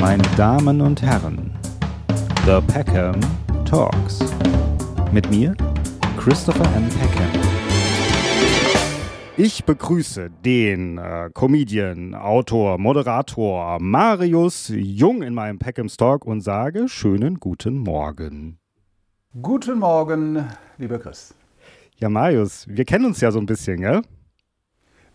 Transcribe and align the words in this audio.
meine 0.00 0.22
Damen 0.36 0.80
und 0.80 1.02
Herren, 1.02 1.50
The 2.46 2.60
Peckham 2.72 3.18
Talks. 3.64 4.20
Mit 5.12 5.28
mir, 5.30 5.56
Christopher 6.16 6.64
M. 6.76 6.88
Peckham. 6.88 7.42
Ich 9.36 9.64
begrüße 9.64 10.30
den 10.44 10.98
äh, 10.98 11.30
Comedian, 11.34 12.14
Autor, 12.14 12.78
Moderator 12.78 13.78
Marius 13.80 14.72
Jung 14.74 15.22
in 15.22 15.34
meinem 15.34 15.58
Peckhams 15.58 15.96
Talk 15.96 16.24
und 16.24 16.42
sage 16.42 16.88
schönen 16.88 17.40
guten 17.40 17.78
Morgen. 17.78 18.58
Guten 19.42 19.78
Morgen, 19.78 20.44
lieber 20.78 20.98
Chris. 20.98 21.34
Ja, 21.96 22.08
Marius, 22.08 22.66
wir 22.68 22.84
kennen 22.84 23.04
uns 23.04 23.20
ja 23.20 23.32
so 23.32 23.40
ein 23.40 23.46
bisschen, 23.46 23.80
gell? 23.80 24.02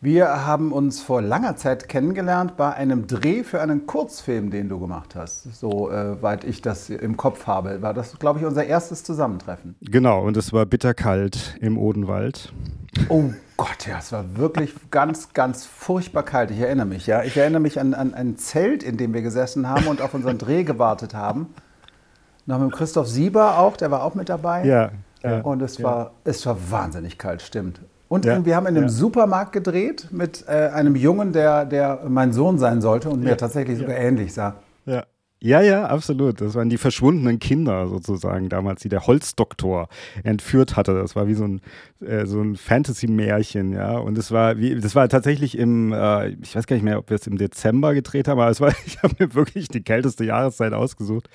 Wir 0.04 0.45
haben 0.45 0.73
uns 0.73 1.01
vor 1.01 1.21
langer 1.21 1.55
Zeit 1.55 1.88
kennengelernt 1.88 2.57
bei 2.57 2.73
einem 2.73 3.07
Dreh 3.07 3.45
für 3.45 3.61
einen 3.61 3.88
Kurzfilm, 3.88 4.52
den 4.52 4.67
du 4.67 4.77
gemacht 4.77 5.16
hast. 5.16 5.43
Soweit 5.57 6.43
äh, 6.43 6.48
ich 6.48 6.62
das 6.62 6.89
im 6.89 7.16
Kopf 7.16 7.48
habe, 7.48 7.81
war 7.81 7.93
das, 7.93 8.20
glaube 8.20 8.39
ich, 8.39 8.45
unser 8.45 8.66
erstes 8.66 9.05
Zusammentreffen. 9.05 9.76
Genau, 9.79 10.21
und 10.21 10.35
es 10.35 10.52
war 10.52 10.66
bitterkalt 10.66 11.55
im 11.62 11.77
Odenwald. 11.77 12.52
Oh 13.07 13.31
Gott, 13.55 13.88
ja, 13.88 13.99
es 13.99 14.12
war 14.12 14.35
wirklich 14.35 14.76
ganz, 14.91 15.31
ganz 15.31 15.66
furchtbar 15.66 16.23
kalt. 16.23 16.51
Ich 16.51 16.59
erinnere 16.59 16.85
mich, 16.85 17.07
ja. 17.07 17.23
Ich 17.23 17.38
erinnere 17.38 17.62
mich 17.62 17.79
an, 17.79 17.93
an 17.93 18.13
ein 18.13 18.35
Zelt, 18.35 18.84
in 18.84 18.98
dem 18.98 19.13
wir 19.13 19.21
gesessen 19.21 19.70
haben 19.70 19.88
und 19.88 20.01
auf 20.01 20.13
unseren 20.13 20.38
Dreh 20.38 20.65
gewartet 20.65 21.13
haben. 21.13 21.54
Noch 22.45 22.59
mit 22.59 22.73
Christoph 22.73 23.07
Sieber 23.07 23.57
auch, 23.57 23.77
der 23.77 23.90
war 23.90 24.04
auch 24.04 24.15
mit 24.15 24.27
dabei. 24.27 24.65
Ja. 24.65 24.91
ja 25.23 25.40
und 25.40 25.62
es, 25.62 25.77
ja. 25.77 25.85
war, 25.85 26.12
es 26.26 26.45
war 26.45 26.57
wahnsinnig 26.71 27.17
kalt, 27.17 27.41
stimmt. 27.41 27.79
Und 28.13 28.26
ja, 28.26 28.45
wir 28.45 28.55
haben 28.55 28.67
in 28.67 28.77
einem 28.77 28.85
ja. 28.85 28.90
Supermarkt 28.90 29.53
gedreht 29.53 30.09
mit 30.12 30.45
äh, 30.48 30.52
einem 30.52 30.95
Jungen, 30.95 31.34
der, 31.34 31.66
der 31.66 32.02
mein 32.08 32.31
Sohn 32.31 32.59
sein 32.59 32.80
sollte 32.80 33.09
und 33.09 33.23
ja. 33.23 33.31
mir 33.31 33.38
tatsächlich 33.38 33.80
sogar 33.80 33.98
ähnlich 33.98 34.35
sah. 34.35 34.58
Ja. 34.85 35.05
Ja, 35.40 35.62
ja, 35.62 35.88
absolut. 35.88 36.40
Das 36.40 36.54
waren 36.54 36.70
die 36.70 36.77
verschwundenen 36.77 37.40
Kinder 37.40 37.87
sozusagen 37.87 38.48
damals, 38.49 38.82
die 38.84 38.87
der 38.87 39.07
Holzdoktor 39.07 39.90
entführt 40.24 40.77
hatte. 40.77 40.93
Das 40.93 41.15
war 41.18 41.27
wie 41.27 41.34
so 41.34 41.43
ein, 41.43 41.62
äh, 41.99 42.27
so 42.27 42.40
ein 42.40 42.55
Fantasy-Märchen, 42.55 43.74
ja. 43.74 43.98
Und 43.98 44.15
das 44.18 44.32
war 44.32 44.57
wie, 44.57 44.80
das 44.80 44.96
war 44.96 45.09
tatsächlich 45.09 45.57
im, 45.57 45.91
äh, 45.91 46.30
ich 46.30 46.55
weiß 46.55 46.68
gar 46.68 46.76
nicht 46.76 46.85
mehr, 46.85 46.99
ob 46.99 47.09
wir 47.09 47.15
es 47.15 47.26
im 47.27 47.37
Dezember 47.37 47.96
gedreht 47.96 48.27
haben, 48.27 48.40
aber 48.40 48.52
es 48.52 48.62
war, 48.62 48.71
ich 48.85 49.02
habe 49.02 49.15
mir 49.18 49.34
wirklich 49.34 49.70
die 49.70 49.84
kälteste 49.84 50.24
Jahreszeit 50.24 50.71
ausgesucht. 50.71 51.30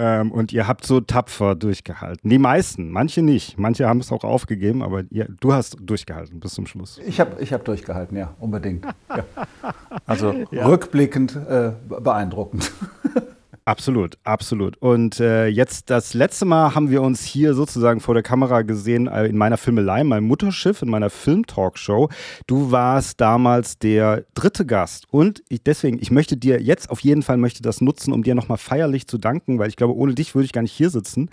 Ähm, 0.00 0.30
und 0.30 0.52
ihr 0.52 0.68
habt 0.68 0.86
so 0.86 1.00
tapfer 1.00 1.56
durchgehalten. 1.56 2.30
Die 2.30 2.38
meisten, 2.38 2.92
manche 2.92 3.20
nicht. 3.20 3.58
Manche 3.58 3.88
haben 3.88 3.98
es 3.98 4.12
auch 4.12 4.22
aufgegeben, 4.22 4.80
aber 4.80 5.02
ihr, 5.10 5.26
du 5.40 5.52
hast 5.52 5.76
durchgehalten 5.80 6.38
bis 6.38 6.54
zum 6.54 6.66
Schluss. 6.66 7.00
Ich 7.04 7.18
habe 7.18 7.42
ich 7.42 7.52
hab 7.52 7.64
durchgehalten, 7.64 8.16
ja, 8.16 8.32
unbedingt. 8.38 8.84
Ja. 8.84 9.24
Also 10.06 10.32
ja. 10.52 10.66
rückblickend 10.66 11.34
äh, 11.36 11.72
beeindruckend. 11.88 12.70
Absolut, 13.68 14.16
absolut. 14.24 14.78
Und 14.78 15.20
äh, 15.20 15.46
jetzt 15.46 15.90
das 15.90 16.14
letzte 16.14 16.46
Mal 16.46 16.74
haben 16.74 16.88
wir 16.88 17.02
uns 17.02 17.22
hier 17.22 17.52
sozusagen 17.52 18.00
vor 18.00 18.14
der 18.14 18.22
Kamera 18.22 18.62
gesehen 18.62 19.08
äh, 19.08 19.26
in 19.26 19.36
meiner 19.36 19.58
Filmelei, 19.58 20.04
meinem 20.04 20.26
Mutterschiff, 20.26 20.80
in 20.80 20.88
meiner 20.88 21.10
Film-Talkshow. 21.10 22.08
Du 22.46 22.72
warst 22.72 23.20
damals 23.20 23.78
der 23.78 24.24
dritte 24.32 24.64
Gast 24.64 25.04
und 25.10 25.42
ich, 25.50 25.62
deswegen, 25.62 25.98
ich 26.00 26.10
möchte 26.10 26.38
dir 26.38 26.62
jetzt 26.62 26.88
auf 26.88 27.00
jeden 27.00 27.20
Fall 27.20 27.36
möchte 27.36 27.60
das 27.60 27.82
nutzen, 27.82 28.14
um 28.14 28.22
dir 28.22 28.34
nochmal 28.34 28.56
feierlich 28.56 29.06
zu 29.06 29.18
danken, 29.18 29.58
weil 29.58 29.68
ich 29.68 29.76
glaube, 29.76 29.94
ohne 29.94 30.14
dich 30.14 30.34
würde 30.34 30.46
ich 30.46 30.54
gar 30.54 30.62
nicht 30.62 30.72
hier 30.72 30.88
sitzen. 30.88 31.28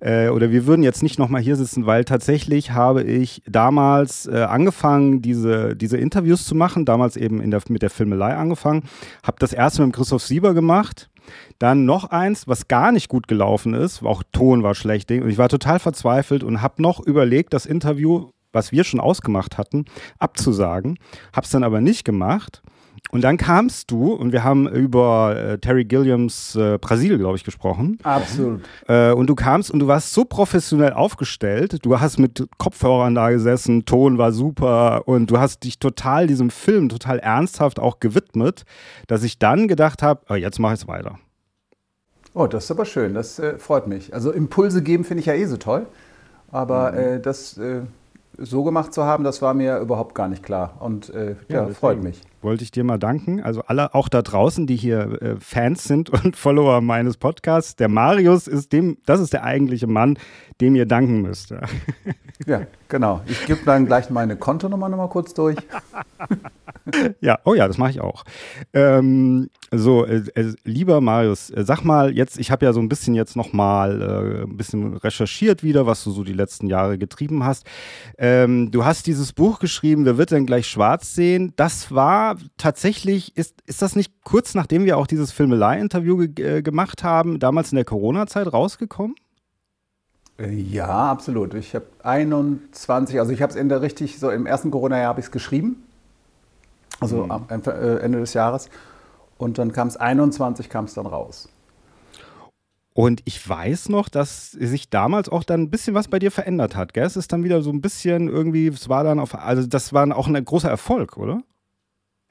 Äh, 0.00 0.30
oder 0.30 0.50
wir 0.50 0.66
würden 0.66 0.82
jetzt 0.82 1.04
nicht 1.04 1.20
nochmal 1.20 1.42
hier 1.42 1.54
sitzen, 1.54 1.86
weil 1.86 2.04
tatsächlich 2.04 2.72
habe 2.72 3.04
ich 3.04 3.40
damals 3.46 4.26
äh, 4.26 4.38
angefangen, 4.40 5.22
diese, 5.22 5.76
diese 5.76 5.96
Interviews 5.96 6.44
zu 6.44 6.56
machen, 6.56 6.84
damals 6.84 7.16
eben 7.16 7.40
in 7.40 7.52
der, 7.52 7.62
mit 7.68 7.82
der 7.82 7.90
Filmelei 7.90 8.34
angefangen, 8.34 8.82
habe 9.22 9.36
das 9.38 9.52
erste 9.52 9.86
mit 9.86 9.94
Christoph 9.94 10.24
Sieber 10.24 10.54
gemacht 10.54 11.08
dann 11.58 11.84
noch 11.84 12.04
eins, 12.04 12.48
was 12.48 12.68
gar 12.68 12.92
nicht 12.92 13.08
gut 13.08 13.28
gelaufen 13.28 13.74
ist, 13.74 14.02
auch 14.02 14.22
Ton 14.32 14.62
war 14.62 14.74
schlecht. 14.74 15.10
Und 15.10 15.28
ich 15.28 15.38
war 15.38 15.48
total 15.48 15.78
verzweifelt 15.78 16.42
und 16.42 16.62
habe 16.62 16.82
noch 16.82 17.00
überlegt, 17.00 17.54
das 17.54 17.66
Interview, 17.66 18.30
was 18.52 18.72
wir 18.72 18.84
schon 18.84 19.00
ausgemacht 19.00 19.58
hatten, 19.58 19.84
abzusagen. 20.18 20.98
Habe 21.32 21.44
es 21.44 21.50
dann 21.50 21.64
aber 21.64 21.80
nicht 21.80 22.04
gemacht. 22.04 22.62
Und 23.10 23.22
dann 23.22 23.36
kamst 23.36 23.90
du 23.90 24.12
und 24.12 24.32
wir 24.32 24.44
haben 24.44 24.68
über 24.68 25.36
äh, 25.36 25.58
Terry 25.58 25.84
Gilliams 25.84 26.54
äh, 26.56 26.78
Brasil, 26.78 27.16
glaube 27.18 27.36
ich, 27.36 27.44
gesprochen. 27.44 27.98
Absolut. 28.02 28.62
Äh, 28.86 29.12
und 29.12 29.28
du 29.28 29.34
kamst 29.34 29.70
und 29.70 29.78
du 29.80 29.86
warst 29.86 30.12
so 30.12 30.24
professionell 30.24 30.92
aufgestellt. 30.92 31.78
Du 31.82 32.00
hast 32.00 32.18
mit 32.18 32.46
Kopfhörern 32.58 33.14
da 33.14 33.30
gesessen, 33.30 33.84
Ton 33.86 34.18
war 34.18 34.32
super 34.32 35.06
und 35.06 35.30
du 35.30 35.38
hast 35.38 35.64
dich 35.64 35.78
total 35.78 36.26
diesem 36.26 36.50
Film 36.50 36.88
total 36.88 37.18
ernsthaft 37.18 37.78
auch 37.78 38.00
gewidmet, 38.00 38.64
dass 39.06 39.22
ich 39.22 39.38
dann 39.38 39.68
gedacht 39.68 40.02
habe, 40.02 40.22
oh, 40.28 40.34
jetzt 40.34 40.58
mache 40.58 40.74
ich 40.74 40.80
es 40.80 40.88
weiter. 40.88 41.18
Oh, 42.38 42.46
das 42.46 42.64
ist 42.64 42.70
aber 42.70 42.84
schön, 42.84 43.14
das 43.14 43.40
äh, 43.40 43.58
freut 43.58 43.88
mich. 43.88 44.14
Also 44.14 44.30
Impulse 44.30 44.80
geben 44.80 45.02
finde 45.02 45.22
ich 45.22 45.26
ja 45.26 45.34
eh 45.34 45.44
so 45.46 45.56
toll, 45.56 45.86
aber 46.52 46.92
mhm. 46.92 46.98
Äh, 46.98 47.20
das 47.20 47.58
äh, 47.58 47.80
so 48.38 48.62
gemacht 48.62 48.94
zu 48.94 49.02
haben, 49.02 49.24
das 49.24 49.42
war 49.42 49.54
mir 49.54 49.78
überhaupt 49.80 50.14
gar 50.14 50.28
nicht 50.28 50.44
klar 50.44 50.76
und 50.78 51.08
ja, 51.08 51.34
ja 51.48 51.66
freut 51.66 52.00
mich 52.00 52.20
wollte 52.42 52.64
ich 52.64 52.72
dir 52.72 52.82
mal 52.82 52.98
danken. 52.98 53.42
Also 53.42 53.62
alle 53.66 53.94
auch 53.94 54.08
da 54.08 54.22
draußen, 54.22 54.66
die 54.66 54.76
hier 54.76 55.22
äh, 55.22 55.36
Fans 55.38 55.84
sind 55.84 56.10
und 56.24 56.36
Follower 56.36 56.80
meines 56.80 57.16
Podcasts. 57.16 57.76
Der 57.76 57.88
Marius 57.88 58.46
ist 58.48 58.72
dem, 58.72 58.98
das 59.06 59.20
ist 59.20 59.32
der 59.32 59.44
eigentliche 59.44 59.86
Mann, 59.86 60.18
dem 60.60 60.74
ihr 60.74 60.86
danken 60.86 61.22
müsst. 61.22 61.50
Ja, 61.50 61.60
ja 62.46 62.62
genau. 62.88 63.20
Ich 63.26 63.46
gebe 63.46 63.60
dann 63.64 63.86
gleich 63.86 64.10
meine 64.10 64.36
Kontonummer 64.36 64.88
nochmal 64.88 65.08
kurz 65.08 65.34
durch. 65.34 65.56
ja, 67.20 67.38
oh 67.44 67.54
ja, 67.54 67.68
das 67.68 67.78
mache 67.78 67.90
ich 67.90 68.00
auch. 68.00 68.24
Ähm, 68.72 69.50
so, 69.70 70.04
äh, 70.04 70.22
äh, 70.34 70.54
lieber 70.64 71.00
Marius, 71.00 71.50
äh, 71.50 71.64
sag 71.64 71.84
mal 71.84 72.12
jetzt, 72.12 72.38
ich 72.38 72.50
habe 72.50 72.66
ja 72.66 72.72
so 72.72 72.80
ein 72.80 72.88
bisschen 72.88 73.14
jetzt 73.14 73.36
nochmal 73.36 74.02
äh, 74.02 74.42
ein 74.44 74.56
bisschen 74.56 74.96
recherchiert 74.96 75.62
wieder, 75.62 75.86
was 75.86 76.02
du 76.02 76.10
so 76.10 76.24
die 76.24 76.32
letzten 76.32 76.66
Jahre 76.66 76.98
getrieben 76.98 77.44
hast. 77.44 77.66
Ähm, 78.16 78.70
du 78.72 78.84
hast 78.84 79.06
dieses 79.06 79.32
Buch 79.32 79.60
geschrieben, 79.60 80.08
Wer 80.08 80.16
wird 80.16 80.30
denn 80.30 80.46
gleich 80.46 80.66
schwarz 80.66 81.14
sehen? 81.14 81.52
Das 81.56 81.92
war 81.92 82.27
tatsächlich, 82.56 83.36
ist, 83.36 83.62
ist 83.66 83.82
das 83.82 83.96
nicht 83.96 84.22
kurz 84.24 84.54
nachdem 84.54 84.84
wir 84.84 84.98
auch 84.98 85.06
dieses 85.06 85.32
Filmelei-Interview 85.32 86.28
ge 86.28 86.58
äh, 86.58 86.62
gemacht 86.62 87.04
haben, 87.04 87.38
damals 87.38 87.72
in 87.72 87.76
der 87.76 87.84
Corona-Zeit 87.84 88.52
rausgekommen? 88.52 89.14
Äh, 90.38 90.52
ja, 90.52 91.10
absolut. 91.10 91.54
Ich 91.54 91.74
habe 91.74 91.86
21, 92.02 93.18
also 93.18 93.32
ich 93.32 93.42
habe 93.42 93.50
es 93.50 93.56
in 93.56 93.68
der 93.68 93.82
richtig, 93.82 94.18
so 94.18 94.30
im 94.30 94.46
ersten 94.46 94.70
Corona-Jahr 94.70 95.08
habe 95.08 95.20
ich 95.20 95.26
es 95.26 95.32
geschrieben. 95.32 95.82
Also 97.00 97.24
mhm. 97.24 97.30
am 97.30 97.46
äh, 97.48 97.96
Ende 97.98 98.20
des 98.20 98.34
Jahres. 98.34 98.68
Und 99.36 99.58
dann 99.58 99.72
kam 99.72 99.88
es 99.88 99.96
21, 99.96 100.68
kam 100.68 100.86
es 100.86 100.94
dann 100.94 101.06
raus. 101.06 101.48
Und 102.92 103.22
ich 103.26 103.48
weiß 103.48 103.90
noch, 103.90 104.08
dass 104.08 104.50
sich 104.50 104.90
damals 104.90 105.28
auch 105.28 105.44
dann 105.44 105.62
ein 105.62 105.70
bisschen 105.70 105.94
was 105.94 106.08
bei 106.08 106.18
dir 106.18 106.32
verändert 106.32 106.74
hat. 106.74 106.94
Gell? 106.94 107.04
Es 107.04 107.16
ist 107.16 107.32
dann 107.32 107.44
wieder 107.44 107.62
so 107.62 107.70
ein 107.70 107.80
bisschen 107.80 108.26
irgendwie, 108.26 108.66
es 108.66 108.88
war 108.88 109.04
dann 109.04 109.20
auf, 109.20 109.36
also 109.36 109.64
das 109.68 109.92
war 109.92 110.16
auch 110.16 110.26
ein 110.26 110.44
großer 110.44 110.68
Erfolg, 110.68 111.16
oder? 111.16 111.42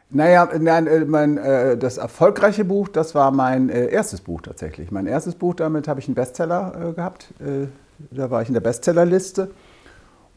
Naja, 0.10 0.48
nein, 0.58 0.88
äh, 0.88 1.06
mein, 1.06 1.38
äh, 1.38 1.78
das 1.78 1.98
erfolgreiche 1.98 2.64
Buch, 2.64 2.88
das 2.88 3.14
war 3.14 3.32
mein 3.32 3.70
äh, 3.70 3.88
erstes 3.88 4.22
Buch 4.22 4.42
tatsächlich. 4.42 4.90
Mein 4.92 5.06
erstes 5.06 5.36
Buch, 5.36 5.54
damit 5.54 5.88
habe 5.88 6.00
ich 6.00 6.08
einen 6.08 6.16
Bestseller 6.16 6.94
gehabt. 6.96 7.34
Da 8.12 8.30
war 8.30 8.42
ich 8.42 8.48
in 8.48 8.54
der 8.54 8.62
Bestsellerliste. 8.62 9.50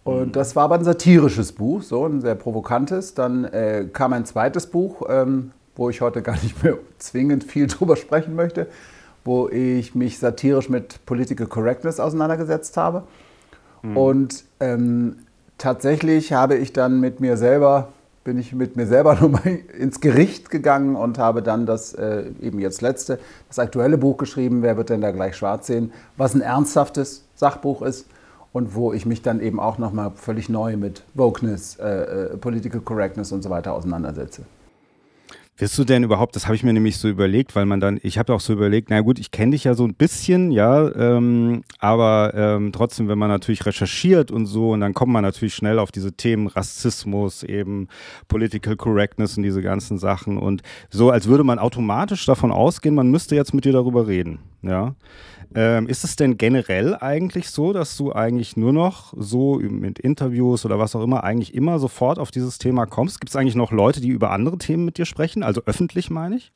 Und 0.02 0.28
mhm. 0.28 0.32
das 0.32 0.56
war 0.56 0.64
aber 0.64 0.76
ein 0.76 0.84
satirisches 0.84 1.52
Buch, 1.52 1.82
so 1.82 2.06
ein 2.06 2.20
sehr 2.20 2.34
provokantes. 2.34 3.14
Dann 3.14 3.48
kam 3.92 4.12
ein 4.12 4.24
zweites 4.24 4.66
Buch, 4.66 5.02
ähm, 5.08 5.52
wo 5.76 5.90
ich 5.90 6.00
heute 6.00 6.22
gar 6.22 6.36
nicht 6.42 6.62
mehr 6.62 6.78
zwingend 6.98 7.44
viel 7.44 7.66
drüber 7.66 7.96
sprechen 7.96 8.34
möchte, 8.34 8.66
wo 9.24 9.48
ich 9.48 9.94
mich 9.94 10.18
satirisch 10.18 10.68
mit 10.68 11.04
Political 11.06 11.46
Correctness 11.46 12.00
auseinandergesetzt 12.00 12.76
habe. 12.76 13.04
Mhm. 13.82 13.96
Und 13.96 14.44
ähm, 14.58 15.16
tatsächlich 15.58 16.32
habe 16.32 16.56
ich 16.56 16.72
dann 16.72 16.98
mit 16.98 17.20
mir 17.20 17.36
selber 17.36 17.88
bin 18.30 18.38
ich 18.38 18.52
mit 18.52 18.76
mir 18.76 18.86
selber 18.86 19.14
nochmal 19.20 19.58
ins 19.76 20.00
Gericht 20.00 20.50
gegangen 20.50 20.94
und 20.94 21.18
habe 21.18 21.42
dann 21.42 21.66
das 21.66 21.94
äh, 21.94 22.30
eben 22.40 22.60
jetzt 22.60 22.80
letzte, 22.80 23.18
das 23.48 23.58
aktuelle 23.58 23.98
Buch 23.98 24.18
geschrieben, 24.18 24.62
Wer 24.62 24.76
wird 24.76 24.90
denn 24.90 25.00
da 25.00 25.10
gleich 25.10 25.34
schwarz 25.34 25.66
sehen, 25.66 25.92
was 26.16 26.36
ein 26.36 26.40
ernsthaftes 26.40 27.24
Sachbuch 27.34 27.82
ist 27.82 28.06
und 28.52 28.76
wo 28.76 28.92
ich 28.92 29.04
mich 29.04 29.22
dann 29.22 29.40
eben 29.40 29.58
auch 29.58 29.78
nochmal 29.78 30.12
völlig 30.14 30.48
neu 30.48 30.76
mit 30.76 31.02
Wokeness, 31.14 31.76
äh, 31.80 31.88
äh, 31.88 32.36
Political 32.36 32.82
Correctness 32.82 33.32
und 33.32 33.42
so 33.42 33.50
weiter 33.50 33.72
auseinandersetze. 33.72 34.42
Wirst 35.60 35.76
du 35.76 35.84
denn 35.84 36.04
überhaupt, 36.04 36.36
das 36.36 36.46
habe 36.46 36.54
ich 36.54 36.62
mir 36.62 36.72
nämlich 36.72 36.96
so 36.96 37.06
überlegt, 37.06 37.54
weil 37.54 37.66
man 37.66 37.80
dann, 37.80 38.00
ich 38.02 38.16
habe 38.16 38.32
auch 38.32 38.40
so 38.40 38.54
überlegt, 38.54 38.88
na 38.88 39.02
gut, 39.02 39.18
ich 39.18 39.30
kenne 39.30 39.50
dich 39.50 39.64
ja 39.64 39.74
so 39.74 39.84
ein 39.84 39.92
bisschen, 39.92 40.50
ja, 40.52 40.90
ähm, 40.94 41.64
aber 41.78 42.32
ähm, 42.34 42.72
trotzdem, 42.72 43.08
wenn 43.08 43.18
man 43.18 43.28
natürlich 43.28 43.66
recherchiert 43.66 44.30
und 44.30 44.46
so, 44.46 44.70
und 44.70 44.80
dann 44.80 44.94
kommt 44.94 45.12
man 45.12 45.22
natürlich 45.22 45.54
schnell 45.54 45.78
auf 45.78 45.92
diese 45.92 46.14
Themen 46.14 46.46
Rassismus, 46.46 47.42
eben 47.42 47.88
Political 48.26 48.76
Correctness 48.76 49.36
und 49.36 49.42
diese 49.42 49.60
ganzen 49.60 49.98
Sachen 49.98 50.38
und 50.38 50.62
so, 50.88 51.10
als 51.10 51.28
würde 51.28 51.44
man 51.44 51.58
automatisch 51.58 52.24
davon 52.24 52.52
ausgehen, 52.52 52.94
man 52.94 53.10
müsste 53.10 53.36
jetzt 53.36 53.52
mit 53.52 53.66
dir 53.66 53.74
darüber 53.74 54.06
reden, 54.06 54.38
ja. 54.62 54.94
Ähm, 55.52 55.88
ist 55.88 56.04
es 56.04 56.14
denn 56.14 56.38
generell 56.38 56.94
eigentlich 56.94 57.50
so, 57.50 57.72
dass 57.72 57.96
du 57.96 58.12
eigentlich 58.12 58.56
nur 58.56 58.72
noch 58.72 59.12
so 59.16 59.58
mit 59.58 59.98
Interviews 59.98 60.64
oder 60.64 60.78
was 60.78 60.94
auch 60.94 61.02
immer 61.02 61.24
eigentlich 61.24 61.54
immer 61.54 61.80
sofort 61.80 62.20
auf 62.20 62.30
dieses 62.30 62.58
Thema 62.58 62.86
kommst? 62.86 63.20
Gibt 63.20 63.30
es 63.30 63.36
eigentlich 63.36 63.56
noch 63.56 63.72
Leute, 63.72 64.00
die 64.00 64.10
über 64.10 64.30
andere 64.30 64.58
Themen 64.58 64.84
mit 64.84 64.96
dir 64.96 65.06
sprechen? 65.06 65.42
Also 65.50 65.62
öffentlich 65.66 66.10
meine 66.10 66.36
ich? 66.36 66.52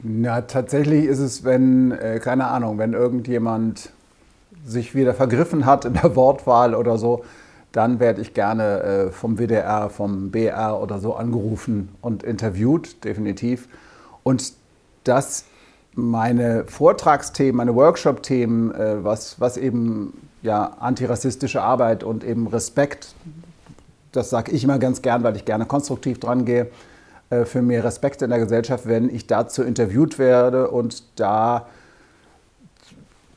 Na, 0.00 0.40
tatsächlich 0.40 1.04
ist 1.04 1.20
es, 1.20 1.44
wenn, 1.44 1.92
äh, 1.92 2.18
keine 2.18 2.48
Ahnung, 2.48 2.76
wenn 2.78 2.92
irgendjemand 2.92 3.90
sich 4.66 4.96
wieder 4.96 5.14
vergriffen 5.14 5.64
hat 5.64 5.84
in 5.84 5.92
der 5.92 6.16
Wortwahl 6.16 6.74
oder 6.74 6.98
so, 6.98 7.24
dann 7.70 8.00
werde 8.00 8.20
ich 8.20 8.34
gerne 8.34 8.82
äh, 8.82 9.10
vom 9.12 9.38
WDR, 9.38 9.90
vom 9.90 10.32
BR 10.32 10.82
oder 10.82 10.98
so 10.98 11.14
angerufen 11.14 11.90
und 12.00 12.24
interviewt, 12.24 13.04
definitiv. 13.04 13.68
Und 14.24 14.54
das 15.04 15.44
meine 15.94 16.64
Vortragsthemen, 16.66 17.54
meine 17.54 17.76
Workshop-Themen, 17.76 18.74
äh, 18.74 19.04
was, 19.04 19.38
was 19.38 19.56
eben 19.56 20.28
ja, 20.42 20.64
antirassistische 20.80 21.62
Arbeit 21.62 22.02
und 22.02 22.24
eben 22.24 22.48
Respekt, 22.48 23.14
das 24.10 24.30
sage 24.30 24.50
ich 24.50 24.64
immer 24.64 24.80
ganz 24.80 25.00
gern, 25.00 25.22
weil 25.22 25.36
ich 25.36 25.44
gerne 25.44 25.64
konstruktiv 25.64 26.18
dran 26.18 26.44
gehe, 26.44 26.68
für 27.44 27.62
mehr 27.62 27.84
Respekt 27.84 28.22
in 28.22 28.30
der 28.30 28.38
Gesellschaft, 28.38 28.86
wenn 28.86 29.08
ich 29.08 29.26
dazu 29.26 29.62
interviewt 29.62 30.18
werde 30.18 30.70
und 30.70 31.04
da 31.16 31.66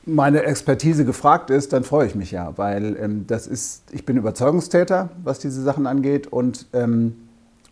meine 0.06 0.44
Expertise 0.44 1.04
gefragt 1.04 1.50
ist, 1.50 1.72
dann 1.72 1.82
freue 1.82 2.06
ich 2.06 2.14
mich 2.14 2.30
ja, 2.30 2.56
weil 2.56 2.96
ähm, 3.00 3.24
das 3.26 3.46
ist, 3.46 3.82
ich 3.92 4.06
bin 4.06 4.16
Überzeugungstäter, 4.16 5.10
was 5.24 5.40
diese 5.40 5.62
Sachen 5.62 5.86
angeht 5.86 6.28
und 6.28 6.66
ähm, 6.72 7.14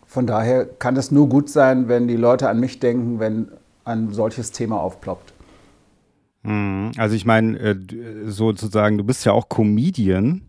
von 0.05 0.27
daher 0.27 0.65
kann 0.65 0.97
es 0.97 1.11
nur 1.11 1.29
gut 1.29 1.49
sein, 1.49 1.87
wenn 1.87 2.07
die 2.07 2.17
Leute 2.17 2.49
an 2.49 2.59
mich 2.59 2.79
denken, 2.79 3.19
wenn 3.19 3.47
ein 3.85 4.13
solches 4.13 4.51
Thema 4.51 4.81
aufploppt. 4.81 5.33
Mhm. 6.43 6.91
Also 6.97 7.15
ich 7.15 7.25
meine, 7.25 7.57
äh, 7.57 7.75
sozusagen, 8.25 8.97
du 8.97 9.03
bist 9.03 9.25
ja 9.25 9.31
auch 9.31 9.49
Comedian. 9.49 10.41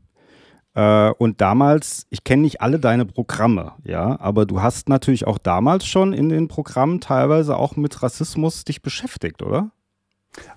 Äh, 0.76 1.10
und 1.12 1.40
damals, 1.40 2.06
ich 2.10 2.22
kenne 2.22 2.42
nicht 2.42 2.60
alle 2.60 2.78
deine 2.78 3.06
Programme, 3.06 3.72
ja, 3.82 4.20
aber 4.20 4.44
du 4.44 4.60
hast 4.60 4.90
natürlich 4.90 5.26
auch 5.26 5.38
damals 5.38 5.86
schon 5.86 6.12
in 6.12 6.28
den 6.28 6.48
Programmen 6.48 7.00
teilweise 7.00 7.56
auch 7.56 7.76
mit 7.76 8.02
Rassismus 8.02 8.62
dich 8.64 8.82
beschäftigt, 8.82 9.42
oder? 9.42 9.70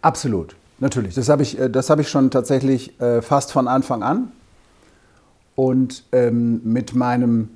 Absolut. 0.02 0.58
Natürlich, 0.80 1.16
das 1.16 1.30
habe 1.30 1.44
ich, 1.44 1.58
äh, 1.58 1.72
hab 1.72 2.00
ich 2.00 2.10
schon 2.10 2.32
tatsächlich 2.32 3.00
äh, 3.00 3.22
fast 3.22 3.54
von 3.54 3.70
Anfang 3.70 4.04
an. 4.04 4.32
Und 5.56 6.04
ähm, 6.12 6.62
mit 6.64 6.96
meinem 6.96 7.50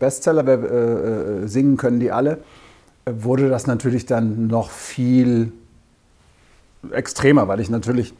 Bestseller, 0.00 0.48
äh, 0.48 1.46
Singen 1.46 1.76
können 1.76 2.00
die 2.00 2.10
alle, 2.10 2.38
wurde 3.06 3.48
das 3.48 3.68
natürlich 3.68 4.04
dann 4.04 4.48
noch 4.48 4.68
viel 4.68 5.52
extremer, 6.90 7.46
weil 7.46 7.60
ich 7.60 7.70
natürlich 7.70 8.12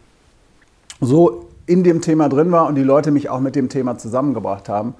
so 1.00 1.49
in 1.70 1.84
dem 1.84 2.00
Thema 2.00 2.28
drin 2.28 2.52
war 2.52 2.66
und 2.66 2.74
die 2.74 2.82
Leute 2.82 3.10
mich 3.10 3.28
auch 3.28 3.40
mit 3.40 3.56
dem 3.56 3.68
Thema 3.68 3.96
zusammengebracht 3.96 4.68
haben 4.68 4.94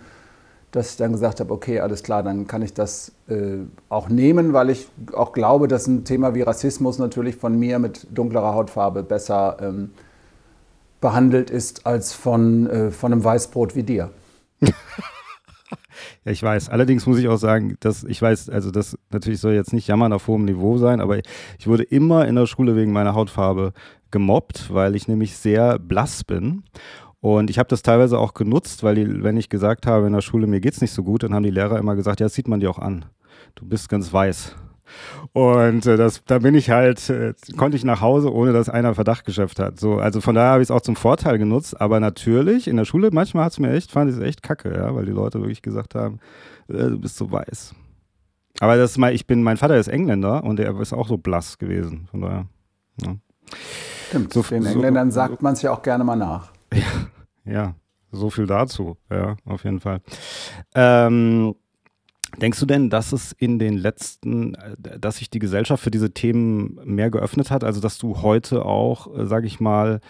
dass 0.70 0.92
ich 0.92 0.96
dann 0.96 1.12
gesagt 1.12 1.40
habe, 1.40 1.52
okay, 1.52 1.80
alles 1.80 2.02
klar, 2.02 2.22
dann 2.22 2.46
kann 2.46 2.62
ich 2.62 2.72
das 2.72 3.12
äh, 3.28 3.58
auch 3.88 4.08
nehmen, 4.08 4.52
weil 4.52 4.70
ich 4.70 4.88
auch 5.12 5.32
glaube, 5.32 5.66
dass 5.66 5.86
ein 5.86 6.04
Thema 6.04 6.34
wie 6.34 6.42
Rassismus 6.42 6.98
natürlich 6.98 7.36
von 7.36 7.58
mir 7.58 7.78
mit 7.78 8.06
dunklerer 8.10 8.54
Hautfarbe 8.54 9.02
besser 9.02 9.56
ähm, 9.60 9.90
behandelt 11.00 11.50
ist 11.50 11.86
als 11.86 12.12
von, 12.12 12.68
äh, 12.68 12.90
von 12.90 13.12
einem 13.12 13.24
Weißbrot 13.24 13.74
wie 13.74 13.82
dir. 13.82 14.10
Ja, 16.24 16.32
ich 16.32 16.42
weiß. 16.42 16.68
Allerdings 16.68 17.06
muss 17.06 17.18
ich 17.18 17.28
auch 17.28 17.36
sagen, 17.36 17.76
dass 17.80 18.04
ich 18.04 18.20
weiß, 18.20 18.50
also 18.50 18.70
das 18.70 18.96
natürlich 19.10 19.40
soll 19.40 19.52
jetzt 19.52 19.72
nicht 19.72 19.86
jammern 19.86 20.12
auf 20.12 20.26
hohem 20.28 20.44
Niveau 20.44 20.76
sein, 20.76 21.00
aber 21.00 21.18
ich 21.58 21.66
wurde 21.66 21.82
immer 21.82 22.26
in 22.26 22.34
der 22.34 22.46
Schule 22.46 22.76
wegen 22.76 22.92
meiner 22.92 23.14
Hautfarbe 23.14 23.72
gemobbt, 24.10 24.72
weil 24.72 24.96
ich 24.96 25.08
nämlich 25.08 25.36
sehr 25.36 25.78
blass 25.78 26.24
bin. 26.24 26.64
Und 27.20 27.50
ich 27.50 27.58
habe 27.58 27.68
das 27.68 27.82
teilweise 27.82 28.18
auch 28.18 28.34
genutzt, 28.34 28.82
weil 28.82 28.94
die, 28.94 29.22
wenn 29.22 29.36
ich 29.36 29.50
gesagt 29.50 29.86
habe 29.86 30.06
in 30.06 30.12
der 30.12 30.22
Schule, 30.22 30.46
mir 30.46 30.60
geht's 30.60 30.80
nicht 30.80 30.92
so 30.92 31.02
gut, 31.02 31.22
dann 31.22 31.34
haben 31.34 31.42
die 31.42 31.50
Lehrer 31.50 31.78
immer 31.78 31.94
gesagt, 31.94 32.20
ja, 32.20 32.26
das 32.26 32.34
sieht 32.34 32.48
man 32.48 32.60
dir 32.60 32.70
auch 32.70 32.78
an. 32.78 33.04
Du 33.54 33.66
bist 33.66 33.88
ganz 33.88 34.12
weiß. 34.12 34.56
Und 35.32 35.86
äh, 35.86 35.96
das, 35.96 36.24
da 36.24 36.38
bin 36.38 36.54
ich 36.54 36.70
halt, 36.70 37.10
äh, 37.10 37.34
konnte 37.56 37.76
ich 37.76 37.84
nach 37.84 38.00
Hause, 38.00 38.32
ohne 38.32 38.52
dass 38.52 38.68
einer 38.68 38.94
Verdacht 38.94 39.24
geschöpft 39.24 39.58
hat. 39.58 39.78
So, 39.78 39.98
also 39.98 40.20
von 40.20 40.34
daher 40.34 40.52
habe 40.52 40.62
ich 40.62 40.66
es 40.66 40.70
auch 40.70 40.80
zum 40.80 40.96
Vorteil 40.96 41.38
genutzt. 41.38 41.80
Aber 41.80 42.00
natürlich, 42.00 42.66
in 42.66 42.76
der 42.76 42.84
Schule, 42.84 43.10
manchmal 43.12 43.44
hat 43.44 43.52
es 43.52 43.58
mir 43.58 43.72
echt, 43.72 43.92
fand 43.92 44.10
ich 44.10 44.16
es 44.16 44.22
echt 44.22 44.42
kacke, 44.42 44.74
ja, 44.74 44.94
weil 44.94 45.04
die 45.04 45.12
Leute 45.12 45.40
wirklich 45.40 45.62
gesagt 45.62 45.94
haben, 45.94 46.18
äh, 46.68 46.88
du 46.88 46.98
bist 46.98 47.16
so 47.16 47.30
weiß. 47.30 47.74
Aber 48.60 48.76
das 48.76 48.98
mal, 48.98 49.14
ich 49.14 49.26
bin, 49.26 49.42
mein 49.42 49.56
Vater 49.56 49.76
ist 49.76 49.88
Engländer 49.88 50.42
und 50.44 50.58
er 50.58 50.78
ist 50.80 50.92
auch 50.92 51.08
so 51.08 51.16
blass 51.16 51.58
gewesen. 51.58 52.08
Von 52.10 52.20
daher. 52.22 52.46
Ja. 53.04 53.16
Stimmt, 54.10 54.32
so, 54.32 54.42
den 54.42 54.66
Engländern 54.66 55.12
so, 55.12 55.14
sagt 55.16 55.40
man 55.40 55.52
es 55.52 55.62
ja 55.62 55.72
auch 55.72 55.82
gerne 55.82 56.02
mal 56.02 56.16
nach. 56.16 56.50
Ja, 56.74 56.82
ja, 57.44 57.74
so 58.10 58.28
viel 58.28 58.46
dazu. 58.46 58.96
Ja, 59.08 59.36
auf 59.44 59.62
jeden 59.62 59.78
Fall. 59.78 60.00
Ähm, 60.74 61.54
denkst 62.40 62.58
du 62.58 62.66
denn, 62.66 62.90
dass 62.90 63.12
es 63.12 63.30
in 63.30 63.60
den 63.60 63.78
letzten, 63.78 64.56
dass 64.78 65.18
sich 65.18 65.30
die 65.30 65.38
Gesellschaft 65.38 65.82
für 65.82 65.92
diese 65.92 66.10
Themen 66.12 66.80
mehr 66.84 67.10
geöffnet 67.10 67.52
hat? 67.52 67.62
Also, 67.62 67.80
dass 67.80 67.98
du 67.98 68.20
heute 68.22 68.64
auch, 68.64 69.16
äh, 69.16 69.26
sage 69.26 69.46
ich 69.46 69.60
mal, 69.60 70.00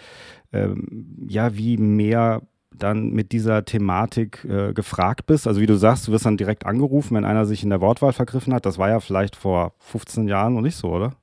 ähm, 0.51 1.27
ja, 1.27 1.55
wie 1.55 1.77
mehr 1.77 2.41
dann 2.75 3.11
mit 3.11 3.33
dieser 3.33 3.65
Thematik 3.65 4.43
äh, 4.45 4.73
gefragt 4.73 5.27
bist? 5.27 5.47
Also 5.47 5.61
wie 5.61 5.67
du 5.67 5.75
sagst, 5.75 6.07
du 6.07 6.11
wirst 6.11 6.25
dann 6.25 6.37
direkt 6.37 6.65
angerufen, 6.65 7.15
wenn 7.15 7.25
einer 7.25 7.45
sich 7.45 7.63
in 7.63 7.69
der 7.69 7.81
Wortwahl 7.81 8.13
vergriffen 8.13 8.53
hat. 8.53 8.65
Das 8.65 8.79
war 8.79 8.89
ja 8.89 8.99
vielleicht 8.99 9.35
vor 9.35 9.73
15 9.79 10.27
Jahren 10.27 10.55
noch 10.55 10.61
nicht 10.61 10.75
so, 10.75 10.89
oder? 10.89 11.13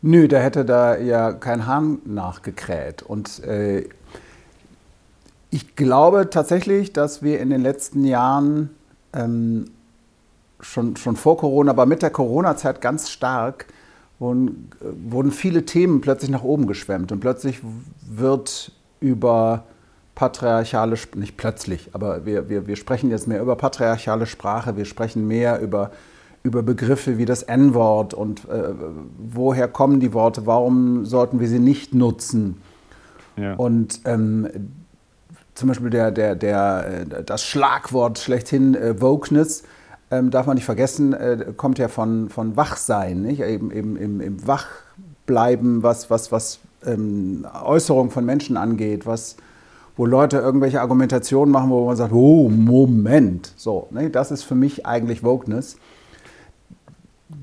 Nö, 0.00 0.28
da 0.28 0.38
hätte 0.38 0.64
da 0.64 0.96
ja 0.96 1.32
kein 1.32 1.66
Hahn 1.66 1.98
nachgekräht. 2.04 3.02
Und 3.02 3.42
äh, 3.44 3.88
ich 5.50 5.76
glaube 5.76 6.30
tatsächlich, 6.30 6.92
dass 6.92 7.22
wir 7.22 7.40
in 7.40 7.50
den 7.50 7.62
letzten 7.62 8.04
Jahren 8.04 8.70
ähm, 9.12 9.70
schon, 10.60 10.96
schon 10.96 11.16
vor 11.16 11.38
Corona, 11.38 11.70
aber 11.70 11.86
mit 11.86 12.02
der 12.02 12.10
Corona-Zeit 12.10 12.80
ganz 12.80 13.10
stark 13.10 13.66
wurden, 14.18 14.70
äh, 14.80 15.10
wurden 15.10 15.32
viele 15.32 15.64
Themen 15.64 16.00
plötzlich 16.00 16.30
nach 16.30 16.42
oben 16.42 16.66
geschwemmt 16.66 17.12
und 17.12 17.20
plötzlich 17.20 17.60
wird 18.08 18.72
über 19.00 19.64
patriarchale, 20.14 20.96
nicht 21.14 21.36
plötzlich, 21.36 21.90
aber 21.92 22.26
wir, 22.26 22.48
wir, 22.48 22.66
wir 22.66 22.74
sprechen 22.74 23.10
jetzt 23.10 23.28
mehr 23.28 23.40
über 23.40 23.54
patriarchale 23.54 24.26
Sprache, 24.26 24.76
wir 24.76 24.84
sprechen 24.84 25.28
mehr 25.28 25.60
über, 25.60 25.92
über 26.48 26.62
Begriffe 26.62 27.18
wie 27.18 27.24
das 27.24 27.42
N-Wort 27.42 28.14
und 28.14 28.48
äh, 28.48 28.74
woher 29.18 29.68
kommen 29.68 30.00
die 30.00 30.12
Worte, 30.12 30.46
warum 30.46 31.04
sollten 31.04 31.38
wir 31.38 31.48
sie 31.48 31.60
nicht 31.60 31.94
nutzen. 31.94 32.60
Ja. 33.36 33.54
Und 33.54 34.00
ähm, 34.04 34.48
zum 35.54 35.68
Beispiel 35.68 35.90
der, 35.90 36.10
der, 36.10 36.34
der, 36.34 37.04
äh, 37.10 37.24
das 37.24 37.44
Schlagwort 37.44 38.18
schlechthin 38.18 38.74
äh, 38.74 39.00
Wokeness, 39.00 39.62
ähm, 40.10 40.30
darf 40.30 40.46
man 40.46 40.54
nicht 40.54 40.64
vergessen, 40.64 41.12
äh, 41.12 41.52
kommt 41.56 41.78
ja 41.78 41.88
von, 41.88 42.30
von 42.30 42.56
Wachsein, 42.56 43.22
nicht? 43.22 43.42
Eben, 43.42 43.70
eben, 43.70 43.96
eben, 43.96 44.20
eben 44.20 44.46
Wachbleiben, 44.46 45.82
was, 45.82 46.08
was, 46.10 46.32
was 46.32 46.60
ähm, 46.86 47.46
Äußerungen 47.64 48.10
von 48.10 48.24
Menschen 48.24 48.56
angeht, 48.56 49.06
was, 49.06 49.36
wo 49.96 50.06
Leute 50.06 50.38
irgendwelche 50.38 50.80
Argumentationen 50.80 51.52
machen, 51.52 51.70
wo 51.70 51.86
man 51.86 51.96
sagt, 51.96 52.12
oh, 52.12 52.48
Moment. 52.48 53.52
So, 53.56 53.88
ne? 53.90 54.08
das 54.08 54.30
ist 54.30 54.44
für 54.44 54.54
mich 54.54 54.86
eigentlich 54.86 55.22
Wokeness. 55.22 55.76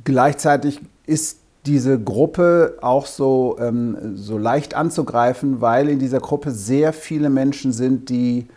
Gleichzeitig 0.03 0.81
ist 1.05 1.39
diese 1.65 1.99
Gruppe 1.99 2.77
auch 2.81 3.05
so, 3.05 3.57
ähm, 3.59 4.15
so 4.15 4.37
leicht 4.37 4.75
anzugreifen, 4.75 5.61
weil 5.61 5.89
in 5.89 5.99
dieser 5.99 6.19
Gruppe 6.19 6.51
sehr 6.51 6.93
viele 6.93 7.29
Menschen 7.29 7.71
sind, 7.71 8.09
die 8.09 8.47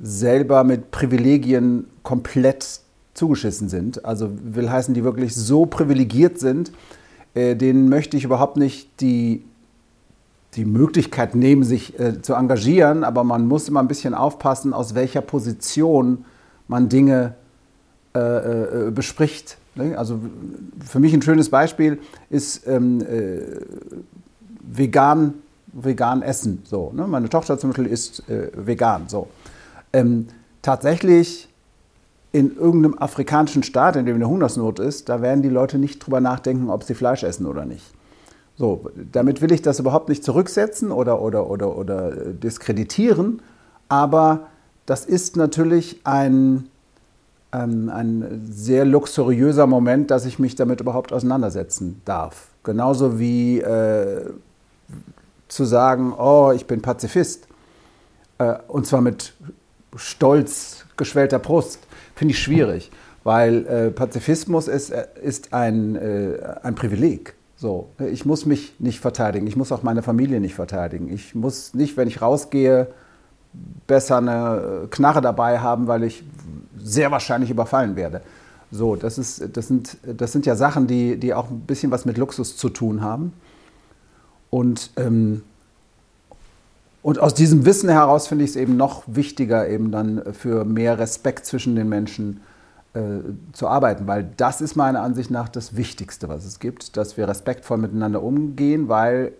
selber 0.00 0.62
mit 0.64 0.90
Privilegien 0.90 1.86
komplett 2.02 2.80
zugeschissen 3.14 3.68
sind. 3.68 4.04
Also 4.04 4.30
will 4.44 4.70
heißen, 4.70 4.94
die 4.94 5.02
wirklich 5.02 5.34
so 5.34 5.66
privilegiert 5.66 6.38
sind, 6.38 6.70
äh, 7.34 7.56
denen 7.56 7.88
möchte 7.88 8.16
ich 8.16 8.24
überhaupt 8.24 8.56
nicht 8.56 9.00
die, 9.00 9.44
die 10.54 10.64
Möglichkeit 10.64 11.34
nehmen, 11.34 11.64
sich 11.64 11.98
äh, 11.98 12.22
zu 12.22 12.34
engagieren, 12.34 13.02
aber 13.02 13.24
man 13.24 13.46
muss 13.46 13.68
immer 13.68 13.80
ein 13.80 13.88
bisschen 13.88 14.14
aufpassen, 14.14 14.72
aus 14.72 14.94
welcher 14.94 15.20
Position 15.20 16.24
man 16.68 16.88
Dinge 16.88 17.34
äh, 18.14 18.18
äh 18.86 18.90
bespricht. 18.90 19.58
Ne? 19.78 19.96
Also 19.96 20.20
für 20.84 21.00
mich 21.00 21.14
ein 21.14 21.22
schönes 21.22 21.48
Beispiel 21.48 21.98
ist 22.28 22.66
ähm, 22.66 23.00
äh, 23.00 23.40
vegan, 24.60 25.34
vegan 25.72 26.22
essen. 26.22 26.62
So, 26.64 26.92
ne? 26.94 27.06
Meine 27.06 27.28
Tochter 27.28 27.58
zum 27.58 27.70
Beispiel 27.70 27.86
ist 27.86 28.28
äh, 28.28 28.50
vegan. 28.54 29.08
So. 29.08 29.28
Ähm, 29.92 30.26
tatsächlich 30.62 31.48
in 32.32 32.56
irgendeinem 32.56 32.98
afrikanischen 32.98 33.62
Staat, 33.62 33.96
in 33.96 34.04
dem 34.04 34.16
eine 34.16 34.28
Hungersnot 34.28 34.80
ist, 34.80 35.08
da 35.08 35.22
werden 35.22 35.42
die 35.42 35.48
Leute 35.48 35.78
nicht 35.78 36.00
drüber 36.00 36.20
nachdenken, 36.20 36.68
ob 36.68 36.84
sie 36.84 36.94
Fleisch 36.94 37.22
essen 37.22 37.46
oder 37.46 37.64
nicht. 37.64 37.94
So, 38.56 38.90
damit 39.12 39.40
will 39.40 39.52
ich 39.52 39.62
das 39.62 39.78
überhaupt 39.78 40.08
nicht 40.08 40.24
zurücksetzen 40.24 40.90
oder, 40.90 41.22
oder, 41.22 41.48
oder, 41.48 41.76
oder 41.76 42.10
diskreditieren, 42.32 43.40
aber 43.88 44.48
das 44.84 45.04
ist 45.04 45.36
natürlich 45.36 46.00
ein, 46.04 46.68
ähm, 47.52 47.88
ein 47.88 48.42
sehr 48.50 48.84
luxuriöser 48.84 49.66
Moment, 49.66 50.10
dass 50.10 50.26
ich 50.26 50.38
mich 50.38 50.54
damit 50.54 50.80
überhaupt 50.80 51.12
auseinandersetzen 51.12 52.02
darf. 52.04 52.48
Genauso 52.62 53.18
wie 53.18 53.60
äh, 53.60 54.30
zu 55.48 55.64
sagen, 55.64 56.12
oh, 56.12 56.52
ich 56.54 56.66
bin 56.66 56.82
Pazifist. 56.82 57.48
Äh, 58.38 58.54
und 58.68 58.86
zwar 58.86 59.00
mit 59.00 59.32
stolz 59.96 60.84
geschwellter 60.96 61.38
Brust. 61.38 61.80
Finde 62.14 62.32
ich 62.32 62.38
schwierig, 62.38 62.90
weil 63.24 63.66
äh, 63.66 63.90
Pazifismus 63.90 64.68
ist, 64.68 64.90
äh, 64.90 65.06
ist 65.22 65.52
ein, 65.54 65.96
äh, 65.96 66.38
ein 66.62 66.74
Privileg. 66.74 67.34
So, 67.56 67.88
ich 67.98 68.24
muss 68.24 68.46
mich 68.46 68.74
nicht 68.78 69.00
verteidigen, 69.00 69.48
ich 69.48 69.56
muss 69.56 69.72
auch 69.72 69.82
meine 69.82 70.02
Familie 70.02 70.40
nicht 70.40 70.54
verteidigen. 70.54 71.12
Ich 71.12 71.34
muss 71.34 71.74
nicht, 71.74 71.96
wenn 71.96 72.06
ich 72.06 72.22
rausgehe, 72.22 72.86
besser 73.88 74.18
eine 74.18 74.86
Knarre 74.90 75.20
dabei 75.20 75.58
haben, 75.58 75.88
weil 75.88 76.04
ich 76.04 76.22
sehr 76.82 77.10
wahrscheinlich 77.10 77.50
überfallen 77.50 77.96
werde. 77.96 78.22
So, 78.70 78.96
das, 78.96 79.18
ist, 79.18 79.56
das, 79.56 79.68
sind, 79.68 79.96
das 80.02 80.32
sind 80.32 80.44
ja 80.46 80.54
Sachen, 80.54 80.86
die, 80.86 81.18
die 81.18 81.32
auch 81.32 81.50
ein 81.50 81.60
bisschen 81.60 81.90
was 81.90 82.04
mit 82.04 82.18
Luxus 82.18 82.56
zu 82.56 82.68
tun 82.68 83.00
haben. 83.00 83.32
Und, 84.50 84.90
ähm, 84.96 85.42
und 87.02 87.18
aus 87.18 87.34
diesem 87.34 87.64
Wissen 87.64 87.88
heraus 87.88 88.26
finde 88.26 88.44
ich 88.44 88.50
es 88.50 88.56
eben 88.56 88.76
noch 88.76 89.04
wichtiger, 89.06 89.68
eben 89.68 89.90
dann 89.90 90.34
für 90.34 90.64
mehr 90.64 90.98
Respekt 90.98 91.46
zwischen 91.46 91.76
den 91.76 91.88
Menschen 91.88 92.40
äh, 92.94 93.00
zu 93.52 93.68
arbeiten, 93.68 94.06
weil 94.06 94.28
das 94.36 94.60
ist 94.60 94.74
meiner 94.74 95.02
Ansicht 95.02 95.30
nach 95.30 95.48
das 95.48 95.76
Wichtigste, 95.76 96.28
was 96.28 96.44
es 96.44 96.58
gibt, 96.58 96.96
dass 96.96 97.16
wir 97.16 97.28
respektvoll 97.28 97.78
miteinander 97.78 98.22
umgehen, 98.22 98.88
weil 98.88 99.32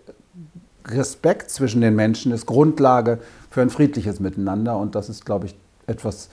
Respekt 0.86 1.50
zwischen 1.50 1.80
den 1.80 1.94
Menschen 1.94 2.32
ist 2.32 2.46
Grundlage 2.46 3.18
für 3.50 3.62
ein 3.62 3.70
friedliches 3.70 4.20
Miteinander 4.20 4.76
und 4.76 4.94
das 4.94 5.08
ist, 5.08 5.24
glaube 5.24 5.46
ich, 5.46 5.56
etwas, 5.86 6.28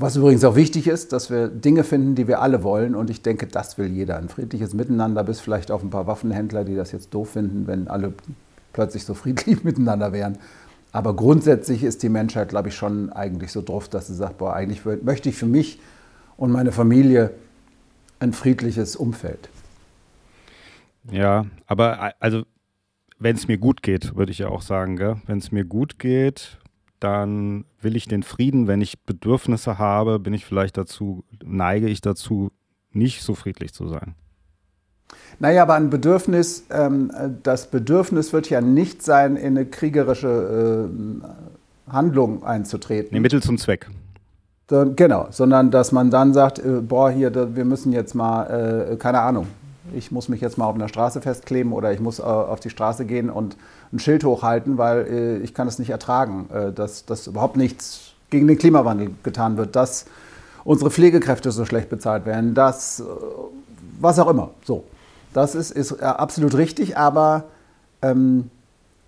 was 0.00 0.16
übrigens 0.16 0.44
auch 0.44 0.56
wichtig 0.56 0.86
ist, 0.86 1.12
dass 1.12 1.30
wir 1.30 1.48
Dinge 1.48 1.84
finden, 1.84 2.14
die 2.14 2.26
wir 2.26 2.40
alle 2.40 2.62
wollen 2.62 2.94
und 2.94 3.10
ich 3.10 3.20
denke, 3.20 3.46
das 3.46 3.76
will 3.76 3.88
jeder. 3.88 4.16
Ein 4.16 4.30
friedliches 4.30 4.72
Miteinander, 4.72 5.22
bis 5.24 5.40
vielleicht 5.40 5.70
auf 5.70 5.82
ein 5.82 5.90
paar 5.90 6.06
Waffenhändler, 6.06 6.64
die 6.64 6.74
das 6.74 6.90
jetzt 6.92 7.12
doof 7.12 7.32
finden, 7.32 7.66
wenn 7.66 7.86
alle 7.86 8.14
plötzlich 8.72 9.04
so 9.04 9.12
friedlich 9.22 9.62
miteinander 9.62 10.12
wären. 10.12 10.38
Aber 10.92 11.14
grundsätzlich 11.14 11.84
ist 11.84 12.02
die 12.02 12.08
Menschheit, 12.08 12.48
glaube 12.48 12.68
ich, 12.68 12.74
schon 12.74 13.12
eigentlich 13.12 13.52
so 13.52 13.60
drauf, 13.62 13.88
dass 13.88 14.06
sie 14.06 14.14
sagt, 14.14 14.38
boah, 14.38 14.54
eigentlich 14.54 14.82
möchte 15.02 15.28
ich 15.28 15.36
für 15.36 15.46
mich 15.46 15.78
und 16.36 16.50
meine 16.50 16.72
Familie 16.72 17.30
ein 18.18 18.32
friedliches 18.32 18.96
Umfeld. 18.96 19.50
Ja, 21.12 21.46
aber 21.66 22.14
also 22.18 22.44
wenn 23.18 23.36
es 23.36 23.46
mir 23.48 23.58
gut 23.58 23.82
geht, 23.82 24.16
würde 24.16 24.32
ich 24.32 24.38
ja 24.38 24.48
auch 24.48 24.62
sagen, 24.62 24.98
wenn 25.26 25.38
es 25.38 25.52
mir 25.52 25.64
gut 25.64 25.98
geht, 25.98 26.58
dann 27.00 27.64
will 27.80 27.96
ich 27.96 28.06
den 28.06 28.22
Frieden. 28.22 28.66
Wenn 28.66 28.80
ich 28.80 29.04
Bedürfnisse 29.04 29.78
habe, 29.78 30.18
bin 30.18 30.34
ich 30.34 30.44
vielleicht 30.44 30.76
dazu, 30.76 31.24
neige 31.44 31.88
ich 31.88 32.00
dazu, 32.00 32.50
nicht 32.92 33.22
so 33.22 33.34
friedlich 33.34 33.72
zu 33.72 33.88
sein. 33.88 34.14
Naja, 35.38 35.62
aber 35.62 35.74
ein 35.74 35.90
Bedürfnis, 35.90 36.66
ähm, 36.70 37.10
das 37.42 37.70
Bedürfnis 37.70 38.32
wird 38.32 38.50
ja 38.50 38.60
nicht 38.60 39.02
sein, 39.02 39.36
in 39.36 39.56
eine 39.56 39.66
kriegerische 39.66 40.88
äh, 41.88 41.92
Handlung 41.92 42.44
einzutreten. 42.44 43.10
Nee, 43.12 43.20
Mittel 43.20 43.42
zum 43.42 43.58
Zweck. 43.58 43.88
Genau, 44.68 45.26
sondern 45.30 45.72
dass 45.72 45.90
man 45.90 46.12
dann 46.12 46.32
sagt, 46.32 46.60
äh, 46.60 46.80
boah, 46.80 47.10
hier, 47.10 47.56
wir 47.56 47.64
müssen 47.64 47.92
jetzt 47.92 48.14
mal, 48.14 48.92
äh, 48.92 48.96
keine 48.96 49.20
Ahnung, 49.20 49.48
ich 49.94 50.10
muss 50.10 50.28
mich 50.28 50.40
jetzt 50.40 50.58
mal 50.58 50.66
auf 50.66 50.74
einer 50.74 50.88
Straße 50.88 51.20
festkleben 51.20 51.72
oder 51.72 51.92
ich 51.92 52.00
muss 52.00 52.18
äh, 52.18 52.22
auf 52.22 52.60
die 52.60 52.70
Straße 52.70 53.04
gehen 53.04 53.30
und 53.30 53.56
ein 53.92 53.98
Schild 53.98 54.24
hochhalten, 54.24 54.78
weil 54.78 55.40
ich 55.42 55.52
kann 55.52 55.66
es 55.66 55.80
nicht 55.80 55.90
ertragen, 55.90 56.48
dass, 56.76 57.06
dass 57.06 57.26
überhaupt 57.26 57.56
nichts 57.56 58.12
gegen 58.30 58.46
den 58.46 58.56
Klimawandel 58.56 59.10
getan 59.24 59.56
wird, 59.56 59.74
dass 59.74 60.06
unsere 60.62 60.92
Pflegekräfte 60.92 61.50
so 61.50 61.64
schlecht 61.64 61.88
bezahlt 61.88 62.24
werden, 62.24 62.54
dass 62.54 63.02
was 63.98 64.20
auch 64.20 64.28
immer. 64.28 64.50
So, 64.64 64.84
das 65.32 65.54
ist, 65.56 65.70
ist 65.70 66.00
absolut 66.00 66.56
richtig, 66.56 66.96
aber 66.96 67.44
ähm, 68.02 68.50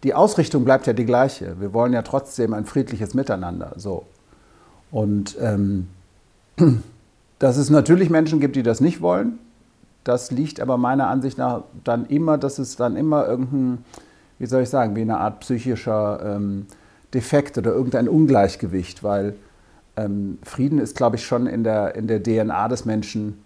die 0.03 0.15
Ausrichtung 0.15 0.65
bleibt 0.65 0.87
ja 0.87 0.93
die 0.93 1.05
gleiche. 1.05 1.61
Wir 1.61 1.73
wollen 1.73 1.93
ja 1.93 2.03
trotzdem 2.03 2.55
ein 2.55 2.67
friedliches 2.67 3.15
Miteinander. 3.15 3.73
So. 3.77 4.05
Und 4.91 5.37
ähm, 5.41 5.89
dass 7.39 7.57
es 7.57 7.71
natürlich 7.71 8.11
Menschen 8.11 8.41
gibt, 8.41 8.57
die 8.57 8.63
das 8.63 8.81
nicht 8.81 9.01
wollen, 9.01 9.39
das 10.05 10.31
liegt 10.31 10.61
aber 10.61 10.77
meiner 10.77 11.09
Ansicht 11.09 11.39
nach 11.39 11.63
dann 11.85 12.07
immer, 12.07 12.39
dass 12.39 12.59
es 12.59 12.77
dann 12.77 12.97
immer 12.97 13.27
irgendein, 13.27 13.85
wie 14.39 14.47
soll 14.47 14.63
ich 14.63 14.69
sagen, 14.69 14.97
wie 14.97 15.03
eine 15.03 15.19
Art 15.19 15.41
psychischer 15.41 16.37
ähm, 16.37 16.67
Defekt 17.15 17.59
oder 17.59 17.73
irgendein 17.73 18.09
Ungleichgewicht, 18.09 19.05
weil 19.05 19.35
ähm, 19.97 20.39
Frieden 20.43 20.79
ist, 20.79 20.97
glaube 20.97 21.17
ich, 21.17 21.25
schon 21.25 21.47
in 21.47 21.65
der, 21.65 21.95
in 21.95 22.07
der 22.07 22.23
DNA 22.23 22.69
des 22.69 22.85
Menschen 22.85 23.43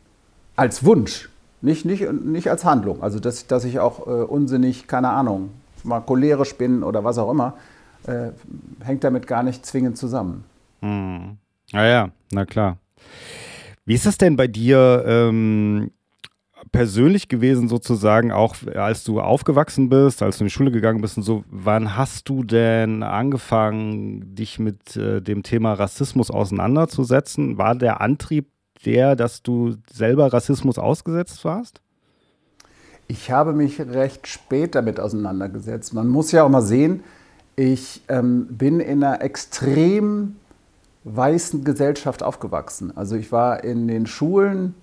als 0.55 0.85
Wunsch, 0.85 1.29
nicht, 1.61 1.85
nicht, 1.85 2.11
nicht 2.11 2.49
als 2.49 2.65
Handlung. 2.65 3.03
Also, 3.03 3.19
dass, 3.19 3.47
dass 3.47 3.65
ich 3.65 3.81
auch 3.81 4.07
äh, 4.07 4.11
unsinnig, 4.11 4.87
keine 4.87 5.11
Ahnung, 5.11 5.51
mal 5.83 6.01
cholerisch 6.01 6.57
bin 6.57 6.83
oder 6.83 7.05
was 7.05 7.19
auch 7.19 7.31
immer, 7.31 7.55
äh, 8.07 8.31
hängt 8.85 9.05
damit 9.05 9.27
gar 9.27 9.43
nicht 9.43 9.67
zwingend 9.67 9.99
zusammen. 9.99 10.45
Hm. 10.81 11.39
Ah 11.73 11.85
ja, 11.85 12.11
na 12.31 12.45
klar. 12.45 12.79
Wie 13.85 13.95
ist 13.95 14.07
das 14.07 14.19
denn 14.19 14.37
bei 14.37 14.47
dir 14.47 15.05
ähm, 15.07 15.91
persönlich 16.77 17.29
gewesen, 17.29 17.69
sozusagen, 17.69 18.33
auch 18.33 18.57
als 18.75 19.03
du 19.05 19.21
aufgewachsen 19.21 19.89
bist, 19.89 20.23
als 20.23 20.39
du 20.39 20.45
in 20.45 20.49
die 20.49 20.53
Schule 20.53 20.71
gegangen 20.71 21.01
bist 21.01 21.17
und 21.17 21.23
so? 21.23 21.45
Wann 21.51 21.97
hast 21.97 22.29
du 22.29 22.45
denn 22.45 23.03
angefangen, 23.03 24.35
dich 24.35 24.59
mit 24.59 24.97
äh, 24.97 25.23
dem 25.23 25.43
Thema 25.43 25.73
Rassismus 25.73 26.31
auseinanderzusetzen? 26.31 27.57
War 27.57 27.75
der 27.75 28.01
Antrieb 28.01 28.49
der, 28.85 29.17
dass 29.17 29.43
du 29.43 29.77
selber 29.91 30.33
Rassismus 30.33 30.79
ausgesetzt 30.79 31.45
warst? 31.45 31.81
Ich 33.09 33.31
habe 33.31 33.53
mich 33.53 33.81
recht 33.81 34.27
spät 34.27 34.75
damit 34.75 35.01
auseinandergesetzt. 35.01 35.95
Man 35.95 36.09
muss 36.09 36.33
ja 36.33 36.45
auch 36.45 36.49
mal 36.49 36.63
sehen, 36.63 37.05
ich 37.55 38.03
ähm, 38.09 38.49
bin 38.51 38.81
in 38.81 39.03
einer 39.03 39.23
extrem 39.23 40.37
weißen 41.05 41.65
Gesellschaft 41.65 42.23
aufgewachsen. 42.23 42.95
Also 42.97 43.17
ich 43.17 43.33
war 43.33 43.65
in 43.65 43.89
den 43.89 44.07
Schulen, 44.07 44.75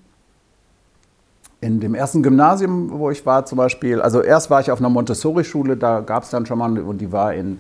in 1.63 1.79
dem 1.79 1.95
ersten 1.95 2.21
Gymnasium, 2.21 2.89
wo 2.91 3.09
ich 3.09 3.25
war 3.25 3.45
zum 3.45 3.57
Beispiel, 3.57 4.01
also 4.01 4.21
erst 4.21 4.49
war 4.49 4.59
ich 4.59 4.69
auf 4.69 4.79
einer 4.79 4.89
Montessori-Schule, 4.89 5.77
da 5.77 6.01
gab 6.01 6.23
es 6.23 6.29
dann 6.29 6.45
schon 6.45 6.57
mal, 6.57 6.77
und 6.77 6.97
die 6.99 7.13
war 7.13 7.33
in, 7.33 7.59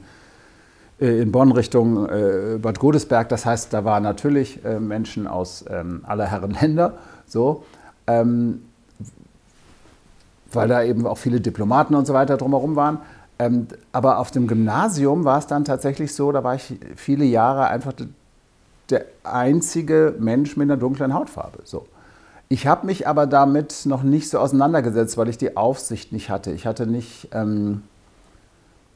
äh, 0.99 1.21
in 1.21 1.31
Bonn 1.31 1.53
Richtung 1.53 2.09
äh, 2.09 2.57
Bad 2.61 2.79
Godesberg, 2.79 3.29
das 3.29 3.45
heißt, 3.45 3.73
da 3.73 3.85
waren 3.85 4.03
natürlich 4.03 4.63
äh, 4.65 4.77
Menschen 4.79 5.25
aus 5.25 5.63
ähm, 5.69 6.01
aller 6.05 6.25
Herren 6.25 6.51
Länder, 6.51 6.95
so, 7.27 7.63
ähm, 8.05 8.63
weil 10.51 10.67
da 10.67 10.83
eben 10.83 11.07
auch 11.07 11.17
viele 11.17 11.39
Diplomaten 11.39 11.95
und 11.95 12.05
so 12.05 12.13
weiter 12.13 12.35
drumherum 12.35 12.75
waren. 12.75 12.97
Ähm, 13.39 13.67
aber 13.93 14.19
auf 14.19 14.31
dem 14.31 14.47
Gymnasium 14.47 15.23
war 15.23 15.39
es 15.39 15.47
dann 15.47 15.63
tatsächlich 15.63 16.13
so, 16.13 16.31
da 16.33 16.43
war 16.43 16.55
ich 16.55 16.77
viele 16.97 17.23
Jahre 17.23 17.67
einfach 17.67 17.93
der 18.89 19.05
einzige 19.23 20.13
Mensch 20.19 20.57
mit 20.57 20.69
einer 20.69 20.77
dunklen 20.77 21.13
Hautfarbe. 21.13 21.59
So. 21.63 21.87
Ich 22.49 22.67
habe 22.67 22.85
mich 22.85 23.07
aber 23.07 23.25
damit 23.25 23.85
noch 23.85 24.03
nicht 24.03 24.29
so 24.29 24.39
auseinandergesetzt, 24.39 25.17
weil 25.17 25.29
ich 25.29 25.37
die 25.37 25.57
Aufsicht 25.57 26.11
nicht 26.11 26.29
hatte. 26.29 26.51
Ich 26.51 26.67
hatte 26.67 26.85
nicht, 26.85 27.29
ähm, 27.31 27.83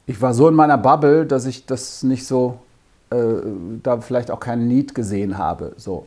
ich 0.05 0.21
war 0.21 0.33
so 0.33 0.47
in 0.47 0.53
meiner 0.53 0.77
Bubble, 0.77 1.25
dass 1.25 1.45
ich 1.45 1.65
das 1.65 2.03
nicht 2.03 2.27
so, 2.27 2.59
äh, 3.09 3.17
da 3.83 3.99
vielleicht 4.01 4.29
auch 4.29 4.39
keinen 4.39 4.67
Need 4.67 4.93
gesehen 4.93 5.37
habe. 5.37 5.73
So. 5.77 6.05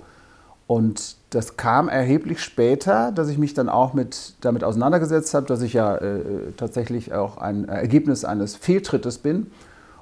Und 0.67 1.17
das 1.31 1.57
kam 1.57 1.89
erheblich 1.89 2.41
später, 2.41 3.11
dass 3.11 3.29
ich 3.29 3.39
mich 3.39 3.55
dann 3.55 3.69
auch 3.69 3.93
mit, 3.93 4.35
damit 4.41 4.63
auseinandergesetzt 4.63 5.35
habe, 5.35 5.47
dass 5.47 5.63
ich 5.63 5.73
ja 5.73 5.97
äh, 5.97 6.53
tatsächlich 6.57 7.13
auch 7.13 7.39
ein 7.39 7.69
Ergebnis 7.69 8.25
eines 8.25 8.55
Fehltrittes 8.55 9.19
bin 9.19 9.51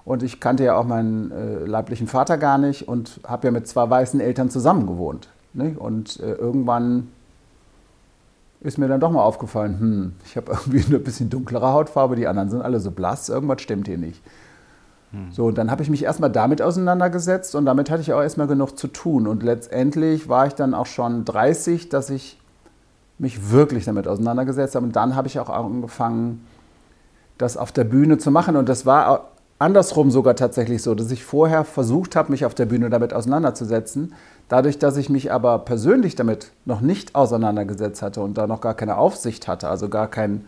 und 0.09 0.23
ich 0.23 0.41
kannte 0.41 0.65
ja 0.65 0.75
auch 0.75 0.87
meinen 0.87 1.31
äh, 1.33 1.67
leiblichen 1.67 2.07
Vater 2.07 2.39
gar 2.39 2.57
nicht 2.57 2.89
und 2.89 3.21
habe 3.27 3.49
ja 3.49 3.51
mit 3.51 3.69
zwei 3.69 3.91
weißen 3.91 4.21
Eltern 4.21 4.49
zusammen 4.49 4.87
gewohnt. 4.87 5.29
Ne? 5.53 5.77
Und 5.79 6.19
äh, 6.21 6.33
irgendwann 6.33 7.09
ist 8.61 8.79
mir 8.79 8.89
dann 8.89 9.01
doch 9.01 9.11
mal 9.11 9.23
aufgefallen, 9.23 9.81
hm, 9.81 10.13
ich 10.25 10.37
habe 10.37 10.53
irgendwie 10.53 10.85
eine 10.85 10.99
bisschen 10.99 11.31
dunklere 11.31 11.73
Hautfarbe, 11.73 12.17
die 12.17 12.27
anderen 12.27 12.51
sind 12.51 12.63
alle 12.63 12.81
so 12.81 12.91
blass, 12.91 13.29
irgendwas 13.29 13.63
stimmt 13.63 13.87
hier 13.87 13.99
nicht. 13.99 14.23
Hm. 15.13 15.31
So, 15.31 15.47
und 15.47 15.59
dann 15.59 15.71
habe 15.71 15.83
ich 15.83 15.91
mich 15.91 16.05
erstmal 16.05 16.31
damit 16.31 16.61
auseinandergesetzt 16.61 17.55
und 17.55 17.65
damit 17.65 17.91
hatte 17.91 18.03
ich 18.03 18.13
auch 18.13 18.21
erstmal 18.21 18.47
genug 18.47 18.79
zu 18.79 18.89
tun. 18.89 19.27
Und 19.27 19.43
letztendlich 19.43 20.29
war 20.29 20.47
ich 20.47 20.55
dann 20.55 20.75
auch 20.75 20.87
schon 20.87 21.25
30, 21.25 21.89
dass 21.89 22.11
ich 22.11 22.39
mich 23.19 23.51
wirklich 23.51 23.85
damit 23.85 24.07
auseinandergesetzt 24.07 24.75
habe. 24.75 24.87
Und 24.87 24.97
dann 24.97 25.17
habe 25.17 25.29
ich 25.29 25.41
auch 25.41 25.49
angefangen, 25.49 26.45
das 27.37 27.57
auf 27.57 27.73
der 27.73 27.85
Bühne 27.85 28.19
zu 28.19 28.31
machen. 28.31 28.57
Und 28.57 28.69
das 28.69 28.87
war 28.87 29.31
andersrum 29.59 30.11
sogar 30.11 30.37
tatsächlich 30.37 30.83
so, 30.83 30.95
dass 30.95 31.11
ich 31.11 31.25
vorher 31.25 31.65
versucht 31.65 32.15
habe, 32.15 32.31
mich 32.31 32.45
auf 32.45 32.55
der 32.55 32.67
Bühne 32.67 32.91
damit 32.91 33.13
auseinanderzusetzen. 33.15 34.15
Dadurch, 34.49 34.79
dass 34.79 34.97
ich 34.97 35.11
mich 35.11 35.31
aber 35.31 35.59
persönlich 35.59 36.15
damit 36.15 36.53
noch 36.65 36.81
nicht 36.81 37.15
auseinandergesetzt 37.15 38.01
hatte 38.01 38.21
und 38.23 38.39
da 38.39 38.47
noch 38.47 38.61
gar 38.61 38.75
keine 38.75 38.97
Aufsicht 38.97 39.47
hatte, 39.47 39.69
also 39.69 39.89
gar 39.89 40.09
kein, 40.09 40.47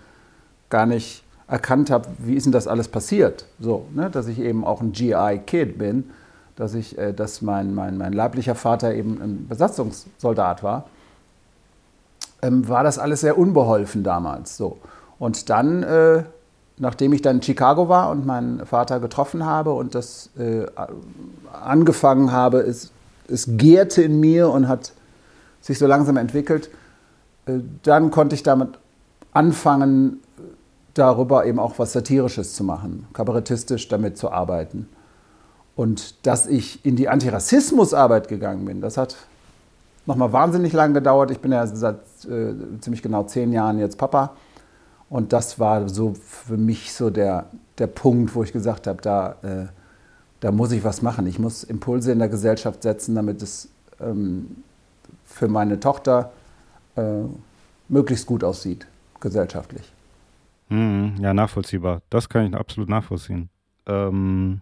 gar 0.70 0.86
nicht 0.86 1.22
erkannt 1.48 1.90
habe, 1.90 2.08
wie 2.18 2.34
ist 2.34 2.44
denn 2.44 2.52
das 2.52 2.66
alles 2.66 2.88
passiert, 2.88 3.46
so, 3.58 3.86
ne? 3.92 4.08
dass 4.08 4.26
ich 4.26 4.38
eben 4.38 4.64
auch 4.64 4.80
ein 4.80 4.92
GI-Kid 4.92 5.78
bin, 5.78 6.10
dass 6.56 6.74
ich, 6.74 6.96
äh, 6.96 7.12
dass 7.12 7.42
mein, 7.42 7.74
mein, 7.74 7.98
mein 7.98 8.12
leiblicher 8.12 8.54
Vater 8.54 8.94
eben 8.94 9.20
ein 9.20 9.48
Besatzungssoldat 9.48 10.62
war, 10.62 10.84
ähm, 12.40 12.68
war 12.68 12.84
das 12.84 12.98
alles 12.98 13.20
sehr 13.20 13.36
unbeholfen 13.36 14.02
damals, 14.02 14.56
so. 14.56 14.78
Und 15.18 15.50
dann 15.50 15.82
äh, 15.82 16.22
nachdem 16.80 17.12
ich 17.12 17.20
dann 17.20 17.36
in 17.36 17.42
Chicago 17.42 17.88
war 17.88 18.10
und 18.10 18.26
meinen 18.26 18.64
Vater 18.64 19.00
getroffen 19.00 19.44
habe 19.44 19.72
und 19.72 19.94
das 19.94 20.30
äh, 20.38 20.66
angefangen 21.52 22.32
habe, 22.32 22.60
es, 22.60 22.90
es 23.30 23.46
gärte 23.56 24.02
in 24.02 24.20
mir 24.20 24.50
und 24.50 24.68
hat 24.68 24.92
sich 25.60 25.78
so 25.78 25.86
langsam 25.86 26.16
entwickelt, 26.16 26.70
äh, 27.46 27.60
dann 27.82 28.10
konnte 28.10 28.34
ich 28.34 28.42
damit 28.42 28.78
anfangen, 29.32 30.20
darüber 30.94 31.46
eben 31.46 31.58
auch 31.58 31.78
was 31.78 31.92
Satirisches 31.92 32.54
zu 32.54 32.64
machen, 32.64 33.06
kabarettistisch 33.12 33.88
damit 33.88 34.18
zu 34.18 34.30
arbeiten. 34.30 34.88
Und 35.76 36.26
dass 36.26 36.46
ich 36.46 36.84
in 36.84 36.96
die 36.96 37.08
Antirassismusarbeit 37.08 38.28
gegangen 38.28 38.64
bin, 38.64 38.80
das 38.80 38.96
hat 38.96 39.16
nochmal 40.04 40.32
wahnsinnig 40.32 40.72
lang 40.72 40.92
gedauert. 40.92 41.30
Ich 41.30 41.38
bin 41.38 41.52
ja 41.52 41.66
seit 41.66 42.00
äh, 42.28 42.54
ziemlich 42.80 43.02
genau 43.02 43.22
zehn 43.24 43.52
Jahren 43.52 43.78
jetzt 43.78 43.96
Papa. 43.96 44.32
Und 45.08 45.32
das 45.32 45.58
war 45.58 45.88
so 45.88 46.14
für 46.14 46.56
mich 46.56 46.92
so 46.92 47.10
der, 47.10 47.46
der 47.78 47.86
Punkt, 47.86 48.34
wo 48.34 48.42
ich 48.42 48.52
gesagt 48.52 48.86
habe, 48.86 49.00
da, 49.02 49.36
äh, 49.42 49.66
da 50.40 50.50
muss 50.50 50.72
ich 50.72 50.84
was 50.84 51.02
machen. 51.02 51.26
Ich 51.26 51.38
muss 51.38 51.62
Impulse 51.64 52.12
in 52.12 52.18
der 52.18 52.28
Gesellschaft 52.28 52.82
setzen, 52.82 53.14
damit 53.14 53.42
es 53.42 53.68
ähm, 54.00 54.62
für 55.24 55.48
meine 55.48 55.78
Tochter 55.78 56.32
äh, 56.96 57.22
möglichst 57.88 58.26
gut 58.26 58.42
aussieht, 58.42 58.86
gesellschaftlich. 59.20 59.92
Hm, 60.68 61.16
ja, 61.20 61.34
nachvollziehbar. 61.34 62.02
Das 62.10 62.28
kann 62.28 62.46
ich 62.46 62.54
absolut 62.54 62.88
nachvollziehen. 62.88 63.50
Ähm, 63.86 64.60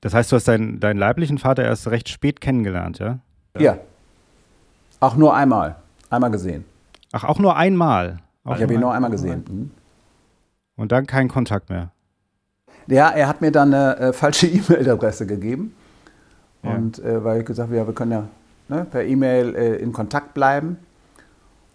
das 0.00 0.14
heißt, 0.14 0.30
du 0.32 0.36
hast 0.36 0.48
deinen, 0.48 0.80
deinen 0.80 0.98
leiblichen 0.98 1.38
Vater 1.38 1.64
erst 1.64 1.88
recht 1.88 2.08
spät 2.08 2.40
kennengelernt, 2.40 2.98
ja? 2.98 3.18
Ja. 3.58 3.78
Auch 5.00 5.16
nur 5.16 5.34
einmal. 5.34 5.76
Einmal 6.10 6.30
gesehen. 6.30 6.64
Ach, 7.12 7.24
auch 7.24 7.38
nur 7.38 7.56
einmal? 7.56 8.18
Auch 8.44 8.56
ich 8.56 8.62
habe 8.62 8.74
ihn 8.74 8.80
nur 8.80 8.92
einmal 8.92 9.10
gesehen. 9.10 9.44
Mhm. 9.48 9.70
Und 10.76 10.92
dann 10.92 11.06
keinen 11.06 11.28
Kontakt 11.28 11.70
mehr? 11.70 11.90
Ja, 12.86 13.10
er 13.10 13.28
hat 13.28 13.40
mir 13.40 13.50
dann 13.50 13.72
eine 13.72 13.96
äh, 13.98 14.12
falsche 14.12 14.46
E-Mail-Adresse 14.46 15.26
gegeben. 15.26 15.74
Ja. 16.62 16.74
Und 16.74 16.98
äh, 16.98 17.24
weil 17.24 17.40
ich 17.40 17.46
gesagt 17.46 17.68
habe, 17.68 17.78
ja, 17.78 17.86
wir 17.86 17.94
können 17.94 18.12
ja 18.12 18.28
ne, 18.68 18.86
per 18.90 19.04
E-Mail 19.04 19.54
äh, 19.54 19.76
in 19.76 19.92
Kontakt 19.92 20.34
bleiben. 20.34 20.78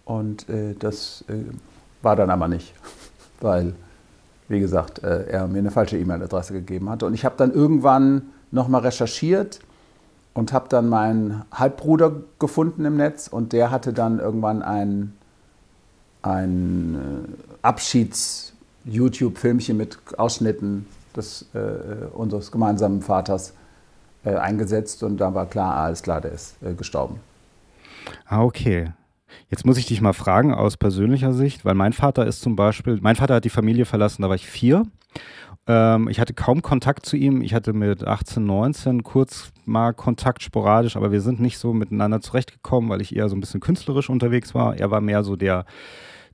Und 0.04 0.48
äh, 0.48 0.74
das 0.78 1.24
äh, 1.28 1.34
war 2.02 2.16
dann 2.16 2.30
aber 2.30 2.48
nicht, 2.48 2.74
weil, 3.40 3.74
wie 4.48 4.60
gesagt, 4.60 5.02
äh, 5.02 5.26
er 5.26 5.46
mir 5.46 5.58
eine 5.58 5.70
falsche 5.70 5.98
E-Mail-Adresse 5.98 6.52
gegeben 6.52 6.90
hatte. 6.90 7.06
Und 7.06 7.14
ich 7.14 7.24
habe 7.24 7.36
dann 7.36 7.52
irgendwann 7.52 8.22
nochmal 8.50 8.82
recherchiert 8.82 9.60
und 10.34 10.52
habe 10.52 10.68
dann 10.68 10.88
meinen 10.88 11.44
Halbbruder 11.52 12.12
gefunden 12.38 12.84
im 12.84 12.96
Netz 12.96 13.26
und 13.28 13.52
der 13.52 13.70
hatte 13.70 13.92
dann 13.92 14.18
irgendwann 14.20 14.62
ein, 14.62 15.12
ein 16.22 16.94
äh, 16.94 16.98
Abschieds-YouTube-Filmchen 17.62 19.76
mit 19.76 19.98
Ausschnitten 20.18 20.86
des, 21.16 21.46
äh, 21.54 22.06
unseres 22.12 22.50
gemeinsamen 22.50 23.02
Vaters 23.02 23.54
äh, 24.24 24.34
eingesetzt 24.34 25.02
und 25.02 25.18
da 25.18 25.34
war 25.34 25.46
klar, 25.46 25.76
alles 25.76 26.02
klar, 26.02 26.20
der 26.20 26.32
ist 26.32 26.62
äh, 26.62 26.74
gestorben. 26.74 27.20
Ah, 28.26 28.42
okay. 28.42 28.92
Jetzt 29.48 29.64
muss 29.64 29.78
ich 29.78 29.86
dich 29.86 30.00
mal 30.00 30.12
fragen 30.12 30.54
aus 30.54 30.76
persönlicher 30.76 31.32
Sicht, 31.32 31.64
weil 31.64 31.74
mein 31.74 31.92
Vater 31.92 32.26
ist 32.26 32.40
zum 32.40 32.56
Beispiel, 32.56 32.98
mein 33.00 33.16
Vater 33.16 33.34
hat 33.34 33.44
die 33.44 33.50
Familie 33.50 33.84
verlassen, 33.84 34.22
da 34.22 34.28
war 34.28 34.34
ich 34.34 34.48
vier. 34.48 34.84
Ähm, 35.66 36.08
ich 36.08 36.20
hatte 36.20 36.34
kaum 36.34 36.62
Kontakt 36.62 37.06
zu 37.06 37.16
ihm. 37.16 37.42
Ich 37.42 37.54
hatte 37.54 37.72
mit 37.72 38.06
18, 38.06 38.44
19 38.44 39.02
kurz 39.02 39.52
mal 39.64 39.92
Kontakt 39.92 40.42
sporadisch, 40.42 40.96
aber 40.96 41.12
wir 41.12 41.20
sind 41.20 41.40
nicht 41.40 41.58
so 41.58 41.72
miteinander 41.72 42.20
zurechtgekommen, 42.20 42.90
weil 42.90 43.00
ich 43.00 43.14
eher 43.14 43.28
so 43.28 43.36
ein 43.36 43.40
bisschen 43.40 43.60
künstlerisch 43.60 44.10
unterwegs 44.10 44.54
war. 44.54 44.76
Er 44.76 44.90
war 44.90 45.00
mehr 45.00 45.22
so 45.22 45.36
der, 45.36 45.64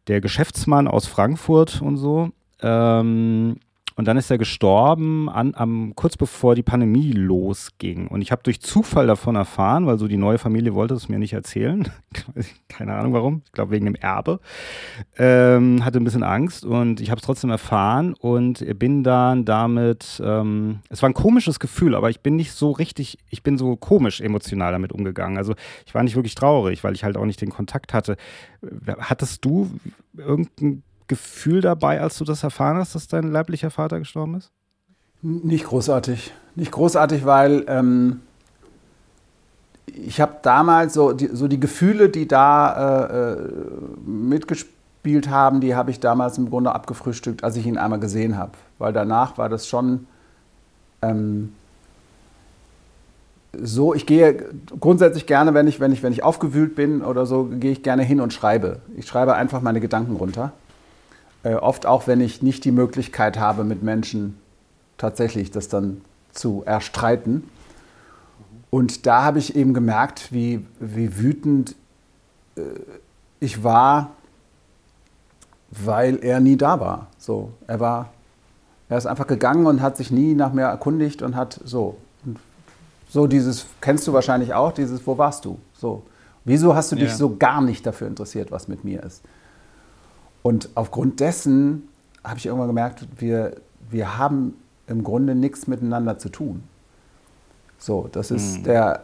der 0.08 0.20
Geschäftsmann 0.20 0.88
aus 0.88 1.06
Frankfurt 1.06 1.82
und 1.82 1.96
so. 1.96 2.30
Ähm, 2.62 3.58
und 3.96 4.06
dann 4.06 4.18
ist 4.18 4.30
er 4.30 4.36
gestorben, 4.36 5.30
an, 5.30 5.54
am, 5.56 5.94
kurz 5.96 6.18
bevor 6.18 6.54
die 6.54 6.62
Pandemie 6.62 7.12
losging. 7.12 8.08
Und 8.08 8.20
ich 8.20 8.30
habe 8.30 8.42
durch 8.42 8.60
Zufall 8.60 9.06
davon 9.06 9.36
erfahren, 9.36 9.86
weil 9.86 9.98
so 9.98 10.06
die 10.06 10.18
neue 10.18 10.36
Familie 10.36 10.74
wollte 10.74 10.92
es 10.92 11.08
mir 11.08 11.18
nicht 11.18 11.32
erzählen. 11.32 11.88
Keine 12.68 12.94
Ahnung 12.94 13.14
warum. 13.14 13.42
Ich 13.46 13.52
glaube 13.52 13.70
wegen 13.70 13.86
dem 13.86 13.94
Erbe. 13.94 14.40
Ähm, 15.16 15.82
hatte 15.82 15.98
ein 15.98 16.04
bisschen 16.04 16.22
Angst 16.22 16.66
und 16.66 17.00
ich 17.00 17.10
habe 17.10 17.20
es 17.20 17.24
trotzdem 17.24 17.48
erfahren 17.48 18.12
und 18.12 18.64
bin 18.78 19.02
dann 19.02 19.46
damit, 19.46 20.20
ähm, 20.22 20.80
es 20.90 21.00
war 21.00 21.08
ein 21.08 21.14
komisches 21.14 21.58
Gefühl, 21.58 21.94
aber 21.94 22.10
ich 22.10 22.20
bin 22.20 22.36
nicht 22.36 22.52
so 22.52 22.72
richtig, 22.72 23.16
ich 23.30 23.42
bin 23.42 23.56
so 23.56 23.76
komisch 23.76 24.20
emotional 24.20 24.72
damit 24.72 24.92
umgegangen. 24.92 25.38
Also 25.38 25.54
ich 25.86 25.94
war 25.94 26.02
nicht 26.02 26.16
wirklich 26.16 26.34
traurig, 26.34 26.84
weil 26.84 26.94
ich 26.94 27.02
halt 27.02 27.16
auch 27.16 27.24
nicht 27.24 27.40
den 27.40 27.50
Kontakt 27.50 27.94
hatte. 27.94 28.18
Hattest 28.98 29.42
du 29.42 29.70
irgendein 30.14 30.82
Gefühl 31.08 31.60
dabei, 31.60 32.00
als 32.00 32.18
du 32.18 32.24
das 32.24 32.42
erfahren 32.42 32.76
hast, 32.76 32.94
dass 32.94 33.08
dein 33.08 33.30
leiblicher 33.30 33.70
Vater 33.70 33.98
gestorben 33.98 34.36
ist? 34.36 34.50
Nicht 35.22 35.66
großartig. 35.66 36.32
Nicht 36.54 36.72
großartig, 36.72 37.24
weil 37.24 37.64
ähm, 37.68 38.20
ich 39.86 40.20
habe 40.20 40.36
damals 40.42 40.94
so 40.94 41.12
die, 41.12 41.28
so 41.32 41.48
die 41.48 41.60
Gefühle, 41.60 42.08
die 42.08 42.28
da 42.28 43.06
äh, 43.06 43.32
äh, 43.32 43.50
mitgespielt 44.06 45.28
haben, 45.28 45.60
die 45.60 45.74
habe 45.74 45.90
ich 45.90 46.00
damals 46.00 46.38
im 46.38 46.50
Grunde 46.50 46.74
abgefrühstückt, 46.74 47.44
als 47.44 47.56
ich 47.56 47.66
ihn 47.66 47.78
einmal 47.78 48.00
gesehen 48.00 48.36
habe. 48.36 48.52
Weil 48.78 48.92
danach 48.92 49.38
war 49.38 49.48
das 49.48 49.68
schon 49.68 50.06
ähm, 51.02 51.52
so, 53.62 53.94
ich 53.94 54.06
gehe 54.06 54.44
grundsätzlich 54.80 55.26
gerne, 55.26 55.54
wenn 55.54 55.66
ich, 55.66 55.80
wenn, 55.80 55.92
ich, 55.92 56.02
wenn 56.02 56.12
ich 56.12 56.22
aufgewühlt 56.22 56.74
bin 56.74 57.02
oder 57.02 57.26
so, 57.26 57.44
gehe 57.44 57.72
ich 57.72 57.82
gerne 57.82 58.02
hin 58.02 58.20
und 58.20 58.32
schreibe. 58.32 58.80
Ich 58.96 59.06
schreibe 59.06 59.34
einfach 59.34 59.62
meine 59.62 59.80
Gedanken 59.80 60.16
runter. 60.16 60.52
Äh, 61.46 61.54
oft 61.54 61.86
auch, 61.86 62.08
wenn 62.08 62.20
ich 62.20 62.42
nicht 62.42 62.64
die 62.64 62.72
Möglichkeit 62.72 63.38
habe, 63.38 63.62
mit 63.62 63.80
Menschen 63.80 64.36
tatsächlich 64.98 65.52
das 65.52 65.68
dann 65.68 66.00
zu 66.32 66.64
erstreiten. 66.66 67.48
Und 68.68 69.06
da 69.06 69.22
habe 69.22 69.38
ich 69.38 69.54
eben 69.54 69.72
gemerkt, 69.72 70.32
wie, 70.32 70.66
wie 70.80 71.18
wütend 71.18 71.76
äh, 72.56 72.62
ich 73.38 73.62
war, 73.62 74.10
weil 75.70 76.16
er 76.16 76.40
nie 76.40 76.56
da 76.56 76.80
war. 76.80 77.06
So, 77.16 77.52
er 77.68 77.78
war, 77.78 78.10
er 78.88 78.98
ist 78.98 79.06
einfach 79.06 79.28
gegangen 79.28 79.66
und 79.66 79.80
hat 79.80 79.96
sich 79.96 80.10
nie 80.10 80.34
nach 80.34 80.52
mir 80.52 80.62
erkundigt 80.62 81.22
und 81.22 81.36
hat 81.36 81.60
so. 81.64 81.96
Und 82.24 82.40
so 83.08 83.28
dieses, 83.28 83.66
kennst 83.80 84.04
du 84.08 84.12
wahrscheinlich 84.12 84.52
auch, 84.52 84.72
dieses, 84.72 85.06
wo 85.06 85.16
warst 85.16 85.44
du? 85.44 85.60
So. 85.74 86.02
Wieso 86.44 86.74
hast 86.74 86.90
du 86.90 86.96
dich 86.96 87.10
ja. 87.10 87.16
so 87.16 87.36
gar 87.36 87.60
nicht 87.60 87.86
dafür 87.86 88.08
interessiert, 88.08 88.50
was 88.50 88.66
mit 88.66 88.82
mir 88.82 89.04
ist? 89.04 89.22
Und 90.46 90.68
aufgrund 90.76 91.18
dessen 91.18 91.88
habe 92.22 92.38
ich 92.38 92.46
irgendwann 92.46 92.68
gemerkt, 92.68 93.04
wir, 93.18 93.56
wir 93.90 94.16
haben 94.16 94.54
im 94.86 95.02
Grunde 95.02 95.34
nichts 95.34 95.66
miteinander 95.66 96.18
zu 96.18 96.28
tun. 96.28 96.62
So, 97.78 98.08
das 98.12 98.30
ist 98.30 98.58
mhm. 98.58 98.62
der, 98.62 99.02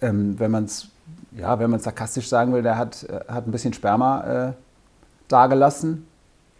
ähm, 0.00 0.40
wenn 0.40 0.50
man 0.50 0.64
es 0.64 0.88
ja, 1.32 1.58
wenn 1.58 1.68
man 1.68 1.78
sarkastisch 1.80 2.26
sagen 2.26 2.54
will, 2.54 2.62
der 2.62 2.78
hat, 2.78 3.02
äh, 3.02 3.20
hat 3.28 3.46
ein 3.46 3.50
bisschen 3.50 3.74
Sperma 3.74 4.48
äh, 4.48 4.52
dagelassen 5.28 6.06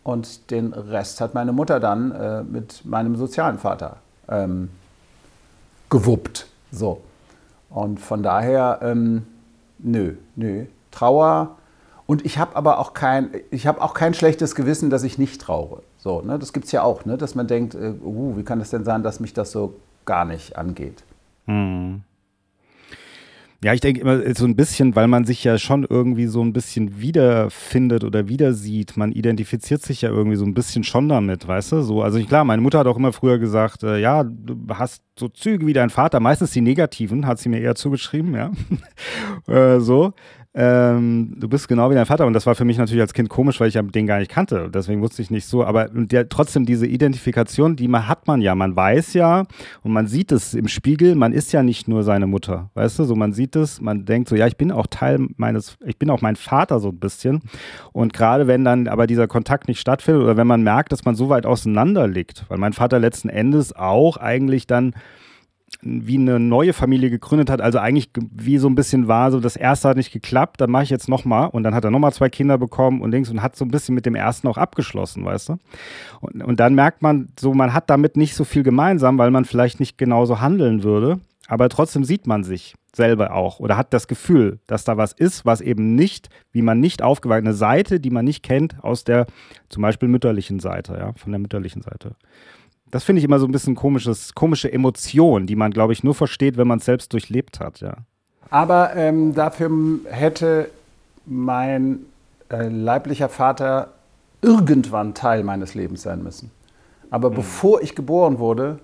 und 0.04 0.50
den 0.50 0.74
Rest 0.74 1.22
hat 1.22 1.32
meine 1.32 1.54
Mutter 1.54 1.80
dann 1.80 2.12
äh, 2.12 2.42
mit 2.42 2.84
meinem 2.84 3.16
sozialen 3.16 3.56
Vater 3.56 3.96
ähm, 4.28 4.68
gewuppt. 5.88 6.48
So. 6.70 7.00
Und 7.70 7.98
von 7.98 8.22
daher, 8.22 8.80
ähm, 8.82 9.26
nö, 9.78 10.16
nö. 10.36 10.66
Trauer 10.90 11.56
und 12.08 12.24
ich 12.24 12.38
habe 12.38 12.56
aber 12.56 12.78
auch 12.78 12.94
kein, 12.94 13.32
ich 13.50 13.66
habe 13.66 13.82
auch 13.82 13.92
kein 13.92 14.14
schlechtes 14.14 14.54
Gewissen, 14.54 14.88
dass 14.88 15.02
ich 15.02 15.18
nicht 15.18 15.42
traure. 15.42 15.82
So, 15.98 16.22
ne, 16.22 16.38
das 16.38 16.54
gibt 16.54 16.64
es 16.64 16.72
ja 16.72 16.82
auch, 16.82 17.04
ne, 17.04 17.18
dass 17.18 17.34
man 17.34 17.46
denkt, 17.46 17.74
äh, 17.74 17.92
uh, 18.02 18.34
wie 18.38 18.44
kann 18.44 18.62
es 18.62 18.70
denn 18.70 18.82
sein, 18.82 19.02
dass 19.02 19.20
mich 19.20 19.34
das 19.34 19.52
so 19.52 19.74
gar 20.06 20.24
nicht 20.24 20.56
angeht? 20.56 21.04
Hm. 21.44 22.00
Ja, 23.62 23.74
ich 23.74 23.80
denke 23.82 24.00
immer 24.00 24.22
so 24.34 24.46
ein 24.46 24.56
bisschen, 24.56 24.96
weil 24.96 25.08
man 25.08 25.24
sich 25.24 25.44
ja 25.44 25.58
schon 25.58 25.84
irgendwie 25.84 26.28
so 26.28 26.40
ein 26.40 26.54
bisschen 26.54 27.00
wiederfindet 27.00 28.04
oder 28.04 28.26
wieder 28.28 28.54
sieht. 28.54 28.96
Man 28.96 29.12
identifiziert 29.12 29.82
sich 29.82 30.00
ja 30.00 30.08
irgendwie 30.08 30.36
so 30.36 30.44
ein 30.46 30.54
bisschen 30.54 30.84
schon 30.84 31.10
damit, 31.10 31.46
weißt 31.46 31.72
du? 31.72 31.82
So, 31.82 32.02
also 32.02 32.22
klar, 32.24 32.44
meine 32.44 32.62
Mutter 32.62 32.78
hat 32.78 32.86
auch 32.86 32.96
immer 32.96 33.12
früher 33.12 33.38
gesagt, 33.38 33.82
äh, 33.82 33.98
ja, 33.98 34.22
du 34.22 34.56
hast 34.72 35.02
so 35.18 35.28
Züge 35.28 35.66
wie 35.66 35.72
dein 35.72 35.90
Vater, 35.90 36.20
meistens 36.20 36.52
die 36.52 36.60
negativen, 36.62 37.26
hat 37.26 37.40
sie 37.40 37.48
mir 37.50 37.60
eher 37.60 37.74
zugeschrieben, 37.74 38.34
ja. 38.34 38.52
äh, 39.52 39.80
so 39.80 40.14
ähm, 40.54 41.34
du 41.36 41.48
bist 41.48 41.68
genau 41.68 41.90
wie 41.90 41.94
dein 41.94 42.06
Vater. 42.06 42.26
Und 42.26 42.32
das 42.32 42.46
war 42.46 42.54
für 42.54 42.64
mich 42.64 42.78
natürlich 42.78 43.02
als 43.02 43.12
Kind 43.12 43.28
komisch, 43.28 43.60
weil 43.60 43.68
ich 43.68 43.78
den 43.78 44.06
gar 44.06 44.18
nicht 44.18 44.30
kannte. 44.30 44.70
Deswegen 44.72 45.02
wusste 45.02 45.20
ich 45.22 45.30
nicht 45.30 45.46
so. 45.46 45.64
Aber 45.64 45.88
der, 45.88 46.28
trotzdem 46.28 46.64
diese 46.64 46.86
Identifikation, 46.86 47.76
die 47.76 47.86
man 47.86 48.08
hat 48.08 48.26
man 48.26 48.40
ja. 48.40 48.54
Man 48.54 48.74
weiß 48.74 49.14
ja 49.14 49.44
und 49.82 49.92
man 49.92 50.06
sieht 50.06 50.32
es 50.32 50.54
im 50.54 50.68
Spiegel, 50.68 51.14
man 51.14 51.32
ist 51.32 51.52
ja 51.52 51.62
nicht 51.62 51.86
nur 51.86 52.02
seine 52.02 52.26
Mutter. 52.26 52.70
Weißt 52.74 52.98
du, 52.98 53.04
so 53.04 53.14
man 53.14 53.32
sieht 53.32 53.56
es, 53.56 53.80
man 53.80 54.04
denkt 54.04 54.28
so, 54.28 54.36
ja, 54.36 54.46
ich 54.46 54.56
bin 54.56 54.72
auch 54.72 54.86
Teil 54.86 55.18
meines, 55.36 55.76
ich 55.84 55.98
bin 55.98 56.10
auch 56.10 56.22
mein 56.22 56.36
Vater 56.36 56.80
so 56.80 56.88
ein 56.88 56.98
bisschen. 56.98 57.42
Und 57.92 58.12
gerade 58.12 58.46
wenn 58.46 58.64
dann 58.64 58.88
aber 58.88 59.06
dieser 59.06 59.28
Kontakt 59.28 59.68
nicht 59.68 59.80
stattfindet 59.80 60.22
oder 60.22 60.36
wenn 60.36 60.46
man 60.46 60.62
merkt, 60.62 60.92
dass 60.92 61.04
man 61.04 61.14
so 61.14 61.28
weit 61.28 61.46
auseinander 61.46 62.08
liegt, 62.08 62.46
weil 62.48 62.58
mein 62.58 62.72
Vater 62.72 62.98
letzten 62.98 63.28
Endes 63.28 63.76
auch 63.76 64.16
eigentlich 64.16 64.66
dann 64.66 64.94
wie 65.80 66.18
eine 66.18 66.40
neue 66.40 66.72
Familie 66.72 67.08
gegründet 67.08 67.50
hat, 67.50 67.60
also 67.60 67.78
eigentlich 67.78 68.10
wie 68.32 68.58
so 68.58 68.68
ein 68.68 68.74
bisschen 68.74 69.06
war, 69.06 69.30
so 69.30 69.38
das 69.38 69.54
erste 69.54 69.88
hat 69.88 69.96
nicht 69.96 70.12
geklappt, 70.12 70.60
dann 70.60 70.70
mache 70.70 70.82
ich 70.82 70.90
jetzt 70.90 71.08
nochmal 71.08 71.48
und 71.50 71.62
dann 71.62 71.74
hat 71.74 71.84
er 71.84 71.92
nochmal 71.92 72.12
zwei 72.12 72.28
Kinder 72.28 72.58
bekommen 72.58 73.00
und 73.00 73.12
links 73.12 73.30
und 73.30 73.42
hat 73.42 73.54
so 73.54 73.64
ein 73.64 73.70
bisschen 73.70 73.94
mit 73.94 74.04
dem 74.04 74.16
ersten 74.16 74.48
auch 74.48 74.58
abgeschlossen, 74.58 75.24
weißt 75.24 75.50
du? 75.50 75.58
Und, 76.20 76.42
und 76.42 76.58
dann 76.58 76.74
merkt 76.74 77.02
man 77.02 77.28
so, 77.38 77.54
man 77.54 77.72
hat 77.74 77.90
damit 77.90 78.16
nicht 78.16 78.34
so 78.34 78.44
viel 78.44 78.64
gemeinsam, 78.64 79.18
weil 79.18 79.30
man 79.30 79.44
vielleicht 79.44 79.78
nicht 79.78 79.98
genauso 79.98 80.40
handeln 80.40 80.82
würde. 80.82 81.20
aber 81.48 81.68
trotzdem 81.70 82.04
sieht 82.04 82.26
man 82.26 82.44
sich 82.44 82.74
selber 82.94 83.32
auch 83.34 83.58
oder 83.58 83.76
hat 83.76 83.92
das 83.94 84.06
Gefühl, 84.06 84.60
dass 84.66 84.84
da 84.84 84.96
was 84.96 85.12
ist, 85.12 85.46
was 85.46 85.60
eben 85.60 85.94
nicht, 85.94 86.28
wie 86.52 86.62
man 86.62 86.78
nicht 86.78 87.02
aufgewachsen, 87.02 87.46
eine 87.46 87.54
Seite, 87.54 88.00
die 88.00 88.10
man 88.10 88.24
nicht 88.24 88.42
kennt 88.42 88.82
aus 88.84 89.04
der 89.04 89.26
zum 89.68 89.82
Beispiel 89.82 90.08
mütterlichen 90.08 90.60
Seite, 90.60 90.94
ja, 90.98 91.12
von 91.14 91.32
der 91.32 91.38
mütterlichen 91.38 91.82
Seite. 91.82 92.16
Das 92.90 93.04
finde 93.04 93.20
ich 93.20 93.24
immer 93.24 93.38
so 93.38 93.46
ein 93.46 93.52
bisschen 93.52 93.74
komisches, 93.74 94.34
komische 94.34 94.72
Emotion, 94.72 95.46
die 95.46 95.56
man, 95.56 95.70
glaube 95.70 95.92
ich, 95.92 96.02
nur 96.04 96.14
versteht, 96.14 96.56
wenn 96.56 96.68
man 96.68 96.78
es 96.78 96.84
selbst 96.84 97.12
durchlebt 97.12 97.60
hat, 97.60 97.80
ja. 97.80 97.94
Aber 98.50 98.96
ähm, 98.96 99.34
dafür 99.34 99.70
hätte 100.06 100.70
mein 101.26 102.06
äh, 102.50 102.68
leiblicher 102.68 103.28
Vater 103.28 103.88
irgendwann 104.40 105.14
Teil 105.14 105.44
meines 105.44 105.74
Lebens 105.74 106.02
sein 106.02 106.22
müssen. 106.22 106.50
Aber 107.10 107.30
mhm. 107.30 107.34
bevor 107.34 107.82
ich 107.82 107.94
geboren 107.94 108.38
wurde, 108.38 108.78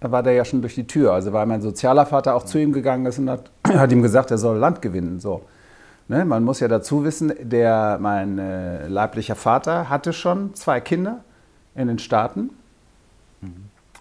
war 0.00 0.22
der 0.22 0.34
ja 0.34 0.44
schon 0.44 0.60
durch 0.60 0.74
die 0.74 0.86
Tür. 0.86 1.12
Also 1.12 1.32
weil 1.32 1.46
mein 1.46 1.60
sozialer 1.60 2.06
Vater 2.06 2.34
auch 2.34 2.44
zu 2.44 2.58
ihm 2.58 2.72
gegangen 2.72 3.06
ist 3.06 3.18
und 3.18 3.30
hat, 3.30 3.50
hat 3.68 3.92
ihm 3.92 4.02
gesagt, 4.02 4.30
er 4.30 4.38
soll 4.38 4.58
Land 4.58 4.82
gewinnen. 4.82 5.20
So. 5.20 5.42
Ne? 6.08 6.24
Man 6.24 6.44
muss 6.44 6.60
ja 6.60 6.68
dazu 6.68 7.04
wissen, 7.04 7.32
der, 7.40 7.98
mein 8.00 8.38
äh, 8.38 8.88
leiblicher 8.88 9.34
Vater 9.34 9.88
hatte 9.88 10.12
schon 10.12 10.54
zwei 10.54 10.80
Kinder 10.80 11.24
in 11.74 11.88
den 11.88 11.98
Staaten. 11.98 12.50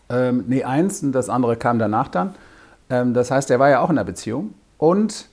Ähm, 0.10 0.46
nee, 0.48 0.63
eins 0.63 1.04
und 1.04 1.12
das 1.12 1.30
andere 1.30 1.58
kam 1.58 1.80
danach 1.80 2.08
dann. 2.08 2.36
Ähm, 2.89 3.13
das 3.13 3.32
heißt, 3.32 3.52
er 3.52 3.60
war 3.60 3.70
ja 3.70 3.82
auch 3.82 3.89
in 3.89 3.98
einer 3.98 4.06
Beziehung. 4.06 4.54
Und 4.78 5.30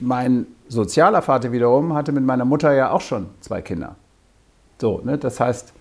mein 0.00 0.46
sozialer 0.68 1.22
Vater 1.22 1.52
wiederum 1.52 1.94
hatte 1.94 2.12
mit 2.12 2.24
meiner 2.24 2.44
Mutter 2.44 2.72
ja 2.72 2.90
auch 2.90 3.00
schon 3.00 3.26
zwei 3.40 3.62
Kinder. 3.62 3.96
So, 4.78 5.00
ne? 5.04 5.18
das 5.18 5.40
heißt, 5.40 5.72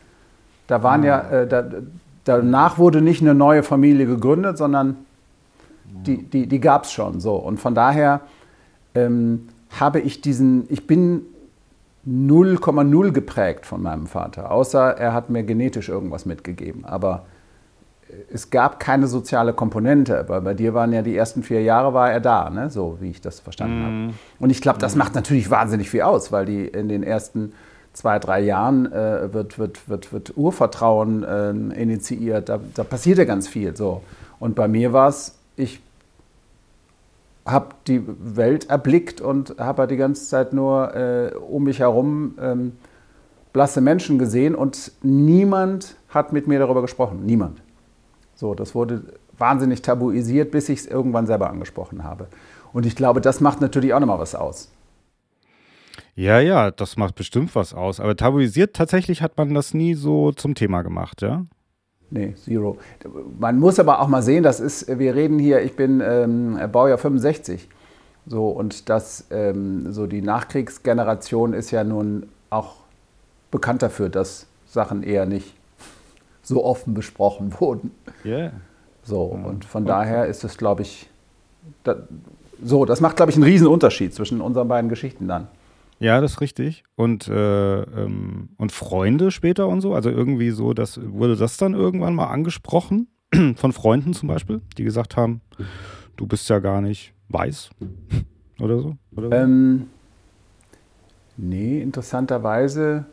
da 0.67 0.83
waren 0.83 1.03
ja, 1.03 1.21
ah. 1.21 1.41
äh, 1.41 1.47
da, 1.47 1.65
danach 2.23 2.77
wurde 2.77 3.01
nicht 3.01 3.21
eine 3.21 3.35
neue 3.35 3.63
Familie 3.63 4.05
gegründet, 4.05 4.57
sondern 4.57 4.97
die, 5.85 6.23
die, 6.23 6.47
die 6.47 6.59
gab 6.59 6.85
es 6.85 6.91
schon 6.91 7.19
so. 7.19 7.35
Und 7.35 7.59
von 7.59 7.75
daher 7.75 8.21
ähm, 8.95 9.49
habe 9.79 9.99
ich 9.99 10.21
diesen, 10.21 10.65
ich 10.69 10.87
bin 10.87 11.21
0,0 12.07 13.11
geprägt 13.11 13.65
von 13.65 13.81
meinem 13.81 14.07
Vater, 14.07 14.51
außer 14.51 14.97
er 14.97 15.13
hat 15.13 15.29
mir 15.29 15.43
genetisch 15.43 15.89
irgendwas 15.89 16.25
mitgegeben. 16.25 16.85
Aber 16.85 17.25
es 18.31 18.49
gab 18.49 18.79
keine 18.79 19.07
soziale 19.07 19.53
Komponente, 19.53 20.25
weil 20.27 20.41
bei 20.41 20.53
dir 20.53 20.73
waren 20.73 20.93
ja 20.93 21.01
die 21.01 21.15
ersten 21.15 21.43
vier 21.43 21.63
Jahre 21.63 21.93
war 21.93 22.11
er 22.11 22.19
da, 22.19 22.49
ne? 22.49 22.69
so 22.69 22.97
wie 23.01 23.09
ich 23.09 23.21
das 23.21 23.39
verstanden 23.39 23.79
mm. 23.79 23.83
habe. 23.83 24.13
Und 24.39 24.49
ich 24.51 24.61
glaube, 24.61 24.79
das 24.79 24.95
macht 24.95 25.15
natürlich 25.15 25.49
wahnsinnig 25.49 25.89
viel 25.89 26.01
aus, 26.01 26.31
weil 26.31 26.45
die 26.45 26.67
in 26.67 26.87
den 26.87 27.03
ersten 27.03 27.53
zwei, 27.93 28.19
drei 28.19 28.41
Jahren 28.41 28.91
äh, 28.91 29.33
wird, 29.33 29.57
wird, 29.57 29.89
wird, 29.89 30.13
wird 30.13 30.37
Urvertrauen 30.37 31.23
äh, 31.23 31.49
initiiert. 31.81 32.49
Da, 32.49 32.59
da 32.73 32.83
passiert 32.83 33.17
ja 33.17 33.25
ganz 33.25 33.47
viel. 33.47 33.75
So. 33.75 34.01
Und 34.39 34.55
bei 34.55 34.67
mir 34.67 34.93
war 34.93 35.09
es, 35.09 35.37
ich 35.55 35.81
habe 37.45 37.69
die 37.87 38.03
Welt 38.05 38.69
erblickt 38.69 39.21
und 39.21 39.55
habe 39.59 39.83
halt 39.83 39.91
die 39.91 39.97
ganze 39.97 40.27
Zeit 40.27 40.51
nur 40.51 40.95
äh, 40.95 41.35
um 41.35 41.63
mich 41.63 41.79
herum 41.79 42.35
ähm, 42.41 42.73
blasse 43.53 43.81
Menschen 43.81 44.19
gesehen 44.19 44.55
und 44.55 44.91
niemand 45.01 45.95
hat 46.09 46.33
mit 46.33 46.47
mir 46.47 46.59
darüber 46.59 46.81
gesprochen. 46.81 47.25
Niemand. 47.25 47.61
So, 48.35 48.53
das 48.53 48.75
wurde 48.75 49.03
wahnsinnig 49.37 49.81
tabuisiert, 49.81 50.51
bis 50.51 50.69
ich 50.69 50.79
es 50.79 50.85
irgendwann 50.85 51.25
selber 51.25 51.49
angesprochen 51.49 52.03
habe. 52.03 52.27
Und 52.73 52.85
ich 52.85 52.95
glaube, 52.95 53.21
das 53.21 53.41
macht 53.41 53.61
natürlich 53.61 53.93
auch 53.93 53.99
nochmal 53.99 54.19
was 54.19 54.35
aus. 54.35 54.69
Ja, 56.15 56.39
ja, 56.39 56.71
das 56.71 56.97
macht 56.97 57.15
bestimmt 57.15 57.55
was 57.55 57.73
aus. 57.73 57.99
Aber 57.99 58.15
tabuisiert 58.15 58.75
tatsächlich 58.75 59.21
hat 59.21 59.37
man 59.37 59.53
das 59.53 59.73
nie 59.73 59.93
so 59.93 60.31
zum 60.31 60.55
Thema 60.55 60.81
gemacht, 60.81 61.21
ja? 61.21 61.45
Nee, 62.09 62.33
Zero. 62.35 62.77
Man 63.39 63.59
muss 63.59 63.79
aber 63.79 63.99
auch 63.99 64.07
mal 64.07 64.21
sehen, 64.21 64.43
das 64.43 64.59
ist, 64.59 64.87
wir 64.99 65.15
reden 65.15 65.39
hier, 65.39 65.61
ich 65.63 65.75
bin 65.75 66.01
ähm, 66.05 66.59
Baujahr 66.71 66.97
65. 66.97 67.67
So, 68.27 68.49
und 68.49 68.89
das, 68.89 69.25
ähm, 69.31 69.91
so 69.91 70.07
die 70.07 70.21
Nachkriegsgeneration 70.21 71.53
ist 71.53 71.71
ja 71.71 71.83
nun 71.83 72.27
auch 72.49 72.75
bekannt 73.51 73.81
dafür, 73.81 74.09
dass 74.09 74.47
Sachen 74.65 75.03
eher 75.03 75.25
nicht 75.25 75.54
so 76.45 76.63
offen 76.63 76.93
besprochen 76.93 77.53
wurden. 77.59 77.91
Ja. 78.23 78.37
Yeah. 78.37 78.51
So, 79.03 79.37
ja. 79.37 79.47
und 79.47 79.65
von 79.65 79.83
okay. 79.83 79.91
daher 79.91 80.25
ist 80.25 80.43
es, 80.43 80.57
glaube 80.57 80.81
ich, 80.81 81.09
da, 81.83 81.95
so, 82.63 82.85
das 82.85 83.01
macht, 83.01 83.17
glaube 83.17 83.31
ich, 83.31 83.35
einen 83.35 83.45
riesen 83.45 83.67
Unterschied 83.67 84.13
zwischen 84.13 84.41
unseren 84.41 84.67
beiden 84.67 84.89
Geschichten 84.89 85.27
dann. 85.27 85.47
Ja, 85.99 86.19
das 86.21 86.33
ist 86.33 86.41
richtig. 86.41 86.83
Und, 86.95 87.27
äh, 87.27 87.81
ähm, 87.81 88.49
und 88.57 88.71
Freunde 88.71 89.31
später 89.31 89.67
und 89.67 89.81
so? 89.81 89.93
Also 89.93 90.09
irgendwie 90.09 90.51
so, 90.51 90.73
das, 90.73 90.99
wurde 91.01 91.35
das 91.35 91.57
dann 91.57 91.73
irgendwann 91.73 92.15
mal 92.15 92.27
angesprochen? 92.27 93.07
Von 93.55 93.71
Freunden 93.71 94.13
zum 94.13 94.27
Beispiel, 94.27 94.61
die 94.77 94.83
gesagt 94.83 95.15
haben, 95.17 95.41
du 96.15 96.27
bist 96.27 96.49
ja 96.49 96.59
gar 96.59 96.81
nicht 96.81 97.13
weiß 97.29 97.69
oder 98.59 98.79
so? 98.79 98.97
Oder 99.15 99.29
so? 99.29 99.35
Ähm, 99.35 99.87
nee, 101.37 101.81
interessanterweise 101.81 103.05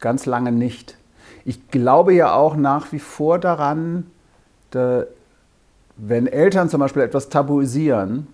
ganz 0.00 0.26
lange 0.26 0.52
nicht. 0.52 0.98
Ich 1.44 1.68
glaube 1.68 2.14
ja 2.14 2.34
auch 2.34 2.56
nach 2.56 2.92
wie 2.92 2.98
vor 2.98 3.38
daran, 3.38 4.06
da, 4.70 5.04
wenn 5.96 6.26
Eltern 6.26 6.68
zum 6.68 6.80
Beispiel 6.80 7.02
etwas 7.02 7.28
tabuisieren, 7.28 8.26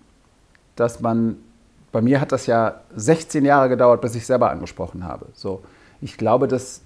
dass 0.75 1.01
man 1.01 1.37
bei 1.91 2.01
mir 2.01 2.21
hat 2.21 2.31
das 2.31 2.45
ja 2.45 2.81
16 2.95 3.43
Jahre 3.43 3.69
gedauert, 3.69 4.01
bis 4.01 4.15
ich 4.15 4.25
selber 4.25 4.49
angesprochen 4.49 5.03
habe. 5.03 5.27
So, 5.33 5.61
ich 5.99 6.17
glaube, 6.17 6.47
dass 6.47 6.81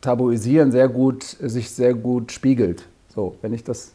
Tabuisieren 0.00 0.72
sehr 0.72 0.88
gut, 0.88 1.24
sich 1.24 1.70
sehr 1.70 1.94
gut 1.94 2.32
spiegelt. 2.32 2.86
So, 3.08 3.36
wenn 3.42 3.52
ich 3.52 3.64
das, 3.64 3.92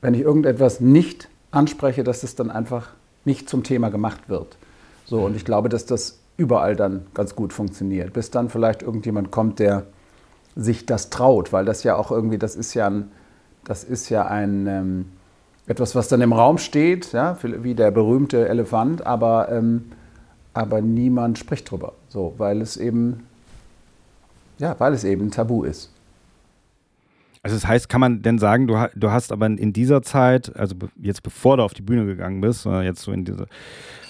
wenn 0.00 0.14
ich 0.14 0.20
irgendetwas 0.20 0.80
nicht 0.80 1.28
anspreche, 1.50 2.02
dass 2.02 2.22
es 2.22 2.34
dann 2.34 2.50
einfach 2.50 2.90
nicht 3.24 3.48
zum 3.48 3.62
Thema 3.62 3.90
gemacht 3.90 4.28
wird. 4.28 4.56
So, 5.04 5.24
und 5.24 5.36
ich 5.36 5.44
glaube, 5.44 5.68
dass 5.68 5.86
das 5.86 6.18
überall 6.36 6.74
dann 6.74 7.06
ganz 7.14 7.36
gut 7.36 7.52
funktioniert. 7.52 8.12
Bis 8.12 8.30
dann 8.30 8.48
vielleicht 8.48 8.82
irgendjemand 8.82 9.30
kommt, 9.30 9.58
der 9.58 9.84
sich 10.56 10.86
das 10.86 11.10
traut, 11.10 11.52
weil 11.52 11.64
das 11.64 11.82
ja 11.82 11.96
auch 11.96 12.10
irgendwie, 12.10 12.38
das 12.38 12.56
ist 12.56 12.74
ja 12.74 12.88
ein, 12.88 13.10
das 13.64 13.84
ist 13.84 14.08
ja 14.08 14.26
ein, 14.26 14.66
ähm, 14.66 15.06
etwas, 15.66 15.94
was 15.94 16.08
dann 16.08 16.20
im 16.20 16.32
Raum 16.32 16.58
steht, 16.58 17.12
ja, 17.12 17.38
wie 17.42 17.74
der 17.74 17.90
berühmte 17.90 18.48
Elefant, 18.48 19.06
aber, 19.06 19.50
ähm, 19.50 19.92
aber 20.52 20.80
niemand 20.80 21.38
spricht 21.38 21.70
drüber, 21.70 21.92
so, 22.08 22.34
weil 22.38 22.60
es 22.60 22.76
eben, 22.76 23.26
ja, 24.58 24.74
weil 24.78 24.92
es 24.92 25.04
eben 25.04 25.30
tabu 25.30 25.62
ist. 25.62 25.92
Also 27.42 27.56
das 27.56 27.66
heißt, 27.66 27.88
kann 27.88 28.00
man 28.00 28.22
denn 28.22 28.38
sagen, 28.38 28.66
du, 28.66 28.76
du 28.94 29.10
hast 29.10 29.32
aber 29.32 29.46
in 29.46 29.72
dieser 29.72 30.02
Zeit, 30.02 30.54
also 30.56 30.74
jetzt 31.00 31.22
bevor 31.22 31.56
du 31.56 31.62
auf 31.62 31.72
die 31.72 31.82
Bühne 31.82 32.04
gegangen 32.04 32.40
bist, 32.40 32.62
sondern 32.62 32.84
jetzt 32.84 33.00
so 33.00 33.12
in 33.12 33.24
diese 33.24 33.46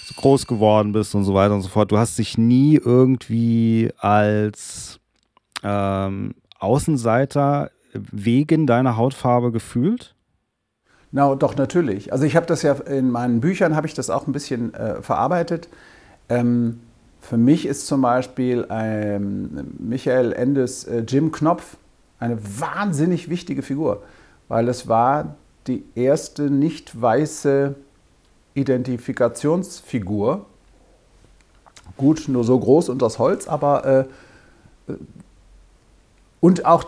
so 0.03 0.15
groß 0.17 0.47
geworden 0.47 0.93
bist 0.93 1.15
und 1.15 1.25
so 1.25 1.35
weiter 1.35 1.55
und 1.55 1.63
so 1.63 1.69
fort, 1.69 1.93
du 1.93 1.99
hast 1.99 2.19
dich 2.19 2.37
nie 2.37 2.77
irgendwie 2.77 3.91
als 3.99 5.00
ähm, 5.63 6.35
Außenseiter 6.59 7.71
wegen 7.93 8.67
deiner 8.67 8.97
Hautfarbe 8.97 9.53
gefühlt? 9.53 10.15
Na, 11.13 11.35
doch, 11.35 11.57
natürlich. 11.57 12.13
Also 12.13 12.25
ich 12.25 12.37
habe 12.37 12.47
das 12.47 12.63
ja 12.63 12.75
in 12.75 13.11
meinen 13.11 13.41
Büchern, 13.41 13.75
habe 13.75 13.87
ich 13.87 13.95
das 13.95 14.11
auch 14.11 14.27
ein 14.27 14.33
bisschen 14.33 14.75
äh, 14.75 15.03
verarbeitet. 15.03 15.69
Ähm, 16.29 16.81
für 17.21 17.37
mich 17.37 17.67
ist 17.67 17.87
zum 17.87 18.03
Beispiel 18.03 18.67
ähm, 18.71 19.75
Michael 19.79 20.33
Endes 20.33 20.85
äh, 20.85 21.05
Jim 21.07 21.33
Knopf 21.33 21.77
eine 22.19 22.39
wahnsinnig 22.61 23.29
wichtige 23.29 23.63
Figur, 23.63 24.03
weil 24.49 24.69
es 24.69 24.89
war 24.89 25.37
die 25.67 25.85
erste 25.95 26.51
nicht 26.51 27.01
weiße 27.01 27.75
Identifikationsfigur. 28.55 30.47
Gut, 31.97 32.29
nur 32.29 32.45
so 32.45 32.59
groß 32.59 32.89
und 32.89 33.03
das 33.03 33.19
Holz, 33.19 33.49
aber 33.49 33.85
äh, 33.85 34.93
äh 34.93 34.97
und 36.41 36.65
auch 36.65 36.85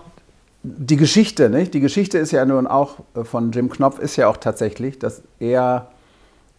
die 0.62 0.96
Geschichte, 0.96 1.50
nicht? 1.50 1.74
die 1.74 1.80
Geschichte 1.80 2.18
ist 2.18 2.30
ja 2.30 2.44
nun 2.44 2.66
auch 2.66 3.00
äh, 3.14 3.24
von 3.24 3.52
Jim 3.52 3.68
Knopf 3.68 3.98
ist 3.98 4.16
ja 4.16 4.28
auch 4.28 4.36
tatsächlich, 4.36 4.98
dass 4.98 5.22
er 5.40 5.88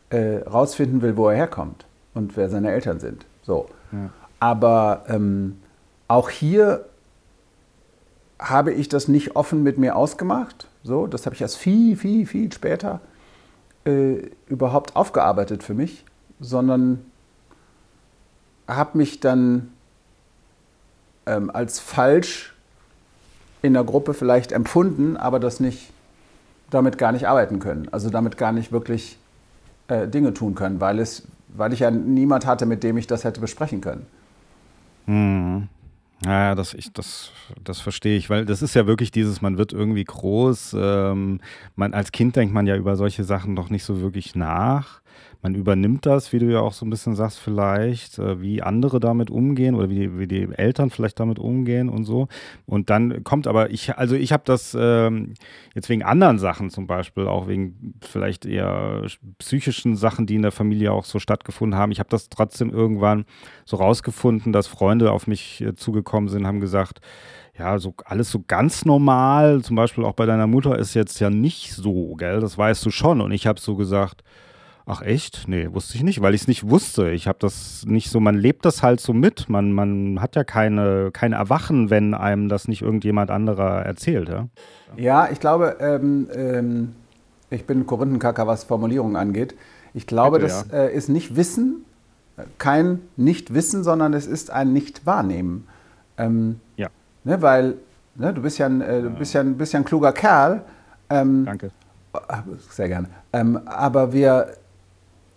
äh, 0.10 0.38
rausfinden 0.40 1.02
will, 1.02 1.18
wo 1.18 1.30
er 1.30 1.36
herkommt 1.36 1.86
und 2.14 2.36
wer 2.38 2.50
seine 2.50 2.72
Eltern 2.72 3.00
sind. 3.00 3.26
So. 3.44 3.68
Ja. 3.92 4.10
Aber 4.40 5.06
ähm, 5.08 5.60
auch 6.08 6.30
hier 6.30 6.86
habe 8.40 8.74
ich 8.74 8.90
das 8.90 9.08
nicht 9.08 9.36
offen 9.36 9.64
mit 9.64 9.78
mir 9.78 9.96
ausgemacht. 9.96 10.68
So, 10.84 11.08
das 11.08 11.26
habe 11.26 11.36
ich 11.36 11.42
erst 11.42 11.58
viel, 11.58 11.96
viel, 11.96 12.26
viel 12.26 12.52
später 12.52 13.00
äh, 13.86 14.30
überhaupt 14.48 14.98
aufgearbeitet 14.98 15.64
für 15.64 15.74
mich, 15.74 16.04
sondern 16.42 17.06
habe 18.68 18.98
mich 18.98 19.22
dann 19.22 19.72
ähm, 21.26 21.50
als 21.50 21.80
falsch 21.80 22.53
in 23.64 23.74
der 23.74 23.84
Gruppe 23.84 24.14
vielleicht 24.14 24.52
empfunden, 24.52 25.18
aber 25.18 25.40
das 25.40 25.60
nicht, 25.60 25.92
damit 26.70 27.00
gar 27.00 27.12
nicht 27.12 27.28
arbeiten 27.28 27.58
können. 27.58 27.88
Also 27.92 28.12
damit 28.12 28.38
gar 28.38 28.52
nicht 28.52 28.72
wirklich 28.72 29.18
äh, 29.88 30.08
Dinge 30.08 30.34
tun 30.34 30.54
können, 30.54 30.80
weil, 30.80 31.00
es, 31.00 31.24
weil 31.48 31.74
ich 31.74 31.80
ja 31.80 31.90
niemand 31.90 32.46
hatte, 32.46 32.68
mit 32.68 32.84
dem 32.84 32.98
ich 32.98 33.08
das 33.08 33.24
hätte 33.24 33.42
besprechen 33.42 33.82
können. 33.82 34.06
Hm. 35.06 35.70
Ja, 36.26 36.56
das, 36.56 36.74
ich, 36.74 36.92
das, 36.94 37.32
das 37.64 37.80
verstehe 37.80 38.18
ich, 38.18 38.30
weil 38.30 38.46
das 38.46 38.62
ist 38.62 38.76
ja 38.76 38.86
wirklich 38.86 39.12
dieses, 39.12 39.42
man 39.42 39.58
wird 39.58 39.74
irgendwie 39.74 40.04
groß. 40.04 40.76
Ähm, 40.78 41.42
man, 41.76 41.94
als 41.94 42.12
Kind 42.12 42.36
denkt 42.36 42.54
man 42.54 42.68
ja 42.68 42.76
über 42.76 42.96
solche 42.96 43.24
Sachen 43.24 43.56
doch 43.56 43.70
nicht 43.70 43.84
so 43.84 44.02
wirklich 44.02 44.36
nach 44.36 45.02
man 45.44 45.56
übernimmt 45.56 46.06
das, 46.06 46.32
wie 46.32 46.40
du 46.40 46.46
ja 46.46 46.62
auch 46.62 46.72
so 46.72 46.86
ein 46.86 46.90
bisschen 46.90 47.16
sagst, 47.16 47.38
vielleicht, 47.38 48.18
äh, 48.18 48.42
wie 48.42 48.64
andere 48.64 49.02
damit 49.02 49.30
umgehen 49.30 49.76
oder 49.76 49.90
wie 49.90 50.00
die, 50.00 50.18
wie 50.18 50.28
die 50.28 50.48
Eltern 50.56 50.90
vielleicht 50.90 51.20
damit 51.20 51.38
umgehen 51.38 51.90
und 51.90 52.06
so. 52.06 52.30
Und 52.66 52.90
dann 52.90 53.26
kommt 53.26 53.46
aber, 53.46 53.70
ich, 53.70 53.96
also 53.98 54.16
ich 54.16 54.32
habe 54.32 54.44
das 54.46 54.76
ähm, 54.80 55.34
jetzt 55.76 55.90
wegen 55.90 56.02
anderen 56.02 56.40
Sachen 56.40 56.70
zum 56.70 56.88
Beispiel, 56.88 57.28
auch 57.28 57.50
wegen 57.50 57.96
vielleicht 58.02 58.46
eher 58.46 59.06
psychischen 59.38 59.98
Sachen, 59.98 60.26
die 60.26 60.36
in 60.36 60.44
der 60.44 60.54
Familie 60.54 60.94
auch 60.94 61.04
so 61.04 61.20
stattgefunden 61.20 61.78
haben. 61.78 61.92
Ich 61.92 62.00
habe 62.00 62.10
das 62.10 62.30
trotzdem 62.30 62.70
irgendwann 62.70 63.26
so 63.66 63.76
rausgefunden, 63.76 64.54
dass 64.54 64.68
Freunde 64.68 65.12
auf 65.12 65.28
mich 65.28 65.60
äh, 65.60 65.76
zugekommen 65.76 66.30
sind, 66.30 66.48
haben 66.48 66.62
gesagt, 66.62 67.02
ja, 67.60 67.78
so 67.80 67.94
alles 68.06 68.32
so 68.32 68.44
ganz 68.48 68.86
normal, 68.86 69.62
zum 69.62 69.76
Beispiel 69.76 70.06
auch 70.06 70.14
bei 70.14 70.26
deiner 70.26 70.48
Mutter 70.48 70.80
ist 70.80 70.94
jetzt 70.94 71.20
ja 71.20 71.30
nicht 71.30 71.74
so, 71.74 72.16
gell? 72.16 72.40
Das 72.40 72.58
weißt 72.58 72.84
du 72.86 72.92
schon. 72.92 73.20
Und 73.20 73.32
ich 73.34 73.46
habe 73.46 73.60
so 73.60 73.76
gesagt, 73.76 74.24
Ach 74.86 75.02
echt? 75.02 75.48
Nee, 75.48 75.70
wusste 75.72 75.96
ich 75.96 76.04
nicht, 76.04 76.22
weil 76.22 76.34
ich 76.34 76.42
es 76.42 76.48
nicht 76.48 76.70
wusste. 76.70 77.12
Ich 77.12 77.28
habe 77.28 77.38
das 77.40 77.86
nicht 77.86 78.10
so, 78.10 78.20
man 78.20 78.36
lebt 78.36 78.66
das 78.66 78.84
halt 78.84 79.00
so 79.00 79.14
mit. 79.14 79.48
Man, 79.48 79.72
man 79.72 80.20
hat 80.20 80.36
ja 80.36 80.44
keine, 80.44 81.12
kein 81.12 81.32
Erwachen, 81.32 81.90
wenn 81.90 82.14
einem 82.14 82.50
das 82.50 82.68
nicht 82.68 82.82
irgendjemand 82.82 83.32
anderer 83.32 83.86
erzählt. 83.86 84.28
Ja, 84.28 84.48
ja 84.98 85.30
ich 85.32 85.40
glaube, 85.40 85.78
ähm, 85.80 86.28
ähm, 86.36 86.96
ich 87.50 87.66
bin 87.66 87.86
Korinthenkacker, 87.86 88.46
was 88.46 88.66
Formulierungen 88.66 89.16
angeht. 89.16 89.56
Ich 89.94 90.06
glaube, 90.06 90.40
Bitte, 90.40 90.52
das 90.52 90.68
ja. 90.72 90.78
äh, 90.80 90.94
ist 90.94 91.08
nicht 91.08 91.38
Wissen, 91.38 91.86
kein 92.58 93.00
Nicht-Wissen, 93.16 93.84
sondern 93.84 94.14
es 94.14 94.28
ist 94.28 94.52
ein 94.52 94.74
Nicht-Wahrnehmen. 94.74 95.68
Ähm, 96.18 96.60
ja. 96.76 96.90
Ne, 97.24 97.42
weil 97.42 97.76
ne, 98.16 98.34
du 98.34 98.42
bist 98.42 98.58
ja 98.58 98.66
ein, 98.66 98.82
äh, 98.82 99.02
du 99.02 99.12
bist 99.12 99.34
ja 99.34 99.42
ein, 99.42 99.58
bist 99.58 99.72
ja 99.72 99.80
ein 99.80 99.86
kluger 99.86 100.12
Kerl. 100.12 100.64
Ähm, 101.10 101.46
Danke. 101.46 101.72
Sehr 102.70 102.88
gerne. 102.90 103.08
Ähm, 103.32 103.60
aber 103.66 104.14
wir 104.14 104.56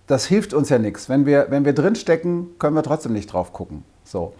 das 0.06 0.26
hilft 0.26 0.54
uns 0.54 0.68
ja 0.68 0.78
nichts. 0.78 1.08
Wenn 1.08 1.26
wir, 1.26 1.46
wenn 1.50 1.64
wir 1.64 1.72
drinstecken, 1.72 2.58
können 2.58 2.76
wir 2.76 2.82
trotzdem 2.82 3.12
nicht 3.12 3.32
drauf 3.32 3.52
gucken. 3.52 3.84
So. 4.04 4.34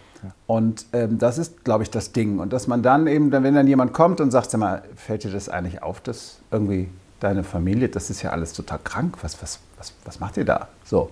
Und 0.46 0.86
ähm, 0.92 1.18
das 1.18 1.38
ist, 1.38 1.64
glaube 1.64 1.82
ich, 1.82 1.90
das 1.90 2.12
Ding. 2.12 2.38
Und 2.38 2.52
dass 2.52 2.66
man 2.66 2.82
dann 2.82 3.06
eben, 3.06 3.32
wenn 3.32 3.54
dann 3.54 3.66
jemand 3.66 3.92
kommt 3.92 4.20
und 4.20 4.30
sagt, 4.30 4.50
sag 4.50 4.58
mal, 4.58 4.82
fällt 4.94 5.24
dir 5.24 5.30
das 5.30 5.48
eigentlich 5.48 5.82
auf, 5.82 6.00
dass 6.00 6.38
irgendwie 6.50 6.88
deine 7.20 7.44
Familie, 7.44 7.88
das 7.88 8.10
ist 8.10 8.22
ja 8.22 8.30
alles 8.30 8.52
total 8.52 8.78
krank. 8.82 9.18
Was, 9.22 9.40
was, 9.42 9.60
was, 9.76 9.92
was 10.04 10.20
macht 10.20 10.36
ihr 10.36 10.44
da? 10.44 10.68
So. 10.84 11.10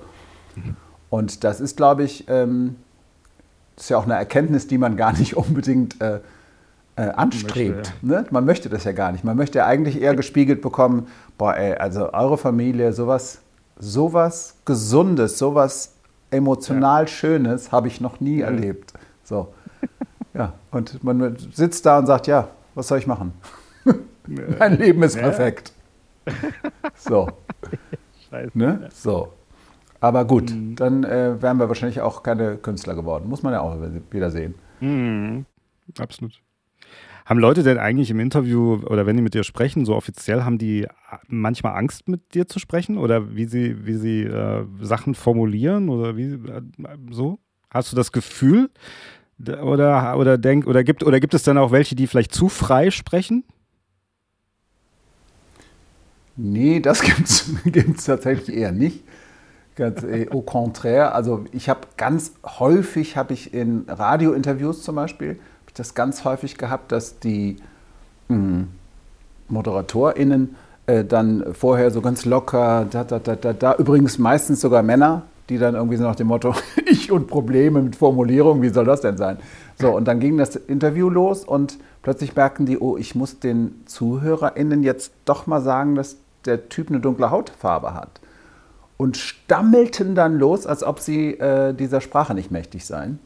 Mhm. 0.54 0.76
Und 1.10 1.44
das 1.44 1.60
ist, 1.60 1.76
glaube 1.76 2.04
ich, 2.04 2.24
ähm, 2.28 2.76
ist 3.76 3.90
ja 3.90 3.98
auch 3.98 4.04
eine 4.04 4.14
Erkenntnis, 4.14 4.66
die 4.66 4.78
man 4.78 4.96
gar 4.96 5.12
nicht 5.16 5.36
unbedingt 5.36 6.00
äh, 6.00 6.20
äh, 6.96 7.02
anstrebt. 7.02 7.76
Möchte, 7.76 7.92
ja. 8.02 8.20
ne? 8.22 8.26
Man 8.30 8.44
möchte 8.44 8.68
das 8.68 8.84
ja 8.84 8.92
gar 8.92 9.12
nicht. 9.12 9.24
Man 9.24 9.36
möchte 9.36 9.58
ja 9.58 9.66
eigentlich 9.66 10.00
eher 10.00 10.14
gespiegelt 10.14 10.62
bekommen, 10.62 11.08
boah, 11.38 11.56
ey, 11.56 11.74
also 11.74 12.12
eure 12.12 12.38
Familie, 12.38 12.92
sowas 12.92 13.40
sowas 13.78 14.56
Gesundes, 14.64 15.38
sowas 15.38 15.94
emotional 16.30 17.02
ja. 17.02 17.06
Schönes 17.06 17.72
habe 17.72 17.88
ich 17.88 18.00
noch 18.00 18.20
nie 18.20 18.38
ja. 18.38 18.46
erlebt. 18.46 18.92
So. 19.22 19.54
Ja, 20.34 20.52
und 20.72 21.02
man 21.04 21.36
sitzt 21.52 21.86
da 21.86 21.98
und 21.98 22.06
sagt, 22.06 22.26
ja, 22.26 22.48
was 22.74 22.88
soll 22.88 22.98
ich 22.98 23.06
machen? 23.06 23.32
mein 24.58 24.78
Leben 24.78 25.02
ist 25.02 25.16
perfekt. 25.16 25.72
So. 26.96 27.28
Scheiße. 28.30 28.58
Ne? 28.58 28.88
So. 28.92 29.32
Aber 30.00 30.24
gut, 30.24 30.50
mhm. 30.50 30.76
dann 30.76 31.04
äh, 31.04 31.40
wären 31.40 31.58
wir 31.58 31.68
wahrscheinlich 31.68 32.00
auch 32.00 32.22
keine 32.22 32.56
Künstler 32.56 32.94
geworden. 32.94 33.28
Muss 33.28 33.42
man 33.42 33.52
ja 33.52 33.60
auch 33.60 33.76
wieder 34.10 34.30
sehen. 34.30 34.54
Mhm. 34.80 35.46
Absolut. 35.98 36.32
Haben 37.24 37.40
Leute 37.40 37.62
denn 37.62 37.78
eigentlich 37.78 38.10
im 38.10 38.20
Interview 38.20 38.82
oder 38.84 39.06
wenn 39.06 39.16
die 39.16 39.22
mit 39.22 39.32
dir 39.32 39.44
sprechen, 39.44 39.86
so 39.86 39.94
offiziell, 39.94 40.44
haben 40.44 40.58
die 40.58 40.86
manchmal 41.26 41.74
Angst, 41.74 42.06
mit 42.06 42.34
dir 42.34 42.46
zu 42.46 42.58
sprechen 42.58 42.98
oder 42.98 43.34
wie 43.34 43.46
sie, 43.46 43.86
wie 43.86 43.94
sie 43.94 44.24
äh, 44.24 44.66
Sachen 44.80 45.14
formulieren 45.14 45.88
oder 45.88 46.16
wie 46.16 46.34
äh, 46.34 46.62
so? 47.10 47.38
Hast 47.70 47.90
du 47.92 47.96
das 47.96 48.12
Gefühl? 48.12 48.70
Oder, 49.40 50.16
oder, 50.16 50.38
denk, 50.38 50.66
oder, 50.66 50.84
gibt, 50.84 51.02
oder 51.02 51.18
gibt 51.18 51.34
es 51.34 51.42
dann 51.42 51.58
auch 51.58 51.72
welche, 51.72 51.96
die 51.96 52.06
vielleicht 52.06 52.32
zu 52.32 52.48
frei 52.48 52.90
sprechen? 52.90 53.44
Nee, 56.36 56.80
das 56.80 57.00
gibt 57.64 57.98
es 57.98 58.04
tatsächlich 58.04 58.56
eher 58.56 58.72
nicht. 58.72 59.02
Ganz, 59.76 60.04
äh, 60.04 60.28
au 60.30 60.42
contraire. 60.42 61.14
Also 61.14 61.44
ich 61.52 61.68
habe 61.68 61.80
ganz 61.96 62.34
häufig, 62.44 63.16
habe 63.16 63.32
ich 63.32 63.52
in 63.52 63.86
Radiointerviews 63.88 64.82
zum 64.82 64.94
Beispiel, 64.94 65.40
das 65.74 65.94
ganz 65.94 66.24
häufig 66.24 66.56
gehabt, 66.56 66.92
dass 66.92 67.18
die 67.18 67.56
mh, 68.28 68.36
hm, 68.36 68.68
ModeratorInnen 69.48 70.56
äh, 70.86 71.04
dann 71.04 71.54
vorher 71.54 71.90
so 71.90 72.00
ganz 72.00 72.24
locker, 72.24 72.86
da, 72.90 73.04
da, 73.04 73.18
da, 73.18 73.36
da, 73.36 73.52
da, 73.52 73.74
übrigens 73.76 74.18
meistens 74.18 74.60
sogar 74.60 74.82
Männer, 74.82 75.22
die 75.48 75.58
dann 75.58 75.74
irgendwie 75.74 75.96
so 75.96 76.04
nach 76.04 76.16
dem 76.16 76.28
Motto, 76.28 76.54
ich 76.86 77.10
und 77.10 77.26
Probleme 77.26 77.82
mit 77.82 77.96
Formulierung, 77.96 78.62
wie 78.62 78.70
soll 78.70 78.84
das 78.84 79.00
denn 79.00 79.16
sein? 79.16 79.38
So, 79.78 79.90
und 79.90 80.06
dann 80.06 80.20
ging 80.20 80.38
das 80.38 80.56
Interview 80.56 81.10
los 81.10 81.44
und 81.44 81.78
plötzlich 82.02 82.36
merken 82.36 82.66
die, 82.66 82.78
oh, 82.78 82.96
ich 82.96 83.14
muss 83.14 83.40
den 83.40 83.82
ZuhörerInnen 83.86 84.82
jetzt 84.82 85.12
doch 85.24 85.46
mal 85.46 85.60
sagen, 85.60 85.94
dass 85.94 86.16
der 86.44 86.68
Typ 86.68 86.90
eine 86.90 87.00
dunkle 87.00 87.30
Hautfarbe 87.30 87.94
hat. 87.94 88.20
Und 88.96 89.16
stammelten 89.16 90.14
dann 90.14 90.38
los, 90.38 90.66
als 90.66 90.84
ob 90.84 91.00
sie 91.00 91.32
äh, 91.32 91.74
dieser 91.74 92.00
Sprache 92.00 92.34
nicht 92.34 92.50
mächtig 92.50 92.86
seien. 92.86 93.18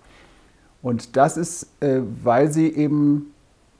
Und 0.82 1.16
das 1.16 1.36
ist, 1.36 1.66
äh, 1.80 2.00
weil 2.22 2.50
sie 2.52 2.68
eben 2.68 3.32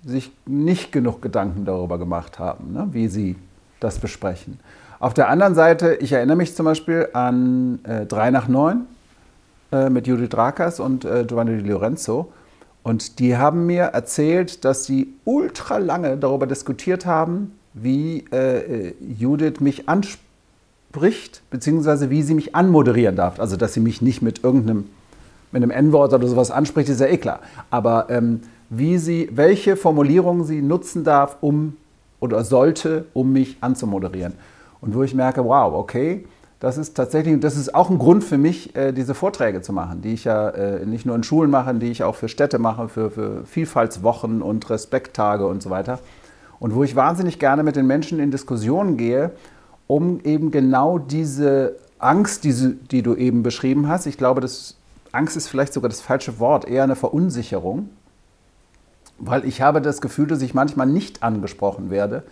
sich 0.04 0.32
nicht 0.46 0.92
genug 0.92 1.22
Gedanken 1.22 1.64
darüber 1.64 1.98
gemacht 1.98 2.38
haben, 2.38 2.72
ne, 2.72 2.88
wie 2.92 3.08
sie 3.08 3.36
das 3.80 3.98
besprechen. 3.98 4.58
Auf 5.00 5.14
der 5.14 5.28
anderen 5.28 5.54
Seite, 5.54 5.94
ich 6.00 6.12
erinnere 6.12 6.36
mich 6.36 6.56
zum 6.56 6.64
Beispiel 6.64 7.08
an 7.12 7.78
äh, 7.84 8.04
3 8.06 8.30
nach 8.30 8.48
9 8.48 8.84
äh, 9.70 9.90
mit 9.90 10.06
Judith 10.06 10.36
Rakas 10.36 10.80
und 10.80 11.04
äh, 11.04 11.24
Giovanni 11.24 11.62
Di 11.62 11.68
Lorenzo. 11.68 12.32
Und 12.82 13.18
die 13.18 13.36
haben 13.36 13.66
mir 13.66 13.84
erzählt, 13.84 14.64
dass 14.64 14.84
sie 14.84 15.14
ultra 15.24 15.78
lange 15.78 16.16
darüber 16.16 16.46
diskutiert 16.46 17.06
haben, 17.06 17.52
wie 17.74 18.24
äh, 18.32 18.88
äh 18.88 18.94
Judith 19.00 19.60
mich 19.60 19.88
anspricht, 19.88 21.42
beziehungsweise 21.50 22.10
wie 22.10 22.22
sie 22.22 22.34
mich 22.34 22.56
anmoderieren 22.56 23.14
darf. 23.14 23.38
Also, 23.38 23.56
dass 23.56 23.74
sie 23.74 23.80
mich 23.80 24.02
nicht 24.02 24.22
mit 24.22 24.42
irgendeinem 24.42 24.86
mit 25.52 25.62
einem 25.62 25.70
N-Wort 25.70 26.12
oder 26.12 26.26
sowas 26.26 26.50
anspricht, 26.50 26.88
ist 26.88 27.00
ja 27.00 27.06
eh 27.06 27.18
klar. 27.18 27.40
Aber 27.70 28.06
ähm, 28.10 28.40
wie 28.70 28.98
sie, 28.98 29.28
welche 29.32 29.76
Formulierungen 29.76 30.44
sie 30.44 30.62
nutzen 30.62 31.04
darf, 31.04 31.36
um 31.40 31.76
oder 32.20 32.44
sollte, 32.44 33.06
um 33.14 33.32
mich 33.32 33.56
anzumoderieren. 33.60 34.34
Und 34.80 34.94
wo 34.94 35.02
ich 35.02 35.14
merke, 35.14 35.44
wow, 35.44 35.72
okay, 35.74 36.24
das 36.60 36.76
ist 36.76 36.96
tatsächlich, 36.96 37.38
das 37.40 37.56
ist 37.56 37.74
auch 37.74 37.88
ein 37.88 37.98
Grund 37.98 38.24
für 38.24 38.38
mich, 38.38 38.74
äh, 38.74 38.92
diese 38.92 39.14
Vorträge 39.14 39.62
zu 39.62 39.72
machen, 39.72 40.02
die 40.02 40.14
ich 40.14 40.24
ja 40.24 40.48
äh, 40.50 40.84
nicht 40.84 41.06
nur 41.06 41.14
in 41.14 41.22
Schulen 41.22 41.50
mache, 41.50 41.72
die 41.74 41.90
ich 41.90 42.02
auch 42.02 42.16
für 42.16 42.28
Städte 42.28 42.58
mache, 42.58 42.88
für, 42.88 43.10
für 43.10 43.44
Vielfaltswochen 43.46 44.42
und 44.42 44.68
Respekttage 44.68 45.46
und 45.46 45.62
so 45.62 45.70
weiter. 45.70 46.00
Und 46.58 46.74
wo 46.74 46.82
ich 46.82 46.96
wahnsinnig 46.96 47.38
gerne 47.38 47.62
mit 47.62 47.76
den 47.76 47.86
Menschen 47.86 48.18
in 48.18 48.32
Diskussionen 48.32 48.96
gehe, 48.96 49.30
um 49.86 50.20
eben 50.24 50.50
genau 50.50 50.98
diese 50.98 51.76
Angst, 52.00 52.42
diese, 52.42 52.74
die 52.74 53.02
du 53.02 53.14
eben 53.14 53.44
beschrieben 53.44 53.88
hast, 53.88 54.06
ich 54.06 54.18
glaube, 54.18 54.40
das 54.40 54.77
Angst 55.12 55.36
ist 55.36 55.48
vielleicht 55.48 55.72
sogar 55.72 55.88
das 55.88 56.00
falsche 56.00 56.38
Wort, 56.38 56.66
eher 56.66 56.82
eine 56.82 56.96
Verunsicherung, 56.96 57.90
weil 59.18 59.44
ich 59.44 59.60
habe 59.62 59.80
das 59.80 60.00
Gefühl, 60.00 60.26
dass 60.26 60.42
ich 60.42 60.54
manchmal 60.54 60.86
nicht 60.86 61.22
angesprochen 61.22 61.90
werde, 61.90 62.22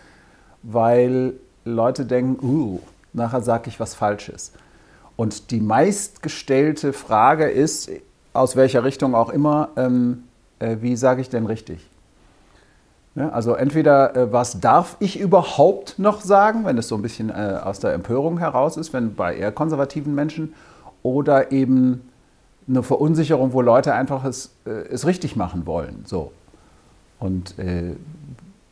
weil 0.62 1.34
Leute 1.64 2.06
denken, 2.06 2.44
uh, 2.44 2.80
nachher 3.12 3.40
sage 3.40 3.68
ich 3.68 3.80
was 3.80 3.94
Falsches. 3.94 4.52
Und 5.16 5.50
die 5.50 5.60
meistgestellte 5.60 6.92
Frage 6.92 7.48
ist, 7.48 7.90
aus 8.32 8.54
welcher 8.54 8.84
Richtung 8.84 9.14
auch 9.14 9.30
immer, 9.30 9.70
ähm, 9.76 10.24
äh, 10.58 10.76
wie 10.80 10.96
sage 10.96 11.22
ich 11.22 11.30
denn 11.30 11.46
richtig? 11.46 11.88
Ja, 13.14 13.30
also 13.30 13.54
entweder, 13.54 14.14
äh, 14.14 14.32
was 14.32 14.60
darf 14.60 14.96
ich 15.00 15.18
überhaupt 15.18 15.98
noch 15.98 16.20
sagen, 16.20 16.66
wenn 16.66 16.76
es 16.76 16.88
so 16.88 16.96
ein 16.96 17.02
bisschen 17.02 17.30
äh, 17.30 17.58
aus 17.64 17.80
der 17.80 17.94
Empörung 17.94 18.38
heraus 18.38 18.76
ist, 18.76 18.92
wenn 18.92 19.14
bei 19.14 19.34
eher 19.34 19.52
konservativen 19.52 20.14
Menschen, 20.14 20.54
oder 21.02 21.52
eben 21.52 22.02
eine 22.68 22.82
Verunsicherung, 22.82 23.52
wo 23.52 23.60
Leute 23.60 23.94
einfach 23.94 24.24
es, 24.24 24.54
äh, 24.66 24.70
es 24.70 25.06
richtig 25.06 25.36
machen 25.36 25.66
wollen. 25.66 26.02
So. 26.04 26.32
Und 27.18 27.58
äh, 27.58 27.94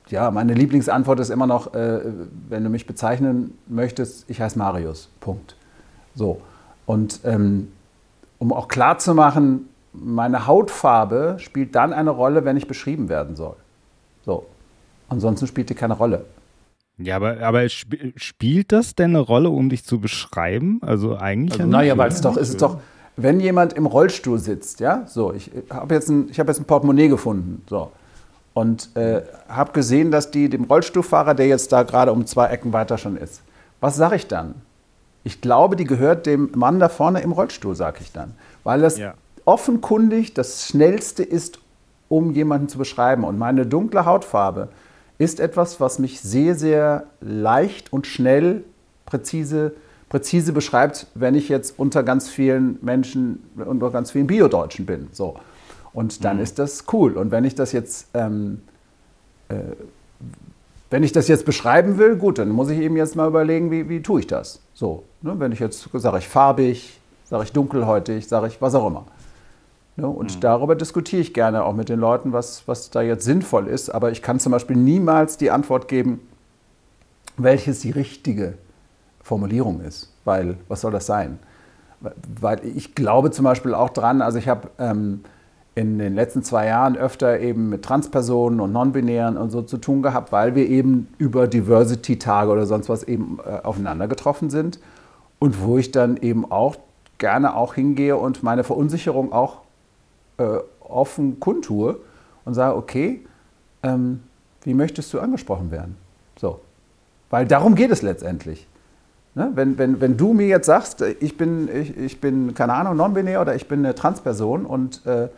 ja, 0.09 0.31
meine 0.31 0.55
Lieblingsantwort 0.55 1.21
ist 1.21 1.31
immer 1.31 1.47
noch, 1.47 1.75
äh, 1.75 2.01
wenn 2.49 2.65
du 2.65 2.71
mich 2.71 2.87
bezeichnen 2.87 3.57
möchtest, 3.67 4.29
ich 4.29 4.41
heiße 4.41 4.59
Marius. 4.59 5.09
Punkt. 5.21 5.57
So. 6.15 6.41
Und 6.87 7.21
ähm, 7.25 7.69
um 8.39 8.53
auch 8.53 8.69
klar 8.69 8.99
zu 8.99 9.15
machen, 9.15 9.69
meine 9.93 10.47
Hautfarbe 10.47 11.37
spielt 11.39 11.75
dann 11.75 11.93
eine 11.93 12.11
Rolle, 12.11 12.45
wenn 12.45 12.57
ich 12.57 12.67
beschrieben 12.67 13.09
werden 13.09 13.37
soll. 13.37 13.57
So. 14.25 14.47
Ansonsten 15.09 15.47
spielt 15.47 15.71
die 15.71 15.75
keine 15.75 15.95
Rolle. 15.95 16.25
Ja, 16.99 17.17
aber, 17.17 17.41
aber 17.41 17.69
spielt 17.69 18.71
das 18.71 18.95
denn 18.95 19.11
eine 19.11 19.21
Rolle, 19.21 19.51
um 19.51 19.69
dich 19.69 19.85
zu 19.85 20.01
beschreiben? 20.01 20.81
Also 20.83 21.17
eigentlich. 21.17 21.61
Also, 21.61 21.71
naja, 21.71 21.97
weil 21.97 22.09
es 22.09 22.21
doch, 22.21 22.37
ist 22.37 22.51
es 22.51 22.57
doch, 22.57 22.79
wenn 23.17 23.41
jemand 23.41 23.73
im 23.75 23.87
Rollstuhl 23.87 24.39
sitzt, 24.39 24.81
ja, 24.81 25.05
so, 25.07 25.33
ich 25.33 25.51
habe 25.71 25.95
jetzt, 25.95 26.09
ein, 26.09 26.31
hab 26.37 26.49
jetzt 26.49 26.61
ein 26.61 26.65
Portemonnaie 26.65 27.09
gefunden, 27.09 27.63
so, 27.69 27.93
und 28.55 28.95
äh, 28.97 29.23
habe 29.49 29.73
gesehen, 29.73 30.11
dass 30.11 30.31
die 30.31 30.49
dem 30.49 30.65
Rollstuhlfahrer, 30.65 31.35
der 31.35 31.47
jetzt 31.47 31.73
da 31.73 31.83
gerade 31.83 32.13
um 32.13 32.27
zwei 32.27 32.47
Ecken 32.47 32.73
weiter 32.73 32.99
schon 32.99 33.17
ist, 33.17 33.43
was 33.81 33.97
sage 33.97 34.17
ich 34.17 34.29
dann? 34.29 34.55
Ich 35.25 35.41
glaube, 35.41 35.77
die 35.77 35.85
gehört 35.85 36.27
dem 36.27 36.51
Mann 36.55 36.79
da 36.79 36.89
vorne 36.89 37.21
im 37.21 37.33
Rollstuhl, 37.33 37.75
sage 37.75 37.99
ich 38.01 38.13
dann, 38.13 38.35
weil 38.63 38.81
das 38.81 38.99
ja. 38.99 39.15
offenkundig 39.45 40.35
das 40.35 40.67
Schnellste 40.67 41.23
ist, 41.23 41.59
um 42.09 42.33
jemanden 42.33 42.69
zu 42.69 42.79
beschreiben. 42.79 43.25
Und 43.25 43.39
meine 43.39 43.67
dunkle 43.67 44.05
Hautfarbe 44.05 44.69
ist 45.19 45.41
etwas, 45.41 45.81
was 45.81 45.99
mich 45.99 46.21
sehr, 46.21 46.55
sehr 46.55 47.05
leicht 47.21 47.93
und 47.93 48.07
schnell, 48.07 48.65
präzise 49.07 49.73
präzise 50.15 50.53
beschreibt, 50.53 51.09
wenn 51.17 51.35
ich 51.35 51.49
jetzt 51.49 51.77
unter 51.77 52.05
ganz 52.05 52.29
vielen 52.29 52.79
Menschen, 52.83 53.43
unter 53.57 53.91
ganz 53.91 54.13
vielen 54.13 54.29
Biodeutschen 54.29 54.87
bin. 54.87 55.09
So. 55.11 55.35
Und 55.93 56.25
dann 56.25 56.37
mhm. 56.37 56.45
ist 56.45 56.61
das 56.61 56.85
cool. 56.93 57.15
Und 57.17 57.33
wenn 57.33 57.43
ich 57.43 57.57
das 57.57 57.73
jetzt, 57.73 58.11
ähm, 58.15 58.63
äh, 59.49 59.57
wenn 60.89 61.03
ich 61.03 61.11
das 61.11 61.27
jetzt 61.27 61.45
beschreiben 61.45 61.99
will, 61.99 62.15
gut, 62.15 62.39
dann 62.39 62.51
muss 62.51 62.71
ich 62.71 62.79
eben 62.79 62.97
jetzt 62.97 63.17
mal 63.17 63.27
überlegen, 63.27 63.73
wie, 63.73 63.89
wie 63.89 64.03
tue 64.03 64.21
ich 64.21 64.29
das. 64.29 64.61
So, 64.73 65.03
ne? 65.21 65.35
wenn 65.41 65.51
ich 65.51 65.59
jetzt 65.59 65.89
sage 65.93 66.19
ich 66.19 66.29
farbig, 66.29 67.01
sage 67.25 67.43
ich 67.43 67.53
dunkelhäutig, 67.53 68.29
sage 68.29 68.47
ich 68.47 68.63
was 68.63 68.77
auch 68.77 68.87
immer. 68.87 69.07
Ne? 69.97 70.07
Und 70.07 70.37
mhm. 70.37 70.41
darüber 70.41 70.77
diskutiere 70.77 71.23
ich 71.23 71.35
gerne 71.35 71.65
auch 71.65 71.75
mit 71.75 71.89
den 71.89 71.99
Leuten, 71.99 72.33
was, 72.33 72.69
was 72.69 72.89
da 72.91 73.03
jetzt 73.03 73.25
sinnvoll 73.25 73.67
ist. 73.67 73.91
Aber 73.91 74.13
ich 74.13 74.23
kann 74.23 74.39
zum 74.39 74.53
Beispiel 74.53 74.77
niemals 74.77 75.39
die 75.39 75.51
Antwort 75.51 75.89
geben, 75.89 76.21
welches 77.37 77.81
die 77.81 77.91
richtige 77.91 78.55
Formulierung 79.25 79.81
ist, 79.81 80.13
weil 80.25 80.57
was 80.69 80.83
soll 80.83 80.93
das 80.93 81.07
sein? 81.07 81.39
Weil 82.39 82.61
ich 82.65 82.95
glaube 82.95 83.31
zum 83.31 83.45
Beispiel 83.45 83.75
auch 83.75 83.89
dran, 83.89 84.21
also 84.21 84.39
ich 84.39 84.49
habe 84.49 84.69
ähm, 84.79 85.25
in 85.75 85.99
den 85.99 86.15
letzten 86.15 86.43
zwei 86.43 86.67
Jahren 86.67 86.97
öfter 86.97 87.41
eben 87.41 87.71
mit 87.71 87.83
Transpersonen 87.83 88.61
und 88.61 88.73
Non-Binären 88.73 89.37
und 89.37 89.51
so 89.51 89.63
zu 89.63 89.79
tun 89.79 90.03
gehabt, 90.03 90.31
weil 90.31 90.55
wir 90.55 90.69
eben 90.69 91.09
über 91.19 91.49
Diversity-Tage 91.49 92.51
oder 92.51 92.67
sonst 92.67 92.89
was 92.89 93.03
eben 93.03 93.39
äh, 93.45 93.65
aufeinander 93.65 94.07
getroffen 94.07 94.51
sind 94.51 94.79
und 95.39 95.61
wo 95.63 95.79
ich 95.79 95.91
dann 95.91 96.19
eben 96.19 96.51
auch 96.51 96.77
gerne 97.17 97.57
auch 97.57 97.75
hingehe 97.75 98.17
und 98.17 98.43
meine 98.43 98.63
Verunsicherung 98.63 99.33
auch 99.33 99.63
äh, 100.37 100.59
offen 100.81 101.41
kundtue 101.41 101.97
und 102.45 102.55
sage, 102.55 102.77
okay, 102.77 103.25
ähm, 103.83 104.21
wie 104.63 104.75
möchtest 104.75 105.13
du 105.15 105.21
angesprochen 105.21 105.71
werden? 105.71 105.97
So. 106.39 106.61
Weil 107.31 107.47
darum 107.47 107.75
geht 107.75 107.91
es 107.91 108.03
letztendlich. 108.03 108.67
Ne? 109.35 109.51
Wenn, 109.55 109.79
wenn, 109.79 110.01
wenn 110.01 110.17
du 110.17 110.33
mir 110.33 110.47
jetzt 110.47 110.67
sagst, 110.67 111.03
ich 111.03 111.37
bin, 111.37 111.69
ich, 111.75 111.97
ich 111.97 112.21
bin 112.21 112.55
keine 112.55 112.75
Ahnung, 112.75 112.97
non-binär 112.97 113.41
oder 113.41 113.55
ich 113.55 113.67
bin 113.67 113.81
eine 113.81 113.95
Transperson 113.95 114.65
und 114.65 115.03
äh, 115.07 115.29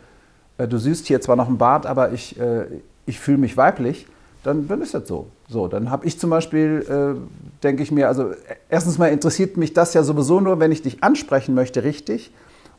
du 0.67 0.77
siehst 0.77 1.07
hier 1.07 1.19
zwar 1.21 1.35
noch 1.35 1.47
einen 1.47 1.57
Bart, 1.57 1.85
aber 1.85 2.11
ich, 2.11 2.39
äh, 2.39 2.65
ich 3.05 3.19
fühle 3.19 3.39
mich 3.39 3.57
weiblich, 3.57 4.07
dann, 4.43 4.67
dann 4.67 4.81
ist 4.81 4.93
das 4.93 5.07
so. 5.07 5.27
So, 5.49 5.67
dann 5.67 5.89
habe 5.89 6.05
ich 6.05 6.19
zum 6.19 6.29
Beispiel, 6.29 6.85
äh, 6.87 7.63
denke 7.63 7.81
ich 7.81 7.91
mir, 7.91 8.07
also 8.07 8.31
erstens 8.69 8.97
mal 8.97 9.07
interessiert 9.07 9.57
mich 9.57 9.73
das 9.73 9.93
ja 9.93 10.03
sowieso 10.03 10.41
nur, 10.41 10.59
wenn 10.59 10.71
ich 10.71 10.81
dich 10.81 11.03
ansprechen 11.03 11.55
möchte, 11.55 11.83
richtig, 11.83 12.31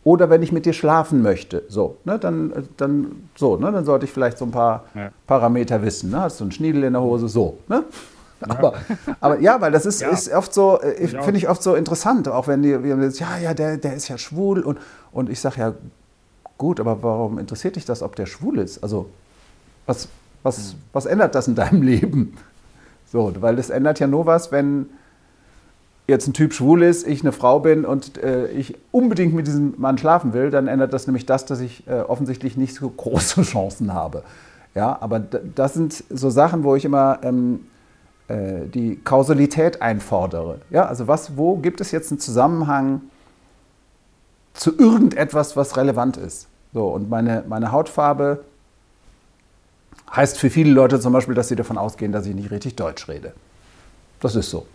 oder 0.05 0.31
wenn 0.31 0.43
ich 0.43 0.53
mit 0.53 0.67
dir 0.67 0.73
schlafen 0.73 1.23
möchte. 1.23 1.65
So, 1.69 1.97
ne, 2.05 2.19
dann, 2.19 2.53
dann, 2.77 3.29
so, 3.37 3.57
ne, 3.57 3.73
dann 3.73 3.85
sollte 3.85 4.05
ich 4.05 4.13
vielleicht 4.13 4.39
so 4.39 4.45
ein 4.45 4.51
paar 4.51 4.85
ja. 4.95 5.11
Parameter 5.27 5.83
wissen. 5.83 6.11
Ne? 6.11 6.21
Hast 6.21 6.41
du 6.41 6.45
einen 6.45 6.53
Schniedel 6.53 6.85
in 6.85 6.93
der 6.93 7.03
Hose? 7.03 7.29
So. 7.29 7.59
Ne? 7.69 7.85
Aber, 8.49 8.75
aber 9.21 9.41
ja, 9.41 9.61
weil 9.61 9.73
das 9.73 9.85
ist, 9.85 10.01
ja. 10.01 10.11
ist 10.11 10.33
oft 10.33 10.55
so, 10.55 10.81
äh, 10.81 11.09
finde 11.09 11.39
ich 11.39 11.49
oft 11.49 11.61
so 11.61 11.75
interessant, 11.75 12.29
auch 12.29 12.47
wenn 12.47 12.63
die, 12.63 12.71
ja, 12.71 13.39
ja, 13.39 13.53
der, 13.53 13.79
der 13.79 13.95
ist 13.95 14.07
ja 14.07 14.17
schwul 14.17 14.61
und, 14.61 14.79
und 15.11 15.29
ich 15.29 15.41
sage 15.41 15.61
ja, 15.61 15.75
gut, 16.57 16.79
aber 16.79 17.03
warum 17.03 17.39
interessiert 17.39 17.77
dich 17.77 17.85
das, 17.85 18.03
ob 18.03 18.17
der 18.17 18.27
schwul 18.27 18.59
ist? 18.59 18.83
Also, 18.83 19.07
was, 19.87 20.09
was, 20.43 20.75
mhm. 20.75 20.79
was 20.93 21.07
ändert 21.07 21.35
das 21.35 21.49
in 21.49 21.55
deinem 21.55 21.83
Leben? 21.83 22.37
So, 23.11 23.33
weil 23.41 23.57
das 23.57 23.71
ändert 23.71 24.01
ja 24.01 24.07
nur 24.07 24.27
was, 24.27 24.53
wenn 24.53 24.87
jetzt 26.07 26.27
ein 26.27 26.33
Typ 26.33 26.53
schwul 26.53 26.83
ist, 26.83 27.07
ich 27.07 27.23
eine 27.23 27.33
Frau 27.33 27.61
bin 27.61 27.85
und 27.85 28.19
äh, 28.19 28.49
ich 28.49 28.77
unbedingt 28.91 29.35
mit 29.35 29.47
diesem 29.47 29.75
Mann 29.79 29.99
schlafen 29.99 30.33
will, 30.33 30.51
dann 30.51 30.67
ändert 30.67 30.93
das 30.93 31.07
nämlich 31.07 31.27
das, 31.27 31.45
dass 31.45 31.61
ich 31.61 31.87
äh, 31.87 32.01
offensichtlich 32.01 32.57
nicht 32.57 32.75
so 32.75 32.89
große 32.97 33.43
Chancen 33.43 33.95
habe. 33.95 34.23
Ja, 34.75 34.99
aber 35.01 35.19
das 35.21 35.75
sind 35.75 36.05
so 36.11 36.31
Sachen, 36.31 36.65
wo 36.65 36.77
ich 36.77 36.85
immer 36.85 37.19
ähm, 37.23 37.61
äh, 37.61 37.78
die 38.31 39.01
Kausalität 39.05 39.81
einfordere. 39.81 40.61
Ja, 40.69 40.85
also 40.85 41.09
was, 41.09 41.39
wo 41.39 41.57
gibt 41.57 41.81
es 41.81 41.93
jetzt 41.93 42.11
einen 42.11 42.21
Zusammenhang 42.21 43.01
zu 44.53 44.77
irgendetwas, 44.77 45.57
was 45.57 45.79
relevant 45.79 46.19
ist? 46.19 46.47
So, 46.75 46.89
und 46.89 47.09
meine, 47.09 47.45
meine 47.49 47.73
Hautfarbe 47.73 48.45
heißt 50.15 50.39
für 50.39 50.51
viele 50.51 50.73
Leute 50.73 51.01
zum 51.01 51.13
Beispiel, 51.13 51.35
dass 51.35 51.49
sie 51.49 51.57
davon 51.57 51.79
ausgehen, 51.79 52.13
dass 52.13 52.27
ich 52.27 52.35
nicht 52.35 52.51
richtig 52.51 52.77
Deutsch 52.77 53.09
rede. 53.09 53.33
Das 54.21 54.35
ist 54.35 54.51
so. 54.51 54.67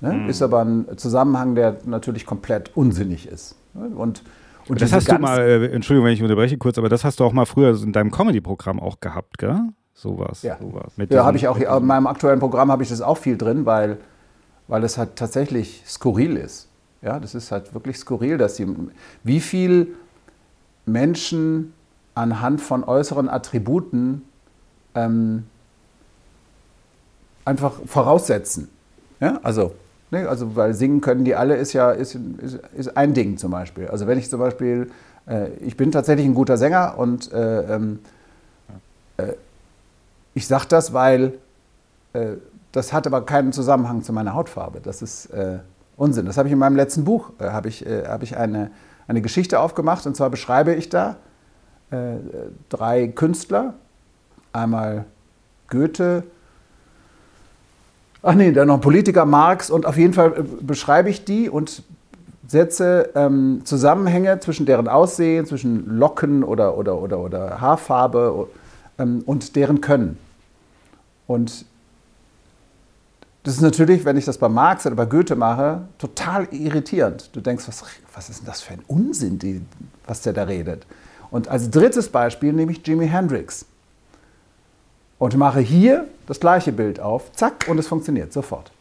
Ne? 0.00 0.12
Mhm. 0.12 0.28
Ist 0.28 0.42
aber 0.42 0.64
ein 0.64 0.86
Zusammenhang, 0.96 1.54
der 1.54 1.78
natürlich 1.84 2.26
komplett 2.26 2.76
unsinnig 2.76 3.26
ist. 3.26 3.56
Ne? 3.74 3.88
Und, 3.88 4.22
und 4.68 4.80
das 4.80 4.92
hast 4.92 5.10
du 5.10 5.18
mal, 5.18 5.40
äh, 5.40 5.66
Entschuldigung, 5.66 6.06
wenn 6.06 6.14
ich 6.14 6.22
unterbreche 6.22 6.58
kurz, 6.58 6.78
aber 6.78 6.88
das 6.88 7.04
hast 7.04 7.20
du 7.20 7.24
auch 7.24 7.32
mal 7.32 7.46
früher 7.46 7.80
in 7.82 7.92
deinem 7.92 8.10
Comedy-Programm 8.10 8.80
auch 8.80 9.00
gehabt, 9.00 9.38
gell? 9.38 9.60
Sowas. 9.94 10.42
Ja, 10.42 10.58
sowas. 10.60 10.92
ja 11.08 11.24
habe 11.24 11.36
ich 11.36 11.48
auch. 11.48 11.56
In 11.56 11.86
meinem 11.86 12.06
aktuellen 12.06 12.40
Programm 12.40 12.70
habe 12.70 12.82
ich 12.82 12.88
das 12.88 13.00
auch 13.00 13.18
viel 13.18 13.38
drin, 13.38 13.64
weil, 13.64 13.98
weil 14.66 14.82
es 14.82 14.98
halt 14.98 15.16
tatsächlich 15.16 15.82
skurril 15.86 16.36
ist. 16.36 16.68
Ja, 17.00 17.20
das 17.20 17.34
ist 17.34 17.52
halt 17.52 17.74
wirklich 17.74 17.98
skurril, 17.98 18.36
dass 18.36 18.54
die, 18.54 18.66
wie 19.22 19.40
viel 19.40 19.94
Menschen 20.86 21.72
anhand 22.14 22.60
von 22.60 22.82
äußeren 22.84 23.28
Attributen 23.28 24.22
ähm, 24.94 25.44
einfach 27.44 27.74
voraussetzen. 27.86 28.68
Ja, 29.20 29.38
also, 29.42 29.74
ne, 30.10 30.28
also, 30.28 30.56
weil 30.56 30.74
singen 30.74 31.00
können 31.00 31.24
die 31.24 31.34
alle 31.34 31.56
ist 31.56 31.72
ja 31.72 31.90
ist, 31.90 32.16
ist, 32.38 32.58
ist 32.76 32.96
ein 32.96 33.14
Ding 33.14 33.36
zum 33.36 33.50
Beispiel. 33.50 33.88
Also 33.88 34.06
wenn 34.06 34.18
ich 34.18 34.28
zum 34.28 34.40
Beispiel, 34.40 34.90
äh, 35.26 35.50
ich 35.60 35.76
bin 35.76 35.92
tatsächlich 35.92 36.26
ein 36.26 36.34
guter 36.34 36.56
Sänger 36.56 36.94
und 36.98 37.32
äh, 37.32 37.74
ähm, 37.74 38.00
äh, 39.16 39.32
ich 40.34 40.46
sage 40.46 40.66
das, 40.68 40.92
weil 40.92 41.38
äh, 42.12 42.32
das 42.72 42.92
hat 42.92 43.06
aber 43.06 43.24
keinen 43.24 43.52
Zusammenhang 43.52 44.02
zu 44.02 44.12
meiner 44.12 44.34
Hautfarbe. 44.34 44.80
Das 44.80 45.00
ist 45.00 45.26
äh, 45.26 45.58
Unsinn. 45.96 46.26
Das 46.26 46.36
habe 46.36 46.48
ich 46.48 46.52
in 46.52 46.58
meinem 46.58 46.76
letzten 46.76 47.04
Buch, 47.04 47.30
äh, 47.38 47.50
habe 47.50 47.68
ich, 47.68 47.86
äh, 47.86 48.04
hab 48.06 48.22
ich 48.22 48.36
eine, 48.36 48.70
eine 49.06 49.22
Geschichte 49.22 49.60
aufgemacht. 49.60 50.06
Und 50.06 50.16
zwar 50.16 50.28
beschreibe 50.28 50.74
ich 50.74 50.88
da 50.88 51.16
äh, 51.90 52.16
drei 52.68 53.06
Künstler. 53.08 53.74
Einmal 54.52 55.04
Goethe, 55.68 56.24
ach 58.22 58.34
nee, 58.34 58.52
dann 58.52 58.68
noch 58.68 58.80
Politiker, 58.80 59.24
Marx. 59.24 59.70
Und 59.70 59.86
auf 59.86 59.96
jeden 59.96 60.12
Fall 60.12 60.32
äh, 60.32 60.42
beschreibe 60.60 61.10
ich 61.10 61.24
die 61.24 61.48
und 61.48 61.84
setze 62.46 63.10
ähm, 63.14 63.62
Zusammenhänge 63.64 64.40
zwischen 64.40 64.66
deren 64.66 64.88
Aussehen, 64.88 65.46
zwischen 65.46 65.98
Locken 65.98 66.42
oder, 66.42 66.76
oder, 66.76 66.98
oder, 66.98 67.18
oder 67.20 67.60
Haarfarbe 67.60 68.48
ähm, 68.48 68.63
und 68.96 69.56
deren 69.56 69.80
Können. 69.80 70.18
Und 71.26 71.64
das 73.44 73.54
ist 73.54 73.60
natürlich, 73.60 74.04
wenn 74.04 74.16
ich 74.16 74.24
das 74.24 74.38
bei 74.38 74.48
Marx 74.48 74.86
oder 74.86 74.96
bei 74.96 75.04
Goethe 75.04 75.36
mache, 75.36 75.82
total 75.98 76.48
irritierend. 76.50 77.28
Du 77.34 77.40
denkst, 77.40 77.68
was, 77.68 77.84
was 78.14 78.30
ist 78.30 78.40
denn 78.40 78.46
das 78.46 78.62
für 78.62 78.72
ein 78.72 78.82
Unsinn, 78.86 79.38
die, 79.38 79.60
was 80.06 80.22
der 80.22 80.32
da 80.32 80.44
redet? 80.44 80.86
Und 81.30 81.48
als 81.48 81.70
drittes 81.70 82.08
Beispiel 82.08 82.52
nehme 82.52 82.72
ich 82.72 82.86
Jimi 82.86 83.06
Hendrix 83.06 83.66
und 85.18 85.36
mache 85.36 85.60
hier 85.60 86.06
das 86.26 86.40
gleiche 86.40 86.72
Bild 86.72 87.00
auf, 87.00 87.32
zack, 87.32 87.66
und 87.68 87.78
es 87.78 87.86
funktioniert 87.86 88.32
sofort. 88.32 88.72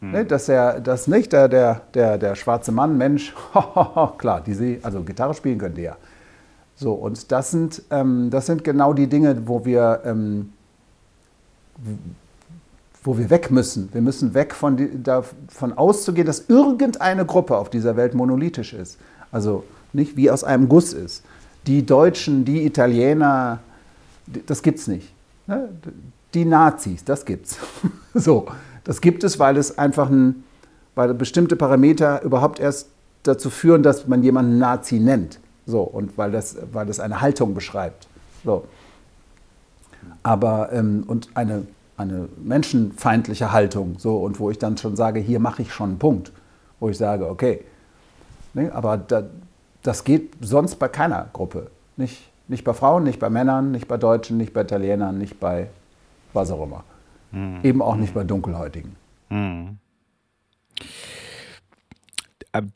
Hm. 0.00 0.10
Ne, 0.12 0.24
dass 0.24 0.48
er 0.48 0.80
das 0.80 1.06
nicht, 1.06 1.32
der, 1.32 1.48
der, 1.48 1.82
der, 1.94 2.18
der 2.18 2.34
schwarze 2.34 2.72
Mann, 2.72 2.98
Mensch, 2.98 3.34
klar, 4.18 4.42
die, 4.42 4.80
also 4.82 5.02
Gitarre 5.02 5.34
spielen 5.34 5.58
können 5.58 5.74
die 5.74 5.82
ja. 5.82 5.96
So, 6.80 6.94
und 6.94 7.30
das 7.30 7.50
sind, 7.50 7.82
ähm, 7.90 8.30
das 8.30 8.46
sind 8.46 8.64
genau 8.64 8.94
die 8.94 9.06
Dinge, 9.06 9.46
wo 9.46 9.66
wir, 9.66 10.00
ähm, 10.06 10.50
wo 13.04 13.18
wir 13.18 13.28
weg 13.28 13.50
müssen. 13.50 13.90
Wir 13.92 14.00
müssen 14.00 14.32
weg 14.32 14.54
von 14.54 14.78
die, 14.78 15.02
davon 15.02 15.74
auszugehen, 15.74 16.26
dass 16.26 16.48
irgendeine 16.48 17.26
Gruppe 17.26 17.58
auf 17.58 17.68
dieser 17.68 17.96
Welt 17.96 18.14
monolithisch 18.14 18.72
ist. 18.72 18.96
Also 19.30 19.64
nicht 19.92 20.16
wie 20.16 20.30
aus 20.30 20.42
einem 20.42 20.70
Guss 20.70 20.94
ist. 20.94 21.22
Die 21.66 21.84
Deutschen, 21.84 22.46
die 22.46 22.64
Italiener, 22.64 23.58
das 24.46 24.62
gibt 24.62 24.78
es 24.78 24.86
nicht. 24.86 25.12
Ne? 25.46 25.68
Die 26.32 26.46
Nazis, 26.46 27.04
das 27.04 27.26
gibt's. 27.26 27.58
so, 28.14 28.46
das 28.84 29.02
gibt 29.02 29.22
es, 29.22 29.38
weil 29.38 29.58
es 29.58 29.76
einfach 29.76 30.08
ein, 30.08 30.44
weil 30.94 31.12
bestimmte 31.12 31.56
Parameter 31.56 32.22
überhaupt 32.22 32.58
erst 32.58 32.88
dazu 33.24 33.50
führen, 33.50 33.82
dass 33.82 34.08
man 34.08 34.22
jemanden 34.22 34.56
Nazi 34.56 34.98
nennt. 34.98 35.40
So, 35.70 35.82
und 35.82 36.18
weil 36.18 36.32
das, 36.32 36.56
weil 36.72 36.86
das 36.86 36.98
eine 37.00 37.20
Haltung 37.20 37.54
beschreibt. 37.54 38.08
So. 38.44 38.64
Aber, 40.22 40.72
ähm, 40.72 41.04
und 41.06 41.28
eine, 41.34 41.66
eine 41.96 42.28
menschenfeindliche 42.42 43.52
Haltung, 43.52 43.96
so, 43.98 44.16
und 44.18 44.40
wo 44.40 44.50
ich 44.50 44.58
dann 44.58 44.76
schon 44.76 44.96
sage, 44.96 45.20
hier 45.20 45.38
mache 45.38 45.62
ich 45.62 45.72
schon 45.72 45.90
einen 45.90 45.98
Punkt, 45.98 46.32
wo 46.80 46.88
ich 46.88 46.98
sage, 46.98 47.28
okay. 47.28 47.64
Ne, 48.52 48.72
aber 48.74 48.96
da, 48.96 49.24
das 49.82 50.02
geht 50.02 50.32
sonst 50.40 50.76
bei 50.76 50.88
keiner 50.88 51.28
Gruppe. 51.32 51.70
Nicht, 51.96 52.28
nicht 52.48 52.64
bei 52.64 52.72
Frauen, 52.72 53.04
nicht 53.04 53.20
bei 53.20 53.30
Männern, 53.30 53.70
nicht 53.70 53.86
bei 53.86 53.96
Deutschen, 53.96 54.38
nicht 54.38 54.52
bei 54.52 54.62
Italienern, 54.62 55.18
nicht 55.18 55.38
bei 55.38 55.68
was 56.32 56.50
auch 56.50 56.64
immer. 56.64 56.84
Mhm. 57.30 57.60
Eben 57.62 57.82
auch 57.82 57.94
nicht 57.94 58.12
bei 58.12 58.24
Dunkelhäutigen. 58.24 58.96
Mhm. 59.28 59.78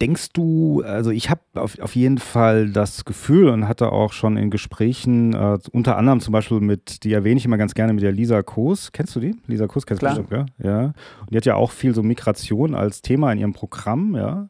Denkst 0.01 0.29
du, 0.33 0.83
also 0.85 1.11
ich 1.11 1.31
habe 1.31 1.41
auf, 1.55 1.79
auf 1.81 1.97
jeden 1.97 2.19
Fall 2.19 2.71
das 2.71 3.05
Gefühl 3.05 3.49
und 3.49 3.67
hatte 3.67 3.91
auch 3.91 4.13
schon 4.13 4.37
in 4.37 4.51
Gesprächen, 4.51 5.35
äh, 5.35 5.59
unter 5.73 5.97
anderem 5.97 6.21
zum 6.21 6.33
Beispiel 6.33 6.61
mit, 6.61 7.03
die 7.03 7.13
erwähne 7.13 7.39
ich 7.39 7.45
immer 7.45 7.57
ganz 7.57 7.75
gerne 7.75 7.93
mit 7.93 8.05
der 8.05 8.13
Lisa 8.13 8.43
Koos. 8.43 8.93
Kennst 8.93 9.17
du 9.17 9.21
die? 9.21 9.35
Lisa 9.49 9.67
Koos 9.67 9.85
kennst 9.85 10.03
du 10.03 10.07
bestimmt, 10.07 10.31
ja? 10.31 10.47
ja. 10.59 10.85
Und 11.21 11.33
die 11.33 11.37
hat 11.37 11.45
ja 11.45 11.57
auch 11.57 11.73
viel 11.73 11.93
so 11.93 12.05
Migration 12.05 12.77
als 12.77 13.03
Thema 13.03 13.33
in 13.33 13.39
ihrem 13.39 13.53
Programm, 13.53 14.15
ja. 14.15 14.49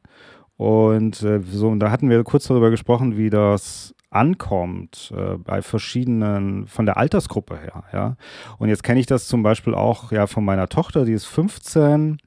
Und 0.57 1.23
äh, 1.23 1.41
so, 1.41 1.69
und 1.69 1.81
da 1.81 1.91
hatten 1.91 2.11
wir 2.11 2.23
kurz 2.23 2.47
darüber 2.47 2.71
gesprochen, 2.71 3.17
wie 3.17 3.31
das 3.31 3.95
ankommt 4.11 5.13
äh, 5.17 5.37
bei 5.39 5.63
verschiedenen, 5.63 6.67
von 6.67 6.87
der 6.87 6.99
Altersgruppe 6.99 7.59
her, 7.59 7.85
ja. 7.93 8.17
Und 8.59 8.69
jetzt 8.69 8.85
kenne 8.85 9.01
ich 9.01 9.07
das 9.07 9.27
zum 9.27 9.43
Beispiel 9.43 9.75
auch 9.75 10.13
ja 10.13 10.27
von 10.27 10.45
meiner 10.45 10.69
Tochter, 10.69 11.07
die 11.07 11.13
ist 11.13 11.25
15. 11.25 12.19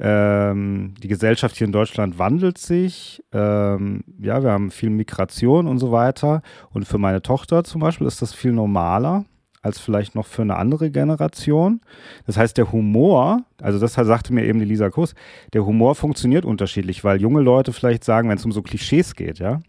Ähm, 0.00 0.94
die 1.02 1.08
Gesellschaft 1.08 1.56
hier 1.56 1.66
in 1.66 1.72
Deutschland 1.72 2.18
wandelt 2.18 2.58
sich. 2.58 3.22
Ähm, 3.32 4.04
ja, 4.20 4.42
wir 4.42 4.52
haben 4.52 4.70
viel 4.70 4.90
Migration 4.90 5.66
und 5.66 5.78
so 5.78 5.90
weiter. 5.90 6.42
Und 6.70 6.86
für 6.86 6.98
meine 6.98 7.22
Tochter 7.22 7.64
zum 7.64 7.80
Beispiel 7.80 8.06
ist 8.06 8.22
das 8.22 8.34
viel 8.34 8.52
normaler 8.52 9.24
als 9.60 9.80
vielleicht 9.80 10.14
noch 10.14 10.26
für 10.26 10.42
eine 10.42 10.56
andere 10.56 10.90
Generation. 10.90 11.80
Das 12.26 12.36
heißt, 12.36 12.56
der 12.56 12.72
Humor, 12.72 13.42
also 13.60 13.78
das 13.78 13.94
sagte 13.94 14.32
mir 14.32 14.44
eben 14.44 14.58
die 14.58 14.64
Lisa 14.64 14.90
Kuss, 14.90 15.14
der 15.52 15.66
Humor 15.66 15.94
funktioniert 15.94 16.44
unterschiedlich, 16.44 17.04
weil 17.04 17.20
junge 17.20 17.40
Leute 17.40 17.72
vielleicht 17.72 18.04
sagen, 18.04 18.28
wenn 18.28 18.38
es 18.38 18.44
um 18.44 18.52
so 18.52 18.62
Klischees 18.62 19.14
geht, 19.14 19.38
ja, 19.40 19.60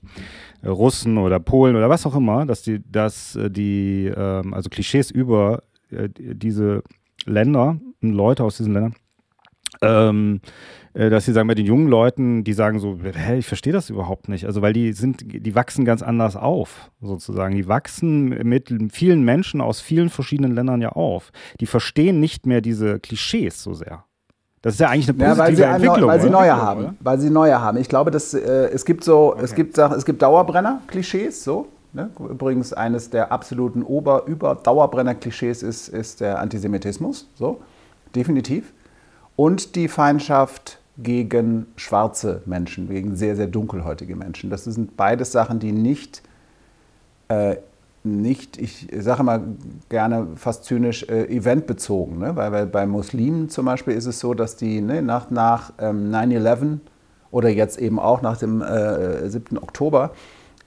Russen 0.66 1.18
oder 1.18 1.40
Polen 1.40 1.76
oder 1.76 1.90
was 1.90 2.06
auch 2.06 2.16
immer, 2.16 2.46
dass 2.46 2.62
die, 2.62 2.82
dass 2.90 3.36
äh, 3.36 3.50
die, 3.50 4.12
ähm, 4.16 4.54
also 4.54 4.70
Klischees 4.70 5.10
über 5.10 5.64
äh, 5.90 6.10
diese 6.16 6.84
Länder, 7.26 7.80
Leute 8.02 8.44
aus 8.44 8.58
diesen 8.58 8.74
Ländern, 8.74 8.96
ähm, 9.82 10.42
äh, 10.94 11.10
dass 11.10 11.26
sie 11.26 11.34
sagen, 11.34 11.48
bei 11.48 11.56
den 11.56 11.66
jungen 11.66 11.88
Leuten, 11.88 12.44
die 12.44 12.54
sagen 12.54 12.80
so, 12.80 12.98
hä, 13.02 13.38
ich 13.38 13.48
verstehe 13.48 13.74
das 13.74 13.90
überhaupt 13.90 14.28
nicht. 14.28 14.46
Also, 14.46 14.62
weil 14.62 14.74
die 14.74 14.94
sind, 14.94 15.24
die 15.26 15.56
wachsen 15.56 15.86
ganz 15.86 16.02
anders 16.02 16.36
auf, 16.36 16.90
sozusagen. 17.02 17.56
Die 17.56 17.68
wachsen 17.68 18.30
mit 18.48 18.74
vielen 18.92 19.24
Menschen 19.24 19.62
aus 19.62 19.82
vielen 19.82 20.10
verschiedenen 20.10 20.54
Ländern 20.54 20.82
ja 20.82 20.90
auf. 20.90 21.32
Die 21.60 21.68
verstehen 21.68 22.20
nicht 22.20 22.46
mehr 22.46 22.62
diese 22.62 23.00
Klischees 23.00 23.62
so 23.62 23.74
sehr. 23.74 24.04
Das 24.62 24.74
ist 24.74 24.80
ja 24.80 24.90
eigentlich 24.90 25.08
eine 25.08 25.18
positive 25.18 25.62
ja, 25.62 25.68
weil 25.68 25.76
Entwicklung. 25.76 26.02
Neu, 26.02 26.08
weil 26.08 26.22
sie 26.22 26.30
neue 26.30 26.58
haben. 26.58 26.80
Oder? 26.82 26.96
Weil 27.00 27.20
sie 27.20 27.30
neue 27.30 27.62
haben. 27.62 27.78
Ich 27.78 27.88
glaube, 27.88 28.12
dass, 28.12 28.34
äh, 28.34 28.70
es 28.74 28.84
gibt 28.84 29.04
so, 29.04 29.34
okay. 29.34 29.42
es 29.44 29.56
gibt 29.56 29.78
es 29.78 30.06
gibt 30.06 30.22
Dauerbrenner-Klischees, 30.22 31.44
so. 31.44 31.68
Ne? 31.94 32.10
Übrigens, 32.20 32.74
eines 32.74 33.10
der 33.10 33.32
absoluten 33.32 33.84
Ober-, 33.84 34.24
Über-, 34.26 34.56
Dauerbrenner-Klischees 34.56 35.64
ist, 35.64 35.88
ist 35.88 36.20
der 36.20 36.40
Antisemitismus, 36.40 37.30
so. 37.36 37.62
Definitiv 38.16 38.74
und 39.40 39.78
die 39.78 39.88
Feindschaft 39.88 40.80
gegen 40.98 41.68
schwarze 41.78 42.42
Menschen, 42.46 42.90
gegen 42.90 43.16
sehr, 43.16 43.38
sehr 43.38 43.48
dunkelhäutige 43.48 44.18
Menschen. 44.18 44.50
Das 44.50 44.66
sind 44.66 44.98
beides 44.98 45.32
Sachen, 45.32 45.60
die 45.60 45.72
nicht, 45.72 46.22
äh, 47.30 47.56
nicht 48.04 48.58
ich 48.58 48.90
sage 49.00 49.24
mal 49.24 49.42
gerne 49.88 50.28
fast 50.36 50.66
zynisch, 50.66 51.04
äh, 51.04 51.24
eventbezogen. 51.34 52.20
Ne? 52.20 52.36
Weil, 52.36 52.52
weil, 52.52 52.66
bei 52.66 52.86
Muslimen 52.86 53.48
zum 53.48 53.66
Beispiel 53.66 53.94
ist 53.94 54.08
es 54.08 54.20
so, 54.20 54.34
dass 54.34 54.58
die 54.58 54.82
ne, 54.82 55.02
nach, 55.02 55.30
nach 55.30 55.72
ähm, 55.80 56.12
9-11 56.14 56.80
oder 57.32 57.48
jetzt 57.48 57.80
eben 57.80 57.98
auch 57.98 58.22
nach 58.22 58.36
dem 58.36 58.62
äh, 58.62 59.30
7. 59.30 59.58
Oktober 59.58 60.12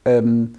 ähm, 0.06 0.54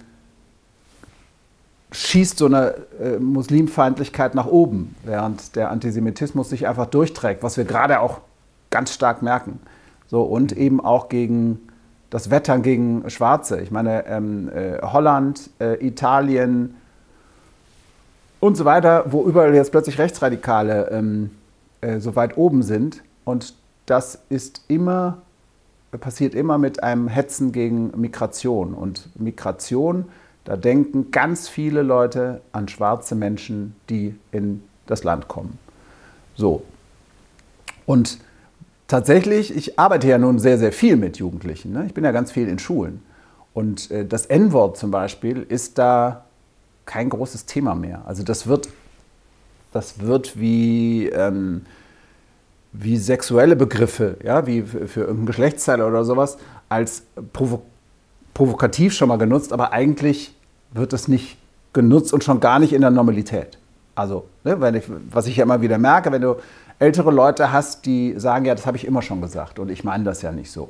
schießt 1.94 2.38
so 2.38 2.46
eine 2.46 2.74
äh, 3.00 3.18
Muslimfeindlichkeit 3.18 4.34
nach 4.34 4.46
oben, 4.46 4.96
während 5.04 5.56
der 5.56 5.70
Antisemitismus 5.70 6.50
sich 6.50 6.66
einfach 6.66 6.86
durchträgt, 6.86 7.42
was 7.42 7.56
wir 7.56 7.64
gerade 7.64 8.00
auch 8.00 8.20
ganz 8.70 8.92
stark 8.92 9.22
merken. 9.22 9.60
So, 10.08 10.22
und 10.22 10.52
eben 10.52 10.80
auch 10.84 11.08
gegen 11.08 11.60
das 12.10 12.30
Wettern 12.30 12.62
gegen 12.62 13.08
Schwarze. 13.10 13.60
Ich 13.60 13.70
meine, 13.70 14.06
ähm, 14.06 14.50
äh, 14.54 14.80
Holland, 14.82 15.50
äh, 15.60 15.84
Italien 15.84 16.76
und 18.40 18.56
so 18.56 18.64
weiter, 18.64 19.06
wo 19.08 19.24
überall 19.24 19.54
jetzt 19.54 19.70
plötzlich 19.70 19.98
Rechtsradikale 19.98 20.90
ähm, 20.90 21.30
äh, 21.80 21.98
so 22.00 22.14
weit 22.14 22.36
oben 22.36 22.62
sind. 22.62 23.02
Und 23.24 23.54
das 23.86 24.22
ist 24.28 24.64
immer, 24.68 25.18
passiert 25.92 26.34
immer 26.34 26.58
mit 26.58 26.82
einem 26.82 27.08
Hetzen 27.08 27.52
gegen 27.52 27.92
Migration. 27.98 28.74
Und 28.74 29.08
Migration 29.18 30.06
da 30.44 30.56
denken 30.56 31.10
ganz 31.10 31.48
viele 31.48 31.82
Leute 31.82 32.42
an 32.52 32.68
schwarze 32.68 33.14
Menschen, 33.14 33.74
die 33.88 34.14
in 34.30 34.62
das 34.86 35.02
Land 35.02 35.26
kommen. 35.28 35.58
So. 36.36 36.62
Und 37.86 38.18
tatsächlich, 38.88 39.54
ich 39.56 39.78
arbeite 39.78 40.08
ja 40.08 40.18
nun 40.18 40.38
sehr, 40.38 40.58
sehr 40.58 40.72
viel 40.72 40.96
mit 40.96 41.16
Jugendlichen. 41.16 41.72
Ne? 41.72 41.86
Ich 41.86 41.94
bin 41.94 42.04
ja 42.04 42.12
ganz 42.12 42.30
viel 42.30 42.48
in 42.48 42.58
Schulen. 42.58 43.02
Und 43.54 43.90
äh, 43.90 44.04
das 44.04 44.26
N-Wort 44.26 44.76
zum 44.76 44.90
Beispiel 44.90 45.46
ist 45.48 45.78
da 45.78 46.24
kein 46.84 47.08
großes 47.08 47.46
Thema 47.46 47.74
mehr. 47.74 48.02
Also 48.04 48.22
das 48.22 48.46
wird, 48.46 48.68
das 49.72 50.00
wird 50.00 50.38
wie, 50.38 51.08
ähm, 51.08 51.62
wie 52.72 52.98
sexuelle 52.98 53.56
Begriffe, 53.56 54.18
ja, 54.22 54.46
wie 54.46 54.62
für, 54.62 55.00
irgendein 55.00 55.26
Geschlechtsteil 55.26 55.80
oder 55.80 56.04
sowas, 56.04 56.36
als 56.68 57.04
provo 57.32 57.62
provokativ 58.34 58.92
schon 58.92 59.08
mal 59.08 59.18
genutzt, 59.18 59.52
aber 59.52 59.72
eigentlich 59.72 60.34
wird 60.72 60.92
es 60.92 61.08
nicht 61.08 61.38
genutzt 61.72 62.12
und 62.12 62.24
schon 62.24 62.40
gar 62.40 62.58
nicht 62.58 62.72
in 62.72 62.80
der 62.80 62.90
Normalität. 62.90 63.58
Also, 63.94 64.24
ne, 64.42 64.60
wenn 64.60 64.74
ich, 64.74 64.84
was 65.10 65.26
ich 65.26 65.36
ja 65.36 65.44
immer 65.44 65.60
wieder 65.60 65.78
merke, 65.78 66.10
wenn 66.10 66.22
du 66.22 66.36
ältere 66.78 67.12
Leute 67.12 67.52
hast, 67.52 67.86
die 67.86 68.14
sagen, 68.18 68.44
ja, 68.44 68.54
das 68.54 68.66
habe 68.66 68.76
ich 68.76 68.86
immer 68.86 69.02
schon 69.02 69.20
gesagt 69.20 69.58
und 69.58 69.70
ich 69.70 69.84
meine 69.84 70.04
das 70.04 70.22
ja 70.22 70.32
nicht 70.32 70.50
so. 70.50 70.68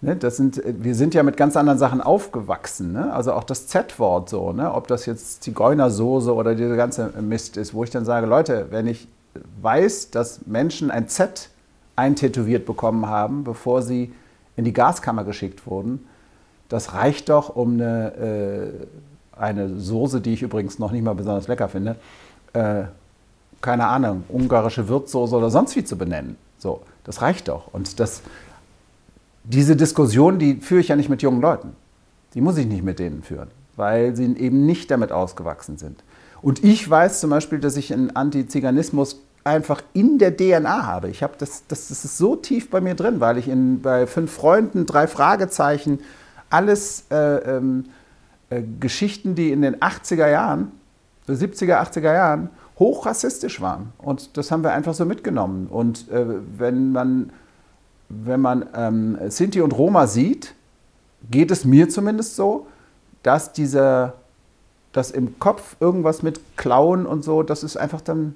Ne, 0.00 0.16
das 0.16 0.36
sind, 0.36 0.60
wir 0.64 0.94
sind 0.94 1.14
ja 1.14 1.22
mit 1.22 1.36
ganz 1.36 1.56
anderen 1.56 1.78
Sachen 1.78 2.00
aufgewachsen. 2.00 2.92
Ne? 2.92 3.12
Also 3.12 3.32
auch 3.34 3.44
das 3.44 3.66
Z-Wort 3.66 4.30
so, 4.30 4.52
ne? 4.52 4.72
ob 4.72 4.88
das 4.88 5.06
jetzt 5.06 5.42
Zigeunersoße 5.44 6.34
oder 6.34 6.54
dieser 6.54 6.76
ganze 6.76 7.12
Mist 7.20 7.56
ist, 7.56 7.74
wo 7.74 7.84
ich 7.84 7.90
dann 7.90 8.04
sage, 8.04 8.26
Leute, 8.26 8.68
wenn 8.70 8.86
ich 8.86 9.08
weiß, 9.60 10.10
dass 10.10 10.46
Menschen 10.46 10.90
ein 10.90 11.08
Z 11.08 11.50
eintätowiert 11.96 12.64
bekommen 12.64 13.06
haben, 13.06 13.44
bevor 13.44 13.82
sie 13.82 14.12
in 14.56 14.64
die 14.64 14.72
Gaskammer 14.72 15.24
geschickt 15.24 15.66
wurden, 15.66 16.06
das 16.70 16.94
reicht 16.94 17.28
doch, 17.28 17.54
um 17.54 17.74
eine, 17.74 18.14
äh, 18.14 19.38
eine 19.38 19.78
Soße, 19.78 20.20
die 20.20 20.32
ich 20.32 20.42
übrigens 20.42 20.78
noch 20.78 20.92
nicht 20.92 21.04
mal 21.04 21.14
besonders 21.14 21.48
lecker 21.48 21.68
finde, 21.68 21.96
äh, 22.54 22.84
keine 23.60 23.86
Ahnung, 23.88 24.24
ungarische 24.28 24.88
Würzsoße 24.88 25.36
oder 25.36 25.50
sonst 25.50 25.76
wie 25.76 25.84
zu 25.84 25.98
benennen. 25.98 26.36
So, 26.58 26.80
das 27.04 27.20
reicht 27.20 27.48
doch. 27.48 27.74
Und 27.74 28.00
das, 28.00 28.22
diese 29.44 29.76
Diskussion, 29.76 30.38
die 30.38 30.56
führe 30.56 30.80
ich 30.80 30.88
ja 30.88 30.96
nicht 30.96 31.08
mit 31.08 31.22
jungen 31.22 31.40
Leuten. 31.40 31.74
Die 32.34 32.40
muss 32.40 32.56
ich 32.56 32.66
nicht 32.66 32.84
mit 32.84 33.00
denen 33.00 33.22
führen, 33.22 33.48
weil 33.76 34.14
sie 34.14 34.24
eben 34.36 34.64
nicht 34.64 34.90
damit 34.90 35.10
ausgewachsen 35.10 35.76
sind. 35.76 36.02
Und 36.40 36.62
ich 36.64 36.88
weiß 36.88 37.20
zum 37.20 37.30
Beispiel, 37.30 37.58
dass 37.58 37.76
ich 37.76 37.92
einen 37.92 38.14
Antiziganismus 38.14 39.20
einfach 39.42 39.82
in 39.92 40.18
der 40.18 40.36
DNA 40.36 40.86
habe. 40.86 41.08
Ich 41.08 41.22
habe 41.22 41.34
das, 41.36 41.64
das, 41.66 41.88
das 41.88 42.04
ist 42.04 42.16
so 42.16 42.36
tief 42.36 42.70
bei 42.70 42.80
mir 42.80 42.94
drin, 42.94 43.20
weil 43.20 43.38
ich 43.38 43.48
in, 43.48 43.82
bei 43.82 44.06
fünf 44.06 44.32
Freunden 44.32 44.86
drei 44.86 45.06
Fragezeichen 45.06 45.98
alles 46.50 47.06
äh, 47.10 47.16
ähm, 47.16 47.84
äh, 48.50 48.62
Geschichten, 48.80 49.34
die 49.34 49.52
in 49.52 49.62
den 49.62 49.76
80er 49.76 50.28
Jahren, 50.28 50.72
70er, 51.28 51.80
80er 51.80 52.12
Jahren 52.12 52.50
hoch 52.78 53.06
rassistisch 53.06 53.60
waren. 53.60 53.92
Und 53.98 54.36
das 54.36 54.50
haben 54.50 54.64
wir 54.64 54.72
einfach 54.72 54.94
so 54.94 55.04
mitgenommen. 55.04 55.68
Und 55.68 56.10
äh, 56.10 56.26
wenn 56.58 56.92
man, 56.92 57.30
wenn 58.08 58.40
man 58.40 58.66
ähm, 58.74 59.18
Sinti 59.28 59.60
und 59.60 59.72
Roma 59.72 60.06
sieht, 60.06 60.54
geht 61.30 61.50
es 61.50 61.64
mir 61.64 61.88
zumindest 61.88 62.36
so, 62.36 62.66
dass 63.22 63.52
dieser, 63.52 64.14
dass 64.92 65.10
im 65.10 65.38
Kopf 65.38 65.76
irgendwas 65.78 66.22
mit 66.22 66.40
Klauen 66.56 67.06
und 67.06 67.22
so, 67.22 67.42
das 67.42 67.62
ist 67.62 67.76
einfach 67.76 68.00
dann, 68.00 68.34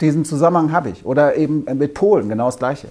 diesen 0.00 0.24
Zusammenhang 0.24 0.72
habe 0.72 0.90
ich. 0.90 1.06
Oder 1.06 1.36
eben 1.36 1.64
mit 1.78 1.94
Polen, 1.94 2.28
genau 2.28 2.46
das 2.46 2.58
Gleiche. 2.58 2.88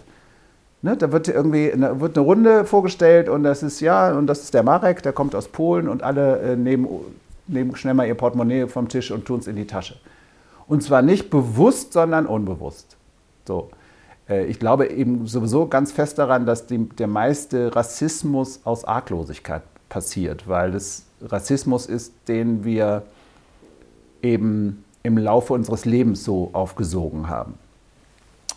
Ne, 0.81 0.95
da 0.95 1.11
wird 1.11 1.27
irgendwie 1.27 1.71
eine, 1.71 1.99
wird 1.99 2.17
eine 2.17 2.25
Runde 2.25 2.63
vorgestellt 2.63 3.27
und 3.27 3.43
das 3.43 3.63
ist 3.63 3.81
ja, 3.81 4.13
und 4.13 4.27
das 4.27 4.43
ist 4.43 4.53
der 4.53 4.63
Marek, 4.63 5.03
der 5.03 5.11
kommt 5.11 5.35
aus 5.35 5.49
Polen 5.49 5.89
und 5.89 6.03
alle 6.03 6.39
äh, 6.39 6.55
nehmen, 6.55 6.87
nehmen 7.47 7.75
schnell 7.75 7.93
mal 7.93 8.07
ihr 8.07 8.15
Portemonnaie 8.15 8.67
vom 8.67 8.87
Tisch 8.87 9.11
und 9.11 9.25
tun 9.25 9.39
es 9.39 9.47
in 9.47 9.57
die 9.57 9.67
Tasche. 9.67 9.95
Und 10.67 10.81
zwar 10.81 11.01
nicht 11.01 11.29
bewusst, 11.29 11.91
sondern 11.91 12.25
unbewusst. 12.27 12.95
So. 13.45 13.71
Äh, 14.29 14.45
ich 14.45 14.59
glaube 14.59 14.87
eben 14.87 15.27
sowieso 15.27 15.67
ganz 15.67 15.91
fest 15.91 16.17
daran, 16.17 16.45
dass 16.45 16.65
die, 16.65 16.87
der 16.87 17.07
meiste 17.07 17.75
Rassismus 17.75 18.61
aus 18.63 18.85
Arglosigkeit 18.85 19.63
passiert, 19.89 20.47
weil 20.47 20.71
das 20.71 21.03
Rassismus 21.21 21.87
ist, 21.87 22.13
den 22.29 22.63
wir 22.63 23.03
eben 24.21 24.85
im 25.03 25.17
Laufe 25.17 25.53
unseres 25.53 25.83
Lebens 25.85 26.23
so 26.23 26.51
aufgesogen 26.53 27.27
haben. 27.27 27.55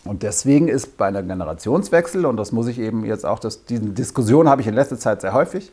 Und 0.05 0.23
deswegen 0.23 0.67
ist 0.67 0.97
bei 0.97 1.07
einem 1.07 1.27
Generationswechsel, 1.27 2.25
und 2.25 2.37
das 2.37 2.51
muss 2.51 2.67
ich 2.67 2.79
eben 2.79 3.05
jetzt 3.05 3.25
auch, 3.25 3.39
das, 3.39 3.65
diese 3.65 3.83
Diskussion 3.83 4.49
habe 4.49 4.61
ich 4.61 4.67
in 4.67 4.73
letzter 4.73 4.99
Zeit 4.99 5.21
sehr 5.21 5.33
häufig, 5.33 5.71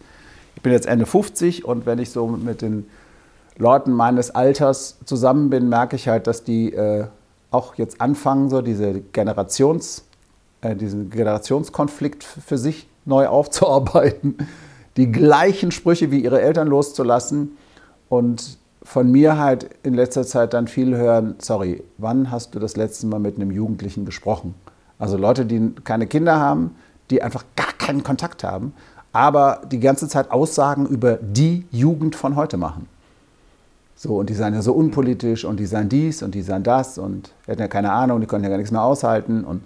ich 0.57 0.62
bin 0.62 0.72
jetzt 0.72 0.87
Ende 0.87 1.07
50 1.07 1.64
und 1.64 1.87
wenn 1.87 1.99
ich 1.99 2.11
so 2.11 2.26
mit 2.26 2.62
den 2.62 2.87
Leuten 3.57 3.93
meines 3.93 4.31
Alters 4.35 4.99
zusammen 5.05 5.51
bin, 5.51 5.68
merke 5.68 5.97
ich 5.97 6.09
halt, 6.09 6.26
dass 6.26 6.45
die 6.45 6.72
äh, 6.72 7.07
auch 7.51 7.74
jetzt 7.74 8.01
anfangen, 8.01 8.51
so 8.51 8.62
diese 8.62 9.01
Generations, 9.01 10.05
äh, 10.61 10.76
diesen 10.76 11.11
Generationskonflikt 11.11 12.22
für 12.24 12.59
sich 12.59 12.89
neu 13.05 13.26
aufzuarbeiten, 13.26 14.37
die 14.97 15.11
gleichen 15.11 15.72
Sprüche 15.72 16.11
wie 16.11 16.20
ihre 16.20 16.41
Eltern 16.41 16.68
loszulassen 16.68 17.57
und 18.09 18.59
von 18.91 19.09
mir 19.09 19.38
halt 19.38 19.70
in 19.84 19.95
letzter 19.95 20.26
Zeit 20.26 20.53
dann 20.53 20.66
viel 20.66 20.97
hören, 20.97 21.36
sorry, 21.38 21.84
wann 21.99 22.32
hast 22.32 22.57
du 22.57 22.59
das 22.59 22.76
letzte 22.76 23.07
Mal 23.07 23.20
mit 23.20 23.36
einem 23.36 23.53
Jugendlichen 23.53 24.05
gesprochen? 24.05 24.57
Also 24.99 25.16
Leute, 25.16 25.47
die 25.47 25.74
keine 25.84 26.09
Kinder 26.09 26.41
haben, 26.41 26.74
die 27.09 27.22
einfach 27.22 27.45
gar 27.55 27.72
keinen 27.78 28.03
Kontakt 28.03 28.43
haben, 28.43 28.72
aber 29.12 29.62
die 29.70 29.78
ganze 29.78 30.09
Zeit 30.09 30.32
Aussagen 30.32 30.86
über 30.86 31.20
die 31.22 31.66
Jugend 31.70 32.16
von 32.16 32.34
heute 32.34 32.57
machen. 32.57 32.88
So, 33.95 34.16
und 34.16 34.28
die 34.28 34.34
seien 34.34 34.55
ja 34.55 34.62
so 34.62 34.72
unpolitisch 34.72 35.45
und 35.45 35.61
die 35.61 35.66
seien 35.66 35.88
dies 35.88 36.24
und 36.24 36.34
die 36.34 36.43
seien 36.43 36.64
das 36.64 36.99
und 36.99 37.30
hätten 37.47 37.61
ja 37.61 37.68
keine 37.68 37.93
Ahnung, 37.93 38.20
die 38.20 38.26
konnten 38.26 38.43
ja 38.43 38.51
gar 38.51 38.57
nichts 38.57 38.72
mehr 38.72 38.82
aushalten 38.82 39.45
und 39.45 39.62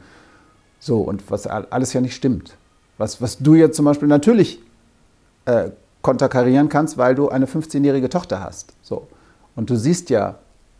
so, 0.80 1.00
und 1.00 1.30
was 1.30 1.46
alles 1.46 1.94
ja 1.94 2.02
nicht 2.02 2.14
stimmt. 2.14 2.58
Was, 2.98 3.22
was 3.22 3.38
du 3.38 3.54
jetzt 3.54 3.76
zum 3.76 3.86
Beispiel 3.86 4.06
natürlich 4.06 4.60
äh, 5.46 5.70
konterkarieren 6.02 6.68
kannst, 6.68 6.98
weil 6.98 7.14
du 7.14 7.30
eine 7.30 7.46
15-jährige 7.46 8.10
Tochter 8.10 8.40
hast. 8.44 8.74
So. 8.82 9.06
Und 9.56 9.70
du 9.70 9.76
siehst 9.76 10.10
ja, 10.10 10.36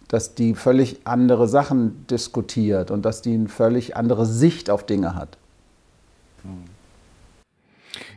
dass 0.08 0.34
die 0.34 0.54
völlig 0.54 0.98
andere 1.04 1.48
Sachen 1.48 2.06
diskutiert 2.08 2.90
und 2.90 3.04
dass 3.04 3.22
die 3.22 3.34
eine 3.34 3.48
völlig 3.48 3.96
andere 3.96 4.26
Sicht 4.26 4.70
auf 4.70 4.84
Dinge 4.84 5.14
hat. 5.14 5.36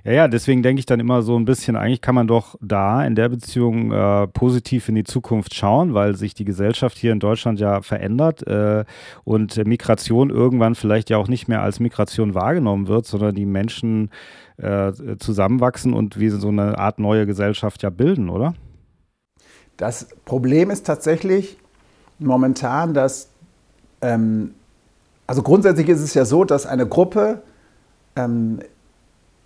Ja, 0.04 0.12
ja, 0.12 0.28
deswegen 0.28 0.64
denke 0.64 0.80
ich 0.80 0.86
dann 0.86 1.00
immer 1.00 1.22
so 1.22 1.38
ein 1.38 1.46
bisschen, 1.46 1.76
eigentlich 1.76 2.02
kann 2.02 2.16
man 2.16 2.28
doch 2.28 2.56
da 2.62 3.06
in 3.06 3.16
der 3.16 3.30
Beziehung 3.30 3.92
äh, 3.92 4.28
positiv 4.28 4.90
in 4.90 4.96
die 4.96 5.04
Zukunft 5.04 5.54
schauen, 5.54 5.94
weil 5.94 6.16
sich 6.16 6.34
die 6.34 6.46
Gesellschaft 6.46 6.98
hier 6.98 7.12
in 7.12 7.20
Deutschland 7.20 7.60
ja 7.60 7.82
verändert 7.82 8.46
äh, 8.48 8.86
und 9.24 9.58
Migration 9.66 10.30
irgendwann 10.30 10.76
vielleicht 10.76 11.10
ja 11.10 11.18
auch 11.18 11.28
nicht 11.28 11.48
mehr 11.48 11.62
als 11.62 11.80
Migration 11.80 12.36
wahrgenommen 12.36 12.88
wird, 12.88 13.06
sondern 13.06 13.36
die 13.36 13.46
Menschen 13.46 14.10
äh, 14.58 14.92
zusammenwachsen 15.20 15.94
und 15.94 16.20
wie 16.20 16.30
so 16.30 16.48
eine 16.48 16.78
Art 16.78 17.00
neue 17.00 17.26
Gesellschaft 17.26 17.84
ja 17.84 17.90
bilden, 17.90 18.30
oder? 18.30 18.54
Das 19.78 20.08
Problem 20.26 20.72
ist 20.72 20.86
tatsächlich 20.86 21.58
momentan, 22.20 22.94
dass, 22.94 23.30
ähm, 24.02 24.56
also 25.28 25.44
grundsätzlich 25.44 25.88
ist 25.88 26.02
es 26.02 26.14
ja 26.16 26.26
so, 26.26 26.44
dass 26.44 26.66
eine 26.66 26.88
Gruppe 26.88 27.44
ähm, 28.16 28.60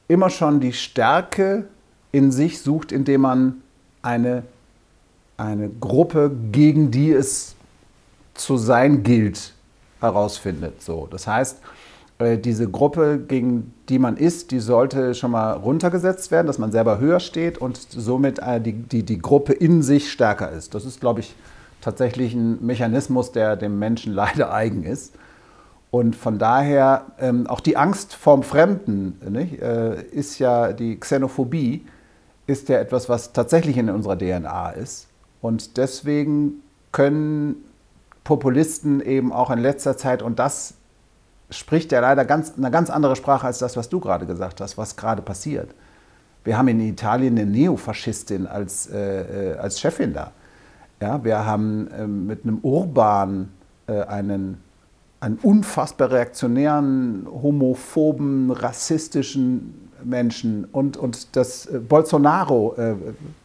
immer 0.07 0.29
schon 0.29 0.59
die 0.59 0.73
Stärke 0.73 1.65
in 2.11 2.31
sich 2.31 2.61
sucht, 2.61 2.91
indem 2.91 3.21
man 3.21 3.61
eine, 4.01 4.43
eine 5.37 5.69
Gruppe, 5.69 6.31
gegen 6.51 6.91
die 6.91 7.11
es 7.11 7.55
zu 8.33 8.57
sein 8.57 9.03
gilt, 9.03 9.53
herausfindet. 9.99 10.81
So, 10.81 11.07
das 11.11 11.27
heißt, 11.27 11.59
diese 12.21 12.69
Gruppe, 12.69 13.19
gegen 13.19 13.73
die 13.89 13.99
man 13.99 14.17
ist, 14.17 14.51
die 14.51 14.59
sollte 14.59 15.13
schon 15.15 15.31
mal 15.31 15.53
runtergesetzt 15.53 16.31
werden, 16.31 16.47
dass 16.47 16.57
man 16.57 16.71
selber 16.71 16.99
höher 16.99 17.19
steht 17.19 17.57
und 17.57 17.77
somit 17.77 18.39
äh, 18.39 18.59
die, 18.61 18.73
die, 18.73 19.03
die 19.03 19.19
Gruppe 19.19 19.53
in 19.53 19.81
sich 19.81 20.11
stärker 20.11 20.51
ist. 20.51 20.75
Das 20.75 20.85
ist, 20.85 20.99
glaube 20.99 21.21
ich, 21.21 21.35
tatsächlich 21.81 22.33
ein 22.33 22.65
Mechanismus, 22.65 23.31
der 23.31 23.55
dem 23.55 23.79
Menschen 23.79 24.13
leider 24.13 24.53
eigen 24.53 24.83
ist. 24.83 25.15
Und 25.89 26.15
von 26.15 26.39
daher 26.39 27.07
ähm, 27.19 27.47
auch 27.47 27.59
die 27.59 27.75
Angst 27.75 28.13
vorm 28.13 28.43
Fremden 28.43 29.19
nicht, 29.29 29.61
äh, 29.61 30.01
ist 30.01 30.39
ja 30.39 30.71
die 30.71 30.97
Xenophobie, 30.97 31.85
ist 32.47 32.69
ja 32.69 32.79
etwas, 32.79 33.09
was 33.09 33.33
tatsächlich 33.33 33.77
in 33.77 33.89
unserer 33.89 34.17
DNA 34.17 34.71
ist. 34.71 35.07
Und 35.41 35.75
deswegen 35.77 36.61
können 36.93 37.55
Populisten 38.23 39.01
eben 39.01 39.33
auch 39.33 39.49
in 39.49 39.59
letzter 39.59 39.97
Zeit, 39.97 40.21
und 40.21 40.39
das 40.39 40.75
spricht 41.51 41.91
ja 41.91 41.99
leider 41.99 42.25
ganz, 42.25 42.53
eine 42.57 42.71
ganz 42.71 42.89
andere 42.89 43.15
Sprache 43.15 43.47
als 43.47 43.59
das, 43.59 43.77
was 43.77 43.89
du 43.89 43.99
gerade 43.99 44.25
gesagt 44.25 44.61
hast, 44.61 44.77
was 44.77 44.95
gerade 44.95 45.21
passiert. 45.21 45.69
Wir 46.43 46.57
haben 46.57 46.69
in 46.69 46.79
Italien 46.79 47.37
eine 47.37 47.49
Neofaschistin 47.49 48.47
als, 48.47 48.87
äh, 48.87 49.51
äh 49.53 49.57
als 49.57 49.79
Chefin 49.79 50.13
da. 50.13 50.31
Ja, 51.01 51.23
wir 51.23 51.45
haben 51.45 51.87
äh, 51.87 52.07
mit 52.07 52.43
einem 52.43 52.59
Urban 52.61 53.49
äh, 53.87 54.01
einen, 54.03 54.57
einen 55.19 55.37
unfassbar 55.41 56.11
reaktionären, 56.11 57.27
homophoben, 57.29 58.51
rassistischen 58.51 59.89
Menschen 60.03 60.65
und, 60.71 60.97
und 60.97 61.35
das 61.35 61.65
äh, 61.65 61.79
Bolsonaro 61.79 62.75
äh, 62.77 62.95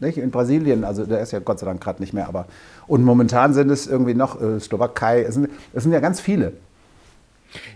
nicht, 0.00 0.18
in 0.18 0.30
Brasilien, 0.30 0.84
also 0.84 1.04
der 1.04 1.20
ist 1.20 1.32
ja 1.32 1.38
Gott 1.38 1.58
sei 1.58 1.66
Dank 1.66 1.82
gerade 1.82 2.00
nicht 2.00 2.12
mehr, 2.12 2.28
aber 2.28 2.46
und 2.86 3.04
momentan 3.04 3.52
sind 3.52 3.70
es 3.70 3.86
irgendwie 3.86 4.14
noch 4.14 4.40
äh, 4.40 4.60
Slowakei, 4.60 5.22
es 5.22 5.34
sind, 5.34 5.50
es 5.74 5.82
sind 5.82 5.92
ja 5.92 6.00
ganz 6.00 6.20
viele. 6.20 6.52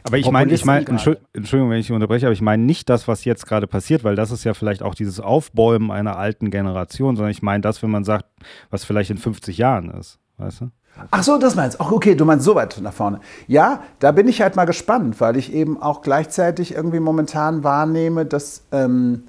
Aber 0.04 0.18
ich 0.18 0.30
meine, 0.30 0.52
ich 0.52 0.64
meine, 0.64 0.86
Entschuldigung, 0.86 1.70
wenn 1.70 1.78
ich 1.78 1.90
unterbreche, 1.92 2.26
aber 2.26 2.32
ich 2.32 2.42
meine 2.42 2.62
nicht 2.62 2.88
das, 2.88 3.08
was 3.08 3.24
jetzt 3.24 3.46
gerade 3.46 3.66
passiert, 3.66 4.04
weil 4.04 4.16
das 4.16 4.30
ist 4.30 4.44
ja 4.44 4.54
vielleicht 4.54 4.82
auch 4.82 4.94
dieses 4.94 5.20
Aufbäumen 5.20 5.90
einer 5.90 6.16
alten 6.16 6.50
Generation, 6.50 7.16
sondern 7.16 7.30
ich 7.30 7.42
meine 7.42 7.60
das, 7.60 7.82
wenn 7.82 7.90
man 7.90 8.04
sagt, 8.04 8.26
was 8.70 8.84
vielleicht 8.84 9.10
in 9.10 9.18
50 9.18 9.58
Jahren 9.58 9.90
ist, 9.90 10.18
weißt 10.38 10.62
du? 10.62 10.70
Ach 11.10 11.22
so, 11.22 11.38
das 11.38 11.54
meinst 11.54 11.78
du. 11.78 11.84
Ach, 11.84 11.92
okay, 11.92 12.14
du 12.14 12.24
meinst 12.24 12.44
so 12.44 12.54
weit 12.54 12.78
nach 12.82 12.92
vorne. 12.92 13.20
Ja, 13.46 13.82
da 14.00 14.12
bin 14.12 14.28
ich 14.28 14.42
halt 14.42 14.56
mal 14.56 14.64
gespannt, 14.64 15.20
weil 15.20 15.36
ich 15.36 15.52
eben 15.52 15.80
auch 15.80 16.02
gleichzeitig 16.02 16.74
irgendwie 16.74 17.00
momentan 17.00 17.64
wahrnehme, 17.64 18.26
dass, 18.26 18.64
ähm, 18.72 19.24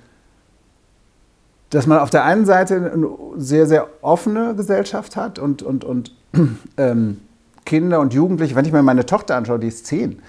dass 1.70 1.88
man 1.88 2.00
auf 2.00 2.10
der 2.10 2.26
einen 2.26 2.46
Seite 2.46 2.92
eine 2.94 3.10
sehr, 3.38 3.68
sehr 3.68 3.88
offene 4.02 4.56
Gesellschaft 4.56 5.16
hat 5.16 5.40
und, 5.40 5.64
und, 5.64 5.84
und 5.84 6.16
ähm, 6.78 7.22
Kinder 7.66 8.00
und 8.00 8.14
Jugendliche, 8.14 8.56
wenn 8.56 8.66
ich 8.66 8.74
mir 8.74 8.82
meine 8.82 9.06
Tochter 9.06 9.36
anschaue, 9.36 9.60
die 9.60 9.68
ist 9.68 9.86
zehn 9.86 10.22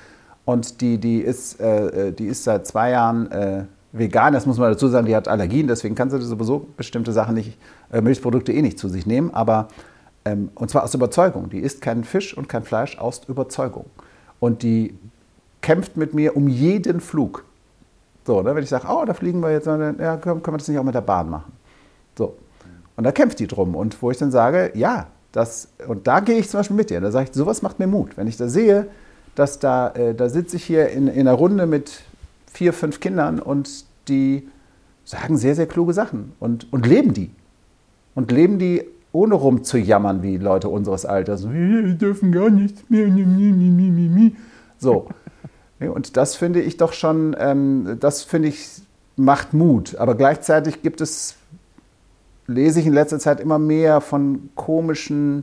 und 0.44 0.80
die, 0.80 0.98
die, 0.98 1.18
ist, 1.18 1.60
äh, 1.60 2.08
äh, 2.08 2.12
die 2.12 2.26
ist 2.26 2.44
seit 2.44 2.66
zwei 2.66 2.90
Jahren 2.90 3.30
äh, 3.30 3.64
vegan. 3.92 4.32
Das 4.32 4.46
muss 4.46 4.58
man 4.58 4.72
dazu 4.72 4.88
sagen, 4.88 5.06
die 5.06 5.14
hat 5.14 5.28
Allergien, 5.28 5.68
deswegen 5.68 5.94
kann 5.94 6.10
sie 6.10 6.20
sowieso 6.20 6.66
bestimmte 6.76 7.12
Sachen 7.12 7.34
nicht, 7.34 7.58
äh, 7.92 8.00
Milchprodukte 8.00 8.52
eh 8.52 8.62
nicht 8.62 8.78
zu 8.78 8.88
sich 8.88 9.06
nehmen. 9.06 9.32
Aber, 9.32 9.68
ähm, 10.24 10.50
und 10.54 10.70
zwar 10.70 10.82
aus 10.82 10.94
Überzeugung. 10.94 11.50
Die 11.50 11.60
isst 11.60 11.80
keinen 11.80 12.04
Fisch 12.04 12.36
und 12.36 12.48
kein 12.48 12.64
Fleisch 12.64 12.98
aus 12.98 13.22
Überzeugung. 13.28 13.86
Und 14.40 14.62
die 14.62 14.98
kämpft 15.60 15.96
mit 15.96 16.14
mir 16.14 16.36
um 16.36 16.48
jeden 16.48 17.00
Flug. 17.00 17.44
So, 18.24 18.42
ne, 18.42 18.54
wenn 18.54 18.62
ich 18.62 18.68
sage, 18.70 18.86
oh, 18.88 19.04
da 19.04 19.14
fliegen 19.14 19.40
wir 19.40 19.52
jetzt, 19.52 19.66
dann, 19.66 19.98
ja, 19.98 20.16
können, 20.16 20.44
wir 20.44 20.58
das 20.58 20.68
nicht 20.68 20.78
auch 20.78 20.84
mit 20.84 20.94
der 20.94 21.00
Bahn 21.00 21.30
machen? 21.30 21.52
So. 22.18 22.36
Und 22.96 23.04
da 23.04 23.12
kämpft 23.12 23.38
die 23.38 23.46
drum. 23.46 23.74
Und 23.74 24.00
wo 24.02 24.10
ich 24.10 24.18
dann 24.18 24.30
sage, 24.30 24.72
ja, 24.74 25.06
das, 25.30 25.68
und 25.88 26.06
da 26.06 26.20
gehe 26.20 26.38
ich 26.38 26.48
zum 26.48 26.60
Beispiel 26.60 26.76
mit 26.76 26.90
dir. 26.90 27.00
Da 27.00 27.10
sage 27.10 27.28
ich, 27.28 27.34
sowas 27.34 27.62
macht 27.62 27.78
mir 27.78 27.86
Mut. 27.86 28.16
Wenn 28.16 28.26
ich 28.26 28.36
da 28.36 28.48
sehe, 28.48 28.88
dass 29.34 29.58
da, 29.58 29.90
äh, 29.90 30.14
da 30.14 30.28
sitze 30.28 30.56
ich 30.56 30.64
hier 30.64 30.88
in, 30.88 31.08
in 31.08 31.26
einer 31.26 31.32
Runde 31.32 31.66
mit 31.66 32.02
vier, 32.52 32.72
fünf 32.72 33.00
Kindern 33.00 33.38
und 33.38 33.84
die 34.08 34.48
sagen 35.04 35.36
sehr, 35.36 35.54
sehr 35.54 35.66
kluge 35.66 35.92
Sachen 35.92 36.32
und, 36.38 36.72
und 36.72 36.86
leben 36.86 37.14
die. 37.14 37.30
Und 38.14 38.30
leben 38.30 38.58
die 38.58 38.84
ohne 39.12 39.34
rumzujammern 39.34 40.22
wie 40.22 40.36
Leute 40.38 40.68
unseres 40.68 41.04
Alters. 41.04 41.50
Wir 41.50 41.94
dürfen 41.94 42.32
gar 42.32 42.50
nichts 42.50 42.82
mehr. 42.88 43.08
So. 44.78 45.08
Und 45.80 46.16
das 46.16 46.36
finde 46.36 46.60
ich 46.60 46.76
doch 46.76 46.92
schon, 46.92 47.34
ähm, 47.38 47.96
das 47.98 48.22
finde 48.22 48.48
ich, 48.48 48.82
macht 49.16 49.52
Mut. 49.52 49.96
Aber 49.96 50.14
gleichzeitig 50.14 50.80
gibt 50.80 51.00
es, 51.00 51.34
lese 52.46 52.78
ich 52.78 52.86
in 52.86 52.92
letzter 52.92 53.18
Zeit 53.18 53.40
immer 53.40 53.58
mehr 53.58 54.00
von 54.00 54.50
komischen 54.54 55.42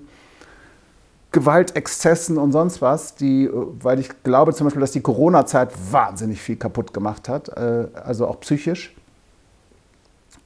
Gewaltexzessen 1.32 2.38
und 2.40 2.52
sonst 2.52 2.82
was, 2.82 3.16
die, 3.16 3.46
äh, 3.46 3.52
weil 3.82 4.00
ich 4.00 4.24
glaube 4.24 4.54
zum 4.54 4.66
Beispiel, 4.66 4.82
dass 4.82 4.92
die 4.92 5.02
Corona-Zeit 5.02 5.70
wahnsinnig 5.92 6.42
viel 6.42 6.56
kaputt 6.56 6.94
gemacht 6.94 7.30
hat, 7.30 7.50
äh, 7.50 7.88
also 8.04 8.28
auch 8.28 8.40
psychisch. 8.40 8.96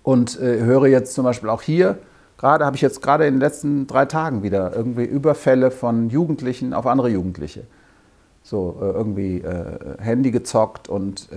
Und 0.03 0.39
äh, 0.41 0.59
höre 0.59 0.87
jetzt 0.87 1.13
zum 1.13 1.23
Beispiel 1.23 1.49
auch 1.49 1.61
hier, 1.61 1.97
gerade 2.37 2.65
habe 2.65 2.75
ich 2.75 2.81
jetzt 2.81 3.01
gerade 3.01 3.25
in 3.25 3.35
den 3.35 3.39
letzten 3.39 3.87
drei 3.87 4.05
Tagen 4.05 4.43
wieder 4.43 4.75
irgendwie 4.75 5.05
Überfälle 5.05 5.71
von 5.71 6.09
Jugendlichen 6.09 6.73
auf 6.73 6.85
andere 6.85 7.07
Jugendliche. 7.09 7.63
So 8.45 8.75
irgendwie 8.81 9.41
Handy 9.99 10.31
gezockt 10.31 10.89
und 10.89 11.29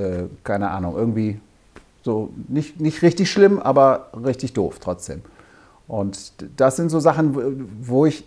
keine 0.42 0.70
Ahnung, 0.70 0.96
irgendwie 0.96 1.38
so 2.02 2.30
nicht, 2.48 2.80
nicht 2.80 3.02
richtig 3.02 3.30
schlimm, 3.30 3.60
aber 3.60 4.10
richtig 4.24 4.54
doof 4.54 4.80
trotzdem. 4.80 5.22
Und 5.86 6.32
das 6.56 6.74
sind 6.74 6.88
so 6.88 6.98
Sachen, 6.98 7.68
wo 7.80 8.06
ich 8.06 8.24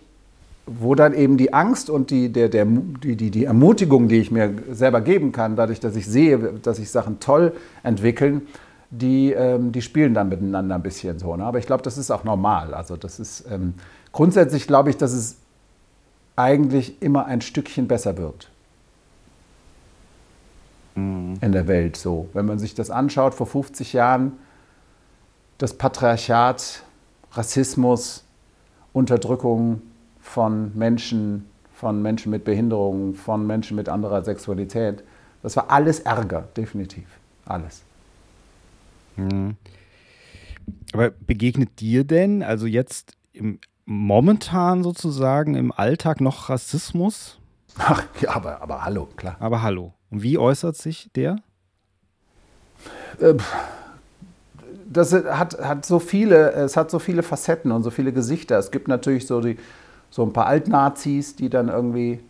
wo 0.78 0.94
dann 0.94 1.14
eben 1.14 1.36
die 1.36 1.52
Angst 1.52 1.90
und 1.90 2.10
die, 2.10 2.30
der, 2.30 2.48
der, 2.48 2.64
die, 2.64 3.16
die, 3.16 3.30
die 3.30 3.44
Ermutigung, 3.44 4.08
die 4.08 4.18
ich 4.18 4.30
mir 4.30 4.54
selber 4.70 5.00
geben 5.00 5.32
kann, 5.32 5.56
dadurch, 5.56 5.80
dass 5.80 5.96
ich 5.96 6.06
sehe, 6.06 6.38
dass 6.62 6.76
sich 6.76 6.90
Sachen 6.90 7.18
toll 7.18 7.54
entwickeln, 7.82 8.42
die, 8.90 9.32
ähm, 9.32 9.72
die 9.72 9.82
spielen 9.82 10.14
dann 10.14 10.28
miteinander 10.28 10.76
ein 10.76 10.82
bisschen 10.82 11.18
so. 11.18 11.34
Ne? 11.36 11.44
Aber 11.44 11.58
ich 11.58 11.66
glaube, 11.66 11.82
das 11.82 11.98
ist 11.98 12.10
auch 12.10 12.22
normal. 12.22 12.72
Also 12.74 12.96
das 12.96 13.18
ist 13.18 13.44
ähm, 13.50 13.74
grundsätzlich 14.12 14.66
glaube 14.68 14.90
ich, 14.90 14.96
dass 14.96 15.12
es 15.12 15.38
eigentlich 16.36 17.02
immer 17.02 17.26
ein 17.26 17.40
Stückchen 17.40 17.88
besser 17.88 18.16
wird 18.16 18.48
mhm. 20.94 21.34
in 21.40 21.52
der 21.52 21.66
Welt 21.66 21.96
so. 21.96 22.28
Wenn 22.32 22.46
man 22.46 22.58
sich 22.58 22.74
das 22.74 22.90
anschaut, 22.90 23.34
vor 23.34 23.46
50 23.46 23.92
Jahren 23.92 24.32
das 25.58 25.74
Patriarchat, 25.74 26.84
Rassismus, 27.32 28.24
Unterdrückung 28.92 29.82
von 30.30 30.70
Menschen, 30.76 31.46
von 31.72 32.02
Menschen 32.02 32.30
mit 32.30 32.44
Behinderungen, 32.44 33.14
von 33.14 33.46
Menschen 33.46 33.76
mit 33.76 33.88
anderer 33.88 34.22
Sexualität. 34.22 35.02
Das 35.42 35.56
war 35.56 35.70
alles 35.70 36.00
Ärger, 36.00 36.48
definitiv. 36.56 37.06
Alles. 37.46 37.82
Mhm. 39.16 39.56
Aber 40.92 41.10
begegnet 41.10 41.80
dir 41.80 42.04
denn, 42.04 42.44
also 42.44 42.66
jetzt 42.66 43.14
im, 43.32 43.58
momentan 43.86 44.84
sozusagen 44.84 45.56
im 45.56 45.72
Alltag 45.72 46.20
noch 46.20 46.48
Rassismus? 46.48 47.40
Ach, 47.78 48.04
ja, 48.20 48.30
aber, 48.30 48.62
aber 48.62 48.84
hallo, 48.84 49.08
klar. 49.16 49.36
Aber 49.40 49.62
hallo. 49.62 49.94
Und 50.10 50.22
wie 50.22 50.38
äußert 50.38 50.76
sich 50.76 51.10
der? 51.16 51.38
Äh, 53.18 53.34
das 54.88 55.12
hat, 55.12 55.58
hat 55.60 55.86
so 55.86 55.98
viele, 55.98 56.52
es 56.52 56.76
hat 56.76 56.90
so 56.90 57.00
viele 57.00 57.24
Facetten 57.24 57.72
und 57.72 57.82
so 57.82 57.90
viele 57.90 58.12
Gesichter. 58.12 58.58
Es 58.58 58.70
gibt 58.70 58.86
natürlich 58.86 59.26
so, 59.26 59.40
die, 59.40 59.56
so 60.10 60.22
ein 60.22 60.32
paar 60.32 60.46
Altnazis, 60.46 61.36
die 61.36 61.48
dann 61.48 61.68
irgendwie, 61.68 62.20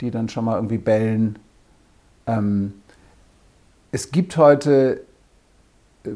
die 0.00 0.10
dann 0.10 0.28
schon 0.28 0.44
mal 0.44 0.56
irgendwie 0.56 0.78
bellen. 0.78 1.38
Ähm, 2.26 2.74
es 3.92 4.10
gibt 4.10 4.36
heute 4.36 5.04
äh, 6.04 6.10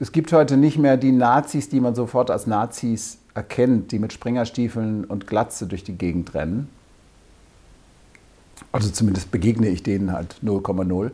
es 0.00 0.12
gibt 0.12 0.32
heute 0.32 0.56
nicht 0.56 0.78
mehr 0.78 0.96
die 0.96 1.12
Nazis, 1.12 1.68
die 1.68 1.80
man 1.80 1.94
sofort 1.94 2.30
als 2.30 2.46
Nazis 2.46 3.18
erkennt, 3.34 3.90
die 3.90 3.98
mit 3.98 4.12
Springerstiefeln 4.12 5.04
und 5.04 5.26
Glatze 5.26 5.66
durch 5.66 5.82
die 5.82 5.96
Gegend 5.96 6.34
rennen. 6.34 6.68
Also 8.70 8.90
zumindest 8.90 9.30
begegne 9.30 9.68
ich 9.68 9.82
denen 9.82 10.12
halt 10.12 10.36
0,0. 10.44 11.10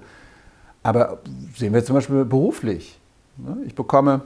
Aber 0.82 1.18
sehen 1.56 1.72
wir 1.72 1.84
zum 1.84 1.94
Beispiel 1.94 2.24
beruflich. 2.24 2.98
Ne? 3.38 3.58
Ich 3.66 3.74
bekomme, 3.74 4.22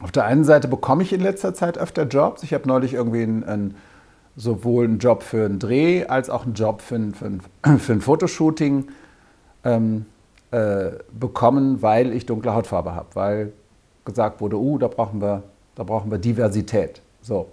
auf 0.00 0.10
der 0.10 0.24
einen 0.24 0.44
Seite 0.44 0.68
bekomme 0.68 1.02
ich 1.02 1.12
in 1.12 1.20
letzter 1.20 1.54
Zeit 1.54 1.78
öfter 1.78 2.04
Jobs. 2.04 2.42
Ich 2.42 2.54
habe 2.54 2.66
neulich 2.66 2.94
irgendwie 2.94 3.22
einen, 3.22 3.44
einen, 3.44 3.76
sowohl 4.36 4.84
einen 4.84 4.98
Job 4.98 5.22
für 5.22 5.44
einen 5.44 5.58
Dreh 5.58 6.06
als 6.06 6.30
auch 6.30 6.44
einen 6.44 6.54
Job 6.54 6.80
für 6.80 6.96
ein, 6.96 7.14
für 7.14 7.26
ein, 7.26 7.42
für 7.78 7.92
ein 7.92 8.00
Fotoshooting 8.00 8.88
ähm, 9.64 10.06
äh, 10.50 10.90
bekommen, 11.12 11.82
weil 11.82 12.12
ich 12.12 12.26
dunkle 12.26 12.54
Hautfarbe 12.54 12.94
habe, 12.94 13.08
weil 13.14 13.52
gesagt 14.04 14.40
wurde, 14.40 14.56
uh, 14.58 14.78
da 14.78 14.88
brauchen 14.88 15.20
wir, 15.20 15.42
da 15.74 15.84
brauchen 15.84 16.10
wir 16.10 16.18
Diversität. 16.18 17.00
So. 17.20 17.48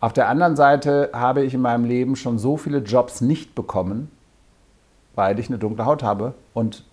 Auf 0.00 0.12
der 0.12 0.28
anderen 0.28 0.56
Seite 0.56 1.10
habe 1.12 1.44
ich 1.44 1.54
in 1.54 1.60
meinem 1.60 1.84
Leben 1.84 2.16
schon 2.16 2.38
so 2.38 2.56
viele 2.56 2.78
Jobs 2.78 3.20
nicht 3.20 3.54
bekommen, 3.54 4.10
weil 5.14 5.38
ich 5.38 5.48
eine 5.48 5.58
dunkle 5.58 5.84
Haut 5.84 6.02
habe 6.02 6.34
und 6.54 6.84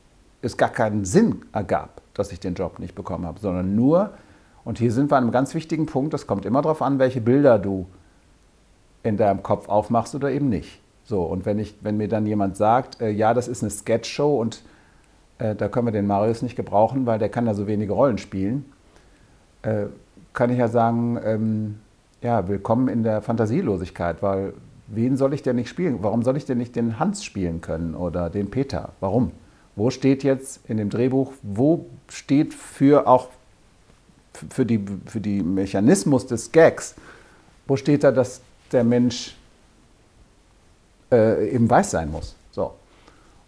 es 0.41 0.57
gar 0.57 0.69
keinen 0.69 1.05
Sinn 1.05 1.43
ergab, 1.51 2.01
dass 2.13 2.31
ich 2.31 2.39
den 2.39 2.53
Job 2.53 2.79
nicht 2.79 2.95
bekommen 2.95 3.25
habe, 3.25 3.39
sondern 3.39 3.75
nur, 3.75 4.11
und 4.63 4.79
hier 4.79 4.91
sind 4.91 5.11
wir 5.11 5.17
an 5.17 5.23
einem 5.23 5.31
ganz 5.31 5.53
wichtigen 5.53 5.85
Punkt, 5.85 6.13
das 6.13 6.27
kommt 6.27 6.45
immer 6.45 6.61
darauf 6.61 6.81
an, 6.81 6.99
welche 6.99 7.21
Bilder 7.21 7.59
du 7.59 7.87
in 9.03 9.17
deinem 9.17 9.43
Kopf 9.43 9.69
aufmachst 9.69 10.15
oder 10.15 10.31
eben 10.31 10.49
nicht. 10.49 10.81
So, 11.05 11.23
und 11.23 11.45
wenn, 11.45 11.57
ich, 11.57 11.75
wenn 11.81 11.97
mir 11.97 12.07
dann 12.07 12.25
jemand 12.25 12.55
sagt, 12.57 13.01
äh, 13.01 13.09
ja, 13.09 13.33
das 13.33 13.47
ist 13.47 13.63
eine 13.63 13.71
Sketchshow 13.71 14.39
und 14.39 14.63
äh, 15.39 15.55
da 15.55 15.67
können 15.67 15.87
wir 15.87 15.91
den 15.91 16.05
Marius 16.05 16.41
nicht 16.41 16.55
gebrauchen, 16.55 17.05
weil 17.05 17.17
der 17.17 17.29
kann 17.29 17.47
ja 17.47 17.53
so 17.53 17.65
wenige 17.65 17.93
Rollen 17.93 18.17
spielen, 18.17 18.65
äh, 19.63 19.85
kann 20.33 20.51
ich 20.51 20.59
ja 20.59 20.67
sagen, 20.67 21.19
ähm, 21.23 21.79
ja, 22.21 22.47
willkommen 22.47 22.89
in 22.89 23.03
der 23.03 23.21
Fantasielosigkeit, 23.21 24.21
weil 24.21 24.53
wen 24.87 25.17
soll 25.17 25.33
ich 25.33 25.41
denn 25.41 25.55
nicht 25.55 25.69
spielen? 25.69 25.99
Warum 26.01 26.21
soll 26.21 26.37
ich 26.37 26.45
denn 26.45 26.57
nicht 26.57 26.75
den 26.75 26.99
Hans 26.99 27.23
spielen 27.23 27.61
können 27.61 27.95
oder 27.95 28.29
den 28.29 28.51
Peter? 28.51 28.89
Warum? 28.99 29.31
Wo 29.75 29.89
steht 29.89 30.23
jetzt 30.23 30.69
in 30.69 30.77
dem 30.77 30.89
Drehbuch, 30.89 31.33
wo 31.41 31.85
steht 32.07 32.53
für 32.53 33.07
auch 33.07 33.29
für 34.49 34.65
die, 34.65 34.83
für 35.05 35.19
die 35.19 35.41
Mechanismus 35.41 36.25
des 36.27 36.51
Gags, 36.51 36.95
wo 37.67 37.75
steht 37.75 38.03
da, 38.03 38.11
dass 38.11 38.41
der 38.71 38.83
Mensch 38.83 39.35
äh, 41.11 41.49
eben 41.49 41.69
weiß 41.69 41.91
sein 41.91 42.11
muss? 42.11 42.35
So. 42.51 42.73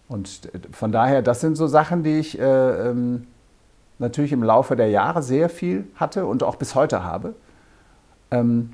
Und 0.07 0.49
von 0.71 0.91
daher, 0.91 1.21
das 1.21 1.41
sind 1.41 1.55
so 1.55 1.67
Sachen, 1.67 2.03
die 2.03 2.19
ich 2.19 2.39
äh, 2.39 2.89
ähm, 2.89 3.27
natürlich 3.99 4.31
im 4.31 4.43
Laufe 4.43 4.75
der 4.75 4.89
Jahre 4.89 5.23
sehr 5.23 5.49
viel 5.49 5.85
hatte 5.95 6.25
und 6.25 6.43
auch 6.43 6.55
bis 6.55 6.75
heute 6.75 7.03
habe. 7.03 7.33
Ähm, 8.31 8.71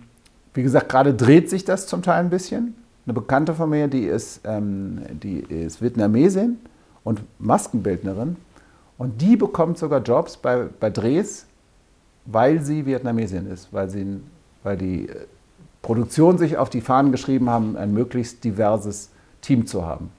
wie 0.54 0.64
gesagt, 0.64 0.90
gerade 0.90 1.14
dreht 1.14 1.50
sich 1.50 1.66
das 1.66 1.88
zum 1.88 2.02
Teil 2.02 2.20
ein 2.20 2.30
bisschen. 2.30 2.76
Eine 3.06 3.14
Bekannte 3.14 3.54
von 3.54 3.70
mir, 3.70 3.88
die 3.88 4.04
ist, 4.04 4.42
ähm, 4.44 5.02
die 5.12 5.40
ist 5.40 5.82
Vietnamesin 5.82 6.60
und 7.04 7.22
Maskenbildnerin. 7.40 8.36
Und 8.98 9.22
die 9.22 9.38
bekommt 9.38 9.78
sogar 9.78 10.02
Jobs 10.02 10.38
bei, 10.38 10.68
bei 10.80 10.90
Drehs, 10.90 11.46
weil 12.28 12.62
sie 12.62 12.86
Vietnamesin 12.86 13.50
ist, 13.50 13.74
weil, 13.74 13.90
sie, 13.90 14.20
weil 14.64 14.78
die 14.78 15.10
äh, 15.10 15.26
Produktion 15.82 16.38
sich 16.38 16.58
auf 16.58 16.70
die 16.70 16.82
Fahnen 16.82 17.12
geschrieben 17.12 17.50
haben, 17.50 17.78
ein 17.78 17.94
möglichst 17.94 18.44
diverses 18.44 19.10
Team 19.42 19.66
zu 19.66 19.86
haben. 19.86 20.12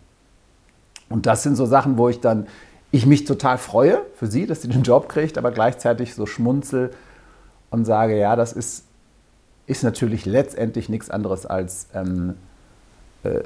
Und 1.11 1.26
das 1.26 1.42
sind 1.42 1.56
so 1.56 1.66
Sachen, 1.66 1.98
wo 1.98 2.09
ich 2.09 2.20
dann, 2.20 2.46
ich 2.90 3.06
mich 3.06 3.24
total 3.24 3.59
freue 3.59 4.00
für 4.14 4.26
sie, 4.26 4.46
dass 4.46 4.62
sie 4.62 4.68
den 4.68 4.82
Job 4.82 5.09
kriegt, 5.09 5.36
aber 5.36 5.50
gleichzeitig 5.50 6.14
so 6.14 6.24
schmunzel 6.26 6.90
und 7.70 7.84
sage, 7.84 8.18
ja, 8.18 8.34
das 8.36 8.54
ist, 8.54 8.84
ist 9.66 9.84
natürlich 9.84 10.24
letztendlich 10.24 10.88
nichts 10.88 11.11
anderes 11.11 11.44
als 11.44 11.88
ähm, 11.94 12.34
äh, 13.22 13.40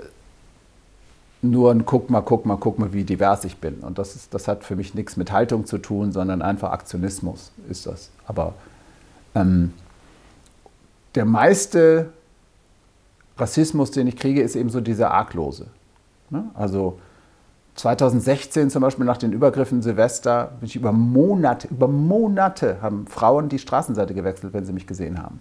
nur 1.43 1.73
ein 1.73 1.85
Guck 1.85 2.09
mal, 2.09 2.21
guck 2.21 2.47
mal, 2.47 2.57
guck 2.57 2.79
mal, 2.79 2.93
wie 2.93 3.05
divers 3.05 3.45
ich 3.45 3.57
bin. 3.59 3.81
Und 3.81 3.99
das, 3.99 4.15
ist, 4.15 4.33
das 4.33 4.47
hat 4.47 4.65
für 4.65 4.77
mich 4.77 4.95
nichts 4.95 5.17
mit 5.17 5.33
Haltung 5.33 5.67
zu 5.67 5.79
tun, 5.79 6.13
sondern 6.13 6.41
einfach 6.41 6.71
Aktionismus 6.71 7.51
ist 7.69 7.87
das. 7.87 8.11
Aber 8.27 8.55
ähm, 9.35 9.73
der 11.17 11.25
meiste 11.25 12.11
Rassismus, 13.37 13.91
den 13.91 14.07
ich 14.07 14.17
kriege, 14.17 14.41
ist 14.41 14.55
eben 14.55 14.71
so 14.71 14.81
dieser 14.81 15.11
arglose. 15.11 15.67
Ne? 16.31 16.45
Also 16.55 16.99
2016 17.75 18.71
zum 18.71 18.83
Beispiel 18.83 19.05
nach 19.05 19.17
den 19.17 19.33
Übergriffen 19.33 19.83
Silvester, 19.83 20.53
bin 20.61 20.69
ich 20.69 20.77
über 20.77 20.93
Monate, 20.93 21.67
über 21.69 21.89
Monate 21.89 22.81
haben 22.81 23.07
Frauen 23.09 23.49
die 23.49 23.59
Straßenseite 23.59 24.15
gewechselt, 24.15 24.53
wenn 24.53 24.65
sie 24.65 24.73
mich 24.73 24.87
gesehen 24.87 25.21
haben. 25.21 25.41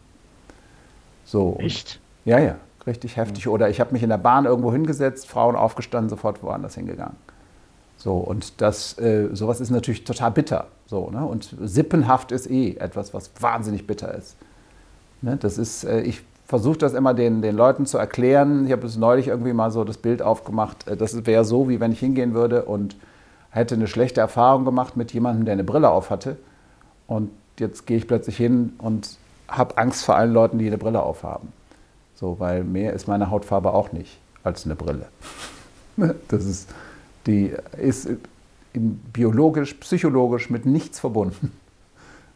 So. 1.26 1.58
Echt? 1.60 2.00
Ja, 2.26 2.40
ja 2.40 2.56
richtig 2.88 3.18
heftig. 3.18 3.48
Oder 3.48 3.70
ich 3.70 3.80
habe 3.80 3.94
mich 3.94 4.04
in 4.04 4.10
der 4.10 4.18
Bahn 4.18 4.46
irgendwo 4.46 4.72
hingesetzt, 4.72 5.28
Frauen 5.28 5.56
aufgestanden, 5.56 6.10
sofort 6.10 6.42
woanders 6.44 6.76
hingegangen. 6.76 7.16
So, 7.98 8.16
und 8.16 8.62
das, 8.62 8.98
äh, 8.98 9.30
sowas 9.34 9.62
ist 9.62 9.70
natürlich 9.70 10.04
total 10.04 10.32
bitter. 10.32 10.68
So, 10.88 11.10
ne? 11.12 11.24
Und 11.26 11.56
sippenhaft 11.62 12.32
ist 12.32 12.50
eh 12.50 12.76
etwas, 12.78 13.14
was 13.14 13.32
wahnsinnig 13.40 13.86
bitter 13.86 14.14
ist. 14.16 14.36
Ne? 15.22 15.38
Das 15.38 15.58
ist, 15.58 15.84
äh, 15.84 16.02
ich 16.02 16.24
versuche 16.46 16.80
das 16.80 16.94
immer 16.94 17.14
den, 17.14 17.42
den 17.42 17.56
Leuten 17.56 17.86
zu 17.86 17.98
erklären. 17.98 18.66
Ich 18.66 18.72
habe 18.72 18.86
es 18.86 18.98
neulich 18.98 19.28
irgendwie 19.28 19.54
mal 19.54 19.72
so 19.72 19.84
das 19.84 19.98
Bild 19.98 20.22
aufgemacht. 20.22 20.88
Äh, 20.88 20.98
das 20.98 21.26
wäre 21.26 21.46
so, 21.46 21.70
wie 21.70 21.80
wenn 21.80 21.92
ich 21.92 22.00
hingehen 22.00 22.34
würde 22.34 22.66
und 22.66 22.96
hätte 23.52 23.76
eine 23.76 23.88
schlechte 23.88 24.20
Erfahrung 24.20 24.66
gemacht 24.66 24.98
mit 24.98 25.14
jemandem, 25.14 25.46
der 25.46 25.54
eine 25.54 25.64
Brille 25.64 25.90
auf 25.90 26.10
hatte. 26.10 26.38
Und 27.08 27.30
jetzt 27.60 27.86
gehe 27.86 27.98
ich 27.98 28.08
plötzlich 28.08 28.38
hin 28.38 28.74
und 28.80 29.18
habe 29.48 29.78
Angst 29.78 30.04
vor 30.04 30.16
allen 30.16 30.34
Leuten, 30.34 30.58
die 30.58 30.68
eine 30.68 30.78
Brille 30.78 31.04
aufhaben. 31.04 31.54
So, 32.22 32.40
weil 32.40 32.64
mehr 32.64 32.94
ist 32.94 33.08
meine 33.08 33.32
Hautfarbe 33.32 33.74
auch 33.74 33.92
nicht 33.92 34.20
als 34.44 34.66
eine 34.66 34.76
Brille. 34.76 35.08
Das 36.30 36.46
ist, 36.46 36.70
die 37.28 37.54
ist 37.78 38.10
biologisch, 38.74 39.74
psychologisch 39.76 40.50
mit 40.50 40.66
nichts 40.66 41.00
verbunden. 41.00 41.52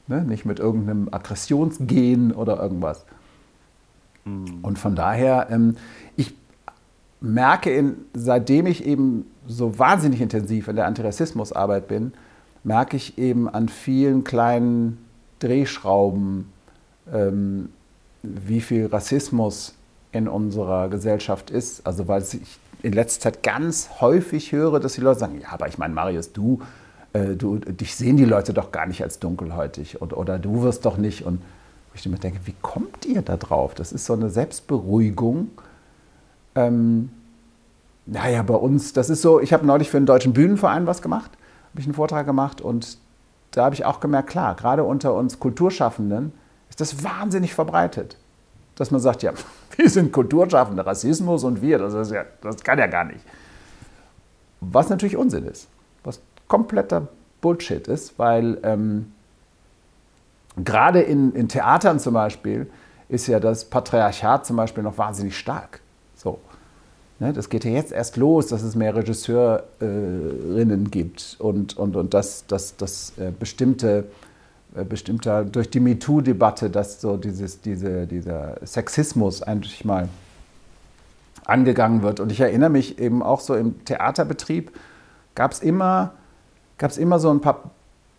Ne? 0.07 0.21
Nicht 0.21 0.45
mit 0.45 0.59
irgendeinem 0.59 1.09
Aggressionsgen 1.09 2.31
oder 2.31 2.61
irgendwas. 2.61 3.05
Mhm. 4.23 4.59
Und 4.61 4.77
von 4.77 4.95
daher, 4.95 5.47
ähm, 5.49 5.77
ich 6.15 6.35
merke, 7.21 7.75
in, 7.75 7.95
seitdem 8.13 8.67
ich 8.67 8.85
eben 8.85 9.25
so 9.47 9.79
wahnsinnig 9.79 10.21
intensiv 10.21 10.67
in 10.67 10.75
der 10.75 10.85
Antirassismusarbeit 10.85 11.87
bin, 11.87 12.13
merke 12.63 12.97
ich 12.97 13.17
eben 13.17 13.49
an 13.49 13.67
vielen 13.67 14.23
kleinen 14.23 14.99
Drehschrauben, 15.39 16.51
ähm, 17.11 17.69
wie 18.21 18.61
viel 18.61 18.85
Rassismus 18.85 19.74
in 20.15 20.29
unserer 20.29 20.87
Gesellschaft 20.87 21.51
ist. 21.51 21.85
Also 21.85 22.07
weil 22.07 22.21
ich 22.21 22.57
in 22.81 22.93
letzter 22.93 23.23
Zeit 23.23 23.43
ganz 23.43 23.89
häufig 23.99 24.53
höre, 24.53 24.79
dass 24.79 24.93
die 24.93 25.01
Leute 25.01 25.19
sagen, 25.19 25.41
ja, 25.41 25.49
aber 25.51 25.67
ich 25.67 25.77
meine, 25.77 25.93
Marius, 25.93 26.31
du, 26.31 26.61
äh, 27.11 27.35
du, 27.35 27.57
dich 27.57 27.95
sehen 27.95 28.15
die 28.15 28.23
Leute 28.23 28.53
doch 28.53 28.71
gar 28.71 28.85
nicht 28.85 29.03
als 29.03 29.19
dunkelhäutig 29.19 30.01
und, 30.01 30.15
oder 30.15 30.39
du 30.39 30.61
wirst 30.61 30.85
doch 30.85 30.95
nicht. 30.95 31.25
Und 31.25 31.41
ich 31.93 32.07
mir 32.07 32.17
denke, 32.17 32.39
wie 32.45 32.55
kommt 32.61 33.05
ihr 33.05 33.23
da 33.23 33.35
drauf? 33.35 33.73
Das 33.73 33.91
ist 33.91 34.05
so 34.05 34.13
eine 34.13 34.29
Selbstberuhigung. 34.29 35.49
Ähm, 36.55 37.09
naja, 38.05 38.41
bei 38.43 38.55
uns, 38.55 38.93
das 38.93 39.09
ist 39.09 39.21
so, 39.21 39.41
ich 39.41 39.51
habe 39.51 39.65
neulich 39.65 39.89
für 39.89 39.99
den 39.99 40.05
Deutschen 40.05 40.31
Bühnenverein 40.31 40.87
was 40.87 41.01
gemacht, 41.01 41.31
habe 41.71 41.81
ich 41.81 41.85
einen 41.85 41.95
Vortrag 41.95 42.25
gemacht 42.25 42.61
und 42.61 42.99
da 43.51 43.65
habe 43.65 43.75
ich 43.75 43.83
auch 43.83 43.99
gemerkt, 43.99 44.29
klar, 44.29 44.55
gerade 44.55 44.85
unter 44.85 45.13
uns 45.13 45.39
Kulturschaffenden 45.39 46.31
ist 46.69 46.79
das 46.79 47.03
wahnsinnig 47.03 47.53
verbreitet 47.53 48.15
dass 48.75 48.91
man 48.91 49.01
sagt, 49.01 49.23
ja, 49.23 49.33
wir 49.77 49.89
sind 49.89 50.11
Kulturschaffende, 50.11 50.85
Rassismus 50.85 51.43
und 51.43 51.61
wir, 51.61 51.79
das, 51.79 51.93
ist 51.93 52.11
ja, 52.11 52.25
das 52.41 52.63
kann 52.63 52.79
ja 52.79 52.87
gar 52.87 53.05
nicht. 53.05 53.25
Was 54.61 54.89
natürlich 54.89 55.17
Unsinn 55.17 55.45
ist, 55.45 55.67
was 56.03 56.21
kompletter 56.47 57.07
Bullshit 57.41 57.87
ist, 57.87 58.17
weil 58.17 58.57
ähm, 58.63 59.11
gerade 60.63 61.01
in, 61.01 61.33
in 61.33 61.47
Theatern 61.47 61.99
zum 61.99 62.13
Beispiel 62.13 62.69
ist 63.09 63.27
ja 63.27 63.39
das 63.39 63.65
Patriarchat 63.65 64.45
zum 64.45 64.57
Beispiel 64.57 64.83
noch 64.83 64.97
wahnsinnig 64.97 65.37
stark. 65.37 65.81
So. 66.15 66.39
Ne, 67.19 67.31
das 67.31 67.49
geht 67.49 67.63
ja 67.63 67.71
jetzt 67.71 67.93
erst 67.93 68.17
los, 68.17 68.47
dass 68.47 68.61
es 68.61 68.75
mehr 68.75 68.93
Regisseurinnen 68.93 70.91
gibt 70.91 71.37
und, 71.39 71.77
und, 71.77 71.95
und 71.95 72.13
dass, 72.13 72.45
dass, 72.45 72.75
dass 72.75 73.17
äh, 73.17 73.31
bestimmte, 73.37 74.05
bestimmter, 74.83 75.45
durch 75.45 75.69
die 75.69 75.79
MeToo-Debatte, 75.79 76.69
dass 76.69 76.99
so 76.99 77.15
dieses, 77.15 77.61
diese, 77.61 78.07
dieser 78.07 78.57
Sexismus 78.63 79.41
eigentlich 79.41 79.85
mal 79.85 80.09
angegangen 81.45 82.01
wird. 82.01 82.19
Und 82.19 82.31
ich 82.31 82.39
erinnere 82.39 82.69
mich 82.69 82.99
eben 82.99 83.23
auch 83.23 83.39
so 83.39 83.55
im 83.55 83.85
Theaterbetrieb 83.85 84.71
gab 85.35 85.51
es 85.51 85.59
immer, 85.59 86.13
gab's 86.77 86.97
immer 86.97 87.19
so 87.19 87.29
ein 87.29 87.41
paar 87.41 87.71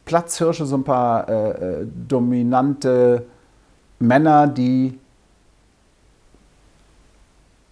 Platzhirsche, 0.04 0.66
so 0.66 0.76
ein 0.76 0.84
paar 0.84 1.28
äh, 1.28 1.80
äh, 1.80 1.86
dominante 2.08 3.26
Männer, 3.98 4.46
die, 4.46 4.98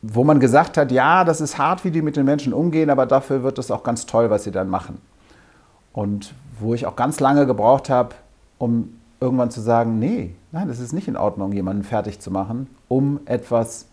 wo 0.03 0.25
man 0.25 0.41
gesagt 0.41 0.77
hat, 0.77 0.91
ja, 0.91 1.23
das 1.25 1.41
ist 1.41 1.59
hart, 1.59 1.85
wie 1.85 1.91
die 1.91 2.03
mit 2.03 2.17
den 2.17 2.25
Menschen 2.25 2.53
umgehen, 2.53 2.91
aber 2.91 3.07
dafür 3.07 3.43
wird 3.43 3.59
es 3.59 3.71
auch 3.71 3.85
ganz 3.85 4.07
toll, 4.07 4.31
was 4.31 4.45
sie 4.45 4.51
dann 4.51 4.69
machen. 4.69 5.01
Und 5.93 6.35
wo 6.59 6.75
ich 6.75 6.87
auch 6.87 6.97
ganz 6.97 7.21
lange 7.21 7.47
gebraucht 7.47 7.89
habe, 7.89 8.15
um 8.59 9.01
irgendwann 9.21 9.51
zu 9.51 9.61
sagen, 9.61 9.99
nee, 9.99 10.35
nein, 10.53 10.69
das 10.69 10.81
ist 10.81 10.93
nicht 10.93 11.09
in 11.09 11.17
Ordnung, 11.17 11.53
jemanden 11.53 11.83
fertig 11.83 12.21
zu 12.21 12.31
machen, 12.31 12.69
um 12.89 13.21
etwas 13.25 13.87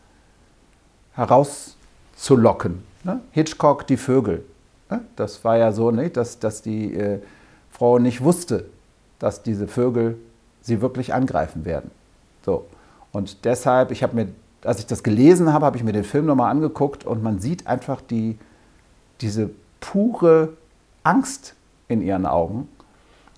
herauszulocken. 1.13 2.83
Ne? 3.03 3.21
Hitchcock, 3.31 3.87
die 3.87 3.97
Vögel. 3.97 4.43
Ne? 4.89 5.01
Das 5.15 5.43
war 5.43 5.57
ja 5.57 5.71
so, 5.71 5.91
ne? 5.91 6.09
dass, 6.09 6.39
dass 6.39 6.61
die 6.61 6.93
äh, 6.93 7.19
Frau 7.69 7.99
nicht 7.99 8.23
wusste, 8.23 8.65
dass 9.19 9.43
diese 9.43 9.67
Vögel 9.67 10.17
sie 10.61 10.81
wirklich 10.81 11.13
angreifen 11.13 11.65
werden. 11.65 11.91
So. 12.45 12.65
Und 13.11 13.45
deshalb, 13.45 13.91
ich 13.91 14.03
habe 14.03 14.15
mir, 14.15 14.27
als 14.63 14.79
ich 14.79 14.85
das 14.85 15.03
gelesen 15.03 15.51
habe, 15.53 15.65
habe 15.65 15.77
ich 15.77 15.83
mir 15.83 15.93
den 15.93 16.03
Film 16.03 16.25
nochmal 16.25 16.51
angeguckt 16.51 17.05
und 17.05 17.23
man 17.23 17.39
sieht 17.39 17.67
einfach 17.67 18.01
die, 18.01 18.37
diese 19.21 19.49
pure 19.79 20.49
Angst 21.03 21.55
in 21.87 22.01
ihren 22.01 22.25
Augen. 22.25 22.67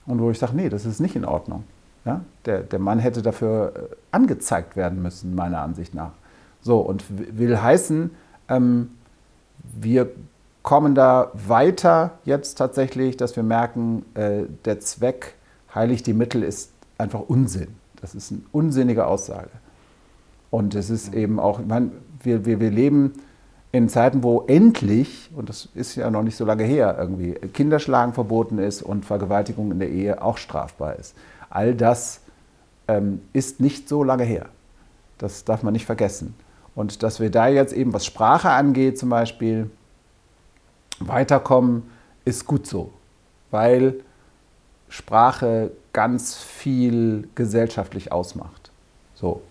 Und 0.05 0.19
wo 0.19 0.31
ich 0.31 0.39
sage, 0.39 0.55
nee, 0.55 0.69
das 0.69 0.85
ist 0.85 0.99
nicht 0.99 1.15
in 1.15 1.25
Ordnung. 1.25 1.63
Ja? 2.05 2.21
Der, 2.45 2.61
der 2.61 2.79
Mann 2.79 2.99
hätte 2.99 3.21
dafür 3.21 3.73
äh, 3.75 3.95
angezeigt 4.11 4.75
werden 4.75 5.01
müssen, 5.01 5.35
meiner 5.35 5.61
Ansicht 5.61 5.93
nach. 5.93 6.11
So, 6.61 6.79
und 6.79 7.03
will 7.09 7.61
heißen, 7.61 8.11
ähm, 8.49 8.91
wir 9.73 10.09
kommen 10.61 10.95
da 10.95 11.31
weiter 11.33 12.11
jetzt 12.25 12.57
tatsächlich, 12.57 13.17
dass 13.17 13.35
wir 13.35 13.43
merken, 13.43 14.05
äh, 14.15 14.43
der 14.65 14.79
Zweck 14.79 15.35
heiligt 15.73 16.07
die 16.07 16.13
Mittel 16.13 16.43
ist 16.43 16.71
einfach 16.97 17.21
Unsinn. 17.27 17.75
Das 18.01 18.15
ist 18.15 18.31
eine 18.31 18.41
unsinnige 18.51 19.05
Aussage. 19.07 19.49
Und 20.49 20.75
es 20.75 20.89
ist 20.89 21.13
eben 21.13 21.39
auch, 21.39 21.59
ich 21.59 21.65
meine, 21.65 21.91
wir, 22.21 22.45
wir, 22.45 22.59
wir 22.59 22.71
leben 22.71 23.13
in 23.73 23.89
Zeiten, 23.89 24.21
wo 24.21 24.43
endlich, 24.45 25.31
und 25.35 25.49
das 25.49 25.67
ist 25.73 25.95
ja 25.95 26.11
noch 26.11 26.21
nicht 26.21 26.37
so 26.37 26.45
lange 26.45 26.63
her, 26.63 26.95
irgendwie 26.97 27.33
Kinderschlagen 27.33 28.13
verboten 28.13 28.59
ist 28.59 28.83
und 28.83 29.03
Vergewaltigung 29.03 29.71
in 29.71 29.79
der 29.79 29.89
Ehe 29.89 30.21
auch 30.21 30.37
strafbar 30.37 30.95
ist. 30.95 31.15
All 31.49 31.73
das 31.73 32.21
ähm, 32.87 33.21
ist 33.33 33.59
nicht 33.59 33.89
so 33.89 34.03
lange 34.03 34.25
her. 34.25 34.45
Das 35.17 35.43
darf 35.43 35.63
man 35.63 35.73
nicht 35.73 35.87
vergessen. 35.87 36.35
Und 36.75 37.01
dass 37.01 37.19
wir 37.19 37.31
da 37.31 37.47
jetzt 37.47 37.73
eben, 37.73 37.93
was 37.93 38.05
Sprache 38.05 38.51
angeht 38.51 38.99
zum 38.99 39.09
Beispiel, 39.09 39.71
weiterkommen, 40.99 41.89
ist 42.25 42.45
gut 42.45 42.67
so, 42.67 42.91
weil 43.49 43.95
Sprache 44.87 45.71
ganz 45.93 46.35
viel 46.35 47.27
gesellschaftlich 47.33 48.11
ausmacht. 48.11 48.71
So. 49.15 49.41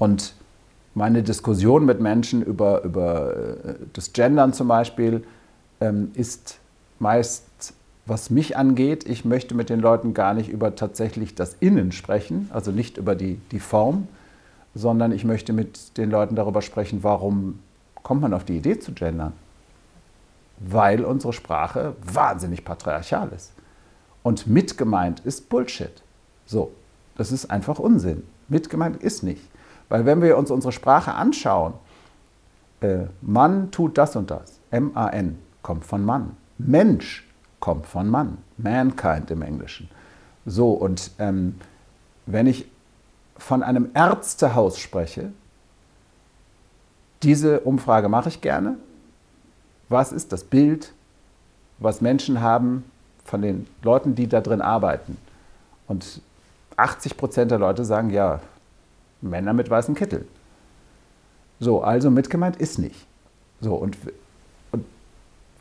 Und 0.00 0.34
meine 0.94 1.22
Diskussion 1.22 1.84
mit 1.84 2.00
Menschen 2.00 2.42
über, 2.42 2.82
über 2.84 3.36
äh, 3.36 3.74
das 3.92 4.12
Gendern 4.12 4.52
zum 4.52 4.68
Beispiel 4.68 5.24
ähm, 5.80 6.10
ist 6.14 6.58
meist, 6.98 7.46
was 8.06 8.30
mich 8.30 8.56
angeht, 8.56 9.08
ich 9.08 9.24
möchte 9.24 9.54
mit 9.54 9.70
den 9.70 9.80
Leuten 9.80 10.12
gar 10.12 10.34
nicht 10.34 10.48
über 10.48 10.74
tatsächlich 10.74 11.34
das 11.34 11.56
Innen 11.60 11.92
sprechen, 11.92 12.50
also 12.52 12.72
nicht 12.72 12.98
über 12.98 13.14
die, 13.14 13.40
die 13.52 13.60
Form, 13.60 14.08
sondern 14.74 15.12
ich 15.12 15.24
möchte 15.24 15.52
mit 15.52 15.96
den 15.98 16.10
Leuten 16.10 16.34
darüber 16.34 16.62
sprechen, 16.62 17.02
warum 17.02 17.60
kommt 18.02 18.22
man 18.22 18.34
auf 18.34 18.44
die 18.44 18.56
Idee 18.56 18.78
zu 18.78 18.92
gendern 18.92 19.32
weil 20.62 21.04
unsere 21.04 21.32
Sprache 21.32 21.96
wahnsinnig 22.02 22.64
patriarchal 22.64 23.30
ist. 23.34 23.52
Und 24.22 24.46
mitgemeint 24.46 25.20
ist 25.20 25.48
Bullshit. 25.48 26.02
So, 26.46 26.72
das 27.16 27.32
ist 27.32 27.50
einfach 27.50 27.78
Unsinn. 27.78 28.22
Mitgemeint 28.48 29.02
ist 29.02 29.22
nicht. 29.22 29.42
Weil 29.88 30.06
wenn 30.06 30.22
wir 30.22 30.36
uns 30.38 30.50
unsere 30.50 30.72
Sprache 30.72 31.14
anschauen, 31.14 31.74
äh, 32.80 33.06
Mann 33.20 33.70
tut 33.70 33.98
das 33.98 34.16
und 34.16 34.30
das. 34.30 34.58
M-A-N 34.70 35.38
kommt 35.62 35.84
von 35.84 36.04
Mann. 36.04 36.36
Mensch 36.58 37.28
kommt 37.60 37.86
von 37.86 38.08
Mann. 38.08 38.38
Mankind 38.56 39.30
im 39.30 39.42
Englischen. 39.42 39.88
So, 40.46 40.72
und 40.72 41.12
ähm, 41.18 41.60
wenn 42.26 42.46
ich 42.46 42.66
von 43.36 43.62
einem 43.62 43.90
Ärztehaus 43.94 44.78
spreche, 44.78 45.32
diese 47.22 47.60
Umfrage 47.60 48.08
mache 48.08 48.28
ich 48.28 48.40
gerne, 48.40 48.76
was 49.88 50.12
ist 50.12 50.32
das 50.32 50.44
Bild, 50.44 50.92
was 51.78 52.00
Menschen 52.00 52.40
haben 52.40 52.84
von 53.24 53.42
den 53.42 53.66
Leuten, 53.82 54.14
die 54.14 54.26
da 54.26 54.40
drin 54.40 54.60
arbeiten. 54.60 55.16
Und 55.86 56.20
80 56.76 57.16
Prozent 57.16 57.50
der 57.50 57.58
Leute 57.58 57.84
sagen, 57.84 58.10
ja, 58.10 58.40
Männer 59.22 59.52
mit 59.52 59.70
weißen 59.70 59.94
Kittel. 59.94 60.26
So, 61.60 61.82
also 61.82 62.10
mitgemeint 62.10 62.56
ist 62.56 62.78
nicht. 62.78 63.06
So, 63.60 63.74
und, 63.74 63.96
und 64.72 64.84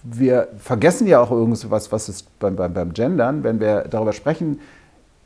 wir 0.04 0.48
vergessen 0.58 1.08
ja 1.08 1.22
auch 1.22 1.32
irgendwas, 1.32 1.92
was 1.92 2.10
ist 2.10 2.40
beim, 2.40 2.56
beim, 2.56 2.74
beim 2.74 2.94
Gendern, 2.94 3.44
wenn 3.44 3.60
wir 3.60 3.86
darüber 3.90 4.14
sprechen, 4.14 4.60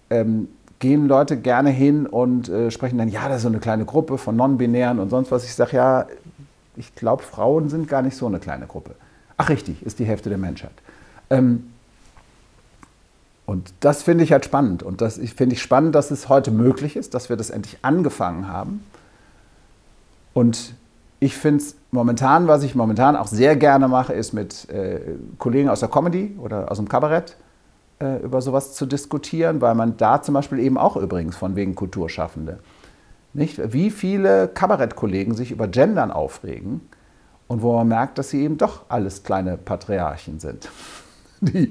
ähm, 0.09 0.49
gehen 0.79 1.07
Leute 1.07 1.37
gerne 1.37 1.69
hin 1.69 2.05
und 2.05 2.49
äh, 2.49 2.69
sprechen 2.69 2.97
dann, 2.97 3.07
ja, 3.07 3.27
das 3.27 3.37
ist 3.37 3.43
so 3.43 3.47
eine 3.47 3.59
kleine 3.59 3.85
Gruppe 3.85 4.17
von 4.17 4.35
Non-Binären 4.35 4.99
und 4.99 5.09
sonst 5.09 5.31
was. 5.31 5.45
Ich 5.45 5.55
sage, 5.55 5.77
ja, 5.77 6.07
ich 6.75 6.93
glaube, 6.95 7.23
Frauen 7.23 7.69
sind 7.69 7.87
gar 7.87 8.01
nicht 8.01 8.17
so 8.17 8.27
eine 8.27 8.39
kleine 8.39 8.67
Gruppe. 8.67 8.95
Ach 9.37 9.49
richtig, 9.49 9.85
ist 9.85 9.99
die 9.99 10.05
Hälfte 10.05 10.29
der 10.29 10.37
Menschheit. 10.37 10.73
Ähm, 11.29 11.71
und 13.45 13.73
das 13.79 14.03
finde 14.03 14.23
ich 14.23 14.31
halt 14.31 14.45
spannend. 14.45 14.83
Und 14.83 15.01
das 15.01 15.19
finde 15.35 15.55
ich 15.55 15.61
spannend, 15.61 15.95
dass 15.95 16.11
es 16.11 16.29
heute 16.29 16.51
möglich 16.51 16.95
ist, 16.95 17.13
dass 17.13 17.29
wir 17.29 17.37
das 17.37 17.49
endlich 17.49 17.77
angefangen 17.83 18.47
haben. 18.47 18.83
Und 20.33 20.73
ich 21.19 21.37
finde 21.37 21.63
es 21.63 21.75
momentan, 21.91 22.47
was 22.47 22.63
ich 22.63 22.75
momentan 22.75 23.15
auch 23.15 23.27
sehr 23.27 23.55
gerne 23.55 23.87
mache, 23.87 24.13
ist 24.13 24.33
mit 24.33 24.69
äh, 24.69 24.99
Kollegen 25.37 25.69
aus 25.69 25.79
der 25.79 25.89
Comedy 25.89 26.35
oder 26.39 26.71
aus 26.71 26.77
dem 26.77 26.89
Kabarett 26.89 27.37
äh, 27.99 28.17
über 28.23 28.41
sowas 28.41 28.73
zu 28.73 28.85
diskutieren, 28.85 29.61
weil 29.61 29.75
man 29.75 29.95
da 29.97 30.21
zum 30.21 30.33
Beispiel 30.33 30.59
eben 30.59 30.77
auch 30.77 30.97
übrigens 30.97 31.35
von 31.35 31.55
wegen 31.55 31.75
Kulturschaffende 31.75 32.59
nicht? 33.35 33.73
Wie 33.73 33.91
viele 33.91 34.47
Kabarettkollegen 34.47 35.35
sich 35.35 35.51
über 35.51 35.67
Gendern 35.67 36.11
aufregen 36.11 36.81
und 37.47 37.61
wo 37.61 37.73
man 37.75 37.87
merkt, 37.87 38.17
dass 38.17 38.29
sie 38.29 38.41
eben 38.41 38.57
doch 38.57 38.85
alles 38.89 39.23
kleine 39.23 39.57
Patriarchen 39.57 40.39
sind. 40.39 40.69
Die, 41.41 41.69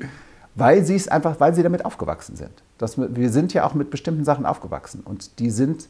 weil 0.55 0.84
sie 0.84 0.94
es 0.94 1.09
einfach, 1.09 1.40
weil 1.40 1.55
sie 1.55 1.62
damit 1.62 1.84
aufgewachsen 1.84 2.36
sind. 2.36 2.62
Das, 2.78 2.96
wir 2.98 3.30
sind 3.30 3.55
ja 3.55 3.64
auch 3.66 3.74
mit 3.74 3.90
bestimmten 3.90 4.24
Sachen 4.24 4.46
aufgewachsen 4.46 5.02
und 5.05 5.38
die 5.38 5.50
sind, 5.50 5.88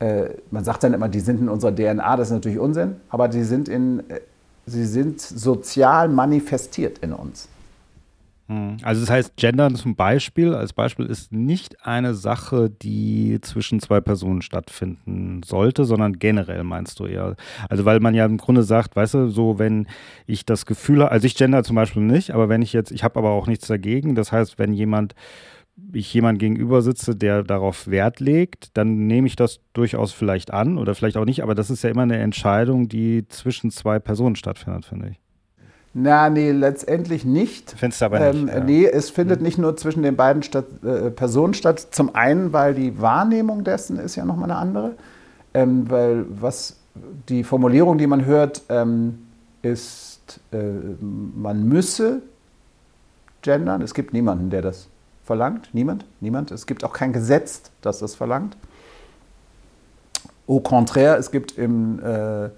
äh, 0.00 0.30
man 0.50 0.64
sagt 0.64 0.82
dann 0.82 0.94
immer, 0.94 1.08
die 1.08 1.20
sind 1.20 1.40
in 1.40 1.48
unserer 1.48 1.74
DNA, 1.74 2.16
das 2.16 2.28
ist 2.28 2.34
natürlich 2.34 2.58
Unsinn, 2.58 2.96
aber 3.08 3.28
die 3.28 3.44
sind, 3.44 3.68
in, 3.68 4.00
äh, 4.10 4.20
sie 4.66 4.86
sind 4.86 5.20
sozial 5.20 6.08
manifestiert 6.08 6.98
in 6.98 7.12
uns. 7.12 7.48
Hm. 8.46 8.76
Also 8.82 9.00
das 9.00 9.10
heißt, 9.10 9.36
Gendern 9.36 9.74
zum 9.74 9.96
Beispiel, 9.96 10.54
als 10.54 10.74
Beispiel 10.74 11.06
ist 11.06 11.32
nicht 11.32 11.86
eine 11.86 12.14
Sache, 12.14 12.68
die 12.68 13.38
zwischen 13.40 13.80
zwei 13.80 14.00
Personen 14.00 14.42
stattfinden 14.42 15.42
sollte, 15.42 15.84
sondern 15.84 16.18
generell 16.18 16.62
meinst 16.62 17.00
du 17.00 17.06
eher. 17.06 17.36
Also 17.70 17.86
weil 17.86 18.00
man 18.00 18.14
ja 18.14 18.26
im 18.26 18.36
Grunde 18.36 18.62
sagt, 18.62 18.96
weißt 18.96 19.14
du, 19.14 19.28
so 19.28 19.58
wenn 19.58 19.86
ich 20.26 20.44
das 20.44 20.66
Gefühl 20.66 21.00
habe, 21.00 21.10
also 21.10 21.26
ich 21.26 21.36
gender 21.36 21.64
zum 21.64 21.76
Beispiel 21.76 22.02
nicht, 22.02 22.32
aber 22.32 22.50
wenn 22.50 22.60
ich 22.60 22.74
jetzt, 22.74 22.92
ich 22.92 23.02
habe 23.02 23.18
aber 23.18 23.30
auch 23.30 23.46
nichts 23.46 23.66
dagegen, 23.66 24.14
das 24.14 24.30
heißt, 24.30 24.58
wenn 24.58 24.74
jemand 24.74 25.14
ich 25.92 26.12
jemand 26.14 26.38
gegenüber 26.38 26.82
sitze, 26.82 27.16
der 27.16 27.42
darauf 27.42 27.88
Wert 27.88 28.20
legt, 28.20 28.76
dann 28.76 29.06
nehme 29.06 29.26
ich 29.26 29.34
das 29.34 29.60
durchaus 29.72 30.12
vielleicht 30.12 30.52
an 30.52 30.78
oder 30.78 30.94
vielleicht 30.94 31.16
auch 31.16 31.24
nicht, 31.24 31.42
aber 31.42 31.54
das 31.56 31.70
ist 31.70 31.82
ja 31.82 31.90
immer 31.90 32.02
eine 32.02 32.18
Entscheidung, 32.18 32.88
die 32.88 33.26
zwischen 33.28 33.70
zwei 33.70 33.98
Personen 33.98 34.36
stattfindet, 34.36 34.84
finde 34.84 35.08
ich. 35.08 35.23
Na, 35.96 36.28
nee, 36.28 36.50
letztendlich 36.50 37.24
nicht. 37.24 37.72
Findest 37.76 38.00
du 38.00 38.06
aber 38.06 38.18
nicht? 38.18 38.42
Ähm, 38.42 38.48
ja. 38.48 38.60
Nee, 38.60 38.86
es 38.86 39.10
findet 39.10 39.38
hm. 39.38 39.44
nicht 39.44 39.58
nur 39.58 39.76
zwischen 39.76 40.02
den 40.02 40.16
beiden 40.16 40.42
statt, 40.42 40.66
äh, 40.84 41.10
Personen 41.10 41.54
statt. 41.54 41.86
Zum 41.92 42.16
einen, 42.16 42.52
weil 42.52 42.74
die 42.74 43.00
Wahrnehmung 43.00 43.62
dessen 43.62 43.98
ist 44.00 44.16
ja 44.16 44.24
nochmal 44.24 44.50
eine 44.50 44.58
andere. 44.58 44.94
Ähm, 45.54 45.88
weil 45.88 46.26
was 46.28 46.76
die 47.28 47.44
Formulierung, 47.44 47.96
die 47.96 48.08
man 48.08 48.24
hört, 48.24 48.62
ähm, 48.68 49.26
ist, 49.62 50.40
äh, 50.50 50.56
man 51.00 51.68
müsse 51.68 52.22
gendern. 53.42 53.80
Es 53.80 53.94
gibt 53.94 54.12
niemanden, 54.12 54.50
der 54.50 54.62
das 54.62 54.88
verlangt. 55.24 55.68
Niemand. 55.72 56.04
Niemand. 56.20 56.50
Es 56.50 56.66
gibt 56.66 56.82
auch 56.82 56.92
kein 56.92 57.12
Gesetz, 57.12 57.62
das 57.82 58.00
das 58.00 58.16
verlangt. 58.16 58.56
Au 60.48 60.58
contraire, 60.58 61.18
es 61.18 61.30
gibt 61.30 61.56
im 61.56 62.00
äh, 62.00 62.50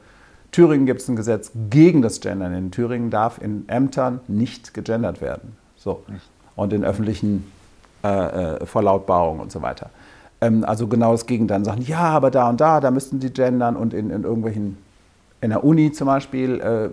Thüringen 0.56 0.86
gibt 0.86 1.02
es 1.02 1.08
ein 1.08 1.16
Gesetz 1.16 1.52
gegen 1.68 2.00
das 2.00 2.22
Gendern. 2.22 2.54
In 2.54 2.70
Thüringen 2.70 3.10
darf 3.10 3.38
in 3.38 3.68
Ämtern 3.68 4.20
nicht 4.26 4.72
gegendert 4.72 5.20
werden. 5.20 5.54
So. 5.76 6.02
Und 6.54 6.72
in 6.72 6.82
öffentlichen 6.82 7.52
äh, 8.02 8.54
äh, 8.54 8.64
Verlautbarungen 8.64 9.42
und 9.42 9.52
so 9.52 9.60
weiter. 9.60 9.90
Ähm, 10.40 10.64
also 10.64 10.86
genau 10.86 11.12
das 11.12 11.26
Gegenteil. 11.26 11.62
Sagen, 11.62 11.82
ja, 11.82 11.98
aber 11.98 12.30
da 12.30 12.48
und 12.48 12.58
da, 12.58 12.80
da 12.80 12.90
müssten 12.90 13.20
die 13.20 13.30
gendern 13.30 13.76
und 13.76 13.92
in, 13.92 14.08
in 14.08 14.24
irgendwelchen, 14.24 14.78
in 15.42 15.50
der 15.50 15.62
Uni 15.62 15.92
zum 15.92 16.06
Beispiel, 16.06 16.58
äh, 16.58 16.88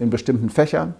in 0.00 0.10
bestimmten 0.10 0.48
Fächern, 0.48 0.94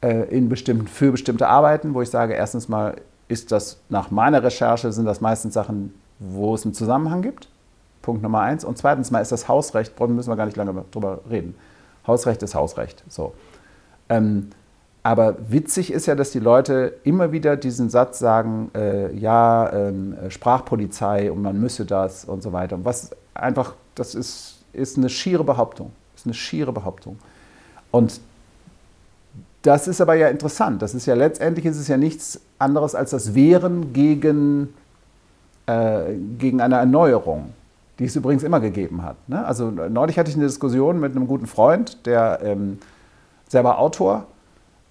äh, 0.00 0.34
in 0.34 0.48
bestimmten, 0.48 0.86
für 0.86 1.12
bestimmte 1.12 1.46
Arbeiten, 1.46 1.92
wo 1.92 2.00
ich 2.00 2.08
sage, 2.08 2.32
erstens 2.32 2.70
mal 2.70 2.94
ist 3.28 3.52
das 3.52 3.80
nach 3.90 4.10
meiner 4.10 4.42
Recherche, 4.42 4.92
sind 4.92 5.04
das 5.04 5.20
meistens 5.20 5.52
Sachen, 5.52 5.92
wo 6.20 6.54
es 6.54 6.64
einen 6.64 6.72
Zusammenhang 6.72 7.20
gibt. 7.20 7.48
Punkt 8.08 8.22
Nummer 8.22 8.40
eins. 8.40 8.64
Und 8.64 8.78
zweitens 8.78 9.10
mal 9.10 9.20
ist 9.20 9.32
das 9.32 9.48
Hausrecht, 9.48 10.00
müssen 10.00 10.30
wir 10.30 10.36
gar 10.36 10.46
nicht 10.46 10.56
lange 10.56 10.82
drüber 10.92 11.20
reden. 11.28 11.54
Hausrecht 12.06 12.42
ist 12.42 12.54
Hausrecht. 12.54 13.04
So. 13.06 13.34
Ähm, 14.08 14.48
aber 15.02 15.36
witzig 15.50 15.92
ist 15.92 16.06
ja, 16.06 16.14
dass 16.14 16.30
die 16.30 16.38
Leute 16.38 16.94
immer 17.04 17.32
wieder 17.32 17.58
diesen 17.58 17.90
Satz 17.90 18.18
sagen, 18.18 18.70
äh, 18.74 19.14
ja, 19.14 19.70
ähm, 19.74 20.16
Sprachpolizei 20.30 21.30
und 21.30 21.42
man 21.42 21.60
müsse 21.60 21.84
das 21.84 22.24
und 22.24 22.42
so 22.42 22.54
weiter. 22.54 22.82
Was 22.82 23.10
einfach, 23.34 23.74
das 23.94 24.14
ist, 24.14 24.60
ist 24.72 24.96
eine 24.96 25.10
schiere 25.10 25.44
Behauptung. 25.44 25.92
Ist 26.16 26.24
eine 26.24 26.32
schiere 26.32 26.72
Behauptung. 26.72 27.18
Und 27.90 28.22
das 29.60 29.86
ist 29.86 30.00
aber 30.00 30.14
ja 30.14 30.28
interessant. 30.28 30.80
Das 30.80 30.94
ist 30.94 31.04
ja 31.04 31.12
letztendlich 31.12 31.66
ist 31.66 31.76
es 31.76 31.88
ja 31.88 31.98
nichts 31.98 32.40
anderes 32.58 32.94
als 32.94 33.10
das 33.10 33.34
Wehren 33.34 33.92
gegen, 33.92 34.72
äh, 35.66 36.14
gegen 36.38 36.62
eine 36.62 36.76
Erneuerung 36.76 37.52
die 37.98 38.04
es 38.04 38.16
übrigens 38.16 38.42
immer 38.42 38.60
gegeben 38.60 39.02
hat. 39.02 39.16
Ne? 39.28 39.44
Also 39.44 39.70
neulich 39.70 40.18
hatte 40.18 40.30
ich 40.30 40.36
eine 40.36 40.46
Diskussion 40.46 41.00
mit 41.00 41.16
einem 41.16 41.26
guten 41.26 41.46
Freund, 41.46 42.06
der 42.06 42.40
ähm, 42.42 42.78
selber 43.48 43.78
Autor, 43.78 44.26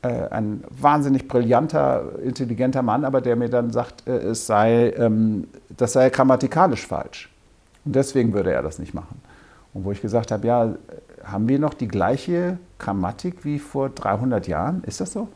äh, 0.02 0.30
ein 0.30 0.64
wahnsinnig 0.70 1.28
brillanter, 1.28 2.20
intelligenter 2.24 2.82
Mann, 2.82 3.06
aber 3.06 3.22
der 3.22 3.36
mir 3.36 3.50
dann 3.50 3.72
sagt, 3.72 4.08
äh, 4.08 4.18
es 4.18 4.46
sei, 4.46 4.92
ähm, 4.98 5.48
das 5.76 5.94
sei 5.94 6.10
grammatikalisch 6.10 6.86
falsch. 6.86 7.32
Und 7.86 7.96
deswegen 7.96 8.34
würde 8.34 8.52
er 8.52 8.62
das 8.62 8.80
nicht 8.80 8.94
machen. 8.94 9.22
Und 9.74 9.86
wo 9.86 9.92
ich 9.92 10.02
gesagt 10.02 10.32
habe, 10.32 10.46
ja, 10.46 10.76
haben 11.24 11.48
wir 11.48 11.60
noch 11.60 11.74
die 11.74 11.88
gleiche 11.88 12.58
Grammatik 12.80 13.46
wie 13.46 13.60
vor 13.60 13.90
300 13.90 14.48
Jahren? 14.48 14.84
Ist 14.84 15.02
das 15.02 15.14
so? 15.14 15.30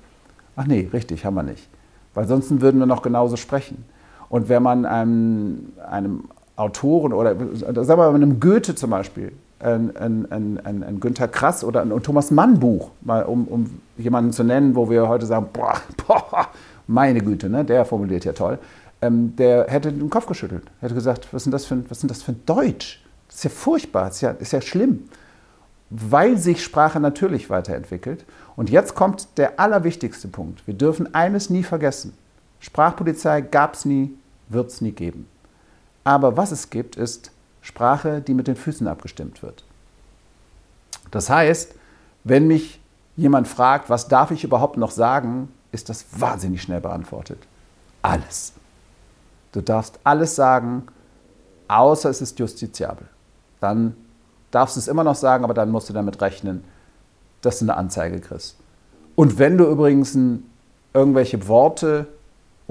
Ach 0.56 0.66
nee, 0.66 0.90
richtig, 0.92 1.26
haben 1.26 1.36
wir 1.36 1.44
nicht. 1.44 1.70
Weil 2.14 2.28
sonst 2.28 2.62
würden 2.62 2.80
wir 2.80 2.86
noch 2.86 3.02
genauso 3.02 3.38
sprechen. 3.38 3.86
Und 4.30 4.50
wenn 4.50 4.64
man 4.64 4.86
einem, 4.86 5.74
einem 5.90 6.26
Autoren 6.62 7.14
oder 7.14 7.36
sagen 7.36 8.00
wir 8.00 8.12
mal 8.12 8.16
einem 8.16 8.40
Goethe 8.40 8.76
zum 8.76 8.92
Beispiel, 8.92 9.32
ein, 9.60 9.96
ein, 9.96 10.32
ein, 10.32 10.84
ein 10.84 11.00
Günter 11.00 11.28
Krass 11.28 11.64
oder 11.64 11.82
ein 11.82 12.04
Thomas 12.04 12.32
Mann 12.32 12.60
Buch, 12.60 12.92
mal 13.02 13.24
um, 13.24 13.48
um 13.48 13.82
jemanden 13.98 14.32
zu 14.32 14.44
nennen, 14.44 14.76
wo 14.76 14.90
wir 14.90 15.08
heute 15.08 15.26
sagen, 15.26 15.48
boah, 15.54 15.76
boah 16.08 16.48
meine 16.88 17.22
Güte, 17.22 17.50
ne, 17.50 17.64
der 17.64 17.86
formuliert 17.86 18.26
ja 18.26 18.34
toll, 18.34 18.60
ähm, 19.02 19.36
der 19.36 19.68
hätte 19.68 19.92
den 19.92 20.10
Kopf 20.10 20.26
geschüttelt, 20.26 20.64
hätte 20.80 20.94
gesagt, 20.94 21.28
was 21.32 21.48
ist 21.48 21.54
ist 21.54 22.10
das 22.10 22.24
für 22.24 22.32
ein 22.32 22.42
Deutsch? 22.46 23.04
Das 23.28 23.38
ist 23.38 23.44
ja 23.44 23.50
furchtbar, 23.50 24.08
das 24.08 24.16
ist 24.16 24.22
ja, 24.22 24.32
ist 24.32 24.54
ja 24.54 24.62
schlimm, 24.62 25.06
weil 25.90 26.38
sich 26.38 26.64
Sprache 26.64 27.00
natürlich 27.00 27.50
weiterentwickelt. 27.50 28.26
Und 28.56 28.70
jetzt 28.70 28.94
kommt 28.94 29.38
der 29.38 29.60
allerwichtigste 29.60 30.28
Punkt. 30.28 30.66
Wir 30.68 30.74
dürfen 30.74 31.16
eines 31.16 31.50
nie 31.50 31.64
vergessen. 31.64 32.14
Sprachpolizei 32.60 33.42
gab 33.42 33.74
es 33.74 33.86
nie, 33.86 34.14
wird 34.50 34.70
es 34.70 34.82
nie 34.82 34.92
geben. 34.92 35.28
Aber 36.04 36.38
was 36.38 36.52
es 36.52 36.70
gibt, 36.70 36.96
ist 36.96 37.32
Sprache, 37.62 38.22
die 38.22 38.34
mit 38.34 38.48
den 38.48 38.56
Füßen 38.56 38.88
abgestimmt 38.88 39.44
wird. 39.44 39.64
Das 41.12 41.30
heißt, 41.30 41.76
wenn 42.24 42.48
mich 42.48 42.80
jemand 43.16 43.48
fragt, 43.48 43.90
was 43.90 44.08
darf 44.08 44.32
ich 44.32 44.44
überhaupt 44.44 44.78
noch 44.78 44.92
sagen, 44.92 45.50
ist 45.72 45.90
das 45.90 46.06
wahnsinnig 46.18 46.62
schnell 46.62 46.82
beantwortet. 46.82 47.40
Alles. 48.02 48.54
Du 49.52 49.62
darfst 49.62 50.00
alles 50.04 50.36
sagen, 50.36 50.88
außer 51.68 52.10
es 52.10 52.22
ist 52.22 52.40
justiziabel. 52.40 53.08
Dann 53.60 53.96
darfst 54.50 54.76
du 54.76 54.80
es 54.80 54.88
immer 54.88 55.04
noch 55.04 55.16
sagen, 55.16 55.44
aber 55.44 55.54
dann 55.54 55.70
musst 55.70 55.90
du 55.90 55.94
damit 55.94 56.22
rechnen, 56.22 56.64
dass 57.42 57.60
du 57.60 57.66
eine 57.66 57.78
Anzeige 57.78 58.20
kriegst. 58.20 58.58
Und 59.16 59.40
wenn 59.40 59.58
du 59.58 59.66
übrigens 59.66 60.18
irgendwelche 60.94 61.48
Worte 61.48 62.08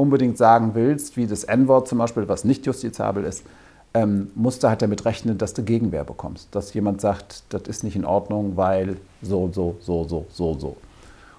unbedingt 0.01 0.39
sagen 0.39 0.71
willst, 0.75 1.17
wie 1.17 1.27
das 1.27 1.45
N-Wort 1.45 1.89
zum 1.89 1.99
Beispiel, 1.99 2.27
was 2.29 2.45
nicht 2.45 2.67
justizabel 2.67 3.25
ist, 3.25 3.45
ähm, 3.93 4.31
musst 4.35 4.63
du 4.63 4.69
halt 4.69 4.83
damit 4.83 5.05
rechnen, 5.05 5.37
dass 5.37 5.53
du 5.53 5.63
Gegenwehr 5.63 6.05
bekommst. 6.05 6.49
Dass 6.55 6.73
jemand 6.75 7.01
sagt, 7.01 7.43
das 7.51 7.63
ist 7.63 7.85
nicht 7.85 7.97
in 7.97 8.05
Ordnung, 8.05 8.57
weil 8.57 8.97
so, 9.21 9.51
so, 9.53 9.77
so, 9.81 10.05
so, 10.05 10.27
so, 10.31 10.55
so. 10.59 10.77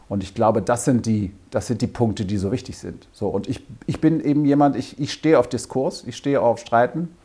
Und 0.09 0.23
ich 0.23 0.35
glaube, 0.35 0.61
das 0.61 0.83
sind 0.83 1.05
die, 1.05 1.31
das 1.51 1.67
sind 1.67 1.81
die 1.81 1.87
Punkte, 1.87 2.25
die 2.25 2.37
so 2.37 2.51
wichtig 2.51 2.77
sind. 2.77 3.07
So, 3.13 3.29
und 3.29 3.47
ich, 3.47 3.65
ich 3.87 4.01
bin 4.01 4.19
eben 4.19 4.43
jemand, 4.45 4.75
ich, 4.75 4.99
ich 4.99 5.13
stehe 5.13 5.39
auf 5.39 5.47
Diskurs, 5.47 6.03
ich 6.05 6.17
stehe 6.17 6.41
auf 6.41 6.59
Streiten. 6.59 7.15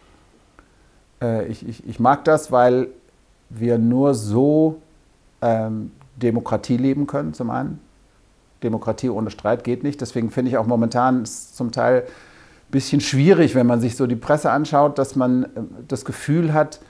Äh, 1.20 1.48
ich, 1.48 1.68
ich, 1.68 1.86
ich 1.86 1.98
mag 1.98 2.24
das, 2.24 2.52
weil 2.52 2.86
wir 3.50 3.78
nur 3.78 4.14
so 4.14 4.76
ähm, 5.42 5.90
Demokratie 6.16 6.76
leben 6.76 7.08
können, 7.08 7.34
zum 7.34 7.50
einen. 7.50 7.80
Demokratie 8.66 9.08
ohne 9.08 9.30
Streit 9.30 9.64
geht 9.64 9.84
nicht. 9.84 10.00
Deswegen 10.00 10.30
finde 10.30 10.50
ich 10.50 10.58
auch 10.58 10.66
momentan 10.66 11.24
zum 11.24 11.70
Teil 11.70 12.02
ein 12.02 12.70
bisschen 12.70 13.00
schwierig, 13.00 13.54
wenn 13.54 13.66
man 13.66 13.80
sich 13.80 13.96
so 13.96 14.06
die 14.06 14.16
Presse 14.16 14.50
anschaut, 14.50 14.98
dass 14.98 15.14
man 15.14 15.44
äh, 15.44 15.48
das 15.86 16.04
Gefühl 16.04 16.52
hat, 16.52 16.80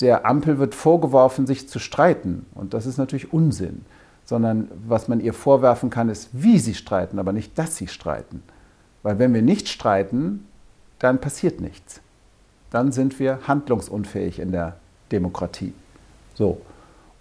der 0.00 0.26
Ampel 0.26 0.58
wird 0.58 0.74
vorgeworfen, 0.74 1.46
sich 1.46 1.68
zu 1.68 1.78
streiten. 1.78 2.46
Und 2.54 2.74
das 2.74 2.86
ist 2.86 2.98
natürlich 2.98 3.32
Unsinn. 3.32 3.84
Sondern 4.24 4.68
was 4.86 5.08
man 5.08 5.20
ihr 5.20 5.32
vorwerfen 5.32 5.90
kann, 5.90 6.08
ist, 6.08 6.28
wie 6.32 6.58
sie 6.58 6.74
streiten, 6.74 7.18
aber 7.18 7.32
nicht, 7.32 7.58
dass 7.58 7.76
sie 7.76 7.88
streiten. 7.88 8.42
Weil 9.02 9.18
wenn 9.18 9.34
wir 9.34 9.42
nicht 9.42 9.68
streiten, 9.68 10.46
dann 10.98 11.20
passiert 11.20 11.60
nichts. 11.60 12.00
Dann 12.70 12.92
sind 12.92 13.18
wir 13.18 13.40
handlungsunfähig 13.48 14.38
in 14.38 14.52
der 14.52 14.76
Demokratie. 15.10 15.74
So. 16.34 16.60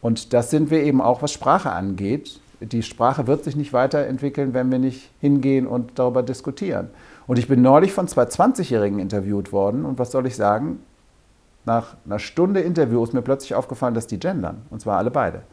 Und 0.01 0.33
das 0.33 0.49
sind 0.49 0.71
wir 0.71 0.83
eben 0.83 1.01
auch, 1.01 1.21
was 1.21 1.31
Sprache 1.31 1.71
angeht 1.71 2.39
die 2.61 2.83
Sprache 2.83 3.27
wird 3.27 3.43
sich 3.43 3.55
nicht 3.55 3.73
weiterentwickeln, 3.73 4.53
wenn 4.53 4.71
wir 4.71 4.79
nicht 4.79 5.09
hingehen 5.19 5.67
und 5.67 5.97
darüber 5.97 6.23
diskutieren. 6.23 6.89
Und 7.27 7.39
ich 7.39 7.47
bin 7.47 7.61
neulich 7.61 7.91
von 7.91 8.07
zwei 8.07 8.23
20-Jährigen 8.23 8.99
interviewt 8.99 9.51
worden 9.51 9.85
und 9.85 9.99
was 9.99 10.11
soll 10.11 10.27
ich 10.27 10.35
sagen? 10.35 10.79
Nach 11.65 11.95
einer 12.05 12.19
Stunde 12.19 12.61
Interview 12.61 13.03
ist 13.03 13.13
mir 13.13 13.21
plötzlich 13.21 13.55
aufgefallen, 13.55 13.93
dass 13.93 14.07
die 14.07 14.19
gendern, 14.19 14.63
und 14.69 14.81
zwar 14.81 14.97
alle 14.97 15.11
beide. 15.11 15.43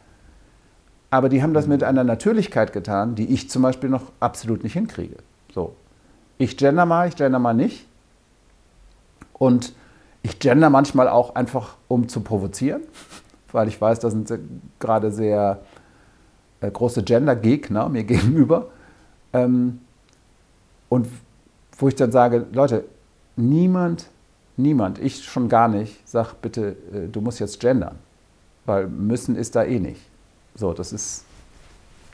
Aber 1.11 1.29
die 1.29 1.41
haben 1.41 1.53
das 1.53 1.67
mit 1.67 1.83
einer 1.83 2.03
Natürlichkeit 2.03 2.73
getan, 2.73 3.15
die 3.15 3.33
ich 3.33 3.49
zum 3.49 3.61
Beispiel 3.63 3.89
noch 3.89 4.11
absolut 4.19 4.63
nicht 4.63 4.73
hinkriege. 4.73 5.17
So, 5.53 5.75
ich 6.37 6.57
gender 6.57 6.85
mal, 6.85 7.07
ich 7.07 7.15
gender 7.15 7.39
mal 7.39 7.53
nicht. 7.53 7.87
Und 9.33 9.73
ich 10.21 10.39
gender 10.39 10.69
manchmal 10.69 11.07
auch 11.07 11.35
einfach, 11.35 11.77
um 11.87 12.07
zu 12.07 12.21
provozieren, 12.21 12.81
weil 13.51 13.67
ich 13.67 13.79
weiß, 13.79 13.99
das 13.99 14.13
sind 14.13 14.31
gerade 14.79 15.11
sehr 15.11 15.59
äh, 16.61 16.71
große 16.71 17.03
Gender-Gegner 17.03 17.89
mir 17.89 18.03
gegenüber. 18.05 18.67
Ähm, 19.33 19.79
und 20.89 21.07
wo 21.77 21.87
ich 21.87 21.95
dann 21.95 22.11
sage, 22.11 22.45
Leute, 22.51 22.85
niemand, 23.35 24.07
niemand, 24.57 24.99
ich 24.99 25.23
schon 25.23 25.49
gar 25.49 25.67
nicht, 25.67 26.07
sagt 26.07 26.41
bitte, 26.41 26.75
äh, 26.93 27.07
du 27.11 27.21
musst 27.21 27.39
jetzt 27.39 27.59
gendern. 27.59 27.95
Weil 28.65 28.87
müssen 28.87 29.35
ist 29.35 29.55
da 29.55 29.63
eh 29.63 29.79
nicht. 29.79 30.01
So, 30.55 30.73
das 30.73 30.91
ist 30.91 31.23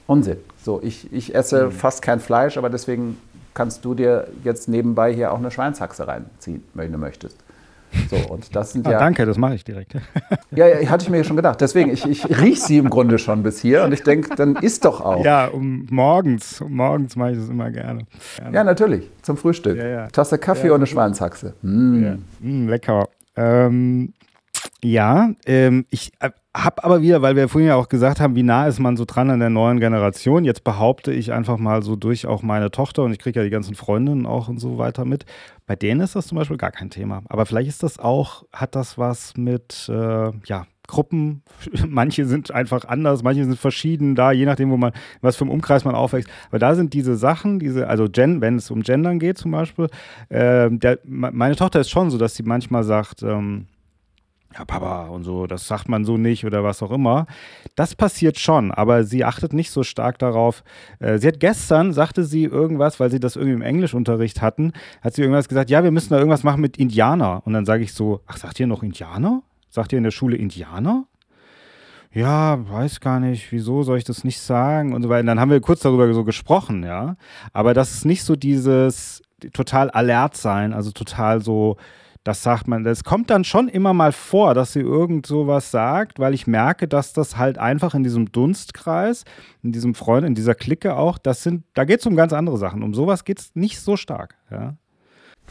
Unsinn. 0.08 0.38
So, 0.64 0.82
ich, 0.84 1.12
ich 1.12 1.34
esse 1.34 1.66
mhm. 1.66 1.72
fast 1.72 2.02
kein 2.02 2.20
Fleisch, 2.20 2.58
aber 2.58 2.70
deswegen 2.70 3.18
kannst 3.54 3.84
du 3.86 3.96
dir 3.96 4.28
jetzt 4.44 4.70
nebenbei 4.70 5.14
hier 5.14 5.32
auch 5.32 5.40
eine 5.40 5.50
Schweinshaxe 5.50 6.08
reinziehen, 6.08 6.64
wenn 6.74 6.92
du 6.92 6.98
möchtest. 6.98 7.38
So, 8.10 8.18
und 8.32 8.56
das 8.56 8.74
sind 8.74 8.88
ah, 8.88 8.92
ja. 8.92 9.00
Danke, 9.00 9.26
das 9.26 9.38
mache 9.38 9.56
ich 9.56 9.64
direkt. 9.64 9.96
ja, 10.52 10.68
ja, 10.68 10.90
hatte 10.90 11.04
ich 11.04 11.10
mir 11.10 11.24
schon 11.24 11.36
gedacht. 11.36 11.62
Deswegen, 11.62 11.92
ich, 11.92 12.06
ich 12.06 12.26
rieche 12.42 12.62
sie 12.62 12.78
im 12.78 12.90
Grunde 12.90 13.18
schon 13.18 13.44
bis 13.44 13.62
hier 13.62 13.84
und 13.84 13.94
ich 13.94 14.04
denke, 14.04 14.36
dann 14.36 14.56
ist 14.58 14.86
doch 14.86 15.02
auch. 15.02 15.24
Ja, 15.24 15.48
um 15.48 15.88
morgens, 15.90 16.62
um 16.62 16.76
morgens 16.76 17.16
mache 17.16 17.32
ich 17.32 17.38
das 17.38 17.50
immer 17.50 17.72
gerne. 17.72 18.06
gerne. 18.38 18.56
Ja, 18.56 18.64
natürlich, 18.64 19.10
zum 19.22 19.38
Frühstück. 19.38 19.78
Ja, 19.78 19.88
ja. 19.88 20.08
Tasse 20.08 20.38
Kaffee 20.38 20.68
ja, 20.68 20.74
und 20.74 20.80
eine 20.80 20.88
Schweinshaxe. 20.88 21.54
Mm. 21.62 22.16
Mm, 22.42 22.68
lecker. 22.68 23.08
Ähm, 23.36 24.14
ja, 24.86 25.32
ähm, 25.48 25.86
ich 25.90 26.12
äh, 26.20 26.30
habe 26.56 26.84
aber 26.84 27.02
wieder, 27.02 27.22
weil 27.22 27.36
wir 27.36 27.50
vorhin 27.50 27.70
ja 27.70 27.76
auch 27.76 27.90
gesagt 27.90 28.20
haben, 28.20 28.36
wie 28.36 28.44
nah 28.44 28.68
ist 28.68 28.80
man 28.80 28.98
so 28.98 29.06
dran 29.06 29.32
an 29.32 29.40
der 29.40 29.50
neuen 29.50 29.80
Generation. 29.80 30.46
Jetzt 30.46 30.64
behaupte 30.64 31.12
ich 31.12 31.34
einfach 31.34 31.58
mal 31.58 31.82
so 31.82 31.96
durch 31.96 32.28
auch 32.28 32.44
meine 32.44 32.70
Tochter 32.70 33.04
und 33.04 33.12
ich 33.12 33.20
kriege 33.20 33.40
ja 33.40 33.44
die 33.44 33.50
ganzen 33.50 33.74
Freundinnen 33.74 34.26
auch 34.28 34.48
und 34.48 34.60
so 34.60 34.78
weiter 34.78 35.04
mit. 35.04 35.26
Bei 35.66 35.76
denen 35.76 36.02
ist 36.02 36.16
das 36.16 36.28
zum 36.28 36.38
Beispiel 36.38 36.58
gar 36.58 36.72
kein 36.72 36.92
Thema. 36.92 37.24
Aber 37.30 37.48
vielleicht 37.48 37.68
ist 37.68 37.82
das 37.82 37.98
auch, 37.98 38.44
hat 38.54 38.76
das 38.76 38.98
was 38.98 39.36
mit, 39.36 39.90
äh, 39.90 40.32
ja, 40.46 40.68
Gruppen, 40.88 41.42
manche 41.88 42.28
sind 42.28 42.52
einfach 42.52 42.86
anders, 42.86 43.24
manche 43.24 43.44
sind 43.44 43.58
verschieden 43.58 44.14
da, 44.14 44.32
je 44.32 44.46
nachdem, 44.46 44.70
wo 44.70 44.78
man, 44.78 44.92
was 45.22 45.36
für 45.36 45.46
einen 45.46 45.52
Umkreis 45.52 45.84
man 45.84 45.96
aufwächst. 45.96 46.30
Aber 46.50 46.60
da 46.60 46.76
sind 46.76 46.94
diese 46.94 47.16
Sachen, 47.16 47.58
diese, 47.58 47.88
also 47.88 48.08
Gen, 48.08 48.40
wenn 48.40 48.58
es 48.58 48.70
um 48.70 48.84
Gendern 48.84 49.18
geht 49.18 49.40
zum 49.40 49.50
Beispiel, 49.50 49.90
äh, 50.30 50.70
der, 50.70 51.00
meine 51.04 51.56
Tochter 51.56 51.80
ist 51.80 51.90
schon 51.90 52.12
so, 52.12 52.20
dass 52.20 52.36
sie 52.36 52.44
manchmal 52.44 52.84
sagt, 52.84 53.24
ähm, 53.24 53.66
ja, 54.58 54.64
Papa 54.64 55.08
und 55.08 55.24
so, 55.24 55.48
das 55.48 55.68
sagt 55.68 55.90
man 55.90 56.06
so 56.06 56.18
nicht 56.18 56.46
oder 56.46 56.64
was 56.64 56.82
auch 56.82 56.92
immer. 56.92 57.28
Das 57.76 57.94
passiert 57.96 58.40
schon, 58.40 58.72
aber 58.72 59.04
sie 59.04 59.26
achtet 59.26 59.52
nicht 59.54 59.70
so 59.70 59.84
stark 59.84 60.18
darauf. 60.18 60.64
Äh, 61.00 61.18
sie 61.18 61.28
hat 61.28 61.40
gestern, 61.40 61.92
sagte 61.92 62.24
sie 62.24 62.46
irgendwas, 62.46 63.00
weil 63.00 63.12
sie 63.12 63.20
das 63.20 63.36
irgendwie 63.36 63.56
im 63.56 63.62
Englischunterricht 63.62 64.42
hatten, 64.42 64.72
hat 65.02 65.14
sie 65.14 65.22
irgendwas 65.22 65.50
gesagt, 65.50 65.70
ja, 65.70 65.84
wir 65.84 65.92
müssen 65.92 66.12
da 66.12 66.18
irgendwas 66.18 66.44
machen 66.44 66.62
mit 66.62 66.78
Indianer. 66.78 67.42
Und 67.46 67.54
dann 67.54 67.66
sage 67.66 67.84
ich 67.84 67.94
so, 67.94 68.22
ach, 68.28 68.38
sagt 68.38 68.60
ihr 68.60 68.68
noch 68.68 68.82
Indianer? 68.82 69.44
Sagt 69.70 69.92
ihr 69.92 69.98
in 69.98 70.06
der 70.06 70.12
Schule 70.12 70.38
Indianer? 70.38 71.06
Ja, 72.14 72.58
weiß 72.70 73.02
gar 73.02 73.20
nicht, 73.20 73.52
wieso 73.52 73.84
soll 73.84 73.98
ich 73.98 74.06
das 74.06 74.24
nicht 74.24 74.40
sagen 74.40 74.94
und 74.94 75.04
so 75.04 75.10
weiter. 75.10 75.20
Und 75.20 75.28
dann 75.28 75.40
haben 75.42 75.52
wir 75.52 75.60
kurz 75.60 75.82
darüber 75.82 76.14
so 76.14 76.24
gesprochen, 76.24 76.84
ja. 76.84 77.18
Aber 77.52 77.74
das 77.74 77.92
ist 77.92 78.06
nicht 78.06 78.24
so 78.24 78.38
dieses 78.38 79.22
total 79.52 79.90
alert 79.92 80.38
sein, 80.38 80.72
also 80.72 80.92
total 80.92 81.42
so, 81.42 81.76
das 82.26 82.42
sagt 82.42 82.68
man, 82.68 82.84
es 82.88 83.04
kommt 83.04 83.30
dann 83.30 83.44
schon 83.44 83.68
immer 83.68 83.94
mal 83.94 84.12
vor, 84.12 84.56
dass 84.56 84.74
sie 84.74 84.80
irgend 84.80 85.28
sowas 85.28 85.70
sagt, 85.70 86.18
weil 86.18 86.34
ich 86.34 86.48
merke, 86.48 86.88
dass 86.88 87.14
das 87.14 87.38
halt 87.38 87.60
einfach 87.60 87.94
in 87.94 88.04
diesem 88.04 88.32
Dunstkreis, 88.32 89.26
in 89.62 89.72
diesem 89.72 89.94
Freund, 89.94 90.26
in 90.26 90.34
dieser 90.34 90.56
Clique 90.56 90.98
auch, 90.98 91.20
das 91.20 91.44
sind, 91.44 91.64
da 91.76 91.86
geht 91.86 92.00
es 92.00 92.06
um 92.08 92.16
ganz 92.16 92.34
andere 92.34 92.58
Sachen. 92.58 92.82
Um 92.82 92.96
sowas 92.96 93.26
geht 93.26 93.40
es 93.40 93.52
nicht 93.54 93.80
so 93.80 93.96
stark, 93.96 94.36
ja. 94.50 94.74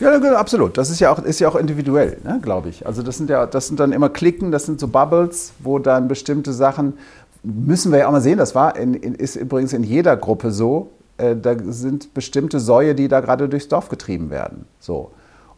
Ja, 0.01 0.19
absolut. 0.37 0.77
Das 0.77 0.91
ist 0.91 0.99
ja 0.99 1.13
auch, 1.13 1.21
ist 1.21 1.39
ja 1.39 1.49
auch 1.49 1.55
individuell, 1.55 2.19
ne, 2.25 2.41
glaube 2.43 2.71
ich. 2.71 2.85
Also 2.85 3.05
das 3.05 3.19
sind 3.19 3.31
ja, 3.31 3.47
das 3.47 3.69
sind 3.69 3.79
dann 3.79 3.93
immer 3.93 4.09
Klicken, 4.09 4.51
das 4.51 4.67
sind 4.67 4.81
so 4.81 4.89
Bubbles, 4.89 5.53
wo 5.61 5.79
dann 5.79 6.09
bestimmte 6.09 6.53
Sachen, 6.53 6.95
müssen 7.45 7.93
wir 7.93 8.01
ja 8.01 8.09
auch 8.09 8.13
mal 8.13 8.21
sehen, 8.21 8.37
das 8.37 8.57
war 8.57 8.77
in, 8.77 8.95
in, 8.95 9.15
ist 9.15 9.37
übrigens 9.37 9.73
in 9.73 9.85
jeder 9.85 10.17
Gruppe 10.17 10.51
so, 10.51 10.91
äh, 11.19 11.37
da 11.37 11.55
sind 11.67 12.15
bestimmte 12.15 12.59
Säue, 12.59 12.97
die 12.97 13.07
da 13.07 13.21
gerade 13.21 13.49
durchs 13.49 13.69
Dorf 13.69 13.89
getrieben 13.89 14.31
werden. 14.31 14.65
So. 14.81 15.13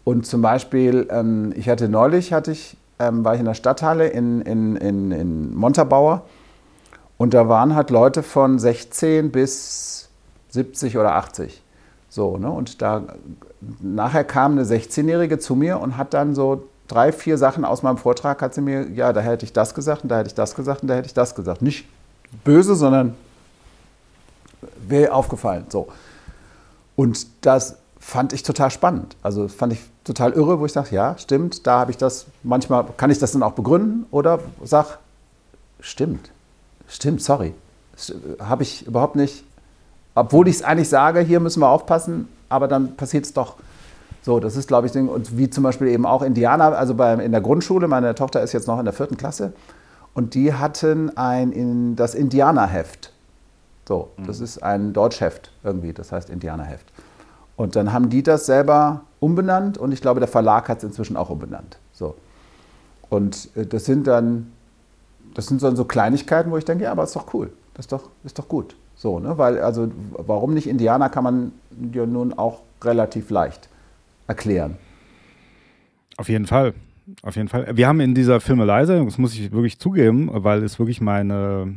Und 0.06 0.24
zum 0.24 0.40
Beispiel, 0.40 1.08
ähm, 1.10 1.52
ich 1.56 1.68
hatte 1.68 1.88
neulich, 1.88 2.32
hatte 2.32 2.52
ich, 2.52 2.76
ähm, 3.00 3.24
war 3.24 3.34
ich 3.34 3.40
in 3.40 3.44
der 3.44 3.54
Stadthalle 3.54 4.06
in, 4.06 4.40
in, 4.40 4.76
in, 4.76 5.10
in 5.10 5.52
Montabaur 5.56 6.22
und 7.18 7.34
da 7.34 7.48
waren 7.48 7.74
halt 7.74 7.90
Leute 7.90 8.22
von 8.22 8.60
16 8.60 9.32
bis 9.32 10.08
70 10.50 10.96
oder 10.96 11.16
80. 11.16 11.60
So, 12.08 12.36
ne? 12.36 12.48
Und 12.48 12.82
da 12.82 13.02
nachher 13.80 14.22
kam 14.22 14.52
eine 14.52 14.62
16-Jährige 14.62 15.40
zu 15.40 15.56
mir 15.56 15.80
und 15.80 15.96
hat 15.96 16.14
dann 16.14 16.36
so 16.36 16.68
drei, 16.86 17.10
vier 17.10 17.36
Sachen 17.36 17.64
aus 17.64 17.82
meinem 17.82 17.98
Vortrag, 17.98 18.42
hat 18.42 18.54
sie 18.54 18.60
mir, 18.60 18.88
ja, 18.90 19.12
da 19.12 19.20
hätte 19.20 19.44
ich 19.44 19.52
das 19.52 19.74
gesagt 19.74 20.04
und 20.04 20.10
da 20.10 20.18
hätte 20.18 20.28
ich 20.28 20.36
das 20.36 20.54
gesagt 20.54 20.82
und 20.82 20.88
da 20.88 20.94
hätte 20.94 21.08
ich 21.08 21.14
das 21.14 21.34
gesagt. 21.34 21.62
Nicht 21.62 21.84
böse, 22.44 22.76
sondern 22.76 23.16
wäre 24.86 25.12
aufgefallen. 25.12 25.66
So. 25.68 25.88
Und 26.94 27.26
das 27.44 27.78
fand 27.98 28.32
ich 28.32 28.44
total 28.44 28.70
spannend. 28.70 29.16
Also 29.24 29.48
fand 29.48 29.72
ich 29.72 29.80
total 30.06 30.32
irre, 30.32 30.60
wo 30.60 30.66
ich 30.66 30.72
sage, 30.72 30.94
ja, 30.94 31.16
stimmt, 31.18 31.66
da 31.66 31.80
habe 31.80 31.90
ich 31.90 31.96
das, 31.96 32.26
manchmal 32.42 32.86
kann 32.96 33.10
ich 33.10 33.18
das 33.18 33.32
dann 33.32 33.42
auch 33.42 33.52
begründen 33.52 34.06
oder 34.10 34.40
sage, 34.64 34.88
stimmt, 35.80 36.30
stimmt, 36.88 37.22
sorry, 37.22 37.54
habe 38.40 38.62
ich 38.62 38.86
überhaupt 38.86 39.16
nicht 39.16 39.44
obwohl 40.16 40.48
ich 40.48 40.56
es 40.56 40.62
eigentlich 40.62 40.88
sage, 40.88 41.20
hier 41.20 41.40
müssen 41.40 41.60
wir 41.60 41.68
aufpassen, 41.68 42.28
aber 42.48 42.66
dann 42.68 42.96
passiert 42.96 43.26
es 43.26 43.34
doch. 43.34 43.56
So, 44.22 44.40
das 44.40 44.56
ist, 44.56 44.66
glaube 44.66 44.88
ich, 44.88 44.96
und 44.96 45.36
wie 45.36 45.50
zum 45.50 45.62
Beispiel 45.62 45.88
eben 45.88 46.06
auch 46.06 46.22
Indianer, 46.22 46.76
also 46.76 46.94
bei, 46.94 47.12
in 47.14 47.32
der 47.32 47.42
Grundschule, 47.42 47.86
meine 47.86 48.14
Tochter 48.14 48.42
ist 48.42 48.52
jetzt 48.52 48.66
noch 48.66 48.78
in 48.78 48.86
der 48.86 48.94
vierten 48.94 49.18
Klasse, 49.18 49.52
und 50.14 50.34
die 50.34 50.54
hatten 50.54 51.14
ein, 51.18 51.52
in, 51.52 51.96
das 51.96 52.14
Indianerheft. 52.14 53.12
So, 53.86 54.08
mhm. 54.16 54.26
das 54.26 54.40
ist 54.40 54.62
ein 54.62 54.94
Deutschheft 54.94 55.52
irgendwie, 55.62 55.92
das 55.92 56.10
heißt 56.10 56.30
Indianerheft. 56.30 56.86
Und 57.54 57.76
dann 57.76 57.92
haben 57.92 58.08
die 58.08 58.22
das 58.22 58.46
selber 58.46 59.02
umbenannt 59.20 59.78
und 59.78 59.92
ich 59.92 60.00
glaube, 60.00 60.20
der 60.20 60.28
Verlag 60.28 60.68
hat 60.68 60.78
es 60.78 60.84
inzwischen 60.84 61.16
auch 61.16 61.30
umbenannt. 61.30 61.78
So. 61.92 62.14
Und 63.08 63.48
äh, 63.56 63.66
das 63.66 63.84
sind 63.84 64.06
dann, 64.06 64.52
das 65.34 65.46
sind 65.46 65.62
dann 65.62 65.76
so 65.76 65.84
Kleinigkeiten, 65.84 66.50
wo 66.50 66.56
ich 66.56 66.64
denke, 66.64 66.84
ja, 66.84 66.92
aber 66.92 67.04
ist 67.04 67.16
doch 67.16 67.32
cool, 67.34 67.52
das 67.74 67.86
ist 67.86 67.92
doch, 67.92 68.10
ist 68.24 68.38
doch 68.38 68.48
gut. 68.48 68.76
So, 68.94 69.20
ne? 69.20 69.36
Weil, 69.36 69.60
also, 69.60 69.88
warum 70.16 70.54
nicht 70.54 70.66
Indianer, 70.66 71.10
kann 71.10 71.22
man 71.22 71.52
ja 71.92 72.06
nun 72.06 72.32
auch 72.32 72.60
relativ 72.82 73.30
leicht 73.30 73.68
erklären. 74.26 74.78
Auf 76.16 76.28
jeden 76.28 76.46
Fall. 76.46 76.74
Auf 77.22 77.36
jeden 77.36 77.48
Fall. 77.48 77.76
Wir 77.76 77.86
haben 77.86 78.00
in 78.00 78.14
dieser 78.14 78.40
Filmeleise, 78.40 79.04
das 79.04 79.18
muss 79.18 79.34
ich 79.34 79.52
wirklich 79.52 79.78
zugeben, 79.78 80.30
weil 80.32 80.64
es 80.64 80.78
wirklich 80.78 81.00
meine 81.00 81.74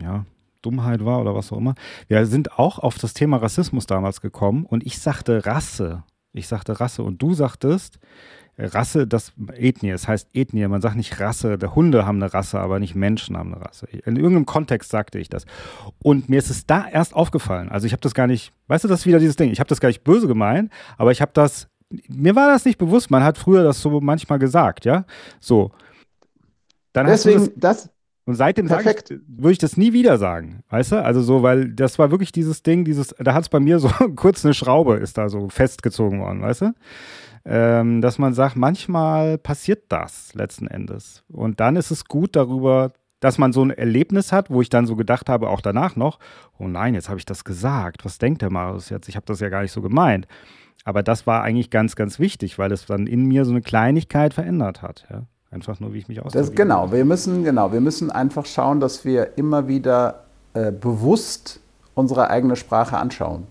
ja, 0.00 0.24
Dummheit 0.62 1.04
war 1.04 1.20
oder 1.20 1.34
was 1.34 1.52
auch 1.52 1.58
immer. 1.58 1.74
Wir 2.08 2.24
sind 2.26 2.58
auch 2.58 2.78
auf 2.78 2.96
das 2.98 3.12
Thema 3.12 3.38
Rassismus 3.38 3.86
damals 3.86 4.20
gekommen 4.20 4.64
und 4.64 4.86
ich 4.86 4.98
sagte 4.98 5.44
Rasse. 5.44 6.04
Ich 6.32 6.48
sagte 6.48 6.78
Rasse 6.78 7.02
und 7.02 7.20
du 7.20 7.34
sagtest, 7.34 7.98
Rasse, 8.58 9.06
das 9.06 9.32
Ethnie, 9.54 9.90
es 9.90 10.02
das 10.02 10.08
heißt 10.08 10.28
Ethnie, 10.34 10.66
man 10.68 10.80
sagt 10.80 10.96
nicht 10.96 11.18
Rasse, 11.18 11.56
der 11.56 11.74
Hunde 11.74 12.06
haben 12.06 12.22
eine 12.22 12.32
Rasse, 12.32 12.60
aber 12.60 12.78
nicht 12.78 12.94
Menschen 12.94 13.36
haben 13.36 13.54
eine 13.54 13.64
Rasse. 13.64 13.86
In 13.86 14.16
irgendeinem 14.16 14.46
Kontext 14.46 14.90
sagte 14.90 15.18
ich 15.18 15.28
das. 15.28 15.46
Und 16.02 16.28
mir 16.28 16.38
ist 16.38 16.50
es 16.50 16.66
da 16.66 16.86
erst 16.86 17.14
aufgefallen. 17.14 17.70
Also 17.70 17.86
ich 17.86 17.92
habe 17.92 18.02
das 18.02 18.14
gar 18.14 18.26
nicht, 18.26 18.52
weißt 18.68 18.84
du, 18.84 18.88
das 18.88 19.00
ist 19.00 19.06
wieder 19.06 19.18
dieses 19.18 19.36
Ding, 19.36 19.50
ich 19.50 19.60
habe 19.60 19.68
das 19.68 19.80
gar 19.80 19.88
nicht 19.88 20.04
böse 20.04 20.26
gemeint, 20.26 20.70
aber 20.98 21.10
ich 21.10 21.22
habe 21.22 21.32
das, 21.34 21.68
mir 22.08 22.36
war 22.36 22.48
das 22.48 22.64
nicht 22.64 22.78
bewusst, 22.78 23.10
man 23.10 23.24
hat 23.24 23.38
früher 23.38 23.64
das 23.64 23.80
so 23.80 24.00
manchmal 24.00 24.38
gesagt, 24.38 24.84
ja, 24.84 25.04
so. 25.40 25.70
Dann 26.92 27.06
Deswegen, 27.06 27.50
das, 27.56 27.86
das 27.86 27.90
und 28.30 28.36
seitdem 28.36 28.66
Perfekt. 28.66 29.10
Ich, 29.10 29.18
würde 29.28 29.52
ich 29.52 29.58
das 29.58 29.76
nie 29.76 29.92
wieder 29.92 30.18
sagen, 30.18 30.62
weißt 30.70 30.92
du? 30.92 31.04
Also 31.04 31.20
so, 31.20 31.42
weil 31.42 31.70
das 31.72 31.98
war 31.98 32.10
wirklich 32.10 32.32
dieses 32.32 32.62
Ding, 32.62 32.84
dieses, 32.84 33.14
da 33.18 33.34
hat 33.34 33.42
es 33.42 33.48
bei 33.48 33.60
mir 33.60 33.78
so 33.78 33.88
kurz 34.16 34.44
eine 34.44 34.54
Schraube 34.54 34.96
ist 34.96 35.18
da 35.18 35.28
so 35.28 35.48
festgezogen 35.48 36.20
worden, 36.20 36.40
weißt 36.40 36.62
du? 36.62 36.72
ähm, 37.44 38.00
dass 38.00 38.18
man 38.18 38.34
sagt, 38.34 38.56
manchmal 38.56 39.38
passiert 39.38 39.84
das 39.88 40.34
letzten 40.34 40.66
Endes. 40.66 41.24
Und 41.28 41.60
dann 41.60 41.76
ist 41.76 41.90
es 41.90 42.04
gut 42.04 42.36
darüber, 42.36 42.92
dass 43.20 43.38
man 43.38 43.52
so 43.52 43.62
ein 43.62 43.70
Erlebnis 43.70 44.32
hat, 44.32 44.50
wo 44.50 44.62
ich 44.62 44.70
dann 44.70 44.86
so 44.86 44.96
gedacht 44.96 45.28
habe, 45.28 45.48
auch 45.48 45.60
danach 45.60 45.96
noch, 45.96 46.18
oh 46.58 46.68
nein, 46.68 46.94
jetzt 46.94 47.08
habe 47.08 47.18
ich 47.18 47.26
das 47.26 47.44
gesagt. 47.44 48.04
Was 48.04 48.18
denkt 48.18 48.42
der 48.42 48.50
Marius 48.50 48.88
jetzt? 48.88 49.08
Ich 49.08 49.16
habe 49.16 49.26
das 49.26 49.40
ja 49.40 49.48
gar 49.48 49.62
nicht 49.62 49.72
so 49.72 49.82
gemeint. 49.82 50.26
Aber 50.84 51.02
das 51.02 51.26
war 51.26 51.42
eigentlich 51.42 51.70
ganz, 51.70 51.96
ganz 51.96 52.18
wichtig, 52.18 52.58
weil 52.58 52.72
es 52.72 52.86
dann 52.86 53.06
in 53.06 53.26
mir 53.26 53.44
so 53.44 53.50
eine 53.50 53.60
Kleinigkeit 53.60 54.32
verändert 54.32 54.80
hat. 54.80 55.06
Ja? 55.10 55.26
Einfach 55.50 55.80
nur, 55.80 55.92
wie 55.92 55.98
ich 55.98 56.08
mich 56.08 56.24
ausdrücke. 56.24 56.52
Genau, 56.52 56.92
wir 56.92 57.04
müssen, 57.04 57.42
genau, 57.42 57.72
wir 57.72 57.80
müssen 57.80 58.10
einfach 58.10 58.46
schauen, 58.46 58.78
dass 58.78 59.04
wir 59.04 59.36
immer 59.36 59.66
wieder 59.66 60.24
äh, 60.54 60.70
bewusst 60.70 61.60
unsere 61.94 62.30
eigene 62.30 62.54
Sprache 62.54 62.96
anschauen. 62.96 63.46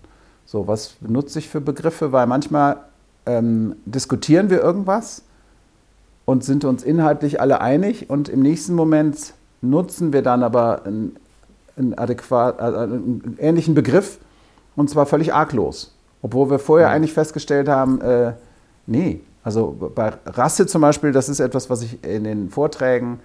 So, 0.46 0.66
was 0.66 0.96
nutze 1.00 1.38
ich 1.38 1.48
für 1.48 1.60
Begriffe? 1.60 2.12
Weil 2.12 2.26
manchmal 2.26 2.78
ähm, 3.26 3.76
diskutieren 3.84 4.48
wir 4.48 4.62
irgendwas 4.62 5.22
und 6.24 6.42
sind 6.42 6.64
uns 6.64 6.82
inhaltlich 6.82 7.40
alle 7.40 7.60
einig 7.60 8.08
und 8.08 8.28
im 8.28 8.40
nächsten 8.40 8.74
Moment 8.74 9.34
nutzen 9.60 10.12
wir 10.12 10.22
dann 10.22 10.42
aber 10.42 10.86
einen, 10.86 11.16
einen, 11.76 11.94
adäquat, 11.94 12.58
äh, 12.58 12.62
einen 12.62 13.36
ähnlichen 13.38 13.74
Begriff 13.74 14.18
und 14.74 14.88
zwar 14.88 15.06
völlig 15.06 15.34
arglos. 15.34 15.94
Obwohl 16.22 16.50
wir 16.50 16.58
vorher 16.58 16.88
ja. 16.88 16.94
eigentlich 16.94 17.12
festgestellt 17.12 17.68
haben, 17.68 18.00
äh, 18.00 18.32
nee, 18.86 19.20
also 19.42 19.92
bei 19.94 20.12
Rasse 20.26 20.66
zum 20.66 20.82
Beispiel, 20.82 21.12
das 21.12 21.28
ist 21.28 21.40
etwas, 21.40 21.70
was 21.70 21.82
ich 21.82 22.04
in 22.04 22.24
den 22.24 22.50
Vorträgen, 22.50 23.20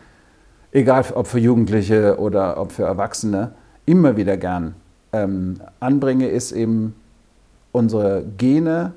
egal 0.72 1.05
ob 1.13 1.28
für 1.28 1.39
Jugendliche 1.39 2.18
oder 2.20 2.59
ob 2.59 2.72
für 2.72 2.84
Erwachsene, 2.84 3.51
immer 3.86 4.18
wieder 4.18 4.38
gern 4.38 4.76
ähm, 5.13 5.59
anbringe, 5.80 6.28
ist 6.28 6.51
eben 6.51 6.95
unsere 7.72 8.24
Gene 8.38 8.93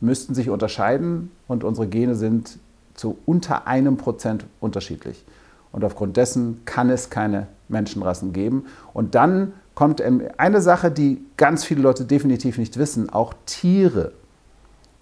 müssten 0.00 0.34
sich 0.34 0.50
unterscheiden 0.50 1.30
und 1.48 1.64
unsere 1.64 1.86
Gene 1.86 2.14
sind 2.14 2.58
zu 2.94 3.18
unter 3.26 3.66
einem 3.66 3.96
Prozent 3.96 4.44
unterschiedlich. 4.60 5.24
Und 5.72 5.84
aufgrund 5.84 6.16
dessen 6.16 6.62
kann 6.64 6.90
es 6.90 7.10
keine 7.10 7.48
Menschenrassen 7.68 8.32
geben. 8.32 8.66
Und 8.94 9.14
dann 9.14 9.52
kommt 9.74 10.00
eine 10.00 10.60
Sache, 10.60 10.90
die 10.90 11.22
ganz 11.36 11.64
viele 11.64 11.82
Leute 11.82 12.04
definitiv 12.04 12.56
nicht 12.56 12.78
wissen, 12.78 13.10
auch 13.10 13.34
Tiere. 13.44 14.12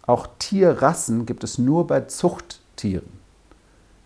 Auch 0.07 0.29
Tierrassen 0.39 1.27
gibt 1.27 1.45
es 1.45 1.59
nur 1.59 1.87
bei 1.87 2.03
Zuchttieren. 2.03 3.09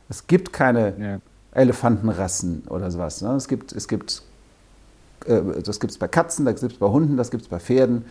Es 0.09 0.27
gibt 0.27 0.53
keine 0.53 0.95
ja. 0.99 1.21
Elefantenrassen 1.53 2.63
oder 2.69 2.91
sowas. 2.91 3.21
Ne? 3.21 3.35
Es 3.35 3.49
gibt, 3.49 3.73
es 3.73 3.89
gibt, 3.89 4.23
äh, 5.27 5.41
das 5.65 5.81
gibt 5.81 5.91
es 5.91 5.99
bei 5.99 6.09
Katzen, 6.09 6.45
das 6.45 6.61
gibt 6.61 6.73
es 6.73 6.79
bei 6.79 6.89
Hunden, 6.89 7.17
das 7.17 7.31
gibt 7.31 7.43
es 7.43 7.49
bei 7.49 7.59
Pferden 7.59 8.05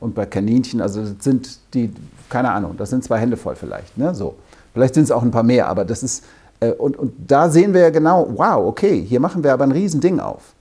und 0.00 0.14
bei 0.14 0.26
Kaninchen, 0.26 0.80
also 0.80 1.00
das 1.00 1.12
sind 1.20 1.58
die, 1.74 1.92
keine 2.28 2.50
Ahnung, 2.50 2.76
das 2.76 2.90
sind 2.90 3.04
zwei 3.04 3.18
Hände 3.18 3.36
voll 3.36 3.54
vielleicht, 3.54 3.96
ne? 3.96 4.14
so. 4.14 4.34
Vielleicht 4.72 4.94
sind 4.94 5.04
es 5.04 5.10
auch 5.10 5.22
ein 5.22 5.30
paar 5.30 5.42
mehr, 5.42 5.68
aber 5.68 5.84
das 5.84 6.02
ist, 6.02 6.24
äh, 6.60 6.70
und, 6.72 6.96
und 6.96 7.12
da 7.26 7.50
sehen 7.50 7.74
wir 7.74 7.82
ja 7.82 7.90
genau, 7.90 8.26
wow, 8.36 8.66
okay, 8.66 9.00
hier 9.00 9.20
machen 9.20 9.44
wir 9.44 9.52
aber 9.52 9.64
ein 9.64 9.72
Riesending 9.72 10.18
auf. 10.18 10.54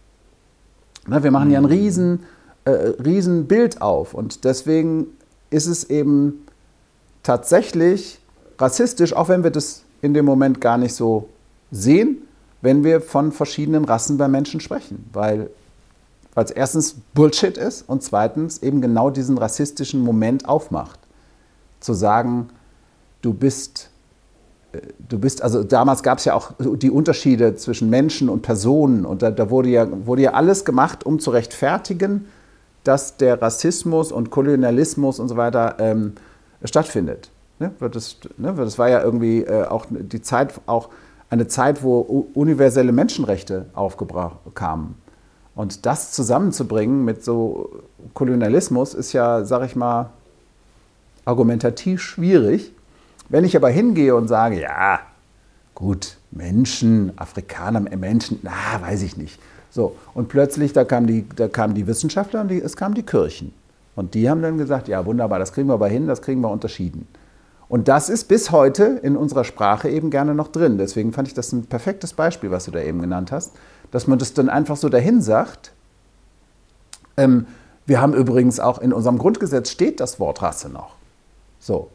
Ne, 1.07 1.23
wir 1.23 1.31
machen 1.31 1.49
ja 1.49 1.59
ein 1.59 1.63
mhm. 1.63 1.69
riesen, 1.69 2.23
äh, 2.65 2.71
riesen 2.71 3.47
Bild 3.47 3.81
auf 3.81 4.13
und 4.13 4.43
deswegen 4.43 5.07
ist 5.49 5.67
es 5.67 5.85
eben 5.85 6.45
tatsächlich 7.23 8.19
rassistisch, 8.57 9.13
auch 9.13 9.29
wenn 9.29 9.43
wir 9.43 9.51
das 9.51 9.83
in 10.01 10.13
dem 10.13 10.25
Moment 10.25 10.61
gar 10.61 10.77
nicht 10.77 10.95
so 10.95 11.29
sehen, 11.71 12.17
wenn 12.61 12.83
wir 12.83 13.01
von 13.01 13.31
verschiedenen 13.31 13.85
Rassen 13.85 14.17
bei 14.17 14.27
Menschen 14.27 14.59
sprechen, 14.59 15.09
weil 15.13 15.49
es 16.35 16.51
erstens 16.51 16.95
Bullshit 17.13 17.57
ist 17.57 17.87
und 17.87 18.03
zweitens 18.03 18.61
eben 18.63 18.81
genau 18.81 19.09
diesen 19.09 19.37
rassistischen 19.37 20.01
Moment 20.01 20.47
aufmacht. 20.47 20.99
Zu 21.79 21.93
sagen, 21.93 22.49
du 23.21 23.33
bist, 23.33 23.89
äh, 24.71 24.79
du 25.09 25.19
bist, 25.19 25.41
also 25.41 25.63
damals 25.63 26.03
gab 26.03 26.19
es 26.19 26.25
ja 26.25 26.35
auch 26.35 26.53
die 26.59 26.91
Unterschiede 26.91 27.55
zwischen 27.55 27.89
Menschen 27.89 28.29
und 28.29 28.43
Personen 28.43 29.05
und 29.05 29.21
da, 29.21 29.31
da, 29.31 29.49
wurde, 29.49 29.69
ja, 29.69 29.87
wurde 30.05 30.21
ja 30.21 30.33
alles 30.33 30.63
gemacht, 30.63 31.05
um 31.05 31.19
zu 31.19 31.31
rechtfertigen, 31.31 32.27
dass 32.83 33.17
der 33.17 33.41
Rassismus 33.41 34.11
und 34.11 34.29
Kolonialismus 34.29 35.19
und 35.19 35.27
so 35.27 35.37
weiter 35.37 35.75
ähm, 35.79 36.13
stattfindet. 36.63 37.31
Ne? 37.59 37.71
Das, 37.79 38.17
ne? 38.37 38.53
das 38.53 38.77
war 38.79 38.89
ja 38.89 39.01
irgendwie 39.01 39.41
äh, 39.41 39.65
auch 39.65 39.85
die 39.89 40.21
Zeit, 40.21 40.53
auch 40.65 40.89
eine 41.29 41.47
Zeit, 41.47 41.83
wo 41.83 42.27
universelle 42.33 42.91
Menschenrechte 42.91 43.67
aufgebracht 43.73 44.37
kamen. 44.53 44.95
Und 45.55 45.85
das 45.85 46.11
zusammenzubringen 46.11 47.05
mit 47.05 47.23
so 47.23 47.83
Kolonialismus 48.13 48.93
ist 48.93 49.13
ja, 49.13 49.43
sag 49.45 49.65
ich 49.65 49.75
mal, 49.75 50.09
argumentativ 51.25 52.01
schwierig. 52.01 52.71
Wenn 53.29 53.45
ich 53.45 53.55
aber 53.55 53.69
hingehe 53.69 54.15
und 54.15 54.27
sage, 54.27 54.59
ja, 54.59 54.99
gut, 55.75 56.17
Menschen, 56.31 57.13
Afrikaner, 57.17 57.79
Menschen, 57.79 58.39
na, 58.43 58.81
weiß 58.81 59.03
ich 59.03 59.17
nicht. 59.17 59.39
So, 59.69 59.95
und 60.13 60.27
plötzlich, 60.27 60.73
da 60.73 60.83
kamen 60.83 61.07
die, 61.07 61.25
da 61.35 61.47
kamen 61.47 61.75
die 61.75 61.87
Wissenschaftler 61.87 62.41
und 62.41 62.49
die, 62.49 62.61
es 62.61 62.75
kamen 62.75 62.93
die 62.93 63.03
Kirchen. 63.03 63.53
Und 64.01 64.15
die 64.15 64.27
haben 64.31 64.41
dann 64.41 64.57
gesagt, 64.57 64.87
ja, 64.87 65.05
wunderbar, 65.05 65.37
das 65.37 65.53
kriegen 65.53 65.67
wir 65.67 65.75
aber 65.75 65.87
hin, 65.87 66.07
das 66.07 66.23
kriegen 66.23 66.41
wir 66.41 66.49
unterschieden. 66.49 67.07
Und 67.69 67.87
das 67.87 68.09
ist 68.09 68.27
bis 68.27 68.49
heute 68.49 68.99
in 69.03 69.15
unserer 69.15 69.43
Sprache 69.43 69.89
eben 69.89 70.09
gerne 70.09 70.33
noch 70.33 70.47
drin. 70.47 70.79
Deswegen 70.79 71.13
fand 71.13 71.27
ich 71.27 71.35
das 71.35 71.51
ein 71.51 71.67
perfektes 71.67 72.13
Beispiel, 72.13 72.49
was 72.49 72.65
du 72.65 72.71
da 72.71 72.79
eben 72.79 72.99
genannt 72.99 73.31
hast, 73.31 73.51
dass 73.91 74.07
man 74.07 74.17
das 74.17 74.33
dann 74.33 74.49
einfach 74.49 74.75
so 74.75 74.89
dahin 74.89 75.21
sagt. 75.21 75.71
Ähm, 77.15 77.45
wir 77.85 78.01
haben 78.01 78.15
übrigens 78.15 78.59
auch 78.59 78.79
in 78.79 78.91
unserem 78.91 79.19
Grundgesetz 79.19 79.69
steht 79.69 79.99
das 79.99 80.19
Wort 80.19 80.41
Rasse 80.41 80.69
noch. 80.69 80.95
So. 81.59 81.91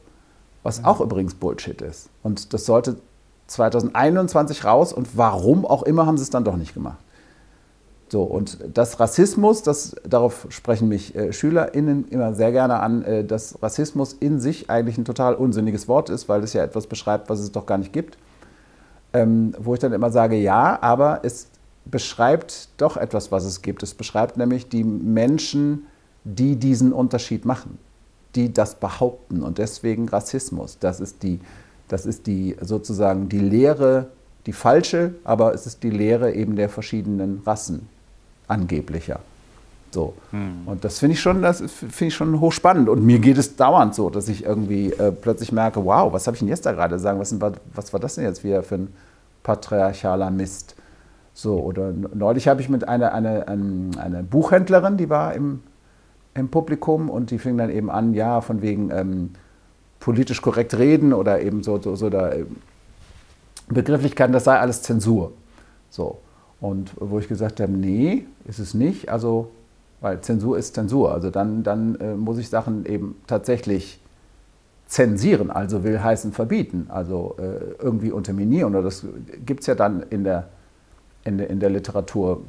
Was 0.62 0.84
auch 0.84 1.00
übrigens 1.00 1.34
Bullshit 1.34 1.82
ist. 1.82 2.08
Und 2.22 2.54
das 2.54 2.66
sollte 2.66 2.98
2021 3.48 4.64
raus 4.64 4.92
und 4.92 5.16
warum 5.18 5.66
auch 5.66 5.82
immer 5.82 6.06
haben 6.06 6.18
sie 6.18 6.22
es 6.22 6.30
dann 6.30 6.44
doch 6.44 6.56
nicht 6.56 6.72
gemacht. 6.72 6.98
So, 8.08 8.22
und 8.22 8.58
das 8.72 9.00
Rassismus, 9.00 9.62
das, 9.62 9.96
darauf 10.08 10.46
sprechen 10.50 10.88
mich 10.88 11.16
äh, 11.16 11.32
SchülerInnen 11.32 12.06
immer 12.08 12.34
sehr 12.34 12.52
gerne 12.52 12.78
an, 12.78 13.02
äh, 13.02 13.24
dass 13.24 13.60
Rassismus 13.60 14.12
in 14.12 14.38
sich 14.38 14.70
eigentlich 14.70 14.96
ein 14.96 15.04
total 15.04 15.34
unsinniges 15.34 15.88
Wort 15.88 16.08
ist, 16.08 16.28
weil 16.28 16.44
es 16.44 16.52
ja 16.52 16.62
etwas 16.62 16.86
beschreibt, 16.86 17.28
was 17.28 17.40
es 17.40 17.50
doch 17.50 17.66
gar 17.66 17.78
nicht 17.78 17.92
gibt. 17.92 18.16
Ähm, 19.12 19.54
wo 19.58 19.74
ich 19.74 19.80
dann 19.80 19.92
immer 19.92 20.10
sage, 20.10 20.36
ja, 20.36 20.78
aber 20.80 21.20
es 21.24 21.48
beschreibt 21.84 22.68
doch 22.76 22.96
etwas, 22.96 23.32
was 23.32 23.44
es 23.44 23.62
gibt. 23.62 23.82
Es 23.82 23.94
beschreibt 23.94 24.36
nämlich 24.36 24.68
die 24.68 24.84
Menschen, 24.84 25.86
die 26.22 26.56
diesen 26.56 26.92
Unterschied 26.92 27.44
machen, 27.44 27.78
die 28.36 28.52
das 28.52 28.76
behaupten 28.76 29.42
und 29.42 29.58
deswegen 29.58 30.08
Rassismus. 30.08 30.78
Das 30.78 31.00
ist 31.00 31.24
die, 31.24 31.40
das 31.88 32.06
ist 32.06 32.26
die 32.28 32.56
sozusagen 32.60 33.28
die 33.28 33.40
Lehre, 33.40 34.10
die 34.46 34.52
falsche, 34.52 35.14
aber 35.24 35.54
es 35.54 35.66
ist 35.66 35.82
die 35.82 35.90
Lehre 35.90 36.32
eben 36.32 36.54
der 36.54 36.68
verschiedenen 36.68 37.42
Rassen 37.44 37.88
angeblicher. 38.48 39.20
So. 39.90 40.14
Hm. 40.30 40.62
Und 40.66 40.84
das 40.84 40.98
finde 40.98 41.14
ich 41.14 41.20
schon, 41.20 41.42
das 41.42 41.60
finde 41.60 42.06
ich 42.06 42.14
schon 42.14 42.40
hochspannend. 42.40 42.88
Und 42.88 43.04
mir 43.04 43.18
geht 43.18 43.38
es 43.38 43.56
dauernd 43.56 43.94
so, 43.94 44.10
dass 44.10 44.28
ich 44.28 44.44
irgendwie 44.44 44.92
äh, 44.92 45.12
plötzlich 45.12 45.52
merke, 45.52 45.84
wow, 45.84 46.12
was 46.12 46.26
habe 46.26 46.34
ich 46.34 46.40
denn 46.40 46.48
jetzt 46.48 46.66
da 46.66 46.72
gerade 46.72 46.98
sagen? 46.98 47.18
Was, 47.18 47.34
was, 47.74 47.92
war 47.92 48.00
das 48.00 48.16
denn 48.16 48.24
jetzt 48.24 48.44
wieder 48.44 48.62
für 48.62 48.76
ein 48.76 48.94
patriarchaler 49.42 50.30
Mist? 50.30 50.74
So, 51.32 51.58
oder 51.60 51.92
neulich 52.14 52.48
habe 52.48 52.60
ich 52.60 52.68
mit 52.68 52.88
einer, 52.88 53.12
einer, 53.12 53.46
einer, 53.48 54.22
Buchhändlerin, 54.22 54.96
die 54.96 55.10
war 55.10 55.34
im, 55.34 55.60
im 56.34 56.48
Publikum 56.48 57.10
und 57.10 57.30
die 57.30 57.38
fing 57.38 57.58
dann 57.58 57.70
eben 57.70 57.90
an, 57.90 58.14
ja, 58.14 58.40
von 58.40 58.62
wegen 58.62 58.90
ähm, 58.90 59.30
politisch 60.00 60.40
korrekt 60.40 60.76
reden 60.78 61.12
oder 61.12 61.40
eben 61.40 61.62
so, 61.62 61.80
so, 61.80 61.94
so 61.94 62.08
da, 62.08 62.30
äh, 62.30 62.46
Begrifflichkeiten, 63.68 64.32
das 64.32 64.44
sei 64.44 64.58
alles 64.58 64.82
Zensur. 64.82 65.32
So. 65.90 66.18
Und 66.60 66.92
wo 66.98 67.18
ich 67.18 67.28
gesagt 67.28 67.60
habe, 67.60 67.72
nee, 67.72 68.26
ist 68.46 68.58
es 68.58 68.74
nicht. 68.74 69.10
Also, 69.10 69.50
weil 70.00 70.20
Zensur 70.20 70.58
ist 70.58 70.74
Zensur. 70.74 71.12
Also 71.12 71.30
dann, 71.30 71.62
dann 71.62 71.96
äh, 71.96 72.14
muss 72.14 72.38
ich 72.38 72.48
Sachen 72.48 72.86
eben 72.86 73.16
tatsächlich 73.26 74.00
zensieren, 74.86 75.50
also 75.50 75.82
will 75.82 76.02
heißen 76.02 76.32
verbieten, 76.32 76.86
also 76.88 77.36
äh, 77.38 77.82
irgendwie 77.82 78.12
unterminieren. 78.12 78.74
Oder 78.74 78.82
das 78.82 79.04
gibt 79.44 79.60
es 79.60 79.66
ja 79.66 79.74
dann 79.74 80.04
in 80.10 80.24
der, 80.24 80.48
in, 81.24 81.38
der, 81.38 81.50
in 81.50 81.60
der 81.60 81.70
Literatur 81.70 82.42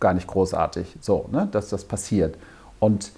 gar 0.00 0.14
nicht 0.14 0.26
großartig, 0.26 0.96
so, 1.00 1.26
ne, 1.30 1.48
dass 1.52 1.68
das 1.68 1.84
passiert. 1.84 2.36
Und, 2.80 3.12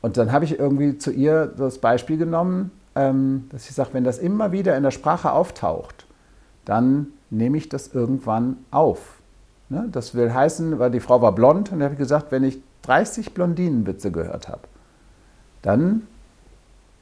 und 0.00 0.16
dann 0.16 0.32
habe 0.32 0.44
ich 0.44 0.58
irgendwie 0.58 0.96
zu 0.98 1.10
ihr 1.10 1.46
das 1.46 1.78
Beispiel 1.78 2.16
genommen, 2.16 2.70
ähm, 2.94 3.46
dass 3.50 3.68
ich 3.68 3.74
sage, 3.74 3.90
wenn 3.92 4.04
das 4.04 4.18
immer 4.18 4.52
wieder 4.52 4.76
in 4.76 4.82
der 4.82 4.92
Sprache 4.92 5.32
auftaucht, 5.32 6.06
dann 6.64 7.08
nehme 7.28 7.56
ich 7.58 7.68
das 7.68 7.88
irgendwann 7.88 8.56
auf. 8.70 9.19
Ne? 9.70 9.88
Das 9.90 10.14
will 10.14 10.34
heißen, 10.34 10.78
weil 10.78 10.90
die 10.90 11.00
Frau 11.00 11.22
war 11.22 11.32
blond 11.32 11.72
und 11.72 11.78
da 11.78 11.84
habe 11.84 11.94
ich 11.94 11.98
gesagt, 11.98 12.30
wenn 12.30 12.44
ich 12.44 12.60
30 12.82 13.32
Blondinenwitze 13.32 14.10
gehört 14.10 14.48
habe, 14.48 14.62
dann 15.62 16.06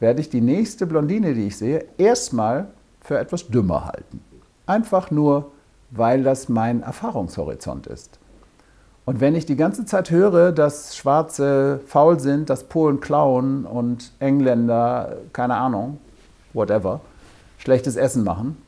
werde 0.01 0.21
ich 0.21 0.29
die 0.29 0.41
nächste 0.41 0.87
Blondine, 0.87 1.35
die 1.35 1.49
ich 1.49 1.57
sehe, 1.57 1.87
erstmal 1.97 2.69
für 3.01 3.19
etwas 3.19 3.49
dümmer 3.49 3.87
halten. 3.87 4.21
Einfach 4.67 5.11
nur, 5.11 5.51
weil 5.91 6.23
das 6.23 6.49
mein 6.49 6.83
Erfahrungshorizont 6.83 7.87
ist. 7.87 8.19
Und 9.07 9.21
wenn 9.23 9.35
ich 9.35 9.47
die 9.47 9.57
ganze 9.57 9.87
Zeit 9.87 10.11
höre, 10.11 10.53
dass 10.53 10.95
Schwarze 10.95 11.81
faul 11.87 12.21
sind, 12.21 12.51
dass 12.51 12.65
Polen 12.65 13.01
klauen 13.01 13.65
und 13.65 14.13
Engländer, 14.19 15.17
keine 15.33 15.55
Ahnung, 15.55 15.99
whatever, 16.53 17.01
schlechtes 17.57 17.97
Essen 17.97 18.23
machen, 18.23 18.59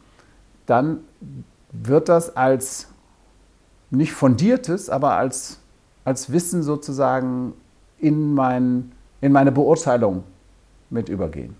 dann 0.64 1.00
wird 1.72 2.08
das 2.08 2.36
als 2.36 2.89
nicht 3.90 4.12
fundiertes, 4.12 4.88
aber 4.88 5.12
als, 5.16 5.60
als 6.04 6.32
Wissen 6.32 6.62
sozusagen 6.62 7.52
in, 7.98 8.34
mein, 8.34 8.92
in 9.20 9.32
meine 9.32 9.52
Beurteilung 9.52 10.24
mit 10.90 11.08
übergehen. 11.08 11.54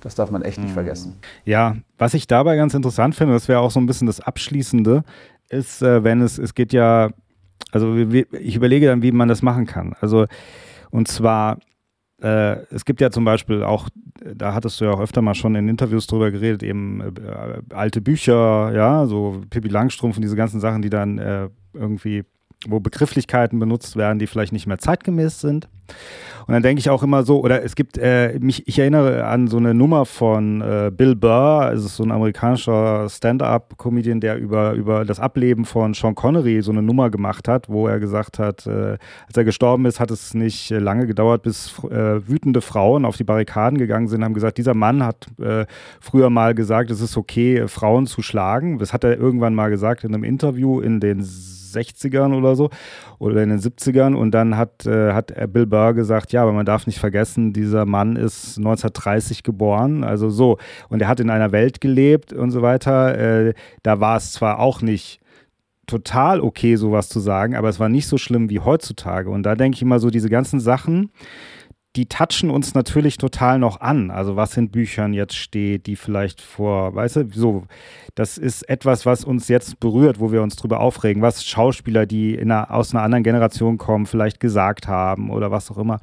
Das 0.00 0.14
darf 0.14 0.30
man 0.30 0.42
echt 0.42 0.58
nicht 0.58 0.70
mhm. 0.70 0.74
vergessen. 0.74 1.16
Ja, 1.44 1.76
was 1.96 2.14
ich 2.14 2.26
dabei 2.26 2.56
ganz 2.56 2.74
interessant 2.74 3.14
finde, 3.14 3.34
das 3.34 3.48
wäre 3.48 3.60
auch 3.60 3.70
so 3.70 3.80
ein 3.80 3.86
bisschen 3.86 4.06
das 4.06 4.20
Abschließende, 4.20 5.02
ist, 5.48 5.82
äh, 5.82 6.04
wenn 6.04 6.20
es, 6.20 6.38
es 6.38 6.54
geht 6.54 6.72
ja, 6.72 7.10
also 7.72 7.96
ich 7.96 8.56
überlege 8.56 8.86
dann, 8.86 9.02
wie 9.02 9.12
man 9.12 9.28
das 9.28 9.42
machen 9.42 9.66
kann. 9.66 9.94
Also, 10.00 10.26
und 10.90 11.08
zwar, 11.08 11.58
äh, 12.22 12.62
es 12.70 12.84
gibt 12.84 13.00
ja 13.00 13.10
zum 13.10 13.24
Beispiel 13.24 13.62
auch, 13.62 13.88
da 14.34 14.54
hattest 14.54 14.80
du 14.80 14.84
ja 14.84 14.92
auch 14.92 15.00
öfter 15.00 15.22
mal 15.22 15.34
schon 15.34 15.54
in 15.54 15.68
Interviews 15.68 16.06
drüber 16.06 16.30
geredet, 16.30 16.62
eben 16.62 17.00
äh, 17.00 17.74
alte 17.74 18.00
Bücher, 18.00 18.72
ja, 18.74 19.06
so 19.06 19.40
Pippi 19.50 19.68
Langstrumpf 19.68 20.16
und 20.16 20.22
diese 20.22 20.36
ganzen 20.36 20.60
Sachen, 20.60 20.82
die 20.82 20.90
dann 20.90 21.18
äh, 21.18 21.48
irgendwie, 21.74 22.24
wo 22.66 22.80
Begrifflichkeiten 22.80 23.58
benutzt 23.58 23.96
werden, 23.96 24.18
die 24.18 24.26
vielleicht 24.26 24.52
nicht 24.52 24.66
mehr 24.66 24.78
zeitgemäß 24.78 25.40
sind. 25.40 25.68
Und 26.46 26.54
dann 26.54 26.62
denke 26.62 26.80
ich 26.80 26.88
auch 26.88 27.02
immer 27.02 27.24
so, 27.24 27.42
oder 27.42 27.62
es 27.62 27.74
gibt, 27.74 27.98
äh, 27.98 28.38
mich, 28.40 28.66
ich 28.66 28.78
erinnere 28.78 29.26
an 29.26 29.48
so 29.48 29.58
eine 29.58 29.74
Nummer 29.74 30.06
von 30.06 30.62
äh, 30.62 30.90
Bill 30.90 31.14
Burr, 31.14 31.72
es 31.74 31.84
ist 31.84 31.96
so 31.96 32.04
ein 32.04 32.10
amerikanischer 32.10 33.06
Stand-up-Comedian, 33.08 34.20
der 34.20 34.38
über, 34.38 34.72
über 34.72 35.04
das 35.04 35.20
Ableben 35.20 35.66
von 35.66 35.92
Sean 35.92 36.14
Connery 36.14 36.62
so 36.62 36.72
eine 36.72 36.80
Nummer 36.80 37.10
gemacht 37.10 37.48
hat, 37.48 37.68
wo 37.68 37.86
er 37.86 38.00
gesagt 38.00 38.38
hat, 38.38 38.66
äh, 38.66 38.96
als 39.26 39.36
er 39.36 39.44
gestorben 39.44 39.84
ist, 39.84 40.00
hat 40.00 40.10
es 40.10 40.32
nicht 40.32 40.70
lange 40.70 41.06
gedauert, 41.06 41.42
bis 41.42 41.74
äh, 41.84 42.26
wütende 42.26 42.62
Frauen 42.62 43.04
auf 43.04 43.18
die 43.18 43.24
Barrikaden 43.24 43.78
gegangen 43.78 44.08
sind, 44.08 44.24
haben 44.24 44.34
gesagt, 44.34 44.56
dieser 44.56 44.74
Mann 44.74 45.04
hat 45.04 45.26
äh, 45.38 45.66
früher 46.00 46.30
mal 46.30 46.54
gesagt, 46.54 46.90
es 46.90 47.02
ist 47.02 47.18
okay, 47.18 47.68
Frauen 47.68 48.06
zu 48.06 48.22
schlagen. 48.22 48.78
Das 48.78 48.94
hat 48.94 49.04
er 49.04 49.18
irgendwann 49.18 49.54
mal 49.54 49.68
gesagt 49.68 50.02
in 50.02 50.14
einem 50.14 50.24
Interview 50.24 50.80
in 50.80 51.00
den 51.00 51.22
60ern 51.74 52.36
oder 52.36 52.56
so 52.56 52.70
oder 53.18 53.42
in 53.42 53.50
den 53.50 53.58
70ern 53.58 54.14
und 54.14 54.32
dann 54.32 54.56
hat, 54.56 54.86
äh, 54.86 55.12
hat 55.12 55.32
Bill 55.52 55.66
Burr 55.66 55.94
gesagt, 55.94 56.32
ja, 56.32 56.42
aber 56.42 56.52
man 56.52 56.66
darf 56.66 56.86
nicht 56.86 56.98
vergessen, 56.98 57.52
dieser 57.52 57.84
Mann 57.84 58.16
ist 58.16 58.58
1930 58.58 59.42
geboren, 59.42 60.04
also 60.04 60.30
so. 60.30 60.58
Und 60.88 61.02
er 61.02 61.08
hat 61.08 61.20
in 61.20 61.30
einer 61.30 61.52
Welt 61.52 61.80
gelebt 61.80 62.32
und 62.32 62.50
so 62.50 62.62
weiter, 62.62 63.18
äh, 63.18 63.54
da 63.82 64.00
war 64.00 64.16
es 64.16 64.32
zwar 64.32 64.58
auch 64.58 64.82
nicht 64.82 65.20
total 65.86 66.40
okay, 66.40 66.76
sowas 66.76 67.08
zu 67.08 67.18
sagen, 67.18 67.56
aber 67.56 67.68
es 67.68 67.80
war 67.80 67.88
nicht 67.88 68.06
so 68.06 68.18
schlimm 68.18 68.50
wie 68.50 68.60
heutzutage. 68.60 69.30
Und 69.30 69.42
da 69.42 69.56
denke 69.56 69.76
ich 69.76 69.82
immer 69.82 69.98
so, 69.98 70.10
diese 70.10 70.28
ganzen 70.28 70.60
Sachen, 70.60 71.10
die 71.98 72.06
touchen 72.06 72.50
uns 72.50 72.74
natürlich 72.74 73.16
total 73.16 73.58
noch 73.58 73.80
an. 73.80 74.12
Also 74.12 74.36
was 74.36 74.56
in 74.56 74.70
Büchern 74.70 75.12
jetzt 75.14 75.34
steht, 75.34 75.86
die 75.86 75.96
vielleicht 75.96 76.40
vor, 76.40 76.94
weißt 76.94 77.16
du, 77.16 77.28
so, 77.32 77.64
das 78.14 78.38
ist 78.38 78.68
etwas, 78.68 79.04
was 79.04 79.24
uns 79.24 79.48
jetzt 79.48 79.80
berührt, 79.80 80.20
wo 80.20 80.30
wir 80.30 80.42
uns 80.42 80.54
drüber 80.54 80.78
aufregen, 80.78 81.22
was 81.22 81.44
Schauspieler, 81.44 82.06
die 82.06 82.38
einer, 82.38 82.72
aus 82.72 82.94
einer 82.94 83.02
anderen 83.02 83.24
Generation 83.24 83.78
kommen, 83.78 84.06
vielleicht 84.06 84.38
gesagt 84.38 84.86
haben 84.86 85.30
oder 85.30 85.50
was 85.50 85.72
auch 85.72 85.78
immer. 85.78 85.98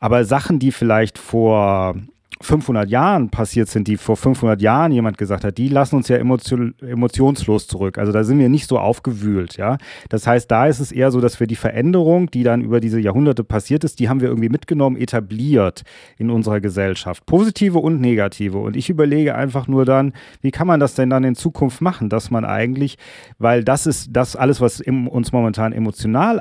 Aber 0.00 0.26
Sachen, 0.26 0.58
die 0.58 0.70
vielleicht 0.70 1.16
vor 1.16 1.94
500 2.42 2.88
Jahren 2.90 3.30
passiert 3.30 3.68
sind, 3.68 3.88
die 3.88 3.96
vor 3.96 4.16
500 4.16 4.60
Jahren 4.60 4.92
jemand 4.92 5.18
gesagt 5.18 5.44
hat, 5.44 5.58
die 5.58 5.68
lassen 5.68 5.96
uns 5.96 6.08
ja 6.08 6.16
emotion, 6.16 6.74
emotionslos 6.80 7.66
zurück. 7.66 7.98
Also 7.98 8.12
da 8.12 8.24
sind 8.24 8.38
wir 8.38 8.48
nicht 8.48 8.68
so 8.68 8.78
aufgewühlt, 8.78 9.56
ja. 9.56 9.78
Das 10.08 10.26
heißt, 10.26 10.50
da 10.50 10.66
ist 10.66 10.80
es 10.80 10.92
eher 10.92 11.10
so, 11.10 11.20
dass 11.20 11.40
wir 11.40 11.46
die 11.46 11.56
Veränderung, 11.56 12.30
die 12.30 12.42
dann 12.42 12.62
über 12.62 12.80
diese 12.80 13.00
Jahrhunderte 13.00 13.44
passiert 13.44 13.84
ist, 13.84 14.00
die 14.00 14.08
haben 14.08 14.20
wir 14.20 14.28
irgendwie 14.28 14.48
mitgenommen, 14.48 14.96
etabliert 14.96 15.82
in 16.18 16.30
unserer 16.30 16.60
Gesellschaft. 16.60 17.26
Positive 17.26 17.78
und 17.78 18.00
negative. 18.00 18.58
Und 18.58 18.76
ich 18.76 18.90
überlege 18.90 19.34
einfach 19.34 19.68
nur 19.68 19.84
dann, 19.84 20.12
wie 20.40 20.50
kann 20.50 20.66
man 20.66 20.80
das 20.80 20.94
denn 20.94 21.10
dann 21.10 21.24
in 21.24 21.34
Zukunft 21.34 21.80
machen, 21.80 22.08
dass 22.08 22.30
man 22.30 22.44
eigentlich, 22.44 22.98
weil 23.38 23.64
das 23.64 23.86
ist 23.86 24.10
das 24.12 24.36
alles, 24.36 24.60
was 24.60 24.80
uns 24.80 25.32
momentan 25.32 25.72
emotional 25.72 26.40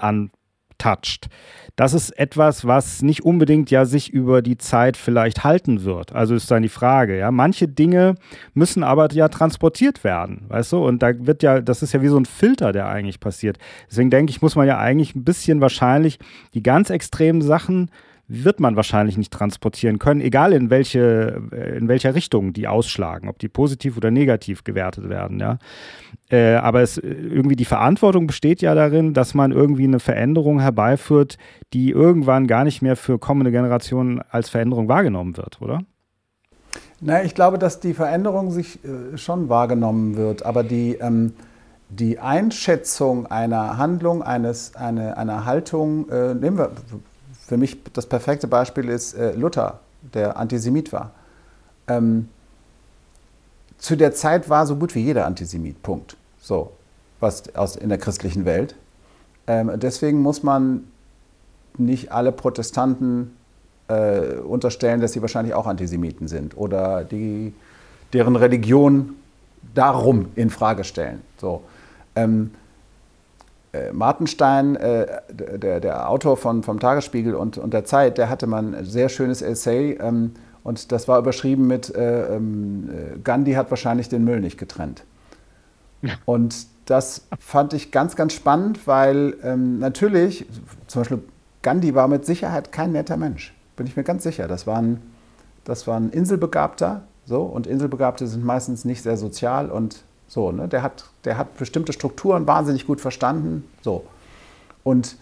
antoucht, 0.81 1.29
das 1.75 1.93
ist 1.93 2.11
etwas, 2.11 2.65
was 2.65 3.01
nicht 3.01 3.23
unbedingt 3.23 3.71
ja 3.71 3.85
sich 3.85 4.11
über 4.11 4.41
die 4.41 4.57
Zeit 4.57 4.97
vielleicht 4.97 5.43
halten 5.43 5.83
wird. 5.83 6.13
Also 6.13 6.35
ist 6.35 6.51
dann 6.51 6.63
die 6.63 6.69
Frage, 6.69 7.17
ja. 7.17 7.31
Manche 7.31 7.67
Dinge 7.67 8.15
müssen 8.53 8.83
aber 8.83 9.11
ja 9.13 9.29
transportiert 9.29 10.03
werden, 10.03 10.45
weißt 10.49 10.73
du? 10.73 10.85
Und 10.85 11.01
da 11.01 11.11
wird 11.25 11.43
ja, 11.43 11.61
das 11.61 11.81
ist 11.81 11.93
ja 11.93 12.01
wie 12.01 12.07
so 12.07 12.17
ein 12.17 12.25
Filter, 12.25 12.71
der 12.73 12.87
eigentlich 12.87 13.19
passiert. 13.19 13.57
Deswegen 13.89 14.09
denke 14.09 14.31
ich, 14.31 14.41
muss 14.41 14.55
man 14.55 14.67
ja 14.67 14.77
eigentlich 14.77 15.15
ein 15.15 15.23
bisschen 15.23 15.61
wahrscheinlich 15.61 16.19
die 16.53 16.63
ganz 16.63 16.89
extremen 16.89 17.41
Sachen 17.41 17.89
wird 18.33 18.61
man 18.61 18.77
wahrscheinlich 18.77 19.17
nicht 19.17 19.33
transportieren 19.33 19.99
können, 19.99 20.21
egal 20.21 20.53
in 20.53 20.69
welche, 20.69 21.41
in 21.77 21.89
welcher 21.89 22.15
Richtung 22.15 22.53
die 22.53 22.65
ausschlagen, 22.65 23.27
ob 23.27 23.39
die 23.39 23.49
positiv 23.49 23.97
oder 23.97 24.09
negativ 24.09 24.63
gewertet 24.63 25.09
werden, 25.09 25.39
ja. 25.39 25.57
Äh, 26.29 26.55
aber 26.55 26.81
es, 26.81 26.97
irgendwie 26.97 27.57
die 27.57 27.65
Verantwortung 27.65 28.27
besteht 28.27 28.61
ja 28.61 28.73
darin, 28.73 29.13
dass 29.13 29.33
man 29.33 29.51
irgendwie 29.51 29.83
eine 29.83 29.99
Veränderung 29.99 30.61
herbeiführt, 30.61 31.37
die 31.73 31.89
irgendwann 31.89 32.47
gar 32.47 32.63
nicht 32.63 32.81
mehr 32.81 32.95
für 32.95 33.19
kommende 33.19 33.51
Generationen 33.51 34.21
als 34.29 34.49
Veränderung 34.49 34.87
wahrgenommen 34.87 35.35
wird, 35.35 35.61
oder? 35.61 35.81
Na, 37.01 37.23
ich 37.23 37.35
glaube, 37.35 37.57
dass 37.57 37.81
die 37.81 37.93
Veränderung 37.93 38.51
sich 38.51 38.79
äh, 38.85 39.17
schon 39.17 39.49
wahrgenommen 39.49 40.15
wird, 40.15 40.45
aber 40.45 40.63
die, 40.63 40.93
ähm, 41.01 41.33
die 41.89 42.19
Einschätzung 42.19 43.25
einer 43.25 43.77
Handlung, 43.77 44.23
eines, 44.23 44.75
eine, 44.75 45.17
einer 45.17 45.43
Haltung, 45.43 46.07
äh, 46.09 46.33
nehmen 46.33 46.57
wir 46.57 46.71
für 47.51 47.57
mich 47.57 47.83
das 47.91 48.05
perfekte 48.05 48.47
Beispiel 48.47 48.87
ist 48.87 49.13
äh, 49.13 49.33
Luther, 49.33 49.81
der 50.13 50.37
Antisemit 50.37 50.93
war. 50.93 51.11
Ähm, 51.89 52.29
zu 53.77 53.97
der 53.97 54.13
Zeit 54.13 54.47
war 54.47 54.65
so 54.65 54.77
gut 54.77 54.95
wie 54.95 55.01
jeder 55.01 55.25
Antisemit, 55.25 55.83
Punkt. 55.83 56.15
So, 56.39 56.71
was 57.19 57.53
aus, 57.53 57.75
in 57.75 57.89
der 57.89 57.97
christlichen 57.97 58.45
Welt. 58.45 58.75
Ähm, 59.47 59.69
deswegen 59.75 60.21
muss 60.21 60.43
man 60.43 60.85
nicht 61.77 62.13
alle 62.13 62.31
Protestanten 62.31 63.35
äh, 63.89 64.35
unterstellen, 64.35 65.01
dass 65.01 65.11
sie 65.11 65.21
wahrscheinlich 65.21 65.53
auch 65.53 65.67
Antisemiten 65.67 66.29
sind 66.29 66.55
oder 66.55 67.03
die, 67.03 67.53
deren 68.13 68.37
Religion 68.37 69.17
darum 69.75 70.27
in 70.35 70.49
Frage 70.49 70.85
stellen. 70.85 71.19
So. 71.37 71.63
Ähm, 72.15 72.51
äh, 73.73 73.91
Martenstein, 73.91 74.75
äh, 74.75 75.21
der, 75.29 75.79
der, 75.79 76.09
Autor 76.09 76.37
von, 76.37 76.63
vom 76.63 76.79
Tagesspiegel 76.79 77.35
und, 77.35 77.57
und 77.57 77.73
der 77.73 77.85
Zeit, 77.85 78.17
der 78.17 78.29
hatte 78.29 78.47
mal 78.47 78.75
ein 78.75 78.85
sehr 78.85 79.09
schönes 79.09 79.41
Essay 79.41 79.97
ähm, 80.01 80.33
und 80.63 80.91
das 80.91 81.07
war 81.07 81.19
überschrieben 81.19 81.67
mit 81.67 81.93
äh, 81.95 82.35
ähm, 82.35 82.89
äh, 82.89 83.19
Gandhi 83.23 83.53
hat 83.53 83.69
wahrscheinlich 83.69 84.09
den 84.09 84.23
Müll 84.23 84.41
nicht 84.41 84.57
getrennt. 84.57 85.03
Und 86.25 86.67
das 86.85 87.27
fand 87.39 87.73
ich 87.73 87.91
ganz, 87.91 88.15
ganz 88.15 88.33
spannend, 88.33 88.87
weil 88.87 89.35
ähm, 89.43 89.79
natürlich, 89.79 90.45
zum 90.87 91.01
Beispiel 91.01 91.23
Gandhi 91.61 91.93
war 91.93 92.07
mit 92.07 92.25
Sicherheit 92.25 92.71
kein 92.71 92.91
netter 92.91 93.17
Mensch, 93.17 93.55
bin 93.75 93.85
ich 93.85 93.95
mir 93.95 94.03
ganz 94.03 94.23
sicher. 94.23 94.47
Das 94.47 94.65
war 94.67 94.79
ein, 94.79 95.01
das 95.63 95.87
war 95.87 95.99
ein 95.99 96.09
Inselbegabter, 96.09 97.03
so, 97.25 97.43
und 97.43 97.67
Inselbegabte 97.67 98.27
sind 98.27 98.43
meistens 98.43 98.83
nicht 98.83 99.03
sehr 99.03 99.15
sozial 99.15 99.69
und 99.69 100.03
so, 100.31 100.49
ne? 100.53 100.69
der, 100.69 100.81
hat, 100.81 101.03
der 101.25 101.37
hat 101.37 101.57
bestimmte 101.57 101.91
Strukturen 101.91 102.47
wahnsinnig 102.47 102.87
gut 102.87 103.01
verstanden. 103.01 103.67
So. 103.81 104.05
Und, 104.81 105.17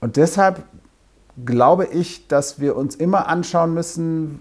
und 0.00 0.16
deshalb 0.16 0.64
glaube 1.44 1.84
ich, 1.84 2.28
dass 2.28 2.60
wir 2.60 2.74
uns 2.74 2.96
immer 2.96 3.28
anschauen 3.28 3.74
müssen, 3.74 4.40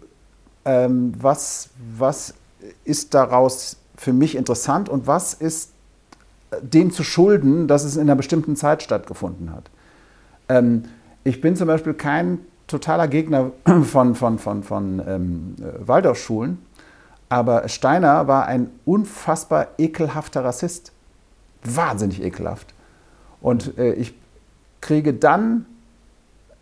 ähm, 0.63 1.13
was, 1.19 1.71
was 1.97 2.35
ist 2.85 3.13
daraus 3.13 3.75
für 3.97 4.13
mich 4.13 4.37
interessant 4.37 4.87
und 4.87 5.07
was 5.07 5.33
ist 5.33 5.73
dem 6.61 6.91
zu 6.91 7.03
schulden, 7.03 7.67
dass 7.67 7.83
es 7.83 7.97
in 7.97 8.03
einer 8.03 8.15
bestimmten 8.15 8.55
Zeit 8.55 8.81
stattgefunden 8.81 9.51
hat. 9.51 9.69
Ähm, 10.47 10.85
ich 11.25 11.41
bin 11.41 11.57
zum 11.57 11.67
Beispiel 11.67 11.95
kein 11.95 12.39
totaler 12.67 13.09
Gegner 13.09 13.51
von, 13.83 14.15
von, 14.15 14.39
von, 14.39 14.63
von 14.63 15.01
ähm, 15.05 15.55
Waldorfschulen, 15.79 16.59
aber 17.33 17.67
Steiner 17.67 18.27
war 18.27 18.45
ein 18.45 18.69
unfassbar 18.85 19.69
ekelhafter 19.79 20.45
Rassist. 20.45 20.91
Wahnsinnig 21.63 22.21
ekelhaft. 22.21 22.75
Und 23.41 23.75
äh, 23.79 23.93
ich 23.93 24.13
kriege 24.81 25.15
dann 25.15 25.65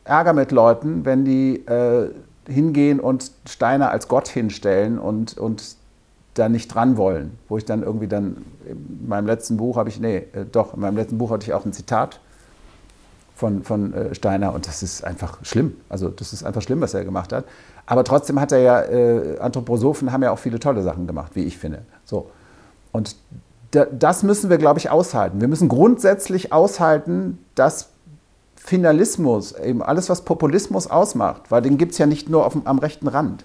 Ärger 0.05 0.31
mit 0.31 0.53
Leuten, 0.53 1.03
wenn 1.03 1.25
die 1.25 1.57
äh, 1.67 2.11
hingehen 2.47 3.01
und 3.01 3.33
Steiner 3.49 3.91
als 3.91 4.07
Gott 4.07 4.29
hinstellen 4.29 4.97
und, 4.97 5.37
und 5.37 5.75
da 6.35 6.47
nicht 6.47 6.73
dran 6.73 6.95
wollen. 6.95 7.37
Wo 7.49 7.57
ich 7.57 7.65
dann 7.65 7.83
irgendwie 7.83 8.07
dann, 8.07 8.37
in 8.65 9.09
meinem 9.09 9.25
letzten 9.25 9.57
Buch 9.57 9.75
habe 9.75 9.89
ich, 9.89 9.99
nee, 9.99 10.19
äh, 10.31 10.45
doch, 10.49 10.73
in 10.73 10.79
meinem 10.79 10.95
letzten 10.95 11.17
Buch 11.17 11.31
hatte 11.31 11.45
ich 11.45 11.53
auch 11.53 11.65
ein 11.65 11.73
Zitat 11.73 12.21
von, 13.35 13.63
von 13.63 13.93
äh, 13.93 14.15
Steiner 14.15 14.53
und 14.53 14.67
das 14.67 14.83
ist 14.83 15.03
einfach 15.03 15.43
schlimm. 15.43 15.75
Also 15.89 16.07
das 16.07 16.31
ist 16.31 16.45
einfach 16.45 16.61
schlimm, 16.61 16.79
was 16.79 16.93
er 16.93 17.03
gemacht 17.03 17.33
hat. 17.33 17.43
Aber 17.85 18.03
trotzdem 18.03 18.39
hat 18.39 18.51
er 18.51 18.59
ja, 18.59 18.81
äh, 18.81 19.39
Anthroposophen 19.39 20.11
haben 20.11 20.23
ja 20.23 20.31
auch 20.31 20.39
viele 20.39 20.59
tolle 20.59 20.83
Sachen 20.83 21.07
gemacht, 21.07 21.31
wie 21.35 21.43
ich 21.43 21.57
finde. 21.57 21.83
So. 22.05 22.29
Und 22.91 23.15
da, 23.71 23.85
das 23.85 24.23
müssen 24.23 24.49
wir, 24.49 24.57
glaube 24.57 24.79
ich, 24.79 24.89
aushalten. 24.89 25.41
Wir 25.41 25.47
müssen 25.47 25.69
grundsätzlich 25.69 26.53
aushalten, 26.53 27.39
dass 27.55 27.89
Finalismus, 28.55 29.53
eben 29.53 29.81
alles, 29.81 30.09
was 30.09 30.21
Populismus 30.21 30.87
ausmacht, 30.87 31.49
weil 31.49 31.61
den 31.61 31.77
gibt 31.77 31.93
es 31.93 31.97
ja 31.97 32.05
nicht 32.05 32.29
nur 32.29 32.45
auf, 32.45 32.55
am 32.63 32.77
rechten 32.77 33.07
Rand, 33.07 33.43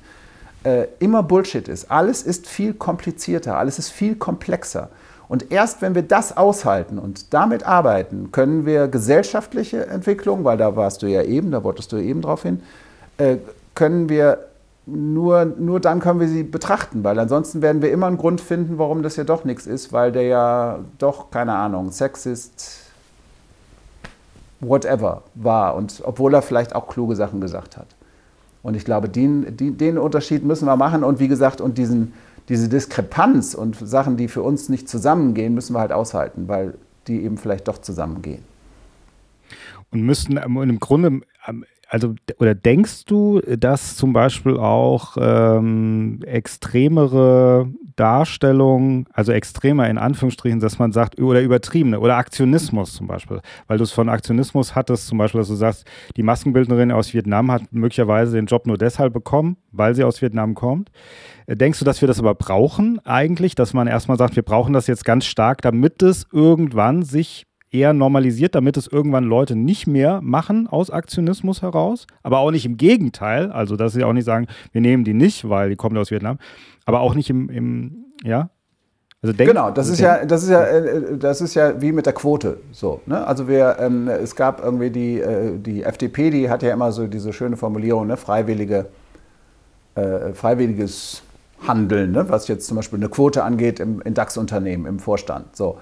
äh, 0.65 0.89
immer 0.99 1.23
Bullshit 1.23 1.69
ist. 1.69 1.91
Alles 1.91 2.23
ist 2.23 2.47
viel 2.47 2.75
komplizierter, 2.75 3.57
alles 3.57 3.79
ist 3.79 3.89
viel 3.89 4.17
komplexer. 4.17 4.91
Und 5.29 5.51
erst 5.51 5.81
wenn 5.83 5.95
wir 5.95 6.03
das 6.03 6.37
aushalten 6.37 6.99
und 6.99 7.33
damit 7.33 7.65
arbeiten, 7.65 8.31
können 8.31 8.67
wir 8.67 8.89
gesellschaftliche 8.89 9.87
Entwicklung, 9.87 10.45
weil 10.45 10.59
da 10.59 10.77
warst 10.77 11.03
du 11.03 11.07
ja 11.07 11.23
eben, 11.23 11.51
da 11.51 11.65
wolltest 11.65 11.93
du 11.93 11.97
eben 11.97 12.21
drauf 12.21 12.43
hin, 12.43 12.63
äh, 13.19 13.37
können 13.77 14.09
wir 14.09 14.48
nur, 14.86 15.44
nur 15.44 15.78
dann 15.78 16.01
können 16.01 16.19
wir 16.19 16.28
sie 16.28 16.43
betrachten, 16.43 17.05
weil 17.05 17.19
ansonsten 17.19 17.62
werden 17.62 17.82
wir 17.82 17.93
immer 17.93 18.07
einen 18.07 18.16
Grund 18.16 18.40
finden, 18.40 18.78
warum 18.78 19.03
das 19.03 19.16
ja 19.16 19.24
doch 19.24 19.44
nichts 19.44 19.66
ist, 19.66 19.93
weil 19.93 20.11
der 20.11 20.23
ja 20.23 20.78
doch, 20.98 21.31
keine 21.31 21.55
Ahnung, 21.55 21.93
Sexist, 21.93 22.81
whatever 24.61 25.23
war 25.35 25.74
und 25.77 26.03
obwohl 26.05 26.35
er 26.35 26.43
vielleicht 26.43 26.74
auch 26.74 26.89
kluge 26.89 27.15
Sachen 27.15 27.40
gesagt 27.40 27.77
hat. 27.77 27.86
Und 28.62 28.74
ich 28.74 28.85
glaube, 28.85 29.09
den, 29.09 29.57
den 29.57 29.98
Unterschied 29.98 30.44
müssen 30.44 30.66
wir 30.66 30.77
machen 30.77 31.05
und 31.05 31.20
wie 31.20 31.28
gesagt, 31.28 31.61
und 31.61 31.78
diesen, 31.78 32.15
diese 32.48 32.69
Diskrepanz 32.69 33.55
und 33.55 33.77
Sachen, 33.77 34.16
die 34.16 34.28
für 34.28 34.43
uns 34.43 34.69
nicht 34.69 34.89
zusammengehen, 34.89 35.55
müssen 35.55 35.74
wir 35.74 35.81
halt 35.81 35.93
aushalten, 35.93 36.48
weil 36.48 36.74
die 37.07 37.23
eben 37.23 37.39
vielleicht 37.39 37.69
doch 37.69 37.78
zusammengehen. 37.78 38.43
Und 39.90 40.03
müssten 40.03 40.36
im 40.36 40.81
Grunde 40.81 41.20
also 41.89 42.15
oder 42.39 42.55
denkst 42.55 43.05
du, 43.05 43.41
dass 43.41 43.97
zum 43.97 44.13
Beispiel 44.13 44.57
auch 44.57 45.17
ähm, 45.21 46.21
extremere 46.27 47.69
Darstellungen, 47.95 49.07
also 49.13 49.33
extremer 49.33 49.89
in 49.89 49.97
Anführungsstrichen, 49.97 50.61
dass 50.61 50.79
man 50.79 50.93
sagt, 50.93 51.21
oder 51.21 51.41
übertriebene, 51.41 52.01
oder 52.01 52.17
Aktionismus 52.17 52.93
zum 52.93 53.07
Beispiel, 53.07 53.41
weil 53.69 53.79
du 53.79 53.85
es 53.85 53.93
von 53.93 54.09
Aktionismus 54.09 54.75
hattest, 54.75 55.07
zum 55.07 55.19
Beispiel, 55.19 55.41
dass 55.41 55.49
du 55.49 55.55
sagst, 55.55 55.87
die 56.17 56.23
Maskenbildnerin 56.23 56.91
aus 56.91 57.15
Vietnam 57.15 57.51
hat 57.51 57.63
möglicherweise 57.71 58.37
den 58.37 58.47
Job 58.47 58.67
nur 58.67 58.79
deshalb 58.79 59.13
bekommen, 59.13 59.57
weil 59.71 59.95
sie 59.95 60.05
aus 60.05 60.21
Vietnam 60.21 60.55
kommt. 60.55 60.91
Äh, 61.47 61.57
denkst 61.57 61.79
du, 61.79 61.85
dass 61.85 62.01
wir 62.01 62.09
das 62.09 62.19
aber 62.19 62.35
brauchen 62.35 62.99
eigentlich, 63.05 63.55
dass 63.55 63.75
man 63.75 63.87
erstmal 63.87 64.19
sagt, 64.19 64.37
wir 64.37 64.43
brauchen 64.43 64.73
das 64.73 64.89
jetzt 64.89 65.05
ganz 65.05 65.25
stark, 65.25 65.63
damit 65.63 66.03
es 66.03 66.27
irgendwann 66.33 67.03
sich 67.03 67.47
eher 67.77 67.93
normalisiert, 67.93 68.55
damit 68.55 68.77
es 68.77 68.86
irgendwann 68.86 69.24
Leute 69.24 69.57
nicht 69.57 69.86
mehr 69.86 70.20
machen 70.23 70.66
aus 70.66 70.90
Aktionismus 70.90 71.62
heraus, 71.62 72.07
aber 72.23 72.39
auch 72.39 72.51
nicht 72.51 72.66
im 72.66 72.77
Gegenteil, 72.77 73.51
also 73.53 73.77
dass 73.77 73.93
sie 73.93 74.05
auch 74.05 74.12
nicht 74.12 74.24
sagen, 74.24 74.47
wir 74.73 74.81
nehmen 74.81 75.05
die 75.05 75.15
nicht, 75.15 75.48
weil 75.48 75.70
die 75.70 75.77
kommen 75.77 75.97
aus 75.97 76.11
Vietnam, 76.11 76.39
aber 76.85 77.01
auch 77.01 77.15
nicht 77.15 77.31
im, 77.31 77.51
im 77.51 78.05
ja, 78.24 78.51
also 79.23 79.35
genau, 79.36 79.70
das 79.70 79.89
ist 79.89 79.98
ja, 79.98 80.24
das 80.24 80.43
ist 80.43 80.51
ja, 80.51 80.62
äh, 80.62 81.16
das 81.19 81.40
ist 81.40 81.55
ja 81.55 81.81
wie 81.81 81.90
mit 81.90 82.07
der 82.07 82.12
Quote 82.12 82.59
so. 82.70 83.01
Ne? 83.07 83.27
Also 83.27 83.48
wir, 83.48 83.77
ähm, 83.81 84.09
es 84.09 84.36
gab 84.36 84.62
irgendwie 84.62 84.90
die, 84.90 85.20
äh, 85.20 85.59
die 85.59 85.82
FDP, 85.82 86.31
die 86.31 86.51
hat 86.51 86.62
ja 86.62 86.73
immer 86.73 86.93
so 86.93 87.07
diese 87.07 87.32
schöne 87.32 87.57
Formulierung, 87.57 88.07
ne? 88.07 88.16
freiwillige, 88.16 88.86
äh, 89.94 90.32
freiwilliges 90.32 91.23
Handeln, 91.66 92.12
ne? 92.12 92.28
was 92.28 92.47
jetzt 92.47 92.66
zum 92.66 92.77
Beispiel 92.77 92.98
eine 92.98 93.09
Quote 93.09 93.43
angeht 93.43 93.81
im, 93.81 94.01
in 94.03 94.15
DAX-Unternehmen, 94.15 94.86
im 94.86 94.98
Vorstand. 94.98 95.57
So. 95.57 95.78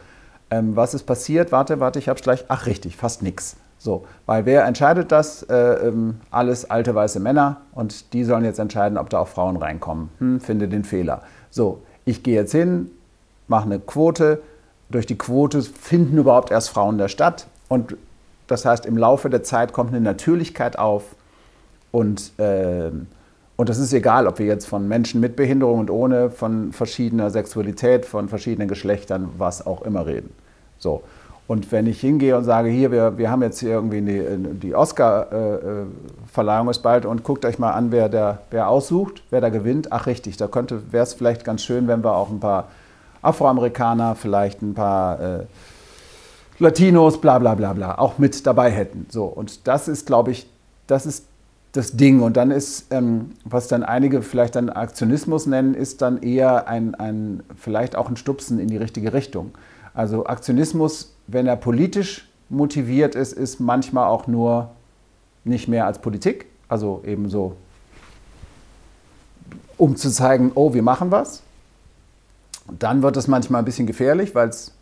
Ähm, 0.50 0.76
was 0.76 0.94
ist 0.94 1.04
passiert? 1.04 1.52
Warte, 1.52 1.80
warte, 1.80 1.98
ich 1.98 2.08
hab's 2.08 2.22
gleich. 2.22 2.44
Ach, 2.48 2.66
richtig, 2.66 2.96
fast 2.96 3.22
nichts. 3.22 3.56
So, 3.78 4.06
weil 4.24 4.46
wer 4.46 4.64
entscheidet 4.64 5.12
das? 5.12 5.42
Äh, 5.42 5.54
ähm, 5.54 6.20
alles 6.30 6.70
alte 6.70 6.94
weiße 6.94 7.20
Männer 7.20 7.60
und 7.72 8.12
die 8.14 8.24
sollen 8.24 8.44
jetzt 8.44 8.58
entscheiden, 8.58 8.96
ob 8.96 9.10
da 9.10 9.18
auch 9.18 9.28
Frauen 9.28 9.56
reinkommen. 9.56 10.08
Hm, 10.18 10.40
finde 10.40 10.68
den 10.68 10.84
Fehler. 10.84 11.22
So, 11.50 11.82
ich 12.06 12.22
gehe 12.22 12.34
jetzt 12.34 12.52
hin, 12.52 12.90
mache 13.46 13.66
eine 13.66 13.80
Quote. 13.80 14.40
Durch 14.88 15.06
die 15.06 15.18
Quote 15.18 15.60
finden 15.62 16.16
überhaupt 16.16 16.50
erst 16.50 16.70
Frauen 16.70 16.98
der 16.98 17.08
Stadt 17.08 17.46
und 17.68 17.96
das 18.46 18.64
heißt, 18.64 18.86
im 18.86 18.96
Laufe 18.96 19.30
der 19.30 19.42
Zeit 19.42 19.72
kommt 19.72 19.90
eine 19.90 20.00
Natürlichkeit 20.00 20.78
auf 20.78 21.14
und 21.92 22.38
äh, 22.38 22.90
und 23.56 23.68
das 23.68 23.78
ist 23.78 23.92
egal, 23.92 24.26
ob 24.26 24.38
wir 24.38 24.46
jetzt 24.46 24.66
von 24.66 24.88
Menschen 24.88 25.20
mit 25.20 25.36
Behinderung 25.36 25.80
und 25.80 25.90
ohne, 25.90 26.30
von 26.30 26.72
verschiedener 26.72 27.30
Sexualität, 27.30 28.04
von 28.04 28.28
verschiedenen 28.28 28.68
Geschlechtern, 28.68 29.30
was 29.38 29.64
auch 29.64 29.82
immer 29.82 30.06
reden. 30.06 30.30
So. 30.78 31.02
Und 31.46 31.70
wenn 31.72 31.86
ich 31.86 32.00
hingehe 32.00 32.38
und 32.38 32.44
sage, 32.44 32.70
hier, 32.70 32.90
wir, 32.90 33.18
wir 33.18 33.30
haben 33.30 33.42
jetzt 33.42 33.60
hier 33.60 33.70
irgendwie 33.70 34.00
die, 34.00 34.24
die 34.60 34.74
Oscar-Verleihung 34.74 36.70
ist 36.70 36.78
bald 36.78 37.04
und 37.04 37.22
guckt 37.22 37.44
euch 37.44 37.58
mal 37.58 37.72
an, 37.72 37.92
wer, 37.92 38.08
der, 38.08 38.38
wer 38.50 38.68
aussucht, 38.68 39.22
wer 39.28 39.42
da 39.42 39.50
gewinnt. 39.50 39.92
Ach 39.92 40.06
richtig, 40.06 40.38
da 40.38 40.48
könnte, 40.48 40.92
wäre 40.92 41.02
es 41.02 41.12
vielleicht 41.12 41.44
ganz 41.44 41.62
schön, 41.62 41.86
wenn 41.86 42.02
wir 42.02 42.16
auch 42.16 42.30
ein 42.30 42.40
paar 42.40 42.68
Afroamerikaner, 43.20 44.14
vielleicht 44.14 44.62
ein 44.62 44.72
paar 44.72 45.20
äh, 45.20 45.44
Latinos, 46.58 47.20
bla 47.20 47.38
bla 47.38 47.54
bla 47.54 47.74
bla, 47.74 47.98
auch 47.98 48.16
mit 48.16 48.46
dabei 48.46 48.70
hätten. 48.70 49.06
So, 49.10 49.24
und 49.24 49.66
das 49.66 49.86
ist, 49.86 50.06
glaube 50.06 50.30
ich, 50.30 50.48
das 50.86 51.04
ist 51.04 51.26
das 51.74 51.96
Ding. 51.96 52.22
Und 52.22 52.36
dann 52.36 52.50
ist, 52.50 52.86
ähm, 52.90 53.32
was 53.44 53.68
dann 53.68 53.82
einige 53.82 54.22
vielleicht 54.22 54.54
dann 54.54 54.70
Aktionismus 54.70 55.46
nennen, 55.46 55.74
ist 55.74 56.00
dann 56.00 56.22
eher 56.22 56.68
ein, 56.68 56.94
ein, 56.94 57.42
vielleicht 57.56 57.96
auch 57.96 58.08
ein 58.08 58.16
Stupsen 58.16 58.58
in 58.58 58.68
die 58.68 58.76
richtige 58.76 59.12
Richtung. 59.12 59.50
Also 59.92 60.24
Aktionismus, 60.26 61.14
wenn 61.26 61.46
er 61.46 61.56
politisch 61.56 62.30
motiviert 62.48 63.16
ist, 63.16 63.32
ist 63.32 63.58
manchmal 63.60 64.06
auch 64.06 64.26
nur 64.26 64.70
nicht 65.42 65.68
mehr 65.68 65.86
als 65.86 65.98
Politik. 65.98 66.46
Also 66.68 67.02
eben 67.04 67.28
so, 67.28 67.56
um 69.76 69.96
zu 69.96 70.10
zeigen, 70.10 70.52
oh, 70.54 70.74
wir 70.74 70.82
machen 70.82 71.10
was. 71.10 71.42
Dann 72.78 73.02
wird 73.02 73.16
es 73.16 73.26
manchmal 73.26 73.62
ein 73.62 73.64
bisschen 73.64 73.86
gefährlich, 73.86 74.34
weil 74.34 74.48
es 74.48 74.72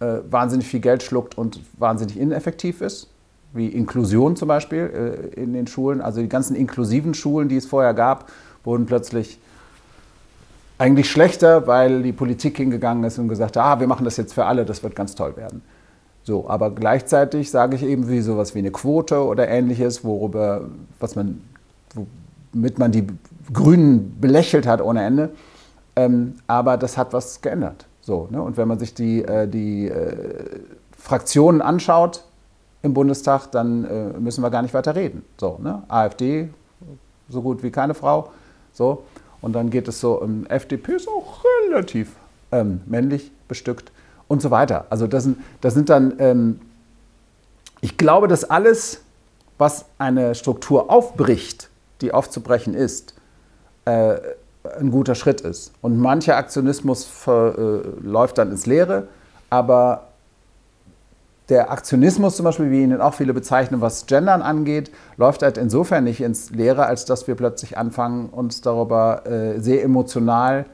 äh, 0.00 0.18
wahnsinnig 0.28 0.66
viel 0.66 0.80
Geld 0.80 1.04
schluckt 1.04 1.38
und 1.38 1.60
wahnsinnig 1.78 2.18
ineffektiv 2.18 2.80
ist 2.80 3.08
wie 3.52 3.68
Inklusion 3.68 4.36
zum 4.36 4.48
Beispiel 4.48 5.30
äh, 5.36 5.40
in 5.40 5.52
den 5.52 5.66
Schulen. 5.66 6.00
Also 6.00 6.20
die 6.20 6.28
ganzen 6.28 6.56
inklusiven 6.56 7.14
Schulen, 7.14 7.48
die 7.48 7.56
es 7.56 7.66
vorher 7.66 7.94
gab, 7.94 8.30
wurden 8.64 8.86
plötzlich 8.86 9.38
eigentlich 10.78 11.10
schlechter, 11.10 11.66
weil 11.66 12.02
die 12.02 12.12
Politik 12.12 12.56
hingegangen 12.56 13.04
ist 13.04 13.18
und 13.18 13.28
gesagt 13.28 13.56
hat, 13.56 13.64
ah, 13.64 13.80
wir 13.80 13.86
machen 13.86 14.04
das 14.04 14.16
jetzt 14.16 14.34
für 14.34 14.46
alle, 14.46 14.64
das 14.64 14.82
wird 14.82 14.96
ganz 14.96 15.14
toll 15.14 15.36
werden. 15.36 15.62
So, 16.24 16.48
aber 16.48 16.70
gleichzeitig 16.70 17.50
sage 17.50 17.76
ich 17.76 17.82
eben 17.82 18.08
wie 18.08 18.20
sowas 18.20 18.54
wie 18.54 18.60
eine 18.60 18.70
Quote 18.70 19.24
oder 19.24 19.48
ähnliches, 19.48 20.04
worüber, 20.04 20.62
was 21.00 21.16
man, 21.16 21.40
womit 22.52 22.78
man 22.78 22.92
die 22.92 23.06
Grünen 23.52 24.16
belächelt 24.20 24.66
hat 24.66 24.80
ohne 24.80 25.04
Ende. 25.04 25.30
Ähm, 25.96 26.34
aber 26.46 26.76
das 26.76 26.96
hat 26.96 27.12
was 27.12 27.40
geändert. 27.40 27.86
So, 28.00 28.28
ne? 28.30 28.40
Und 28.40 28.56
wenn 28.56 28.68
man 28.68 28.78
sich 28.78 28.94
die, 28.94 29.22
äh, 29.22 29.46
die 29.46 29.88
äh, 29.88 30.16
Fraktionen 30.96 31.60
anschaut, 31.60 32.24
im 32.82 32.94
Bundestag, 32.94 33.46
dann 33.52 33.84
äh, 33.84 34.18
müssen 34.18 34.42
wir 34.42 34.50
gar 34.50 34.62
nicht 34.62 34.74
weiter 34.74 34.94
reden. 34.94 35.24
So, 35.38 35.58
ne? 35.62 35.82
AfD, 35.88 36.50
so 37.28 37.42
gut 37.42 37.62
wie 37.62 37.70
keine 37.70 37.94
Frau. 37.94 38.30
So. 38.72 39.04
Und 39.40 39.54
dann 39.54 39.70
geht 39.70 39.88
es 39.88 40.00
so, 40.00 40.22
ähm, 40.22 40.46
FDP 40.48 40.92
ist 40.92 41.08
auch 41.08 41.42
relativ 41.66 42.12
ähm, 42.50 42.80
männlich 42.86 43.30
bestückt 43.48 43.92
und 44.28 44.40
so 44.40 44.50
weiter. 44.50 44.86
Also 44.90 45.06
das 45.06 45.24
sind, 45.24 45.38
das 45.60 45.74
sind 45.74 45.88
dann, 45.88 46.14
ähm, 46.18 46.60
ich 47.80 47.96
glaube, 47.96 48.28
dass 48.28 48.44
alles, 48.44 49.02
was 49.58 49.86
eine 49.98 50.34
Struktur 50.34 50.90
aufbricht, 50.90 51.68
die 52.00 52.12
aufzubrechen 52.12 52.74
ist, 52.74 53.14
äh, 53.84 54.16
ein 54.78 54.90
guter 54.90 55.14
Schritt 55.14 55.40
ist. 55.40 55.72
Und 55.82 55.98
mancher 55.98 56.36
Aktionismus 56.36 57.04
ver, 57.04 57.54
äh, 57.58 58.06
läuft 58.06 58.38
dann 58.38 58.50
ins 58.50 58.66
Leere, 58.66 59.08
aber 59.50 60.11
der 61.52 61.70
Aktionismus 61.70 62.36
zum 62.36 62.44
Beispiel, 62.44 62.70
wie 62.70 62.82
ihn 62.82 62.98
auch 62.98 63.12
viele 63.12 63.34
bezeichnen, 63.34 63.82
was 63.82 64.06
Gendern 64.06 64.40
angeht, 64.40 64.90
läuft 65.18 65.42
halt 65.42 65.58
insofern 65.58 66.04
nicht 66.04 66.22
ins 66.22 66.48
Leere, 66.48 66.86
als 66.86 67.04
dass 67.04 67.28
wir 67.28 67.34
plötzlich 67.34 67.76
anfangen, 67.76 68.30
uns 68.30 68.62
darüber 68.62 69.26
äh, 69.26 69.60
sehr 69.60 69.84
emotional 69.84 70.64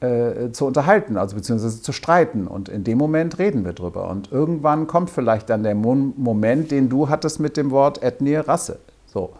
äh, 0.00 0.52
zu 0.52 0.64
unterhalten, 0.64 1.18
also 1.18 1.36
beziehungsweise 1.36 1.82
zu 1.82 1.92
streiten. 1.92 2.46
Und 2.46 2.70
in 2.70 2.82
dem 2.82 2.96
Moment 2.96 3.38
reden 3.38 3.66
wir 3.66 3.74
drüber. 3.74 4.08
Und 4.08 4.32
irgendwann 4.32 4.86
kommt 4.86 5.10
vielleicht 5.10 5.50
dann 5.50 5.62
der 5.62 5.74
Moment, 5.74 6.70
den 6.70 6.88
du 6.88 7.10
hattest 7.10 7.38
mit 7.38 7.58
dem 7.58 7.70
Wort 7.70 8.02
Ethnie, 8.02 8.36
Rasse. 8.36 8.78
So. 9.04 9.34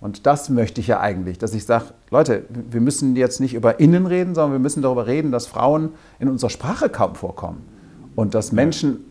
Und 0.00 0.26
das 0.26 0.50
möchte 0.50 0.80
ich 0.80 0.88
ja 0.88 0.98
eigentlich, 0.98 1.38
dass 1.38 1.54
ich 1.54 1.64
sage, 1.66 1.86
Leute, 2.10 2.42
wir 2.48 2.80
müssen 2.80 3.14
jetzt 3.14 3.40
nicht 3.40 3.54
über 3.54 3.78
Innen 3.78 4.06
reden, 4.06 4.34
sondern 4.34 4.52
wir 4.52 4.58
müssen 4.58 4.82
darüber 4.82 5.06
reden, 5.06 5.30
dass 5.30 5.46
Frauen 5.46 5.90
in 6.18 6.28
unserer 6.28 6.50
Sprache 6.50 6.88
kaum 6.88 7.14
vorkommen. 7.14 7.62
Und 8.16 8.34
dass 8.34 8.50
Menschen 8.50 9.04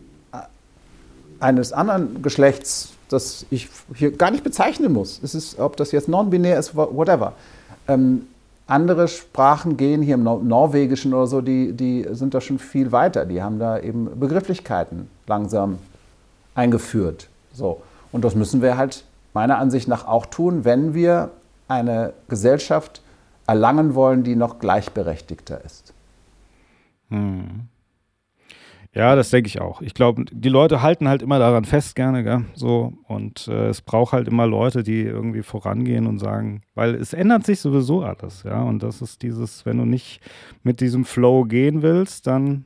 eines 1.40 1.74
anderen 1.74 2.22
Geschlechts, 2.22 2.94
das 3.10 3.46
ich 3.50 3.70
hier 3.94 4.12
gar 4.12 4.32
nicht 4.32 4.44
bezeichnen 4.44 4.92
muss. 4.92 5.20
Es 5.24 5.36
ist, 5.36 5.60
ob 5.60 5.78
das 5.78 5.92
jetzt 5.92 6.08
non-binär 6.08 6.58
ist, 6.58 6.76
whatever. 6.76 7.34
Ähm, 7.88 8.28
andere 8.68 9.08
Sprachen 9.08 9.78
gehen 9.78 10.02
hier 10.02 10.16
im 10.16 10.24
Norwegischen 10.24 11.14
oder 11.14 11.28
so, 11.28 11.42
die, 11.42 11.74
die 11.74 12.08
sind 12.12 12.34
da 12.34 12.42
schon 12.42 12.58
viel 12.58 12.92
weiter. 12.92 13.26
Die 13.26 13.44
haben 13.44 13.60
da 13.60 13.80
eben 13.80 14.20
Begrifflichkeiten 14.20 15.08
langsam 15.28 15.78
eingeführt. 16.56 17.28
So. 17.54 17.82
Und 18.12 18.26
das 18.26 18.34
müssen 18.34 18.62
wir 18.62 18.78
halt 18.78 19.04
meiner 19.34 19.60
Ansicht 19.60 19.88
nach 19.88 20.08
auch 20.08 20.26
tun, 20.26 20.66
wenn 20.66 20.96
wir 20.96 21.30
eine 21.68 22.14
Gesellschaft 22.28 23.02
erlangen 23.46 23.94
wollen, 23.94 24.24
die 24.24 24.36
noch 24.36 24.60
gleichberechtigter 24.60 25.64
ist. 25.64 25.94
Hm. 27.10 27.68
Ja, 28.96 29.18
das 29.18 29.30
denke 29.30 29.48
ich 29.48 29.60
auch. 29.60 29.82
Ich 29.82 29.94
glaube, 29.94 30.24
die 30.32 30.50
Leute 30.50 30.82
halten 30.82 31.10
halt 31.10 31.22
immer 31.22 31.38
daran 31.38 31.66
fest, 31.66 31.96
gerne, 31.96 32.24
gell? 32.24 32.46
so. 32.54 32.94
Und 33.10 33.48
äh, 33.50 33.68
es 33.68 33.82
braucht 33.82 34.14
halt 34.14 34.30
immer 34.30 34.48
Leute, 34.48 34.84
die 34.84 35.02
irgendwie 35.02 35.44
vorangehen 35.44 36.08
und 36.08 36.18
sagen, 36.18 36.62
weil 36.76 36.96
es 36.96 37.12
ändert 37.12 37.46
sich 37.46 37.60
sowieso 37.60 38.04
alles, 38.04 38.44
ja. 38.44 38.64
Und 38.64 38.82
das 38.84 39.02
ist 39.02 39.22
dieses, 39.22 39.66
wenn 39.66 39.78
du 39.78 39.86
nicht 39.86 40.22
mit 40.64 40.80
diesem 40.80 41.04
Flow 41.04 41.44
gehen 41.44 41.82
willst, 41.82 42.26
dann 42.26 42.64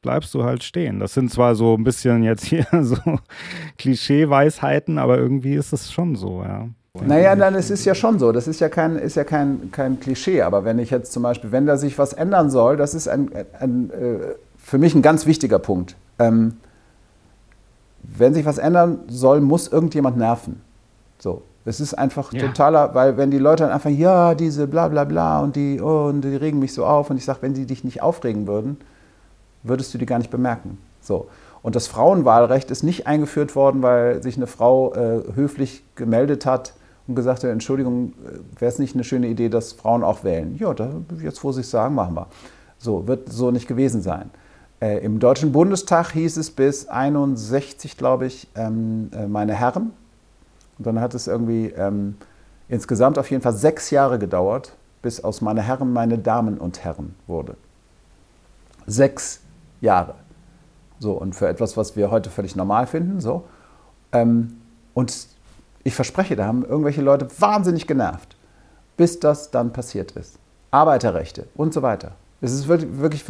bleibst 0.00 0.32
du 0.32 0.42
halt 0.42 0.64
stehen. 0.64 0.98
Das 1.00 1.12
sind 1.12 1.30
zwar 1.30 1.54
so 1.54 1.74
ein 1.74 1.84
bisschen 1.84 2.22
jetzt 2.22 2.46
hier 2.46 2.66
so 2.80 2.96
Klischee-Weisheiten, 3.76 4.98
aber 4.98 5.18
irgendwie 5.18 5.54
ist 5.54 5.74
es 5.74 5.92
schon 5.92 6.16
so, 6.16 6.42
ja. 6.42 6.68
Naja, 7.00 7.36
dann 7.36 7.54
es 7.54 7.70
ist 7.70 7.84
ja 7.84 7.94
schon 7.94 8.18
so. 8.18 8.32
Das 8.32 8.46
ist 8.46 8.60
ja 8.60 8.68
kein, 8.68 8.96
ist 8.96 9.16
ja 9.16 9.24
kein, 9.24 9.70
kein 9.70 9.98
Klischee. 9.98 10.42
Aber 10.42 10.64
wenn 10.64 10.78
ich 10.78 10.90
jetzt 10.90 11.12
zum 11.12 11.22
Beispiel, 11.22 11.50
wenn 11.50 11.64
da 11.66 11.78
sich 11.78 11.96
was 11.98 12.12
ändern 12.12 12.50
soll, 12.50 12.76
das 12.76 12.94
ist 12.94 13.08
ein, 13.08 13.30
ein, 13.34 13.46
ein 13.58 13.90
äh, 13.90 14.34
für 14.72 14.78
mich 14.78 14.94
ein 14.94 15.02
ganz 15.02 15.26
wichtiger 15.26 15.58
Punkt. 15.58 15.96
Ähm, 16.18 16.56
wenn 18.02 18.32
sich 18.32 18.46
was 18.46 18.56
ändern 18.56 19.00
soll, 19.06 19.42
muss 19.42 19.68
irgendjemand 19.68 20.16
nerven. 20.16 20.62
So. 21.18 21.42
Es 21.66 21.78
ist 21.78 21.92
einfach 21.92 22.32
ja. 22.32 22.46
totaler, 22.46 22.94
weil 22.94 23.18
wenn 23.18 23.30
die 23.30 23.36
Leute 23.36 23.64
dann 23.64 23.72
einfach, 23.72 23.90
ja, 23.90 24.34
diese 24.34 24.66
bla 24.66 24.88
bla 24.88 25.04
bla 25.04 25.40
und 25.40 25.56
die, 25.56 25.78
oh, 25.78 26.06
und 26.06 26.22
die 26.22 26.34
regen 26.34 26.58
mich 26.58 26.72
so 26.72 26.86
auf 26.86 27.10
und 27.10 27.18
ich 27.18 27.24
sage, 27.26 27.40
wenn 27.42 27.54
sie 27.54 27.66
dich 27.66 27.84
nicht 27.84 28.00
aufregen 28.00 28.46
würden, 28.46 28.78
würdest 29.62 29.92
du 29.92 29.98
die 29.98 30.06
gar 30.06 30.16
nicht 30.16 30.30
bemerken. 30.30 30.78
So. 31.02 31.26
Und 31.60 31.76
das 31.76 31.86
Frauenwahlrecht 31.86 32.70
ist 32.70 32.82
nicht 32.82 33.06
eingeführt 33.06 33.54
worden, 33.54 33.82
weil 33.82 34.22
sich 34.22 34.38
eine 34.38 34.46
Frau 34.46 34.94
äh, 34.94 35.20
höflich 35.34 35.84
gemeldet 35.96 36.46
hat 36.46 36.72
und 37.06 37.14
gesagt 37.14 37.44
hat, 37.44 37.50
Entschuldigung, 37.50 38.14
äh, 38.24 38.38
wäre 38.58 38.72
es 38.72 38.78
nicht 38.78 38.94
eine 38.94 39.04
schöne 39.04 39.26
Idee, 39.26 39.50
dass 39.50 39.74
Frauen 39.74 40.02
auch 40.02 40.24
wählen? 40.24 40.56
Ja, 40.58 40.72
da, 40.72 40.88
jetzt 41.22 41.44
wo 41.44 41.52
sie 41.52 41.60
es 41.60 41.70
sagen, 41.70 41.94
machen 41.94 42.14
wir. 42.14 42.28
So, 42.78 43.06
wird 43.06 43.30
so 43.30 43.50
nicht 43.50 43.68
gewesen 43.68 44.00
sein. 44.00 44.30
Äh, 44.82 44.98
Im 44.98 45.20
Deutschen 45.20 45.52
Bundestag 45.52 46.10
hieß 46.10 46.36
es 46.38 46.50
bis 46.50 46.88
61, 46.88 47.96
glaube 47.96 48.26
ich, 48.26 48.48
ähm, 48.56 49.12
äh, 49.14 49.28
meine 49.28 49.54
Herren. 49.54 49.92
Und 50.76 50.86
dann 50.86 51.00
hat 51.00 51.14
es 51.14 51.28
irgendwie 51.28 51.66
ähm, 51.66 52.16
insgesamt 52.68 53.16
auf 53.16 53.30
jeden 53.30 53.44
Fall 53.44 53.52
sechs 53.52 53.90
Jahre 53.90 54.18
gedauert, 54.18 54.72
bis 55.00 55.22
aus 55.22 55.40
meine 55.40 55.62
Herren 55.62 55.92
meine 55.92 56.18
Damen 56.18 56.58
und 56.58 56.82
Herren 56.82 57.14
wurde. 57.28 57.54
Sechs 58.84 59.40
Jahre. 59.80 60.16
So, 60.98 61.12
und 61.12 61.36
für 61.36 61.46
etwas, 61.46 61.76
was 61.76 61.94
wir 61.94 62.10
heute 62.10 62.28
völlig 62.28 62.56
normal 62.56 62.88
finden. 62.88 63.20
So. 63.20 63.44
Ähm, 64.10 64.56
und 64.94 65.28
ich 65.84 65.94
verspreche, 65.94 66.34
da 66.34 66.46
haben 66.46 66.64
irgendwelche 66.64 67.02
Leute 67.02 67.28
wahnsinnig 67.38 67.86
genervt, 67.86 68.36
bis 68.96 69.20
das 69.20 69.52
dann 69.52 69.72
passiert 69.72 70.10
ist. 70.12 70.40
Arbeiterrechte 70.72 71.46
und 71.54 71.72
so 71.72 71.82
weiter. 71.82 72.16
Es 72.42 72.52
ist 72.52 72.68
wirklich, 72.68 72.90
wirklich 72.98 73.24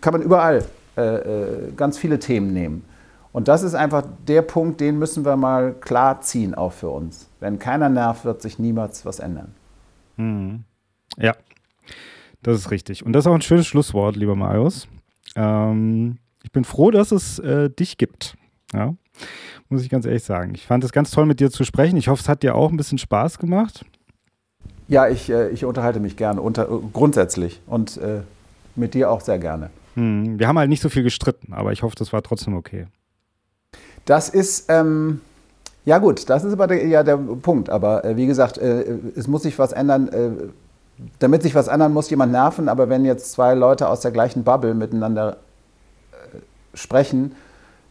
kann 0.00 0.12
man 0.12 0.22
überall 0.22 0.64
äh, 0.96 1.02
äh, 1.02 1.72
ganz 1.76 1.98
viele 1.98 2.18
Themen 2.18 2.52
nehmen. 2.52 2.84
Und 3.32 3.46
das 3.46 3.62
ist 3.62 3.74
einfach 3.74 4.04
der 4.26 4.42
Punkt, 4.42 4.80
den 4.80 4.98
müssen 4.98 5.24
wir 5.24 5.36
mal 5.36 5.72
klar 5.74 6.20
ziehen, 6.20 6.56
auch 6.56 6.72
für 6.72 6.88
uns. 6.88 7.28
Wenn 7.38 7.60
keiner 7.60 7.88
nervt, 7.88 8.24
wird 8.24 8.42
sich 8.42 8.58
niemals 8.58 9.06
was 9.06 9.20
ändern. 9.20 9.54
Mhm. 10.16 10.64
Ja, 11.16 11.36
das 12.42 12.58
ist 12.58 12.70
richtig. 12.72 13.06
Und 13.06 13.12
das 13.12 13.24
ist 13.24 13.28
auch 13.28 13.34
ein 13.34 13.42
schönes 13.42 13.68
Schlusswort, 13.68 14.16
lieber 14.16 14.34
Marius. 14.34 14.88
Ähm, 15.36 16.18
ich 16.42 16.50
bin 16.50 16.64
froh, 16.64 16.90
dass 16.90 17.12
es 17.12 17.38
äh, 17.38 17.70
dich 17.70 17.98
gibt. 17.98 18.36
Ja? 18.72 18.94
muss 19.70 19.82
ich 19.82 19.88
ganz 19.88 20.04
ehrlich 20.04 20.24
sagen. 20.24 20.54
Ich 20.54 20.66
fand 20.66 20.84
es 20.84 20.92
ganz 20.92 21.10
toll, 21.10 21.26
mit 21.26 21.40
dir 21.40 21.50
zu 21.50 21.64
sprechen. 21.64 21.96
Ich 21.96 22.08
hoffe, 22.08 22.20
es 22.20 22.28
hat 22.28 22.42
dir 22.42 22.54
auch 22.54 22.70
ein 22.70 22.76
bisschen 22.76 22.98
Spaß 22.98 23.38
gemacht. 23.38 23.84
Ja, 24.90 25.06
ich, 25.06 25.30
äh, 25.30 25.50
ich 25.50 25.64
unterhalte 25.64 26.00
mich 26.00 26.16
gerne, 26.16 26.42
unter, 26.42 26.66
grundsätzlich. 26.92 27.60
Und 27.66 27.96
äh, 27.98 28.22
mit 28.74 28.94
dir 28.94 29.08
auch 29.10 29.20
sehr 29.20 29.38
gerne. 29.38 29.70
Hm, 29.94 30.38
wir 30.38 30.48
haben 30.48 30.58
halt 30.58 30.68
nicht 30.68 30.82
so 30.82 30.88
viel 30.88 31.04
gestritten, 31.04 31.52
aber 31.52 31.70
ich 31.70 31.82
hoffe, 31.84 31.94
das 31.96 32.12
war 32.12 32.22
trotzdem 32.22 32.56
okay. 32.56 32.86
Das 34.04 34.28
ist, 34.28 34.66
ähm, 34.68 35.20
ja 35.84 35.98
gut, 35.98 36.28
das 36.28 36.42
ist 36.42 36.52
aber 36.52 36.66
der, 36.66 36.84
ja 36.86 37.04
der 37.04 37.16
Punkt. 37.16 37.70
Aber 37.70 38.04
äh, 38.04 38.16
wie 38.16 38.26
gesagt, 38.26 38.58
äh, 38.58 38.98
es 39.14 39.28
muss 39.28 39.44
sich 39.44 39.58
was 39.60 39.70
ändern. 39.72 40.08
Äh, 40.08 40.30
damit 41.20 41.42
sich 41.44 41.54
was 41.54 41.68
ändern, 41.68 41.92
muss 41.92 42.10
jemand 42.10 42.32
nerven. 42.32 42.68
Aber 42.68 42.88
wenn 42.88 43.04
jetzt 43.04 43.30
zwei 43.30 43.54
Leute 43.54 43.88
aus 43.88 44.00
der 44.00 44.10
gleichen 44.10 44.42
Bubble 44.42 44.74
miteinander 44.74 45.36
äh, 46.12 46.38
sprechen, 46.76 47.36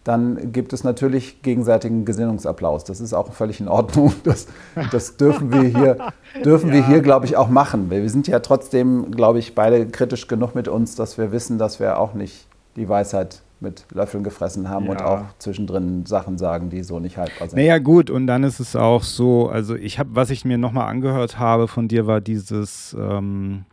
dann 0.04 0.52
gibt 0.52 0.74
es 0.74 0.84
natürlich 0.84 1.42
gegenseitigen 1.42 2.06
Gesinnungsapplaus. 2.06 2.84
Das 2.84 3.02
ist 3.02 3.14
auch 3.14 3.32
völlig 3.34 3.60
in 3.60 3.68
Ordnung. 3.68 4.14
Das, 4.24 4.48
das 4.92 5.18
dürfen 5.18 5.52
wir 5.52 5.62
hier, 5.62 5.98
dürfen 6.44 6.70
ja. 6.70 6.76
wir 6.76 6.88
hier, 6.88 7.02
glaube 7.02 7.26
ich, 7.26 7.36
auch 7.36 7.50
machen. 7.50 7.90
Wir 7.90 8.08
sind 8.10 8.28
ja 8.28 8.40
trotzdem, 8.40 9.12
glaube 9.12 9.40
ich, 9.40 9.56
beide 9.56 9.88
kritisch 9.88 10.28
genug 10.28 10.56
mit 10.56 10.68
uns, 10.68 10.96
dass 10.96 11.18
wir 11.18 11.32
wissen, 11.32 11.58
dass 11.58 11.80
wir 11.80 12.00
auch 12.00 12.14
nicht 12.14 12.48
die 12.76 12.88
Weisheit 12.88 13.42
mit 13.60 13.86
Löffeln 13.92 14.24
gefressen 14.24 14.70
haben 14.70 14.86
ja. 14.86 14.92
und 14.92 15.02
auch 15.02 15.22
zwischendrin 15.40 16.06
Sachen 16.06 16.38
sagen, 16.38 16.70
die 16.70 16.84
so 16.84 17.00
nicht 17.00 17.18
haltbar 17.18 17.50
sind. 17.50 17.58
Naja, 17.58 17.78
gut, 17.80 18.10
und 18.10 18.28
dann 18.28 18.44
ist 18.44 18.60
es 18.60 18.76
auch 18.76 19.04
so, 19.04 19.50
also 19.50 19.76
ich 19.76 20.00
habe, 20.00 20.12
was 20.14 20.30
ich 20.30 20.46
mir 20.46 20.58
nochmal 20.58 20.88
angehört 20.88 21.40
habe 21.40 21.68
von 21.68 21.88
dir, 21.88 22.08
war 22.08 22.22
dieses 22.22 22.96
ähm, 22.98 23.66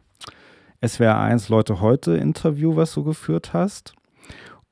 SWR 0.85 1.19
1 1.19 1.49
Leute 1.49 1.81
heute 1.81 2.17
Interview, 2.17 2.77
was 2.77 2.95
du 2.95 3.05
geführt 3.05 3.53
hast. 3.53 3.95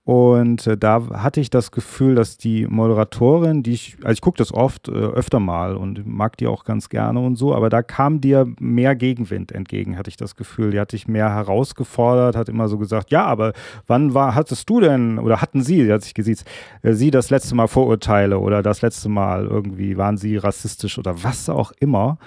Und 0.04 0.66
äh, 0.66 0.76
da 0.76 1.08
hatte 1.14 1.40
ich 1.40 1.48
das 1.48 1.70
Gefühl, 1.70 2.14
dass 2.14 2.36
die 2.36 2.66
Moderatorin, 2.66 3.62
die 3.62 3.72
ich, 3.72 3.96
also 4.02 4.12
ich 4.12 4.20
gucke 4.20 4.36
das 4.36 4.52
oft, 4.52 4.88
äh, 4.88 4.92
öfter 4.92 5.40
mal 5.40 5.76
und 5.76 6.06
mag 6.06 6.36
die 6.36 6.46
auch 6.46 6.64
ganz 6.64 6.90
gerne 6.90 7.20
und 7.20 7.36
so, 7.36 7.54
aber 7.54 7.70
da 7.70 7.82
kam 7.82 8.20
dir 8.20 8.46
mehr 8.60 8.96
Gegenwind 8.96 9.50
entgegen, 9.50 9.96
hatte 9.96 10.10
ich 10.10 10.18
das 10.18 10.36
Gefühl. 10.36 10.72
Die 10.72 10.80
hat 10.80 10.92
dich 10.92 11.08
mehr 11.08 11.30
herausgefordert, 11.30 12.36
hat 12.36 12.50
immer 12.50 12.68
so 12.68 12.76
gesagt, 12.76 13.10
ja, 13.12 13.24
aber 13.24 13.54
wann 13.86 14.12
war, 14.12 14.34
hattest 14.34 14.68
du 14.68 14.80
denn, 14.80 15.18
oder 15.18 15.40
hatten 15.40 15.62
sie, 15.62 15.84
die 15.84 15.92
hat 15.92 16.02
sich 16.02 16.12
gesiezt, 16.12 16.46
äh, 16.82 16.92
sie 16.92 17.10
das 17.10 17.30
letzte 17.30 17.54
Mal 17.54 17.66
Vorurteile 17.66 18.38
oder 18.38 18.62
das 18.62 18.82
letzte 18.82 19.08
Mal 19.08 19.46
irgendwie 19.46 19.96
waren 19.96 20.18
sie 20.18 20.36
rassistisch 20.36 20.98
oder 20.98 21.24
was 21.24 21.48
auch 21.48 21.72
immer. 21.80 22.18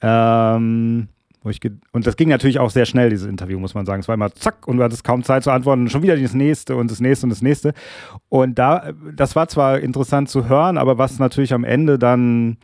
Ähm, 0.00 1.08
und 1.92 2.06
das 2.06 2.16
ging 2.16 2.28
natürlich 2.28 2.58
auch 2.58 2.70
sehr 2.70 2.86
schnell, 2.86 3.10
dieses 3.10 3.28
Interview, 3.28 3.58
muss 3.58 3.74
man 3.74 3.86
sagen. 3.86 4.00
Es 4.00 4.08
war 4.08 4.14
immer 4.14 4.32
zack 4.32 4.66
und 4.66 4.78
du 4.78 4.82
hattest 4.82 5.04
kaum 5.04 5.22
Zeit 5.22 5.44
zu 5.44 5.50
antworten 5.50 5.82
und 5.82 5.90
schon 5.90 6.02
wieder 6.02 6.16
das 6.16 6.34
nächste 6.34 6.76
und 6.76 6.90
das 6.90 7.00
nächste 7.00 7.26
und 7.26 7.30
das 7.30 7.42
nächste. 7.42 7.72
Und 8.28 8.58
da, 8.58 8.92
das 9.14 9.36
war 9.36 9.48
zwar 9.48 9.80
interessant 9.80 10.28
zu 10.28 10.48
hören, 10.48 10.78
aber 10.78 10.98
was 10.98 11.18
natürlich 11.18 11.52
am 11.52 11.64
Ende 11.64 11.98
dann 11.98 12.56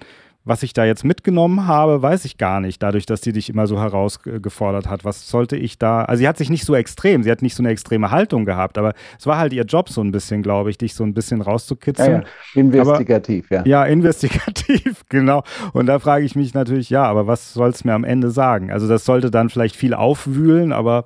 was 0.45 0.63
ich 0.63 0.73
da 0.73 0.85
jetzt 0.85 1.05
mitgenommen 1.05 1.67
habe, 1.67 2.03
weiß 2.03 2.25
ich 2.25 2.37
gar 2.37 2.61
nicht, 2.61 2.83
dadurch, 2.83 3.07
dass 3.07 3.21
die 3.21 3.33
dich 3.33 3.49
immer 3.49 3.67
so 3.67 3.81
herausgefordert 3.81 4.89
hat. 4.89 5.05
Was 5.05 5.29
sollte 5.29 5.57
ich 5.57 5.79
da? 5.79 6.05
Also, 6.05 6.21
sie 6.21 6.29
hat 6.29 6.37
sich 6.37 6.51
nicht 6.51 6.65
so 6.65 6.75
extrem, 6.75 7.23
sie 7.23 7.31
hat 7.31 7.43
nicht 7.43 7.55
so 7.55 7.63
eine 7.63 7.71
extreme 7.71 8.11
Haltung 8.11 8.45
gehabt, 8.45 8.77
aber 8.77 8.95
es 9.19 9.27
war 9.27 9.39
halt 9.39 9.53
ihr 9.53 9.65
Job 9.65 9.89
so 9.89 10.03
ein 10.03 10.11
bisschen, 10.11 10.43
glaube 10.43 10.71
ich, 10.71 10.79
dich 10.79 10.95
so 10.95 11.05
ein 11.05 11.15
bisschen 11.15 11.41
rauszukitzeln. 11.41 12.23
Ja, 12.23 12.29
ja. 12.55 12.61
Investigativ, 12.61 13.47
aber, 13.51 13.67
ja. 13.67 13.85
Ja, 13.85 13.85
investigativ, 13.85 15.05
genau. 15.09 15.45
Und 15.73 15.87
da 15.87 15.99
frage 16.01 16.25
ich 16.25 16.35
mich 16.35 16.55
natürlich, 16.55 16.91
ja, 16.91 17.05
aber 17.05 17.27
was 17.27 17.55
soll 17.55 17.71
es 17.71 17.85
mir 17.85 17.95
am 17.95 18.05
Ende 18.05 18.31
sagen? 18.31 18.73
Also, 18.73 18.89
das 18.89 19.05
sollte 19.05 19.31
dann 19.31 19.49
vielleicht 19.49 19.77
viel 19.77 19.95
aufwühlen, 19.95 20.73
aber 20.73 21.05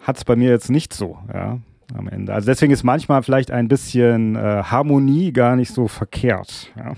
hat 0.00 0.16
es 0.16 0.24
bei 0.24 0.36
mir 0.36 0.50
jetzt 0.50 0.70
nicht 0.70 0.92
so, 0.92 1.18
ja 1.32 1.58
am 1.94 2.08
Ende. 2.08 2.32
Also 2.32 2.46
deswegen 2.46 2.72
ist 2.72 2.82
manchmal 2.82 3.22
vielleicht 3.22 3.50
ein 3.50 3.68
bisschen 3.68 4.36
äh, 4.36 4.62
Harmonie 4.64 5.32
gar 5.32 5.56
nicht 5.56 5.72
so 5.72 5.88
verkehrt. 5.88 6.72
Ja. 6.76 6.94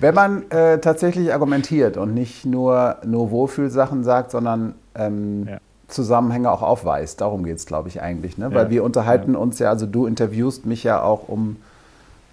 Wenn 0.00 0.14
man 0.14 0.50
äh, 0.50 0.78
tatsächlich 0.78 1.32
argumentiert 1.32 1.96
und 1.96 2.14
nicht 2.14 2.44
nur, 2.44 2.96
nur 3.04 3.30
Wohlfühlsachen 3.30 4.04
sagt, 4.04 4.30
sondern 4.30 4.74
ähm, 4.94 5.46
ja. 5.48 5.58
Zusammenhänge 5.88 6.50
auch 6.50 6.62
aufweist, 6.62 7.20
darum 7.20 7.44
geht 7.44 7.56
es, 7.56 7.66
glaube 7.66 7.88
ich, 7.88 8.00
eigentlich. 8.00 8.38
Ne? 8.38 8.54
Weil 8.54 8.64
ja. 8.64 8.70
wir 8.70 8.84
unterhalten 8.84 9.36
uns 9.36 9.58
ja, 9.58 9.68
also 9.68 9.86
du 9.86 10.06
interviewst 10.06 10.64
mich 10.66 10.84
ja 10.84 11.02
auch, 11.02 11.28
um 11.28 11.56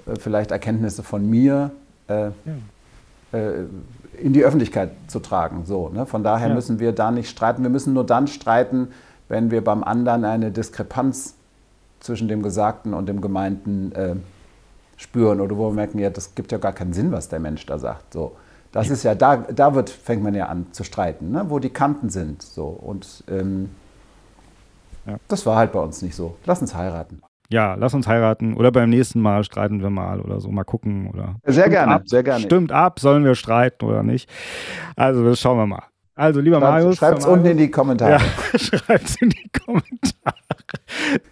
äh, 0.06 0.18
vielleicht 0.18 0.52
Erkenntnisse 0.52 1.04
von 1.04 1.30
mir 1.30 1.72
äh, 2.08 2.28
äh, 3.34 3.66
in 4.22 4.34
die 4.34 4.44
Öffentlichkeit 4.44 4.92
zu 5.08 5.20
tragen. 5.20 5.64
So, 5.66 5.90
ne? 5.90 6.06
Von 6.06 6.24
daher 6.24 6.54
müssen 6.54 6.80
wir 6.80 6.92
da 6.92 7.12
nicht 7.12 7.30
streiten. 7.30 7.64
Wir 7.64 7.70
müssen 7.70 7.94
nur 7.94 8.06
dann 8.06 8.28
streiten, 8.28 8.90
wenn 9.30 9.52
wir 9.52 9.64
beim 9.64 9.84
anderen 9.84 10.26
eine 10.26 10.52
Diskrepanz 10.52 11.36
zwischen 12.02 12.28
dem 12.28 12.42
Gesagten 12.44 12.94
und 12.94 13.08
dem 13.08 13.22
Gemeinten 13.22 13.92
äh, 13.94 14.16
spüren 14.98 15.40
oder 15.40 15.58
wo 15.58 15.70
wir 15.70 15.74
merken, 15.74 16.00
ja, 16.00 16.10
das 16.10 16.36
gibt 16.36 16.52
ja 16.52 16.58
gar 16.58 16.74
keinen 16.74 16.94
Sinn, 16.94 17.12
was 17.12 17.30
der 17.30 17.40
Mensch 17.40 17.66
da 17.66 17.80
sagt. 17.80 18.14
So, 18.14 18.34
das 18.72 18.90
ist 18.90 19.04
ja, 19.04 19.16
da, 19.16 19.38
da 19.38 19.74
wird, 19.74 19.90
fängt 19.90 20.24
man 20.24 20.36
ja 20.36 20.48
an 20.48 20.68
zu 20.72 20.84
streiten, 20.84 21.32
ne? 21.32 21.46
wo 21.48 21.60
die 21.60 21.70
Kanten 21.70 22.10
sind. 22.10 22.42
So. 22.42 22.66
Und 22.66 23.24
ähm, 23.30 23.70
ja. 25.06 25.18
das 25.28 25.46
war 25.46 25.58
halt 25.58 25.72
bei 25.72 25.80
uns 25.80 26.02
nicht 26.02 26.16
so. 26.16 26.36
Lass 26.46 26.62
uns 26.62 26.76
heiraten. 26.76 27.22
Ja, 27.50 27.74
lass 27.76 27.94
uns 27.94 28.08
heiraten 28.08 28.56
oder 28.56 28.72
beim 28.72 28.90
nächsten 28.90 29.20
Mal 29.20 29.44
streiten 29.44 29.82
wir 29.82 29.90
mal 29.90 30.22
oder 30.22 30.40
so, 30.40 30.50
mal 30.50 30.64
gucken. 30.64 31.10
Oder 31.10 31.36
sehr 31.46 31.68
gerne, 31.70 31.96
ab, 31.96 32.04
sehr 32.06 32.24
gerne. 32.24 32.46
Stimmt 32.46 32.72
ab, 32.72 33.00
sollen 33.00 33.26
wir 33.26 33.36
streiten 33.36 33.84
oder 33.86 34.04
nicht? 34.04 34.30
Also, 34.96 35.26
das 35.26 35.40
schauen 35.42 35.58
wir 35.58 35.66
mal. 35.66 35.84
Also, 36.16 36.40
lieber 36.40 36.60
Schreibt, 36.60 36.72
Marius. 36.72 36.98
Schreibt 36.98 37.20
es 37.20 37.26
unten 37.26 37.46
in 37.46 37.58
die 37.58 37.72
Kommentare. 37.72 38.12
Ja, 38.12 38.20
schreibt 38.60 39.06
es 39.06 39.16
in 39.22 39.30
die 39.30 39.50
Kommentare. 39.50 40.36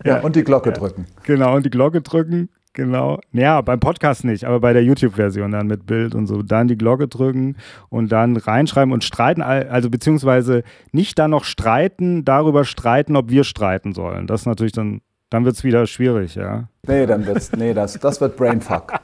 Ja, 0.03 0.17
ja 0.17 0.19
und 0.21 0.35
die 0.35 0.43
Glocke 0.43 0.69
ja. 0.69 0.75
drücken. 0.75 1.05
Genau, 1.23 1.55
und 1.55 1.65
die 1.65 1.69
Glocke 1.69 2.01
drücken. 2.01 2.49
Genau. 2.73 3.19
Ja, 3.33 3.61
beim 3.61 3.79
Podcast 3.79 4.23
nicht, 4.23 4.45
aber 4.45 4.59
bei 4.59 4.73
der 4.73 4.83
YouTube-Version 4.83 5.51
dann 5.51 5.67
mit 5.67 5.85
Bild 5.85 6.13
und 6.13 6.27
so. 6.27 6.43
Dann 6.43 6.67
die 6.67 6.77
Glocke 6.77 7.07
drücken 7.07 7.57
und 7.89 8.11
dann 8.11 8.37
reinschreiben 8.37 8.93
und 8.93 9.03
streiten, 9.03 9.41
also 9.41 9.89
beziehungsweise 9.89 10.63
nicht 10.91 11.17
dann 11.17 11.31
noch 11.31 11.43
streiten, 11.43 12.23
darüber 12.25 12.65
streiten, 12.65 13.15
ob 13.15 13.29
wir 13.29 13.43
streiten 13.43 13.93
sollen. 13.93 14.27
Das 14.27 14.41
ist 14.41 14.45
natürlich 14.45 14.71
dann, 14.71 15.01
dann 15.29 15.45
wird 15.45 15.55
es 15.55 15.63
wieder 15.63 15.85
schwierig, 15.87 16.35
ja. 16.35 16.69
Nee, 16.87 17.05
dann 17.05 17.25
wird's, 17.25 17.51
nee, 17.51 17.73
das, 17.73 17.93
das 17.99 18.19
wird 18.21 18.37
Brainfuck. 18.37 18.93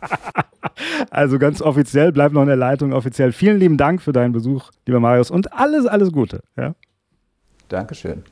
Also 1.09 1.39
ganz 1.39 1.61
offiziell, 1.61 2.11
bleibt 2.11 2.33
noch 2.33 2.41
in 2.41 2.47
der 2.47 2.57
Leitung 2.57 2.91
offiziell. 2.91 3.31
Vielen 3.31 3.59
lieben 3.59 3.77
Dank 3.77 4.01
für 4.01 4.11
deinen 4.11 4.33
Besuch, 4.33 4.71
lieber 4.85 4.99
Marius, 4.99 5.31
und 5.31 5.53
alles, 5.53 5.85
alles 5.85 6.11
Gute. 6.11 6.41
Ja? 6.57 6.75
Dankeschön. 7.69 8.23